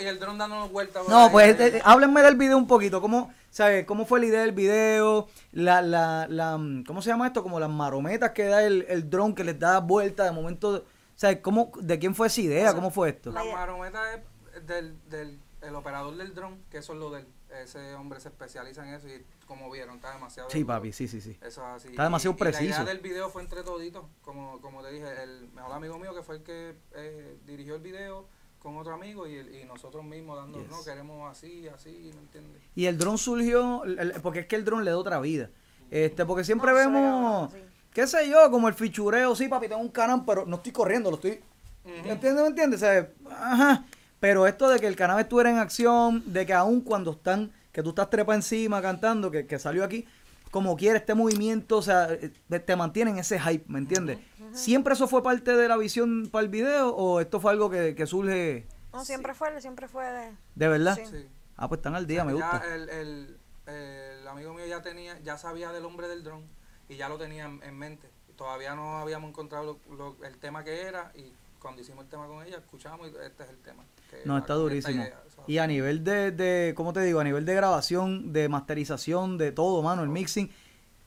Y 0.01 0.03
el 0.05 0.19
dron 0.19 0.37
dándonos 0.37 0.69
vueltas. 0.69 1.03
No, 1.07 1.29
pues 1.31 1.57
eh, 1.59 1.81
háblenme 1.85 2.21
del 2.23 2.35
video 2.35 2.57
un 2.57 2.67
poquito. 2.67 2.99
¿Cómo, 3.01 3.31
¿sabes? 3.51 3.85
¿Cómo 3.85 4.05
fue 4.05 4.19
la 4.19 4.25
idea 4.25 4.41
del 4.41 4.51
video? 4.51 5.27
La, 5.53 5.81
la, 5.81 6.25
la, 6.29 6.57
mm, 6.57 6.83
¿Cómo 6.83 7.01
se 7.01 7.09
llama 7.09 7.27
esto? 7.27 7.41
Como 7.41 7.57
las 7.59 7.69
marometas 7.69 8.31
que 8.31 8.43
da 8.45 8.61
el, 8.63 8.85
el 8.89 9.09
dron 9.09 9.33
que 9.33 9.43
les 9.45 9.57
da 9.59 9.79
vuelta 9.79 10.25
de 10.25 10.31
momento. 10.31 10.85
¿Sabes? 11.19 11.39
¿Cómo, 11.41 11.69
¿De 11.81 11.99
quién 11.99 12.15
fue 12.15 12.27
esa 12.27 12.39
idea? 12.39 12.73
¿Cómo 12.73 12.91
fue 12.91 13.09
esto? 13.09 13.29
La 13.33 13.43
marometa 13.43 14.01
es 14.13 14.65
del, 14.65 14.95
del 15.09 15.37
el 15.61 15.75
operador 15.75 16.15
del 16.15 16.33
dron, 16.33 16.63
que 16.71 16.77
eso 16.77 16.93
es 16.93 16.99
lo 16.99 17.11
del. 17.11 17.27
Ese 17.61 17.93
hombre 17.95 18.21
se 18.21 18.29
especializa 18.29 18.87
en 18.87 18.93
eso 18.93 19.09
y 19.09 19.21
como 19.45 19.69
vieron, 19.69 19.95
está 19.95 20.13
demasiado. 20.13 20.49
Sí, 20.49 20.63
papi, 20.63 20.93
sí, 20.93 21.09
sí, 21.09 21.19
sí. 21.19 21.31
Eso 21.41 21.61
es 21.61 21.67
así. 21.75 21.87
Está 21.89 22.03
demasiado 22.03 22.31
Y- 22.31 22.35
y 22.35 22.39
La 22.39 22.51
preciso. 22.51 22.81
idea 22.83 22.85
del 22.85 22.99
video 22.99 23.29
fue 23.29 23.41
entre 23.41 23.63
toditos, 23.63 24.05
como, 24.21 24.61
como 24.61 24.81
te 24.81 24.91
dije, 24.91 25.07
el 25.23 25.49
mejor 25.53 25.73
amigo 25.73 25.99
mío 25.99 26.15
que 26.15 26.23
fue 26.23 26.37
el 26.37 26.43
que 26.43 26.75
eh, 26.95 27.37
dirigió 27.45 27.75
el 27.75 27.81
video 27.81 28.25
con 28.59 28.77
otro 28.77 28.93
amigo 28.93 29.27
y, 29.27 29.35
el- 29.35 29.53
y 29.53 29.65
nosotros 29.65 30.05
mismos 30.05 30.37
dando, 30.37 30.59
Yes. 30.61 30.69
no, 30.69 30.81
queremos 30.85 31.29
así, 31.29 31.67
así, 31.67 32.11
¿me 32.15 32.21
entiendes? 32.21 32.61
Y 32.75 32.85
el 32.85 32.97
dron 32.97 33.17
surgió, 33.17 33.83
el- 33.83 34.13
porque 34.21 34.39
es 34.41 34.45
que 34.47 34.55
el 34.55 34.63
dron 34.63 34.85
le 34.85 34.91
da 34.91 34.97
otra 34.97 35.19
vida. 35.19 35.49
Este, 35.91 36.25
porque 36.25 36.45
siempre 36.45 36.71
No 36.71 36.77
vemos, 36.77 37.51
sí. 37.51 37.57
Qué 37.99 38.07
sé 38.07 38.29
yo, 38.29 38.49
como 38.49 38.67
el 38.67 38.73
fichureo, 38.73 39.35
sí, 39.35 39.47
papi, 39.47 39.67
tengo 39.67 39.81
un 39.81 39.89
canal, 39.89 40.23
pero 40.25 40.45
no 40.45 40.55
estoy 40.57 40.71
corriendo, 40.71 41.09
lo 41.09 41.15
estoy... 41.17 41.41
¿Me 41.83 42.11
entiendes? 42.11 42.41
¿Me 42.43 42.47
entiendes? 42.49 42.81
O 42.81 42.85
sea, 42.85 43.09
Ajá. 43.29 43.85
Pero 44.19 44.45
esto 44.47 44.69
de 44.69 44.79
que 44.79 44.87
el 44.87 44.95
canal 44.95 45.19
estuviera 45.19 45.49
en 45.49 45.57
acción, 45.57 46.23
de 46.25 46.45
que 46.45 46.53
aún 46.53 46.81
cuando 46.81 47.11
están, 47.11 47.51
que 47.71 47.81
tú 47.81 47.89
estás 47.89 48.09
trepa 48.09 48.35
encima 48.35 48.81
cantando, 48.81 49.31
que, 49.31 49.47
que 49.47 49.57
salió 49.59 49.83
aquí, 49.83 50.05
como 50.51 50.75
quiera, 50.75 50.97
este 50.97 51.13
movimiento, 51.13 51.77
o 51.77 51.81
sea, 51.81 52.09
eh, 52.11 52.31
te 52.59 52.75
mantienen 52.75 53.17
ese 53.17 53.39
hype, 53.39 53.65
¿me 53.67 53.79
entiendes? 53.79 54.19
¿Siempre 54.53 54.93
eso 54.93 55.07
fue 55.07 55.21
parte 55.23 55.55
de 55.55 55.67
la 55.67 55.77
visión 55.77 56.29
para 56.31 56.43
el 56.43 56.49
video 56.49 56.89
o 56.95 57.19
esto 57.21 57.39
fue 57.39 57.51
algo 57.51 57.69
que, 57.69 57.95
que 57.95 58.05
surge 58.05 58.65
No, 58.93 59.03
siempre 59.05 59.33
fue, 59.33 59.59
siempre 59.61 59.87
fue 59.87 60.05
de... 60.05 60.31
de 60.55 60.67
verdad? 60.67 60.95
Sí. 60.97 61.03
Sí. 61.09 61.27
Ah, 61.55 61.67
pues 61.69 61.79
están 61.79 61.95
al 61.95 62.07
día, 62.07 62.23
me 62.23 62.37
Ya 62.37 62.51
gusta. 62.51 62.75
el, 62.75 62.89
el, 62.89 63.37
el 63.67 64.27
amigo 64.27 64.53
mío 64.53 64.65
ya 64.65 64.81
tenía, 64.81 65.17
ya 65.19 65.37
sabía 65.37 65.71
del 65.71 65.85
hombre 65.85 66.07
del 66.07 66.23
dron 66.23 66.43
y 66.89 66.95
ya 66.97 67.07
lo 67.07 67.17
tenía 67.17 67.45
en, 67.45 67.61
en 67.63 67.77
mente. 67.77 68.09
Todavía 68.35 68.75
no 68.75 68.97
habíamos 68.99 69.29
encontrado 69.29 69.79
lo- 69.89 69.95
lo- 69.95 70.25
el 70.25 70.37
tema 70.37 70.63
que 70.63 70.81
era 70.81 71.11
y 71.15 71.31
cuando 71.59 71.81
hicimos 71.81 72.03
el 72.05 72.09
tema 72.09 72.25
con 72.27 72.45
ella, 72.45 72.57
escuchamos 72.57 73.07
y 73.09 73.11
este 73.25 73.43
es 73.43 73.49
el 73.49 73.57
tema. 73.57 73.83
que 74.09 74.21
No, 74.25 74.37
está 74.37 74.53
durísimo. 74.55 75.03
idea. 75.03 75.21
Y 75.45 75.57
a 75.57 75.67
nivel 75.67 76.03
de, 76.03 76.31
de, 76.31 76.73
¿cómo 76.75 76.93
te 76.93 77.01
digo? 77.01 77.19
A 77.19 77.23
nivel 77.23 77.45
de 77.45 77.53
grabación, 77.53 78.31
de 78.33 78.49
masterización, 78.49 79.37
de 79.37 79.51
todo, 79.51 79.81
mano, 79.83 80.03
el 80.03 80.09
mixing. 80.09 80.49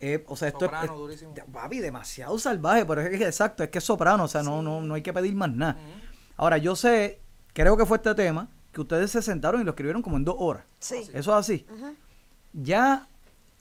eh, 0.05 0.25
o 0.27 0.35
sea, 0.37 0.49
esto 0.49 0.65
es- 0.65 0.71
Soprano, 0.73 1.09
es, 1.09 1.25
papi, 1.53 1.79
demasiado 1.79 2.37
salvaje, 2.39 2.85
pero 2.85 3.01
es 3.03 3.17
que 3.19 3.25
exacto, 3.27 3.63
es 3.63 3.71
que 3.71 3.79
es 3.79 3.85
soprano, 3.85 4.25
o 4.25 4.29
sea, 4.29 4.43
no, 4.43 4.61
no, 4.61 4.81
no 4.81 4.95
hay 4.95 5.03
que 5.03 5.13
pedir 5.13 5.33
más 5.35 5.51
nada. 5.53 5.77
Ahora, 6.37 6.59
yo 6.59 6.75
sé, 6.77 7.21
creo 7.53 7.77
que 7.77 7.87
fue 7.87 7.99
este 7.99 8.13
tema, 8.17 8.49
que 8.73 8.81
ustedes 8.81 9.11
se 9.13 9.23
sentaron 9.23 9.61
y 9.61 9.65
lo 9.65 9.71
escribieron 9.71 10.03
como 10.03 10.17
en 10.17 10.25
dos 10.25 10.35
horas. 10.39 10.65
Sí. 10.81 10.97
Eso 11.15 11.31
es 11.31 11.37
así. 11.37 11.67
Ya 12.53 13.07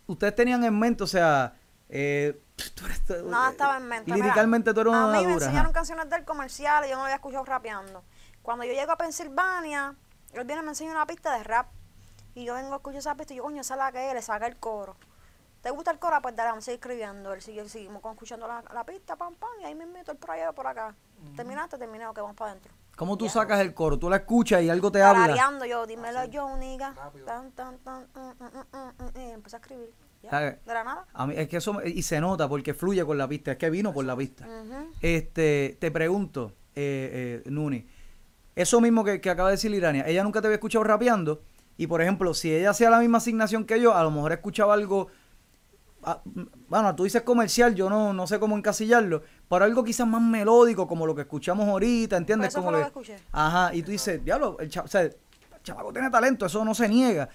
ustedes 0.08 0.36
tenían 0.36 0.64
en 0.64 0.78
mente, 0.78 1.04
o 1.04 1.08
sea, 1.08 1.54
eh, 1.92 2.42
tú 2.76 2.86
eres- 2.86 3.24
Nada 3.26 3.52
estaba 3.52 3.78
en 3.78 3.88
mente. 3.88 4.12
Mira, 4.12 4.26
Líricamente 4.26 4.74
tú 4.74 4.80
eres 4.82 4.92
una 4.92 5.04
A 5.04 5.08
mí 5.08 5.18
me 5.20 5.34
dura, 5.34 5.36
ajá. 5.36 5.46
enseñaron 5.46 5.74
canciones 5.74 6.10
del 6.10 6.26
comercial 6.26 6.86
y 6.86 6.90
yo 6.90 6.96
no 6.96 7.02
lo 7.02 7.06
había 7.06 7.16
escuchado 7.16 7.44
rapeando. 7.46 8.04
Cuando 8.42 8.64
yo 8.66 8.74
llego 8.74 8.92
a 8.92 8.98
Pensilvania, 8.98 9.96
él 10.34 10.44
viene 10.46 10.62
y 10.62 10.66
me 10.66 10.72
enseña 10.72 10.92
una 10.92 11.06
pista 11.06 11.38
de 11.38 11.44
rap. 11.44 11.68
Y 12.34 12.46
yo 12.46 12.54
vengo 12.56 12.74
a 12.74 12.78
escuchar 12.78 13.00
esa 13.00 13.16
pista 13.16 13.34
y 13.34 13.38
yo, 13.38 13.44
coño, 13.44 13.62
esa 13.62 13.74
es 13.74 13.78
la 13.78 13.92
que 13.92 14.08
es, 14.08 14.14
le 14.14 14.22
saca 14.22 14.48
el 14.48 14.56
coro. 14.58 14.96
¿Te 15.62 15.70
gusta 15.70 15.92
el 15.92 16.00
coro? 16.00 16.20
Pues 16.22 16.36
dale, 16.36 16.50
vamos 16.50 16.64
a 16.64 16.66
seguir 16.66 16.80
escribiendo. 16.80 17.34
Él 17.34 17.42
sigue, 17.42 17.68
seguimos 17.70 18.02
escuchando 18.04 18.48
la, 18.48 18.64
la 18.74 18.84
pista, 18.86 19.16
pam, 19.16 19.36
pam, 19.36 19.50
y 19.62 19.66
ahí 19.66 19.76
me 19.76 19.86
meto 19.86 20.12
el 20.12 20.18
por 20.18 20.32
allá, 20.32 20.52
por 20.54 20.66
acá. 20.66 20.96
Terminaste, 21.36 21.78
terminé, 21.78 22.08
ok, 22.08 22.18
vamos 22.18 22.36
para 22.36 22.52
adentro. 22.52 22.74
¿Cómo 22.96 23.18
tú 23.18 23.30
sacas 23.30 23.60
el 23.60 23.74
coro? 23.74 24.00
Tú 24.00 24.10
la 24.10 24.18
escuchas 24.18 24.62
y 24.64 24.70
algo 24.70 24.92
te 24.92 25.04
habla. 25.04 25.36
Yo, 25.68 25.86
dímelo 25.86 26.26
yo, 26.26 26.56
niga. 26.58 26.94
rápido. 26.94 27.26
Tan, 27.26 27.52
tan, 27.52 27.78
tan, 27.80 28.08
mm, 28.16 28.20
mm, 28.20 28.46
mm, 28.46 28.78
mm, 28.78 29.04
mm, 29.04 29.20
y 29.20 29.32
empecé 29.32 29.58
a 29.58 29.60
escribir. 29.60 29.94
¿Sabe? 30.30 30.60
de 30.66 30.74
la 30.74 30.84
nada. 30.84 31.06
A 31.14 31.26
mí, 31.28 31.34
es 31.38 31.48
que 31.48 31.58
eso, 31.58 31.82
y 31.84 32.02
se 32.04 32.20
nota 32.22 32.48
porque 32.48 32.74
fluye 32.74 33.04
con 33.06 33.18
la 33.18 33.28
pista, 33.28 33.52
es 33.54 33.58
que 33.58 33.70
vino 33.70 33.92
por 33.94 34.06
la 34.06 34.16
pista. 34.16 34.46
Ujú. 34.48 34.92
Este, 35.02 35.78
te 35.80 35.92
pregunto, 35.92 36.54
eh, 36.76 37.42
eh, 37.46 37.50
Nuni, 37.50 37.86
eso 38.56 38.80
mismo 38.82 39.04
que, 39.04 39.20
que 39.22 39.30
acaba 39.30 39.50
de 39.50 39.56
decir 39.56 39.74
Irania, 39.74 40.04
ella 40.08 40.24
nunca 40.24 40.42
te 40.42 40.48
había 40.48 40.56
escuchado 40.56 40.84
rapeando, 40.84 41.42
y 41.78 41.88
por 41.88 42.02
ejemplo, 42.02 42.34
si 42.34 42.54
ella 42.54 42.70
hacía 42.72 42.90
la 42.90 43.00
misma 43.00 43.18
asignación 43.18 43.66
que 43.66 43.82
yo, 43.82 43.96
a 43.96 44.04
lo 44.04 44.12
mejor 44.12 44.32
escuchaba 44.34 44.74
algo, 44.76 45.08
ah, 46.04 46.22
mm, 46.24 46.42
bueno, 46.68 46.96
tú 46.96 47.04
dices 47.06 47.24
comercial, 47.24 47.74
yo 47.76 47.90
no, 47.90 48.14
no 48.14 48.28
sé 48.28 48.40
cómo 48.40 48.56
encasillarlo, 48.58 49.24
pero 49.50 49.66
algo 49.66 49.84
quizás 49.84 50.08
más 50.08 50.22
melódico, 50.22 50.88
como 50.88 51.06
lo 51.08 51.16
que 51.16 51.22
escuchamos 51.22 51.68
ahorita, 51.68 52.18
¿entiendes? 52.18 52.48
Pues 52.54 52.56
eso 52.56 52.60
como 52.64 52.72
fue 52.72 52.80
lo 52.80 52.86
que 52.86 52.88
escuché. 53.12 53.24
Ajá, 53.32 53.74
y 53.74 53.82
tú 53.84 53.92
dices, 53.92 54.24
diablo, 54.24 54.58
el, 54.60 54.70
cha- 54.70 54.84
o 54.84 54.88
sea, 54.88 55.02
el 55.02 55.16
chamaco 55.64 55.92
tiene 55.92 56.10
talento, 56.10 56.46
eso 56.46 56.64
no 56.64 56.76
se 56.76 56.88
niega. 56.88 57.30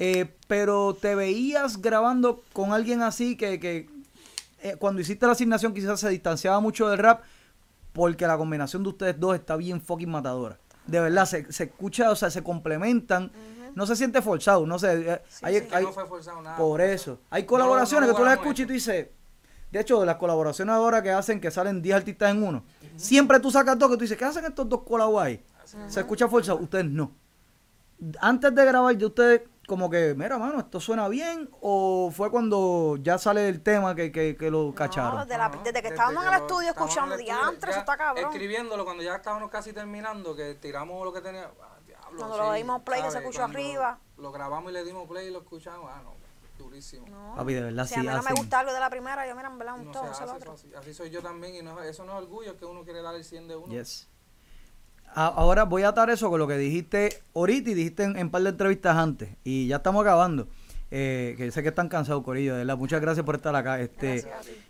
Eh, 0.00 0.32
pero 0.46 0.94
te 0.94 1.14
veías 1.16 1.82
grabando 1.82 2.42
con 2.52 2.72
alguien 2.72 3.02
así 3.02 3.36
que, 3.36 3.58
que 3.58 3.90
eh, 4.62 4.76
cuando 4.78 5.00
hiciste 5.00 5.26
la 5.26 5.32
asignación 5.32 5.74
quizás 5.74 5.98
se 5.98 6.08
distanciaba 6.08 6.60
mucho 6.60 6.88
del 6.88 6.98
rap 6.98 7.22
porque 7.92 8.24
la 8.26 8.36
combinación 8.38 8.84
de 8.84 8.90
ustedes 8.90 9.18
dos 9.18 9.34
está 9.34 9.56
bien 9.56 9.80
fucking 9.80 10.08
matadora. 10.10 10.58
De 10.86 11.00
verdad, 11.00 11.26
se, 11.26 11.50
se 11.52 11.64
escucha, 11.64 12.10
o 12.12 12.16
sea, 12.16 12.30
se 12.30 12.42
complementan. 12.42 13.32
No 13.74 13.86
se 13.86 13.96
siente 13.96 14.22
forzado, 14.22 14.66
no 14.66 14.78
sé. 14.78 14.92
eh, 15.14 15.22
hay- 15.42 15.60
Que 15.62 15.74
hay- 15.74 15.84
no 15.84 15.92
fue 15.92 16.06
forzado 16.06 16.40
nada. 16.42 16.56
por 16.56 16.80
eso. 16.80 17.18
Hay 17.30 17.44
colaboraciones 17.44 18.06
No, 18.08 18.12
no 18.12 18.16
que 18.16 18.20
tú 18.22 18.24
las 18.24 18.34
escuchas 18.38 18.60
y 18.60 18.66
tú 18.66 18.72
dices. 18.72 19.08
De 19.72 19.80
hecho, 19.80 20.04
las 20.04 20.16
colaboraciones 20.16 20.72
ahora 20.74 21.02
que 21.02 21.10
hacen 21.10 21.40
que 21.40 21.50
salen 21.50 21.82
10 21.82 21.96
artistas 21.96 22.30
en 22.30 22.42
uno, 22.42 22.64
siempre 22.96 23.38
tú 23.40 23.50
sacas 23.50 23.78
dos 23.78 23.90
que 23.90 23.96
tú 23.96 24.02
dices, 24.02 24.16
¿qué 24.16 24.24
hacen 24.24 24.44
estos 24.46 24.66
dos 24.68 24.82
colaborados 24.82 25.26
ahí? 25.26 25.44
Se 25.88 26.00
escucha 26.00 26.26
forzado, 26.28 26.58
ustedes 26.58 26.86
no. 26.86 27.12
Antes 28.20 28.54
de 28.54 28.64
grabar, 28.64 28.96
ya 28.96 29.06
ustedes 29.06 29.42
como 29.68 29.90
que, 29.90 30.14
mira, 30.16 30.38
mano, 30.38 30.58
esto 30.60 30.80
suena 30.80 31.06
bien, 31.08 31.48
o 31.60 32.10
fue 32.10 32.30
cuando 32.30 32.96
ya 33.02 33.18
sale 33.18 33.48
el 33.50 33.62
tema 33.62 33.94
que, 33.94 34.10
que, 34.10 34.34
que 34.34 34.50
lo 34.50 34.74
cacharon. 34.74 35.14
No, 35.18 35.26
de 35.26 35.36
la- 35.36 35.50
No, 35.50 35.62
desde 35.62 35.82
que 35.82 35.88
estábamos 35.88 36.24
en 36.24 36.32
el 36.32 36.40
estudio 36.40 36.70
escuchando, 36.70 37.14
el 37.14 37.20
estudio, 37.20 37.38
diantre, 37.40 37.70
eso 37.72 37.80
está 37.80 37.96
cabrón. 37.98 38.24
Escribiéndolo 38.24 38.84
cuando 38.86 39.02
ya 39.02 39.16
estábamos 39.16 39.50
casi 39.50 39.74
terminando, 39.74 40.34
que 40.34 40.54
tiramos 40.54 41.04
lo 41.04 41.12
que 41.12 41.20
tenía. 41.20 41.50
ah, 41.62 41.76
diablo, 41.86 42.16
Cuando 42.18 42.38
lo 42.38 42.52
dimos 42.54 42.82
play, 42.82 43.02
que 43.02 43.10
se 43.10 43.18
escuchó 43.18 43.40
Cuando 43.40 43.58
arriba. 43.58 43.98
Lo 44.16 44.32
grabamos 44.32 44.70
y 44.70 44.72
le 44.72 44.84
dimos 44.84 45.06
play 45.06 45.28
y 45.28 45.30
lo 45.30 45.40
escuchamos. 45.40 45.90
Ah, 45.92 46.00
no, 46.02 46.14
durísimo. 46.56 47.06
No. 47.06 47.34
Papi, 47.36 47.52
de 47.52 47.62
verdad, 47.64 47.84
si 47.84 47.94
sí 47.94 48.00
a 48.00 48.02
mí 48.02 48.08
no 48.08 48.22
me 48.22 48.32
gusta 48.32 48.60
algo 48.60 48.72
de 48.72 48.80
la 48.80 48.88
primera, 48.88 49.28
yo 49.28 49.36
mira, 49.36 49.48
en 49.48 49.58
verdad, 49.58 49.74
un 49.74 49.84
No 49.84 49.90
todo, 49.92 50.04
se 50.14 50.24
hace 50.24 50.36
eso 50.38 50.52
así. 50.52 50.72
Así 50.76 50.94
soy 50.94 51.10
yo 51.10 51.20
también 51.22 51.54
y 51.54 51.62
no, 51.62 51.78
es- 51.82 51.90
eso 51.90 52.04
no 52.06 52.16
es 52.16 52.22
orgullo, 52.24 52.52
es 52.52 52.56
que 52.56 52.64
uno 52.64 52.84
quiere 52.84 53.02
dar 53.02 53.14
el 53.14 53.22
100 53.22 53.46
de 53.48 53.56
uno. 53.56 53.72
Yes. 53.72 54.08
Ahora 55.14 55.64
voy 55.64 55.82
a 55.82 55.88
atar 55.88 56.10
eso 56.10 56.30
con 56.30 56.38
lo 56.38 56.46
que 56.46 56.56
dijiste 56.58 57.22
ahorita 57.34 57.70
y 57.70 57.74
dijiste 57.74 58.04
en 58.04 58.16
un 58.18 58.30
par 58.30 58.42
de 58.42 58.50
entrevistas 58.50 58.96
antes. 58.96 59.30
Y 59.44 59.66
ya 59.66 59.76
estamos 59.76 60.02
acabando. 60.02 60.48
Eh, 60.90 61.34
que 61.36 61.50
sé 61.50 61.62
que 61.62 61.68
están 61.68 61.88
cansados, 61.88 62.22
Corillo, 62.24 62.52
de 62.54 62.58
verdad. 62.60 62.76
Muchas 62.78 63.00
gracias 63.00 63.24
por 63.26 63.34
estar 63.36 63.54
acá. 63.54 63.78
Este, 63.80 64.24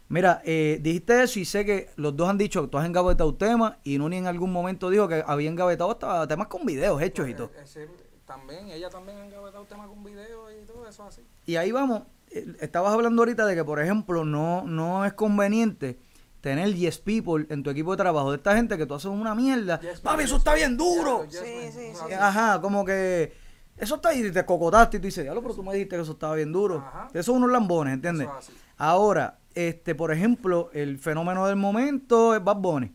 mira, 0.08 0.42
eh, 0.44 0.78
dijiste 0.82 1.22
eso 1.22 1.38
y 1.38 1.44
sé 1.44 1.64
que 1.64 1.90
los 1.96 2.16
dos 2.16 2.28
han 2.28 2.38
dicho 2.38 2.62
que 2.62 2.68
tú 2.68 2.78
has 2.78 2.86
engavetado 2.86 3.34
temas 3.34 3.74
y 3.84 3.98
Nuni 3.98 4.16
en 4.16 4.26
algún 4.26 4.50
momento 4.52 4.90
dijo 4.90 5.06
que 5.06 5.22
había 5.26 5.48
engavetado 5.48 5.90
hasta 5.92 6.26
temas 6.26 6.48
con 6.48 6.66
videos 6.66 7.00
hechos 7.02 7.28
y 7.28 7.34
todo. 7.34 7.50
Eh, 7.56 7.60
ese- 7.62 7.88
también, 8.26 8.68
ella 8.68 8.90
también 8.90 9.16
ha 9.18 9.24
engavetado 9.26 9.64
temas 9.64 9.86
con 9.88 10.02
video 10.04 10.50
y 10.50 10.66
todo 10.66 10.86
eso 10.88 11.04
así. 11.04 11.22
Y 11.46 11.56
ahí 11.56 11.70
vamos. 11.72 12.02
eh, 12.30 12.44
Estabas 12.60 12.92
hablando 12.92 13.22
ahorita 13.22 13.46
de 13.46 13.54
que, 13.54 13.64
por 13.64 13.80
ejemplo, 13.80 14.24
no, 14.24 14.64
no 14.66 15.04
es 15.06 15.12
conveniente 15.14 15.98
tener 16.40 16.74
yes 16.74 16.98
people 16.98 17.46
en 17.48 17.62
tu 17.62 17.70
equipo 17.70 17.92
de 17.92 17.96
trabajo. 17.96 18.30
De 18.30 18.36
esta 18.36 18.54
gente 18.54 18.76
que 18.76 18.86
tú 18.86 18.94
haces 18.94 19.10
una 19.10 19.34
mierda. 19.34 19.80
Yes, 19.80 20.00
Papi, 20.00 20.24
eso 20.24 20.34
yes, 20.34 20.38
está 20.38 20.54
bien 20.54 20.76
duro. 20.76 21.24
Yes, 21.24 21.40
Sí, 21.40 21.72
sí, 21.72 21.92
sí. 21.94 22.14
Ajá, 22.14 22.60
como 22.60 22.84
que 22.84 23.32
eso 23.76 23.96
está 23.96 24.10
ahí 24.10 24.24
y 24.24 24.30
te 24.30 24.44
cocotaste 24.44 24.96
y 24.96 25.00
tú 25.00 25.06
dices, 25.06 25.24
diablo, 25.24 25.42
pero 25.42 25.54
tú 25.54 25.62
me 25.62 25.72
dijiste 25.72 25.96
que 25.96 26.02
eso 26.02 26.12
estaba 26.12 26.34
bien 26.34 26.52
duro. 26.52 26.78
Ajá. 26.78 27.08
Eso 27.12 27.32
son 27.32 27.36
unos 27.36 27.50
lambones, 27.50 27.94
¿entiendes? 27.94 28.28
Eso 28.28 28.38
es 28.38 28.48
así. 28.48 28.58
Ahora, 28.76 29.38
este, 29.54 29.94
por 29.94 30.12
ejemplo, 30.12 30.70
el 30.72 30.98
fenómeno 30.98 31.46
del 31.46 31.56
momento 31.56 32.34
es 32.34 32.42
Bad 32.42 32.56
Bunny. 32.56 32.94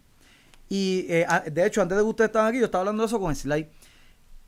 Y 0.70 1.06
eh, 1.10 1.28
de 1.52 1.66
hecho, 1.66 1.82
antes 1.82 1.98
de 1.98 2.04
que 2.04 2.10
ustedes 2.10 2.30
estaban 2.30 2.48
aquí, 2.50 2.60
yo 2.60 2.66
estaba 2.66 2.82
hablando 2.82 3.04
de 3.04 3.08
eso 3.08 3.20
con 3.20 3.36
Sly. 3.36 3.70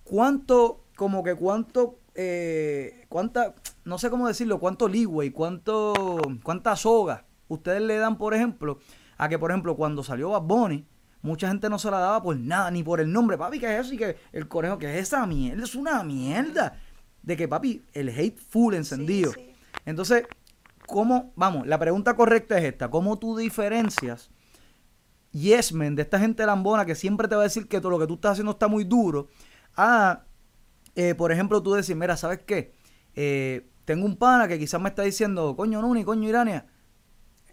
¿Cuánto, 0.04 0.86
como 0.96 1.24
que 1.24 1.36
cuánto, 1.36 2.00
eh, 2.16 3.06
cuánta, 3.10 3.54
no 3.84 3.98
sé 3.98 4.10
cómo 4.10 4.28
decirlo, 4.28 4.60
cuánto 4.60 4.88
leeway, 4.88 5.32
cuánto, 5.32 6.18
cuánta 6.44 6.76
soga 6.76 7.26
ustedes 7.56 7.82
le 7.82 7.98
dan, 7.98 8.18
por 8.18 8.34
ejemplo, 8.34 8.80
a 9.18 9.28
que, 9.30 9.40
por 9.40 9.52
ejemplo, 9.52 9.76
cuando 9.76 10.04
salió 10.04 10.30
Bad 10.30 10.44
Bunny, 10.44 10.86
mucha 11.22 11.48
gente 11.48 11.70
no 11.70 11.80
se 11.80 11.90
la 11.90 12.00
daba 12.00 12.22
por 12.22 12.38
nada, 12.38 12.70
ni 12.72 12.84
por 12.84 13.02
el 13.02 13.12
nombre, 13.12 13.38
papi, 13.38 13.60
¿qué 13.60 13.80
es 13.80 13.86
eso? 13.86 13.96
Y 13.96 13.98
que 13.98 14.18
el 14.32 14.48
conejo, 14.48 14.78
que 14.78 14.94
es 14.94 15.08
esa 15.08 15.26
mierda? 15.26 15.64
Es 15.64 15.76
una 15.76 16.04
mierda. 16.04 16.80
De 17.24 17.36
que, 17.36 17.48
papi, 17.48 17.84
el 17.94 18.10
hate 18.10 18.38
full 18.38 18.76
encendido. 18.76 19.32
sí. 19.34 19.52
Entonces, 19.86 20.26
¿cómo, 20.88 21.34
vamos, 21.36 21.68
la 21.68 21.80
pregunta 21.80 22.16
correcta 22.16 22.58
es 22.58 22.66
esta, 22.66 22.90
¿cómo 22.90 23.18
tú 23.18 23.38
diferencias? 23.38 24.30
yes 25.36 25.74
men, 25.74 25.96
de 25.96 26.04
esta 26.04 26.18
gente 26.18 26.46
lambona 26.46 26.86
que 26.86 26.96
siempre 26.96 27.28
te 27.28 27.36
va 27.36 27.42
a 27.42 27.44
decir 27.44 27.68
que 27.68 27.82
todo 27.82 27.92
lo 27.92 28.00
que 28.00 28.08
tú 28.08 28.14
estás 28.16 28.34
haciendo 28.34 28.54
está 28.54 28.70
muy 28.70 28.86
duro, 28.86 29.28
a, 29.76 30.24
eh, 30.96 31.14
por 31.14 31.32
ejemplo, 31.32 31.62
tú 31.62 31.74
decir, 31.74 31.96
mira, 31.96 32.16
¿sabes 32.16 32.40
qué? 32.46 32.74
Eh, 33.16 33.70
tengo 33.84 34.06
un 34.06 34.16
pana 34.16 34.48
que 34.48 34.58
quizás 34.58 34.80
me 34.80 34.90
está 34.90 35.02
diciendo, 35.02 35.56
coño 35.58 35.82
Nuni, 35.82 36.06
coño 36.06 36.30
Irania, 36.30 36.68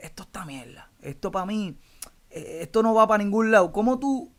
esto 0.03 0.25
está 0.25 0.45
mierda, 0.45 0.91
esto 1.01 1.31
para 1.31 1.47
mí, 1.47 1.79
eh, 2.31 2.59
esto 2.63 2.83
no 2.83 2.93
va 2.93 3.07
para 3.07 3.23
ningún 3.23 3.51
lado. 3.51 3.73
¿Cómo 3.73 3.99
tú 3.99 4.33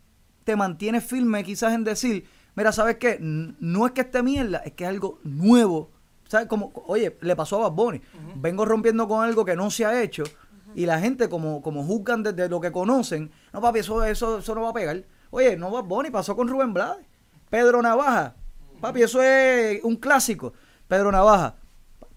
te 0.43 0.55
mantienes 0.55 1.03
firme 1.03 1.43
quizás 1.43 1.74
en 1.74 1.84
decir, 1.84 2.28
mira, 2.55 2.72
¿sabes 2.72 2.97
qué? 2.97 3.18
No 3.20 3.86
es 3.86 3.93
que 3.93 4.01
esté 4.01 4.22
mierda, 4.22 4.59
es 4.59 4.74
que 4.74 4.84
es 4.84 4.89
algo 4.89 5.20
nuevo. 5.24 5.91
¿Sabes? 6.28 6.47
Como, 6.47 6.72
oye, 6.88 7.18
le 7.22 7.36
pasó 7.36 7.57
a 7.57 7.70
Bad 7.70 7.76
Bunny. 7.76 8.01
Vengo 8.36 8.66
rompiendo 8.66 9.07
con 9.07 9.24
algo 9.24 9.45
que 9.45 9.55
no 9.55 9.70
se 9.70 9.86
ha 9.86 10.01
hecho 10.01 10.24
y 10.76 10.86
la 10.86 10.99
gente 10.99 11.30
como, 11.30 11.61
como 11.61 11.84
juzgan 11.84 12.24
desde 12.24 12.49
lo 12.49 12.59
que 12.59 12.72
conocen, 12.72 13.32
no 13.51 13.61
papi, 13.61 13.80
eso, 13.80 14.03
eso, 14.03 14.39
eso 14.39 14.55
no 14.55 14.61
va 14.61 14.70
a 14.70 14.74
pegar. 14.74 15.03
Oye, 15.30 15.55
no 15.55 15.72
Bad 15.72 15.86
Bunny, 15.86 16.09
pasó 16.09 16.36
con 16.36 16.47
Rubén 16.47 16.74
Blades. 16.74 17.05
Pedro 17.49 17.82
Navaja, 17.82 18.36
papi, 18.82 19.03
eso 19.03 19.22
es 19.22 19.84
un 19.84 19.95
clásico. 19.95 20.53
Pedro 20.88 21.11
Navaja, 21.11 21.55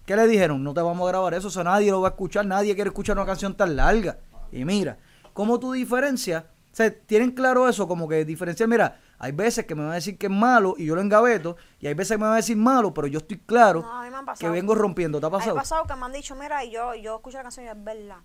¿qué 0.07 0.15
le 0.15 0.25
dijeron? 0.25 0.63
No 0.63 0.73
te 0.73 0.81
vamos 0.81 1.05
a 1.05 1.11
grabar 1.11 1.33
eso, 1.33 1.49
o 1.49 1.51
sea, 1.51 1.65
nadie 1.65 1.91
lo 1.91 1.99
va 2.01 2.07
a 2.07 2.11
escuchar, 2.11 2.45
nadie 2.45 2.73
quiere 2.73 2.87
escuchar 2.89 3.17
una 3.17 3.25
canción 3.25 3.55
tan 3.55 3.75
larga. 3.75 4.17
Y 4.51 4.63
mira, 4.63 4.97
¿cómo 5.33 5.59
tú 5.59 5.73
diferencias? 5.73 6.45
O 6.71 6.75
sea, 6.77 6.97
tienen 6.97 7.31
claro 7.31 7.67
eso, 7.67 7.87
como 7.87 8.07
que 8.07 8.23
diferenciar, 8.23 8.69
mira, 8.69 8.99
hay 9.19 9.33
veces 9.33 9.65
que 9.65 9.75
me 9.75 9.81
van 9.81 9.91
a 9.91 9.95
decir 9.95 10.17
que 10.17 10.27
es 10.27 10.31
malo 10.31 10.75
y 10.77 10.85
yo 10.85 10.95
lo 10.95 11.01
engaveto, 11.01 11.57
y 11.79 11.87
hay 11.87 11.93
veces 11.93 12.15
que 12.15 12.19
me 12.19 12.23
van 12.23 12.33
a 12.33 12.37
decir 12.37 12.55
malo, 12.55 12.93
pero 12.93 13.07
yo 13.07 13.17
estoy 13.17 13.39
claro 13.39 13.81
No, 13.81 14.01
me 14.01 14.33
que 14.39 14.49
vengo 14.49 14.75
rompiendo. 14.75 15.19
¿Te 15.19 15.25
ha 15.25 15.29
Me 15.29 15.37
pasado? 15.37 15.57
ha 15.57 15.61
pasado 15.61 15.85
que 15.85 15.95
me 15.95 16.05
han 16.05 16.13
dicho, 16.13 16.35
mira, 16.35 16.63
y 16.63 16.71
yo, 16.71 16.95
yo 16.95 17.17
escucho 17.17 17.37
la 17.37 17.43
canción 17.43 17.65
y 17.65 17.69
es 17.69 17.83
verdad. 17.83 18.19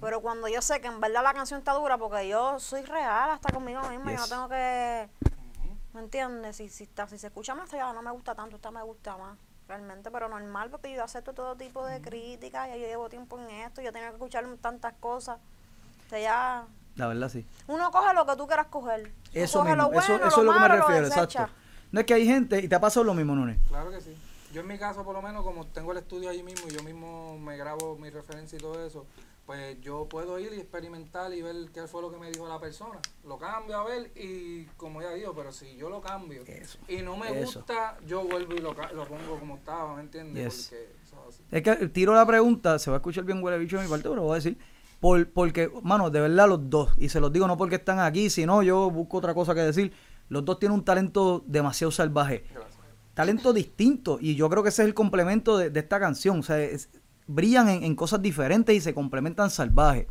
Pero 0.00 0.20
cuando 0.20 0.48
yo 0.48 0.60
sé 0.60 0.80
que 0.80 0.88
en 0.88 1.00
verdad 1.00 1.22
la 1.22 1.34
canción 1.34 1.58
está 1.58 1.72
dura, 1.72 1.98
porque 1.98 2.28
yo 2.28 2.58
soy 2.58 2.82
real 2.82 3.30
hasta 3.30 3.52
conmigo 3.52 3.80
misma, 3.88 4.12
yo 4.12 4.18
no 4.18 4.28
tengo 4.28 4.48
que... 4.48 5.08
¿Me 5.92 6.00
entiendes? 6.00 6.56
Si, 6.56 6.68
si, 6.68 6.84
está, 6.84 7.06
si 7.08 7.16
se 7.18 7.28
escucha 7.28 7.54
más, 7.54 7.70
ya 7.70 7.92
no 7.92 8.02
me 8.02 8.10
gusta 8.10 8.34
tanto, 8.34 8.56
esta 8.56 8.70
me 8.70 8.82
gusta 8.82 9.16
más. 9.16 9.38
Realmente, 9.68 10.10
pero 10.10 10.30
normal, 10.30 10.70
porque 10.70 10.94
yo 10.94 11.04
acepto 11.04 11.34
todo 11.34 11.54
tipo 11.54 11.84
de 11.84 12.00
críticas, 12.00 12.68
ya 12.68 12.76
yo 12.76 12.86
llevo 12.86 13.10
tiempo 13.10 13.38
en 13.38 13.50
esto, 13.50 13.82
yo 13.82 13.92
tengo 13.92 14.06
que 14.06 14.14
escuchar 14.14 14.46
tantas 14.62 14.94
cosas. 14.94 15.38
O 16.06 16.08
sea, 16.08 16.18
ya... 16.18 16.66
La 16.96 17.06
verdad, 17.06 17.28
sí. 17.28 17.44
Uno 17.66 17.90
coge 17.90 18.14
lo 18.14 18.24
que 18.24 18.34
tú 18.34 18.46
quieras 18.46 18.68
coger. 18.68 19.12
Eso 19.34 19.58
coge 19.58 19.72
mismo, 19.72 19.90
lo 19.90 19.98
eso, 19.98 20.12
bueno, 20.12 20.26
eso 20.26 20.40
es 20.40 20.46
lo 20.46 20.52
que 20.54 20.60
me 20.60 20.68
refiero, 20.68 21.06
exacto. 21.06 21.48
No 21.92 22.00
es 22.00 22.06
que 22.06 22.14
hay 22.14 22.26
gente, 22.26 22.60
y 22.60 22.68
te 22.68 22.74
ha 22.74 22.80
pasado 22.80 23.04
lo 23.04 23.12
mismo, 23.12 23.34
Nunes. 23.34 23.58
Claro 23.68 23.90
que 23.90 24.00
sí. 24.00 24.16
Yo 24.54 24.62
en 24.62 24.66
mi 24.66 24.78
caso, 24.78 25.04
por 25.04 25.14
lo 25.14 25.20
menos, 25.20 25.44
como 25.44 25.66
tengo 25.66 25.92
el 25.92 25.98
estudio 25.98 26.30
ahí 26.30 26.42
mismo 26.42 26.66
y 26.68 26.72
yo 26.72 26.82
mismo 26.82 27.38
me 27.38 27.58
grabo 27.58 27.96
mi 27.98 28.08
referencia 28.08 28.56
y 28.56 28.60
todo 28.60 28.84
eso, 28.86 29.04
pues 29.48 29.80
yo 29.80 30.06
puedo 30.10 30.38
ir 30.38 30.52
y 30.52 30.58
experimentar 30.60 31.32
y 31.32 31.40
ver 31.40 31.56
qué 31.72 31.86
fue 31.86 32.02
lo 32.02 32.10
que 32.10 32.18
me 32.18 32.30
dijo 32.30 32.46
la 32.46 32.60
persona. 32.60 32.98
Lo 33.26 33.38
cambio 33.38 33.78
a 33.78 33.84
ver 33.84 34.12
y 34.14 34.64
como 34.76 35.00
ya 35.00 35.10
digo, 35.12 35.32
pero 35.34 35.52
si 35.52 35.74
yo 35.74 35.88
lo 35.88 36.02
cambio 36.02 36.42
Eso, 36.46 36.78
y 36.86 36.98
no 36.98 37.16
me 37.16 37.30
eso. 37.40 37.60
gusta, 37.60 37.96
yo 38.06 38.24
vuelvo 38.24 38.54
y 38.54 38.58
lo, 38.58 38.74
lo 38.74 39.06
pongo 39.08 39.38
como 39.40 39.56
estaba, 39.56 39.96
¿me 39.96 40.02
entiendes? 40.02 40.44
Yes. 40.44 40.68
Porque 40.68 40.92
eso 41.02 41.16
es 41.30 41.34
así. 41.34 41.42
Es 41.50 41.62
que 41.62 41.88
tiro 41.88 42.12
la 42.14 42.26
pregunta, 42.26 42.78
se 42.78 42.90
va 42.90 42.96
a 42.96 42.98
escuchar 42.98 43.24
bien 43.24 43.42
huele 43.42 43.56
bicho 43.56 43.78
de 43.78 43.84
mi 43.84 43.88
parte, 43.88 44.02
pero 44.02 44.16
lo 44.16 44.22
voy 44.24 44.32
a 44.32 44.34
decir. 44.34 44.58
Por, 45.00 45.26
porque, 45.30 45.72
mano, 45.82 46.10
de 46.10 46.20
verdad 46.20 46.46
los 46.46 46.68
dos, 46.68 46.90
y 46.98 47.08
se 47.08 47.18
los 47.18 47.32
digo 47.32 47.46
no 47.46 47.56
porque 47.56 47.76
están 47.76 48.00
aquí, 48.00 48.28
sino 48.28 48.62
yo 48.62 48.90
busco 48.90 49.16
otra 49.16 49.32
cosa 49.32 49.54
que 49.54 49.62
decir. 49.62 49.94
Los 50.28 50.44
dos 50.44 50.58
tienen 50.58 50.74
un 50.78 50.84
talento 50.84 51.42
demasiado 51.46 51.90
salvaje. 51.90 52.44
Gracias. 52.52 52.76
Talento 53.14 53.54
distinto, 53.54 54.18
y 54.20 54.34
yo 54.34 54.50
creo 54.50 54.62
que 54.62 54.68
ese 54.68 54.82
es 54.82 54.88
el 54.88 54.94
complemento 54.94 55.56
de, 55.56 55.70
de 55.70 55.80
esta 55.80 55.98
canción. 55.98 56.40
O 56.40 56.42
sea, 56.42 56.60
es- 56.60 56.90
brillan 57.28 57.68
en, 57.68 57.84
en 57.84 57.94
cosas 57.94 58.20
diferentes 58.20 58.74
y 58.74 58.80
se 58.80 58.92
complementan 58.94 59.50
salvajes. 59.50 60.06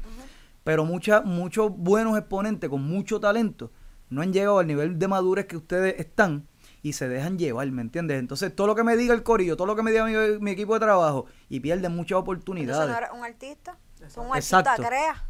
Pero 0.63 0.85
mucha, 0.85 1.21
muchos 1.21 1.71
buenos 1.75 2.17
exponentes 2.17 2.69
con 2.69 2.83
mucho 2.83 3.19
talento 3.19 3.71
no 4.09 4.21
han 4.21 4.31
llegado 4.31 4.59
al 4.59 4.67
nivel 4.67 4.97
de 4.97 5.07
madurez 5.09 5.45
que 5.47 5.57
ustedes 5.57 5.99
están 5.99 6.47
y 6.81 6.93
se 6.93 7.09
dejan 7.09 7.37
llevar, 7.37 7.69
¿me 7.71 7.81
entiendes? 7.81 8.19
Entonces, 8.19 8.55
todo 8.55 8.67
lo 8.67 8.75
que 8.75 8.83
me 8.83 8.95
diga 8.95 9.13
el 9.13 9.23
corillo, 9.23 9.57
todo 9.57 9.67
lo 9.67 9.75
que 9.75 9.83
me 9.83 9.91
diga 9.91 10.05
mi, 10.05 10.13
mi 10.39 10.51
equipo 10.51 10.73
de 10.75 10.79
trabajo, 10.79 11.25
y 11.49 11.59
pierden 11.59 11.91
muchas 11.93 12.17
Entonces 12.17 12.21
oportunidades. 12.21 12.89
no 12.89 12.97
eres 12.97 13.09
un 13.13 13.23
artista. 13.25 13.77
Un 14.15 14.35
Exacto. 14.37 14.69
artista 14.69 14.87
crea. 14.89 15.23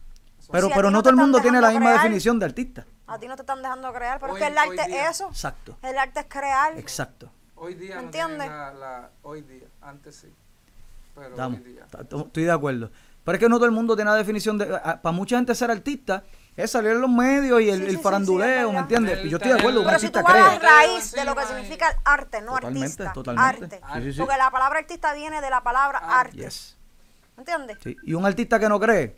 Pero, 0.52 0.68
Si 0.68 0.74
pero 0.76 0.92
no 0.92 0.98
no 0.98 1.02
todo 1.02 1.10
el 1.12 1.16
mundo 1.16 1.40
tiene 1.42 1.60
la 1.62 1.70
misma 1.70 1.86
crear. 1.88 2.02
definición 2.04 2.38
de 2.40 2.46
artista. 2.46 2.86
A 3.08 3.18
ti 3.18 3.28
no 3.28 3.36
te 3.36 3.42
están 3.42 3.62
dejando 3.62 3.92
crear, 3.94 4.20
pero 4.20 4.34
Hoy- 4.34 4.40
es 4.42 4.46
que 4.46 4.52
el 4.52 4.58
arte 4.58 4.82
es 4.98 5.10
eso. 5.12 5.28
Exacto, 5.30 5.78
El 5.82 5.98
arte 5.98 6.20
es 6.20 6.26
crear. 6.30 6.78
exacto. 6.78 7.32
Hoy 7.56 7.74
día 7.74 7.96
¿Me 7.96 8.02
no 8.02 8.08
entiendes? 8.08 8.48
la, 8.48 8.74
la- 8.74 9.12
hoy 9.24 9.42
día, 9.42 9.68
antes 9.82 10.16
sí. 10.18 10.34
Pero 11.18 11.30
Estamos, 11.30 11.60
hoy 11.60 11.74
día. 11.74 11.86
estoy 12.26 12.44
de 12.44 12.52
acuerdo. 12.52 12.92
Pero 13.24 13.36
es 13.36 13.40
que 13.40 13.50
no 13.50 13.58
todo 13.58 13.66
el 13.66 13.72
mundo 13.72 13.96
tiene 13.96 14.10
la 14.12 14.16
definición 14.18 14.58
de... 14.58 14.74
a- 14.76 15.02
Para 15.02 15.12
mucha 15.12 15.36
gente 15.36 15.54
ser 15.56 15.70
artista 15.72 16.24
es 16.56 16.72
salir 16.72 16.92
en 16.92 17.02
los 17.02 17.10
medios 17.10 17.60
y 17.62 17.70
el, 17.70 17.80
Sí, 17.80 17.84
el 17.86 17.90
sí, 17.92 17.98
sí, 17.98 18.02
faranduleo, 18.04 18.68
sí, 18.70 18.74
¿me 18.74 18.80
entiendes? 18.80 19.20
El 19.20 19.30
yo 19.30 19.38
estoy 19.38 19.52
de 19.52 19.60
acuerdo, 19.60 19.82
un 19.82 19.86
Pero 19.88 20.00
si 20.00 20.06
artista 20.06 20.22
tú 20.24 20.32
vas 20.32 20.36
a 20.48 20.54
la 20.54 20.60
crea. 20.60 20.70
raíz 20.72 21.12
de 21.12 21.26
lo 21.26 21.36
que 21.36 21.46
significa 21.46 21.90
el 21.90 21.96
arte, 22.06 22.42
no 22.42 22.54
Totalmente, 22.54 22.86
artista. 22.86 23.14
totalmente. 23.14 23.80
Arte. 23.84 24.00
Sí, 24.00 24.04
sí, 24.04 24.14
sí. 24.14 24.20
Porque 24.20 24.38
la 24.38 24.50
palabra 24.52 24.80
artista 24.80 25.14
viene 25.14 25.42
de 25.42 25.50
la 25.50 25.62
palabra 25.62 26.00
Ah, 26.02 26.20
arte. 26.22 26.38
Yes. 26.38 26.78
¿Me 27.36 27.42
entiendes? 27.42 27.78
Sí. 27.84 27.96
Y 28.04 28.14
un 28.14 28.26
artista 28.26 28.60
que 28.60 28.70
no 28.70 28.80
cree, 28.80 29.18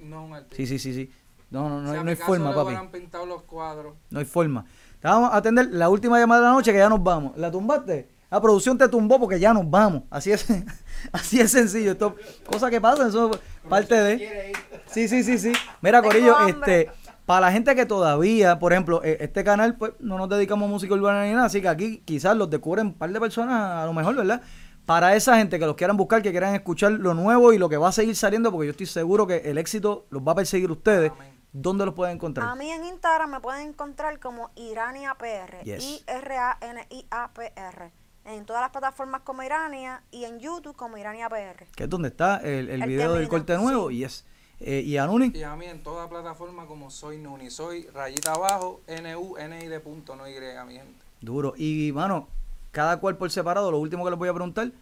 No 0.00 0.24
un 0.24 0.34
artista. 0.34 0.56
sí, 0.56 0.66
sí, 0.66 0.78
sí, 0.78 0.94
sí. 0.94 1.12
No, 1.50 1.68
no, 1.68 1.80
no, 1.80 1.90
a 1.92 2.04
no 2.04 2.10
hay 2.10 2.16
forma, 2.16 2.54
papi. 2.54 2.76
pintado 2.92 3.24
los 3.26 3.42
cuadros. 3.42 3.94
No 4.10 4.18
hay 4.18 4.24
forma. 4.26 4.64
Vamos 5.02 5.32
a 5.32 5.36
atender 5.36 5.68
la 5.72 5.88
última 5.88 6.18
llamada 6.18 6.42
de 6.42 6.46
la 6.48 6.52
noche 6.52 6.72
que 6.72 6.78
ya 6.78 6.88
nos 6.90 7.02
vamos. 7.02 7.36
¿La 7.36 7.50
tumbaste? 7.50 8.08
La 8.30 8.40
producción 8.40 8.76
te 8.76 8.86
tumbó 8.88 9.18
porque 9.18 9.40
ya 9.40 9.54
nos 9.54 9.68
vamos. 9.68 10.02
Así 10.10 10.30
es, 10.32 10.46
así 11.12 11.40
es 11.40 11.50
sencillo. 11.50 11.92
Esto, 11.92 12.16
cosas 12.46 12.70
que 12.70 12.80
pasan, 12.80 13.08
eso 13.08 13.30
es 13.32 13.38
parte 13.68 13.94
de. 13.94 14.52
Sí, 14.86 15.08
sí, 15.08 15.22
sí, 15.22 15.38
sí. 15.38 15.52
Mira, 15.80 16.02
Corillo, 16.02 16.46
este, 16.46 16.90
para 17.26 17.42
la 17.42 17.52
gente 17.52 17.74
que 17.74 17.84
todavía, 17.86 18.58
por 18.58 18.72
ejemplo, 18.72 19.02
eh, 19.04 19.18
este 19.20 19.44
canal, 19.44 19.76
pues, 19.76 19.92
no 20.00 20.16
nos 20.16 20.28
dedicamos 20.28 20.66
a 20.66 20.70
música 20.70 20.94
urbana 20.94 21.24
ni 21.24 21.32
nada, 21.32 21.46
así 21.46 21.60
que 21.60 21.68
aquí 21.68 22.02
quizás 22.04 22.36
los 22.36 22.48
descubren 22.48 22.86
un 22.86 22.94
par 22.94 23.10
de 23.10 23.20
personas, 23.20 23.82
a 23.82 23.86
lo 23.86 23.92
mejor, 23.92 24.16
¿verdad? 24.16 24.40
Para 24.86 25.14
esa 25.14 25.36
gente 25.36 25.58
que 25.58 25.66
los 25.66 25.76
quieran 25.76 25.98
buscar, 25.98 26.22
que 26.22 26.30
quieran 26.30 26.54
escuchar 26.54 26.92
lo 26.92 27.12
nuevo 27.12 27.52
y 27.52 27.58
lo 27.58 27.68
que 27.68 27.76
va 27.76 27.88
a 27.88 27.92
seguir 27.92 28.16
saliendo, 28.16 28.50
porque 28.50 28.68
yo 28.68 28.70
estoy 28.70 28.86
seguro 28.86 29.26
que 29.26 29.36
el 29.44 29.58
éxito 29.58 30.06
los 30.08 30.22
va 30.22 30.32
a 30.32 30.36
perseguir 30.36 30.70
ustedes. 30.70 31.10
Amén. 31.10 31.38
¿Dónde 31.52 31.84
los 31.86 31.94
pueden 31.94 32.16
encontrar? 32.16 32.48
A 32.48 32.54
mí 32.54 32.70
en 32.70 32.84
Instagram 32.84 33.30
me 33.30 33.40
pueden 33.40 33.68
encontrar 33.68 34.18
como 34.20 34.50
Irania 34.54 35.14
PR. 35.14 35.62
Yes. 35.64 35.82
I-R-A-N-I-A-P-R. 36.06 37.92
En 38.28 38.44
todas 38.44 38.60
las 38.60 38.70
plataformas 38.70 39.22
como 39.22 39.42
Irania 39.42 40.02
y 40.10 40.24
en 40.24 40.38
YouTube 40.38 40.76
como 40.76 40.98
Irania 40.98 41.28
PR. 41.30 41.64
que 41.74 41.84
es 41.84 41.90
donde 41.90 42.08
está 42.08 42.36
el, 42.38 42.68
el 42.68 42.82
El 42.82 42.88
video 42.88 43.14
del 43.14 43.26
corte 43.26 43.56
nuevo, 43.56 43.88
sí. 43.88 43.96
y 43.96 44.04
es. 44.04 44.24
Eh, 44.60 44.82
y 44.84 44.96
Anuni, 44.98 45.30
Y 45.34 45.42
a 45.44 45.54
mí 45.56 45.66
en 45.66 45.82
toda 45.82 46.08
plataforma 46.08 46.66
como 46.66 46.90
soy 46.90 47.18
Nuni, 47.18 47.48
soy 47.48 47.86
rayita 47.94 48.32
abajo, 48.32 48.80
N-U-N-I 48.88 49.68
de 49.68 49.80
punto, 49.80 50.16
no 50.16 50.28
Y, 50.28 50.32
mi 50.66 50.74
gente. 50.74 50.92
duro. 51.20 51.54
Y, 51.56 51.90
mano, 51.94 52.26
cada 52.72 52.98
cual 52.98 53.16
por 53.16 53.30
separado, 53.30 53.70
lo 53.70 53.78
último 53.78 54.04
que 54.04 54.10
les 54.10 54.18
voy 54.18 54.28
a 54.28 54.34
preguntar, 54.34 54.72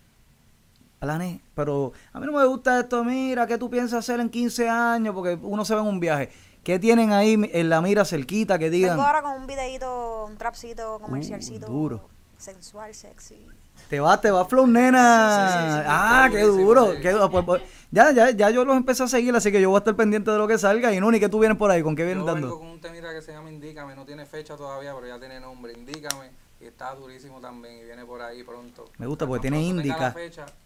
Alané, 0.99 1.41
pero 1.55 1.93
a 2.15 2.19
mí 2.19 2.27
no 2.27 2.33
me 2.33 2.45
gusta 2.47 2.81
esto, 2.81 3.05
mira, 3.05 3.47
¿qué 3.47 3.59
tú 3.59 3.69
piensas 3.69 3.99
hacer 3.99 4.19
en 4.19 4.31
15 4.31 4.69
años? 4.69 5.15
Porque 5.15 5.39
uno 5.43 5.65
se 5.65 5.75
va 5.75 5.83
en 5.83 5.89
un 5.89 6.01
viaje. 6.01 6.31
¿Qué 6.65 6.79
tienen 6.79 7.13
ahí 7.13 7.39
en 7.53 7.69
la 7.69 7.81
mira 7.83 8.05
cerquita 8.05 8.59
que 8.59 8.71
digan, 8.71 8.97
Vengo 8.97 9.07
ahora 9.07 9.23
con 9.23 9.33
un 9.41 9.47
videíto, 9.47 10.25
un 10.25 10.37
trapcito 10.37 10.99
comercialcito. 11.01 11.67
Uh, 11.67 11.71
duro. 11.71 12.16
Sensual, 12.39 12.95
sexy. 12.95 13.47
te 13.89 13.99
va, 14.01 14.21
te 14.21 14.31
va 14.31 14.45
flow, 14.45 14.67
nena? 14.67 15.49
Sí, 15.49 15.53
sí, 15.59 15.75
sí, 15.81 15.85
ah, 15.89 16.29
qué 16.31 16.43
duro. 16.43 16.93
qué 17.01 17.11
duro. 17.13 17.31
Pues, 17.31 17.45
pues, 17.45 17.63
ya, 17.91 18.11
ya, 18.13 18.31
ya 18.31 18.51
yo 18.51 18.65
los 18.65 18.77
empecé 18.77 19.05
a 19.05 19.09
seguir, 19.09 19.35
así 19.35 19.51
que 19.51 19.61
yo 19.61 19.71
voy 19.71 19.77
a 19.77 19.81
estar 19.81 19.97
pendiente 19.97 20.31
de 20.31 20.39
lo 20.39 20.47
que 20.47 20.59
salga. 20.59 20.93
Y 20.93 21.01
Nuni, 21.01 21.19
¿qué 21.21 21.29
tú 21.29 21.39
vienes 21.39 21.57
por 21.59 21.71
ahí? 21.71 21.83
¿Con 21.83 21.97
qué 21.97 22.05
vienes 22.05 22.25
Yo 22.25 22.35
vengo 22.35 22.41
dando? 22.49 22.59
con 22.59 22.69
un 22.69 22.81
temita 22.81 23.13
que 23.13 23.23
se 23.23 23.33
llama 23.33 23.51
Indícame, 23.51 23.95
no 23.95 24.05
tiene 24.05 24.27
fecha 24.27 24.57
todavía, 24.57 24.95
pero 24.95 25.07
ya 25.07 25.19
tiene 25.19 25.41
nombre, 25.41 25.73
Indícame, 25.73 26.31
y 26.61 26.67
está 26.67 26.95
durísimo 26.95 27.41
también, 27.41 27.79
y 27.79 27.85
viene 27.85 28.05
por 28.05 28.21
ahí 28.23 28.43
pronto. 28.43 28.91
Me 28.99 29.07
gusta 29.07 29.27
porque 29.27 29.43
tiene 29.43 29.63
indica. 29.63 30.15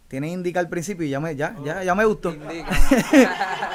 Tiene 0.08 0.28
indica 0.28 0.58
al 0.58 0.68
principio 0.68 1.06
y 1.06 1.10
ya 1.10 1.20
me, 1.20 1.36
ya, 1.36 1.54
ya, 1.64 1.84
ya 1.84 1.94
me 1.94 2.04
gustó. 2.04 2.34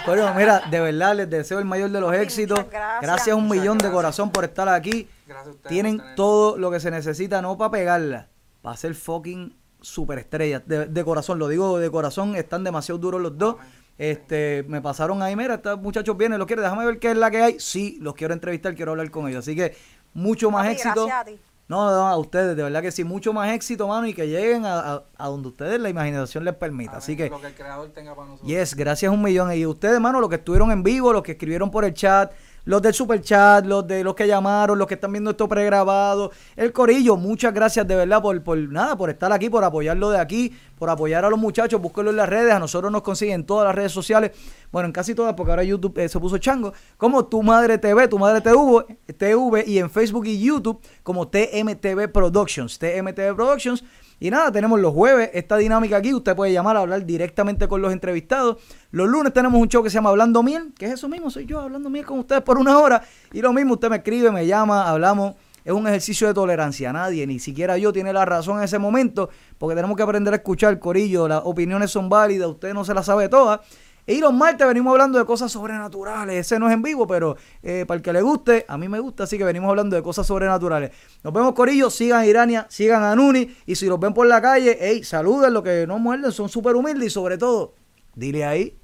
Bueno, 0.06 0.34
mira, 0.36 0.64
de 0.70 0.80
verdad 0.82 1.16
les 1.16 1.30
deseo 1.30 1.60
el 1.60 1.66
mayor 1.66 1.90
de 1.92 2.02
los 2.02 2.14
éxitos. 2.14 2.60
gracias. 2.70 3.02
Gracias 3.02 3.36
un 3.38 3.46
Muchas 3.48 3.62
millón 3.62 3.78
de 3.78 3.84
gracias. 3.84 3.96
corazón 3.96 4.32
por 4.32 4.44
estar 4.44 4.68
aquí. 4.68 5.08
Gracias 5.28 5.48
a 5.48 5.52
ustedes 5.52 5.70
Tienen 5.70 5.98
por 5.98 6.16
todo 6.16 6.58
lo 6.58 6.70
que 6.72 6.80
se 6.80 6.92
necesita, 6.92 7.42
no 7.42 7.58
para 7.58 7.72
pegarla, 7.72 8.30
para 8.62 8.78
ser 8.78 8.94
fucking 8.96 9.56
superestrellas. 9.82 10.68
De, 10.68 10.86
de 10.88 11.04
corazón, 11.06 11.40
lo 11.40 11.48
digo 11.48 11.80
de 11.80 11.90
corazón, 11.92 12.36
están 12.36 12.64
demasiado 12.64 13.00
duros 13.00 13.22
los 13.22 13.38
dos. 13.38 13.56
Amén. 13.60 13.86
Este, 13.98 14.66
me 14.68 14.82
pasaron 14.82 15.22
ahí, 15.22 15.36
mira, 15.38 15.56
estos 15.56 15.80
muchachos 15.82 16.18
vienen, 16.18 16.38
los 16.38 16.48
quiero, 16.48 16.62
déjame 16.62 16.86
ver 16.86 17.00
qué 17.00 17.12
es 17.12 17.18
la 17.18 17.32
que 17.32 17.42
hay. 17.42 17.60
Sí, 17.60 17.98
los 18.02 18.14
quiero 18.14 18.34
entrevistar, 18.34 18.76
quiero 18.76 18.92
hablar 18.92 19.10
con 19.10 19.28
ellos. 19.30 19.40
Así 19.40 19.56
que 19.56 19.76
mucho 20.14 20.52
más 20.52 20.64
Papi, 20.66 20.74
éxito. 20.76 21.08
a 21.12 21.24
ti. 21.24 21.40
No, 21.68 21.90
no, 21.90 22.08
a 22.08 22.16
ustedes, 22.18 22.56
de 22.56 22.62
verdad 22.62 22.82
que 22.84 22.92
sí, 22.92 23.04
mucho 23.04 23.34
más 23.34 23.52
éxito, 23.52 23.88
mano, 23.88 24.06
y 24.06 24.14
que 24.14 24.28
lleguen 24.28 24.66
a, 24.66 24.80
a- 24.80 25.04
a 25.18 25.28
donde 25.28 25.48
ustedes 25.48 25.80
la 25.80 25.90
imaginación 25.90 26.44
les 26.46 26.54
permita. 26.54 26.98
Así 26.98 27.16
que 27.18 27.30
Lo 27.30 27.42
que 27.42 27.48
el 27.48 27.56
creador 27.56 27.90
tenga 27.90 28.14
para 28.14 28.28
nosotros. 28.28 28.48
Yes, 28.48 28.76
gracias 28.76 29.12
un 29.12 29.22
millón. 29.24 29.52
Y 29.54 29.66
ustedes, 29.66 29.96
hermano, 29.96 30.20
los 30.20 30.30
que 30.30 30.36
estuvieron 30.36 30.72
en 30.72 30.84
vivo, 30.84 31.12
los 31.12 31.24
que 31.24 31.32
escribieron 31.32 31.72
por 31.72 31.84
el 31.86 31.94
chat, 31.96 32.32
los 32.66 32.82
del 32.82 32.94
super 32.94 33.22
chat, 33.22 33.66
los 33.66 33.88
de 33.88 34.04
los 34.04 34.16
que 34.16 34.28
llamaron, 34.28 34.78
los 34.78 34.88
que 34.88 34.96
están 34.96 35.12
viendo 35.12 35.32
esto 35.32 35.48
pregrabado, 35.48 36.32
el 36.56 36.74
corillo, 36.74 37.16
muchas 37.16 37.54
gracias 37.54 37.88
de 37.88 37.96
verdad 37.96 38.22
por, 38.22 38.42
por 38.44 38.58
nada, 38.58 38.98
por 38.98 39.10
estar 39.10 39.32
aquí, 39.32 39.50
por 39.50 39.64
apoyarlo 39.64 40.10
de 40.10 40.20
aquí, 40.20 40.54
por 40.78 40.90
apoyar 40.90 41.24
a 41.26 41.30
los 41.30 41.40
muchachos, 41.40 41.82
búsquenlo 41.82 42.12
en 42.12 42.18
las 42.18 42.30
redes, 42.30 42.54
a 42.54 42.60
nosotros 42.60 42.92
nos 42.92 43.02
consiguen 43.02 43.36
en 43.36 43.46
todas 43.46 43.66
las 43.66 43.76
redes 43.76 43.92
sociales, 43.92 44.32
bueno, 44.76 44.88
en 44.88 44.92
casi 44.92 45.16
todas, 45.16 45.36
porque 45.36 45.52
ahora 45.54 45.64
YouTube 45.64 45.98
eh, 46.00 46.10
se 46.10 46.20
puso 46.20 46.38
chango, 46.38 46.74
como 46.98 47.24
Tu 47.28 47.42
Madre 47.42 47.78
TV, 47.78 48.10
Tu 48.10 48.20
Madre 48.20 48.42
TV, 48.42 48.86
TV 49.18 49.64
y 49.66 49.78
en 49.80 49.90
Facebook 49.90 50.26
y 50.26 50.38
YouTube 50.38 50.82
como 51.02 51.30
TMTV 51.30 52.12
Productions, 52.12 52.78
TMTV 52.78 53.34
Productions. 53.38 53.86
Y 54.20 54.30
nada, 54.30 54.52
tenemos 54.52 54.78
los 54.82 54.94
jueves 54.94 55.30
esta 55.34 55.56
dinámica 55.56 55.96
aquí. 55.96 56.14
Usted 56.14 56.36
puede 56.36 56.52
llamar 56.52 56.76
a 56.76 56.82
hablar 56.82 57.06
directamente 57.06 57.70
con 57.70 57.82
los 57.82 57.94
entrevistados. 57.94 58.58
Los 58.92 59.08
lunes 59.08 59.32
tenemos 59.32 59.62
un 59.62 59.70
show 59.70 59.82
que 59.82 59.90
se 59.90 59.94
llama 59.94 60.10
Hablando 60.10 60.44
Miel, 60.44 60.74
que 60.78 60.88
es 60.88 60.92
eso 60.92 61.08
mismo, 61.08 61.30
soy 61.30 61.46
yo 61.46 61.62
hablando 61.62 61.90
miel 61.90 62.06
con 62.06 62.20
ustedes 62.20 62.42
por 62.42 62.58
una 62.58 62.78
hora. 62.78 63.02
Y 63.32 63.42
lo 63.42 63.54
mismo, 63.54 63.76
usted 63.76 63.90
me 63.90 63.96
escribe, 63.96 64.30
me 64.30 64.46
llama, 64.46 64.90
hablamos. 64.90 65.36
Es 65.64 65.72
un 65.72 65.88
ejercicio 65.88 66.28
de 66.28 66.34
tolerancia. 66.34 66.92
Nadie, 66.92 67.26
ni 67.26 67.40
siquiera 67.40 67.78
yo, 67.78 67.94
tiene 67.94 68.12
la 68.12 68.26
razón 68.26 68.58
en 68.58 68.66
ese 68.66 68.78
momento, 68.78 69.30
porque 69.58 69.74
tenemos 69.74 69.96
que 69.96 70.04
aprender 70.04 70.34
a 70.34 70.38
escuchar, 70.38 70.78
Corillo. 70.80 71.30
Las 71.30 71.44
opiniones 71.46 71.92
son 71.92 72.10
válidas, 72.10 72.50
usted 72.50 72.74
no 72.74 72.84
se 72.84 72.94
las 72.94 73.06
sabe 73.06 73.30
todas. 73.30 73.62
Y 74.08 74.20
los 74.20 74.34
martes 74.34 74.68
venimos 74.68 74.92
hablando 74.92 75.18
de 75.18 75.26
cosas 75.26 75.52
sobrenaturales. 75.52 76.36
Ese 76.36 76.60
no 76.60 76.68
es 76.68 76.74
en 76.74 76.84
vivo, 76.84 77.08
pero 77.08 77.38
eh, 77.64 77.86
para 77.88 77.98
el 77.98 78.04
que 78.04 78.14
le 78.14 78.22
guste, 78.22 78.66
a 78.68 78.78
mí 78.78 78.88
me 78.88 79.00
gusta, 79.00 79.24
así 79.24 79.38
que 79.38 79.44
venimos 79.44 79.70
hablando 79.70 79.96
de 79.96 80.04
cosas 80.04 80.28
sobrenaturales. 80.28 80.92
Nos 81.24 81.34
vemos, 81.34 81.54
Corillo. 81.54 81.90
Sigan 81.90 82.20
a 82.20 82.26
Irania, 82.26 82.68
sigan 82.70 83.04
a 83.04 83.16
Nuni. 83.16 83.56
Y 83.66 83.76
si 83.76 83.88
los 83.88 84.00
ven 84.00 84.14
por 84.14 84.28
la 84.28 84.42
calle, 84.42 84.78
hey, 84.80 85.04
saluden, 85.04 85.54
lo 85.54 85.64
que 85.64 85.88
no 85.88 85.98
muerden, 85.98 86.32
son 86.32 86.50
súper 86.50 86.76
humildes. 86.76 87.08
Y 87.08 87.10
sobre 87.10 87.38
todo, 87.38 87.74
dile 88.14 88.46
ahí. 88.46 88.78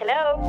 Hello. 0.00 0.48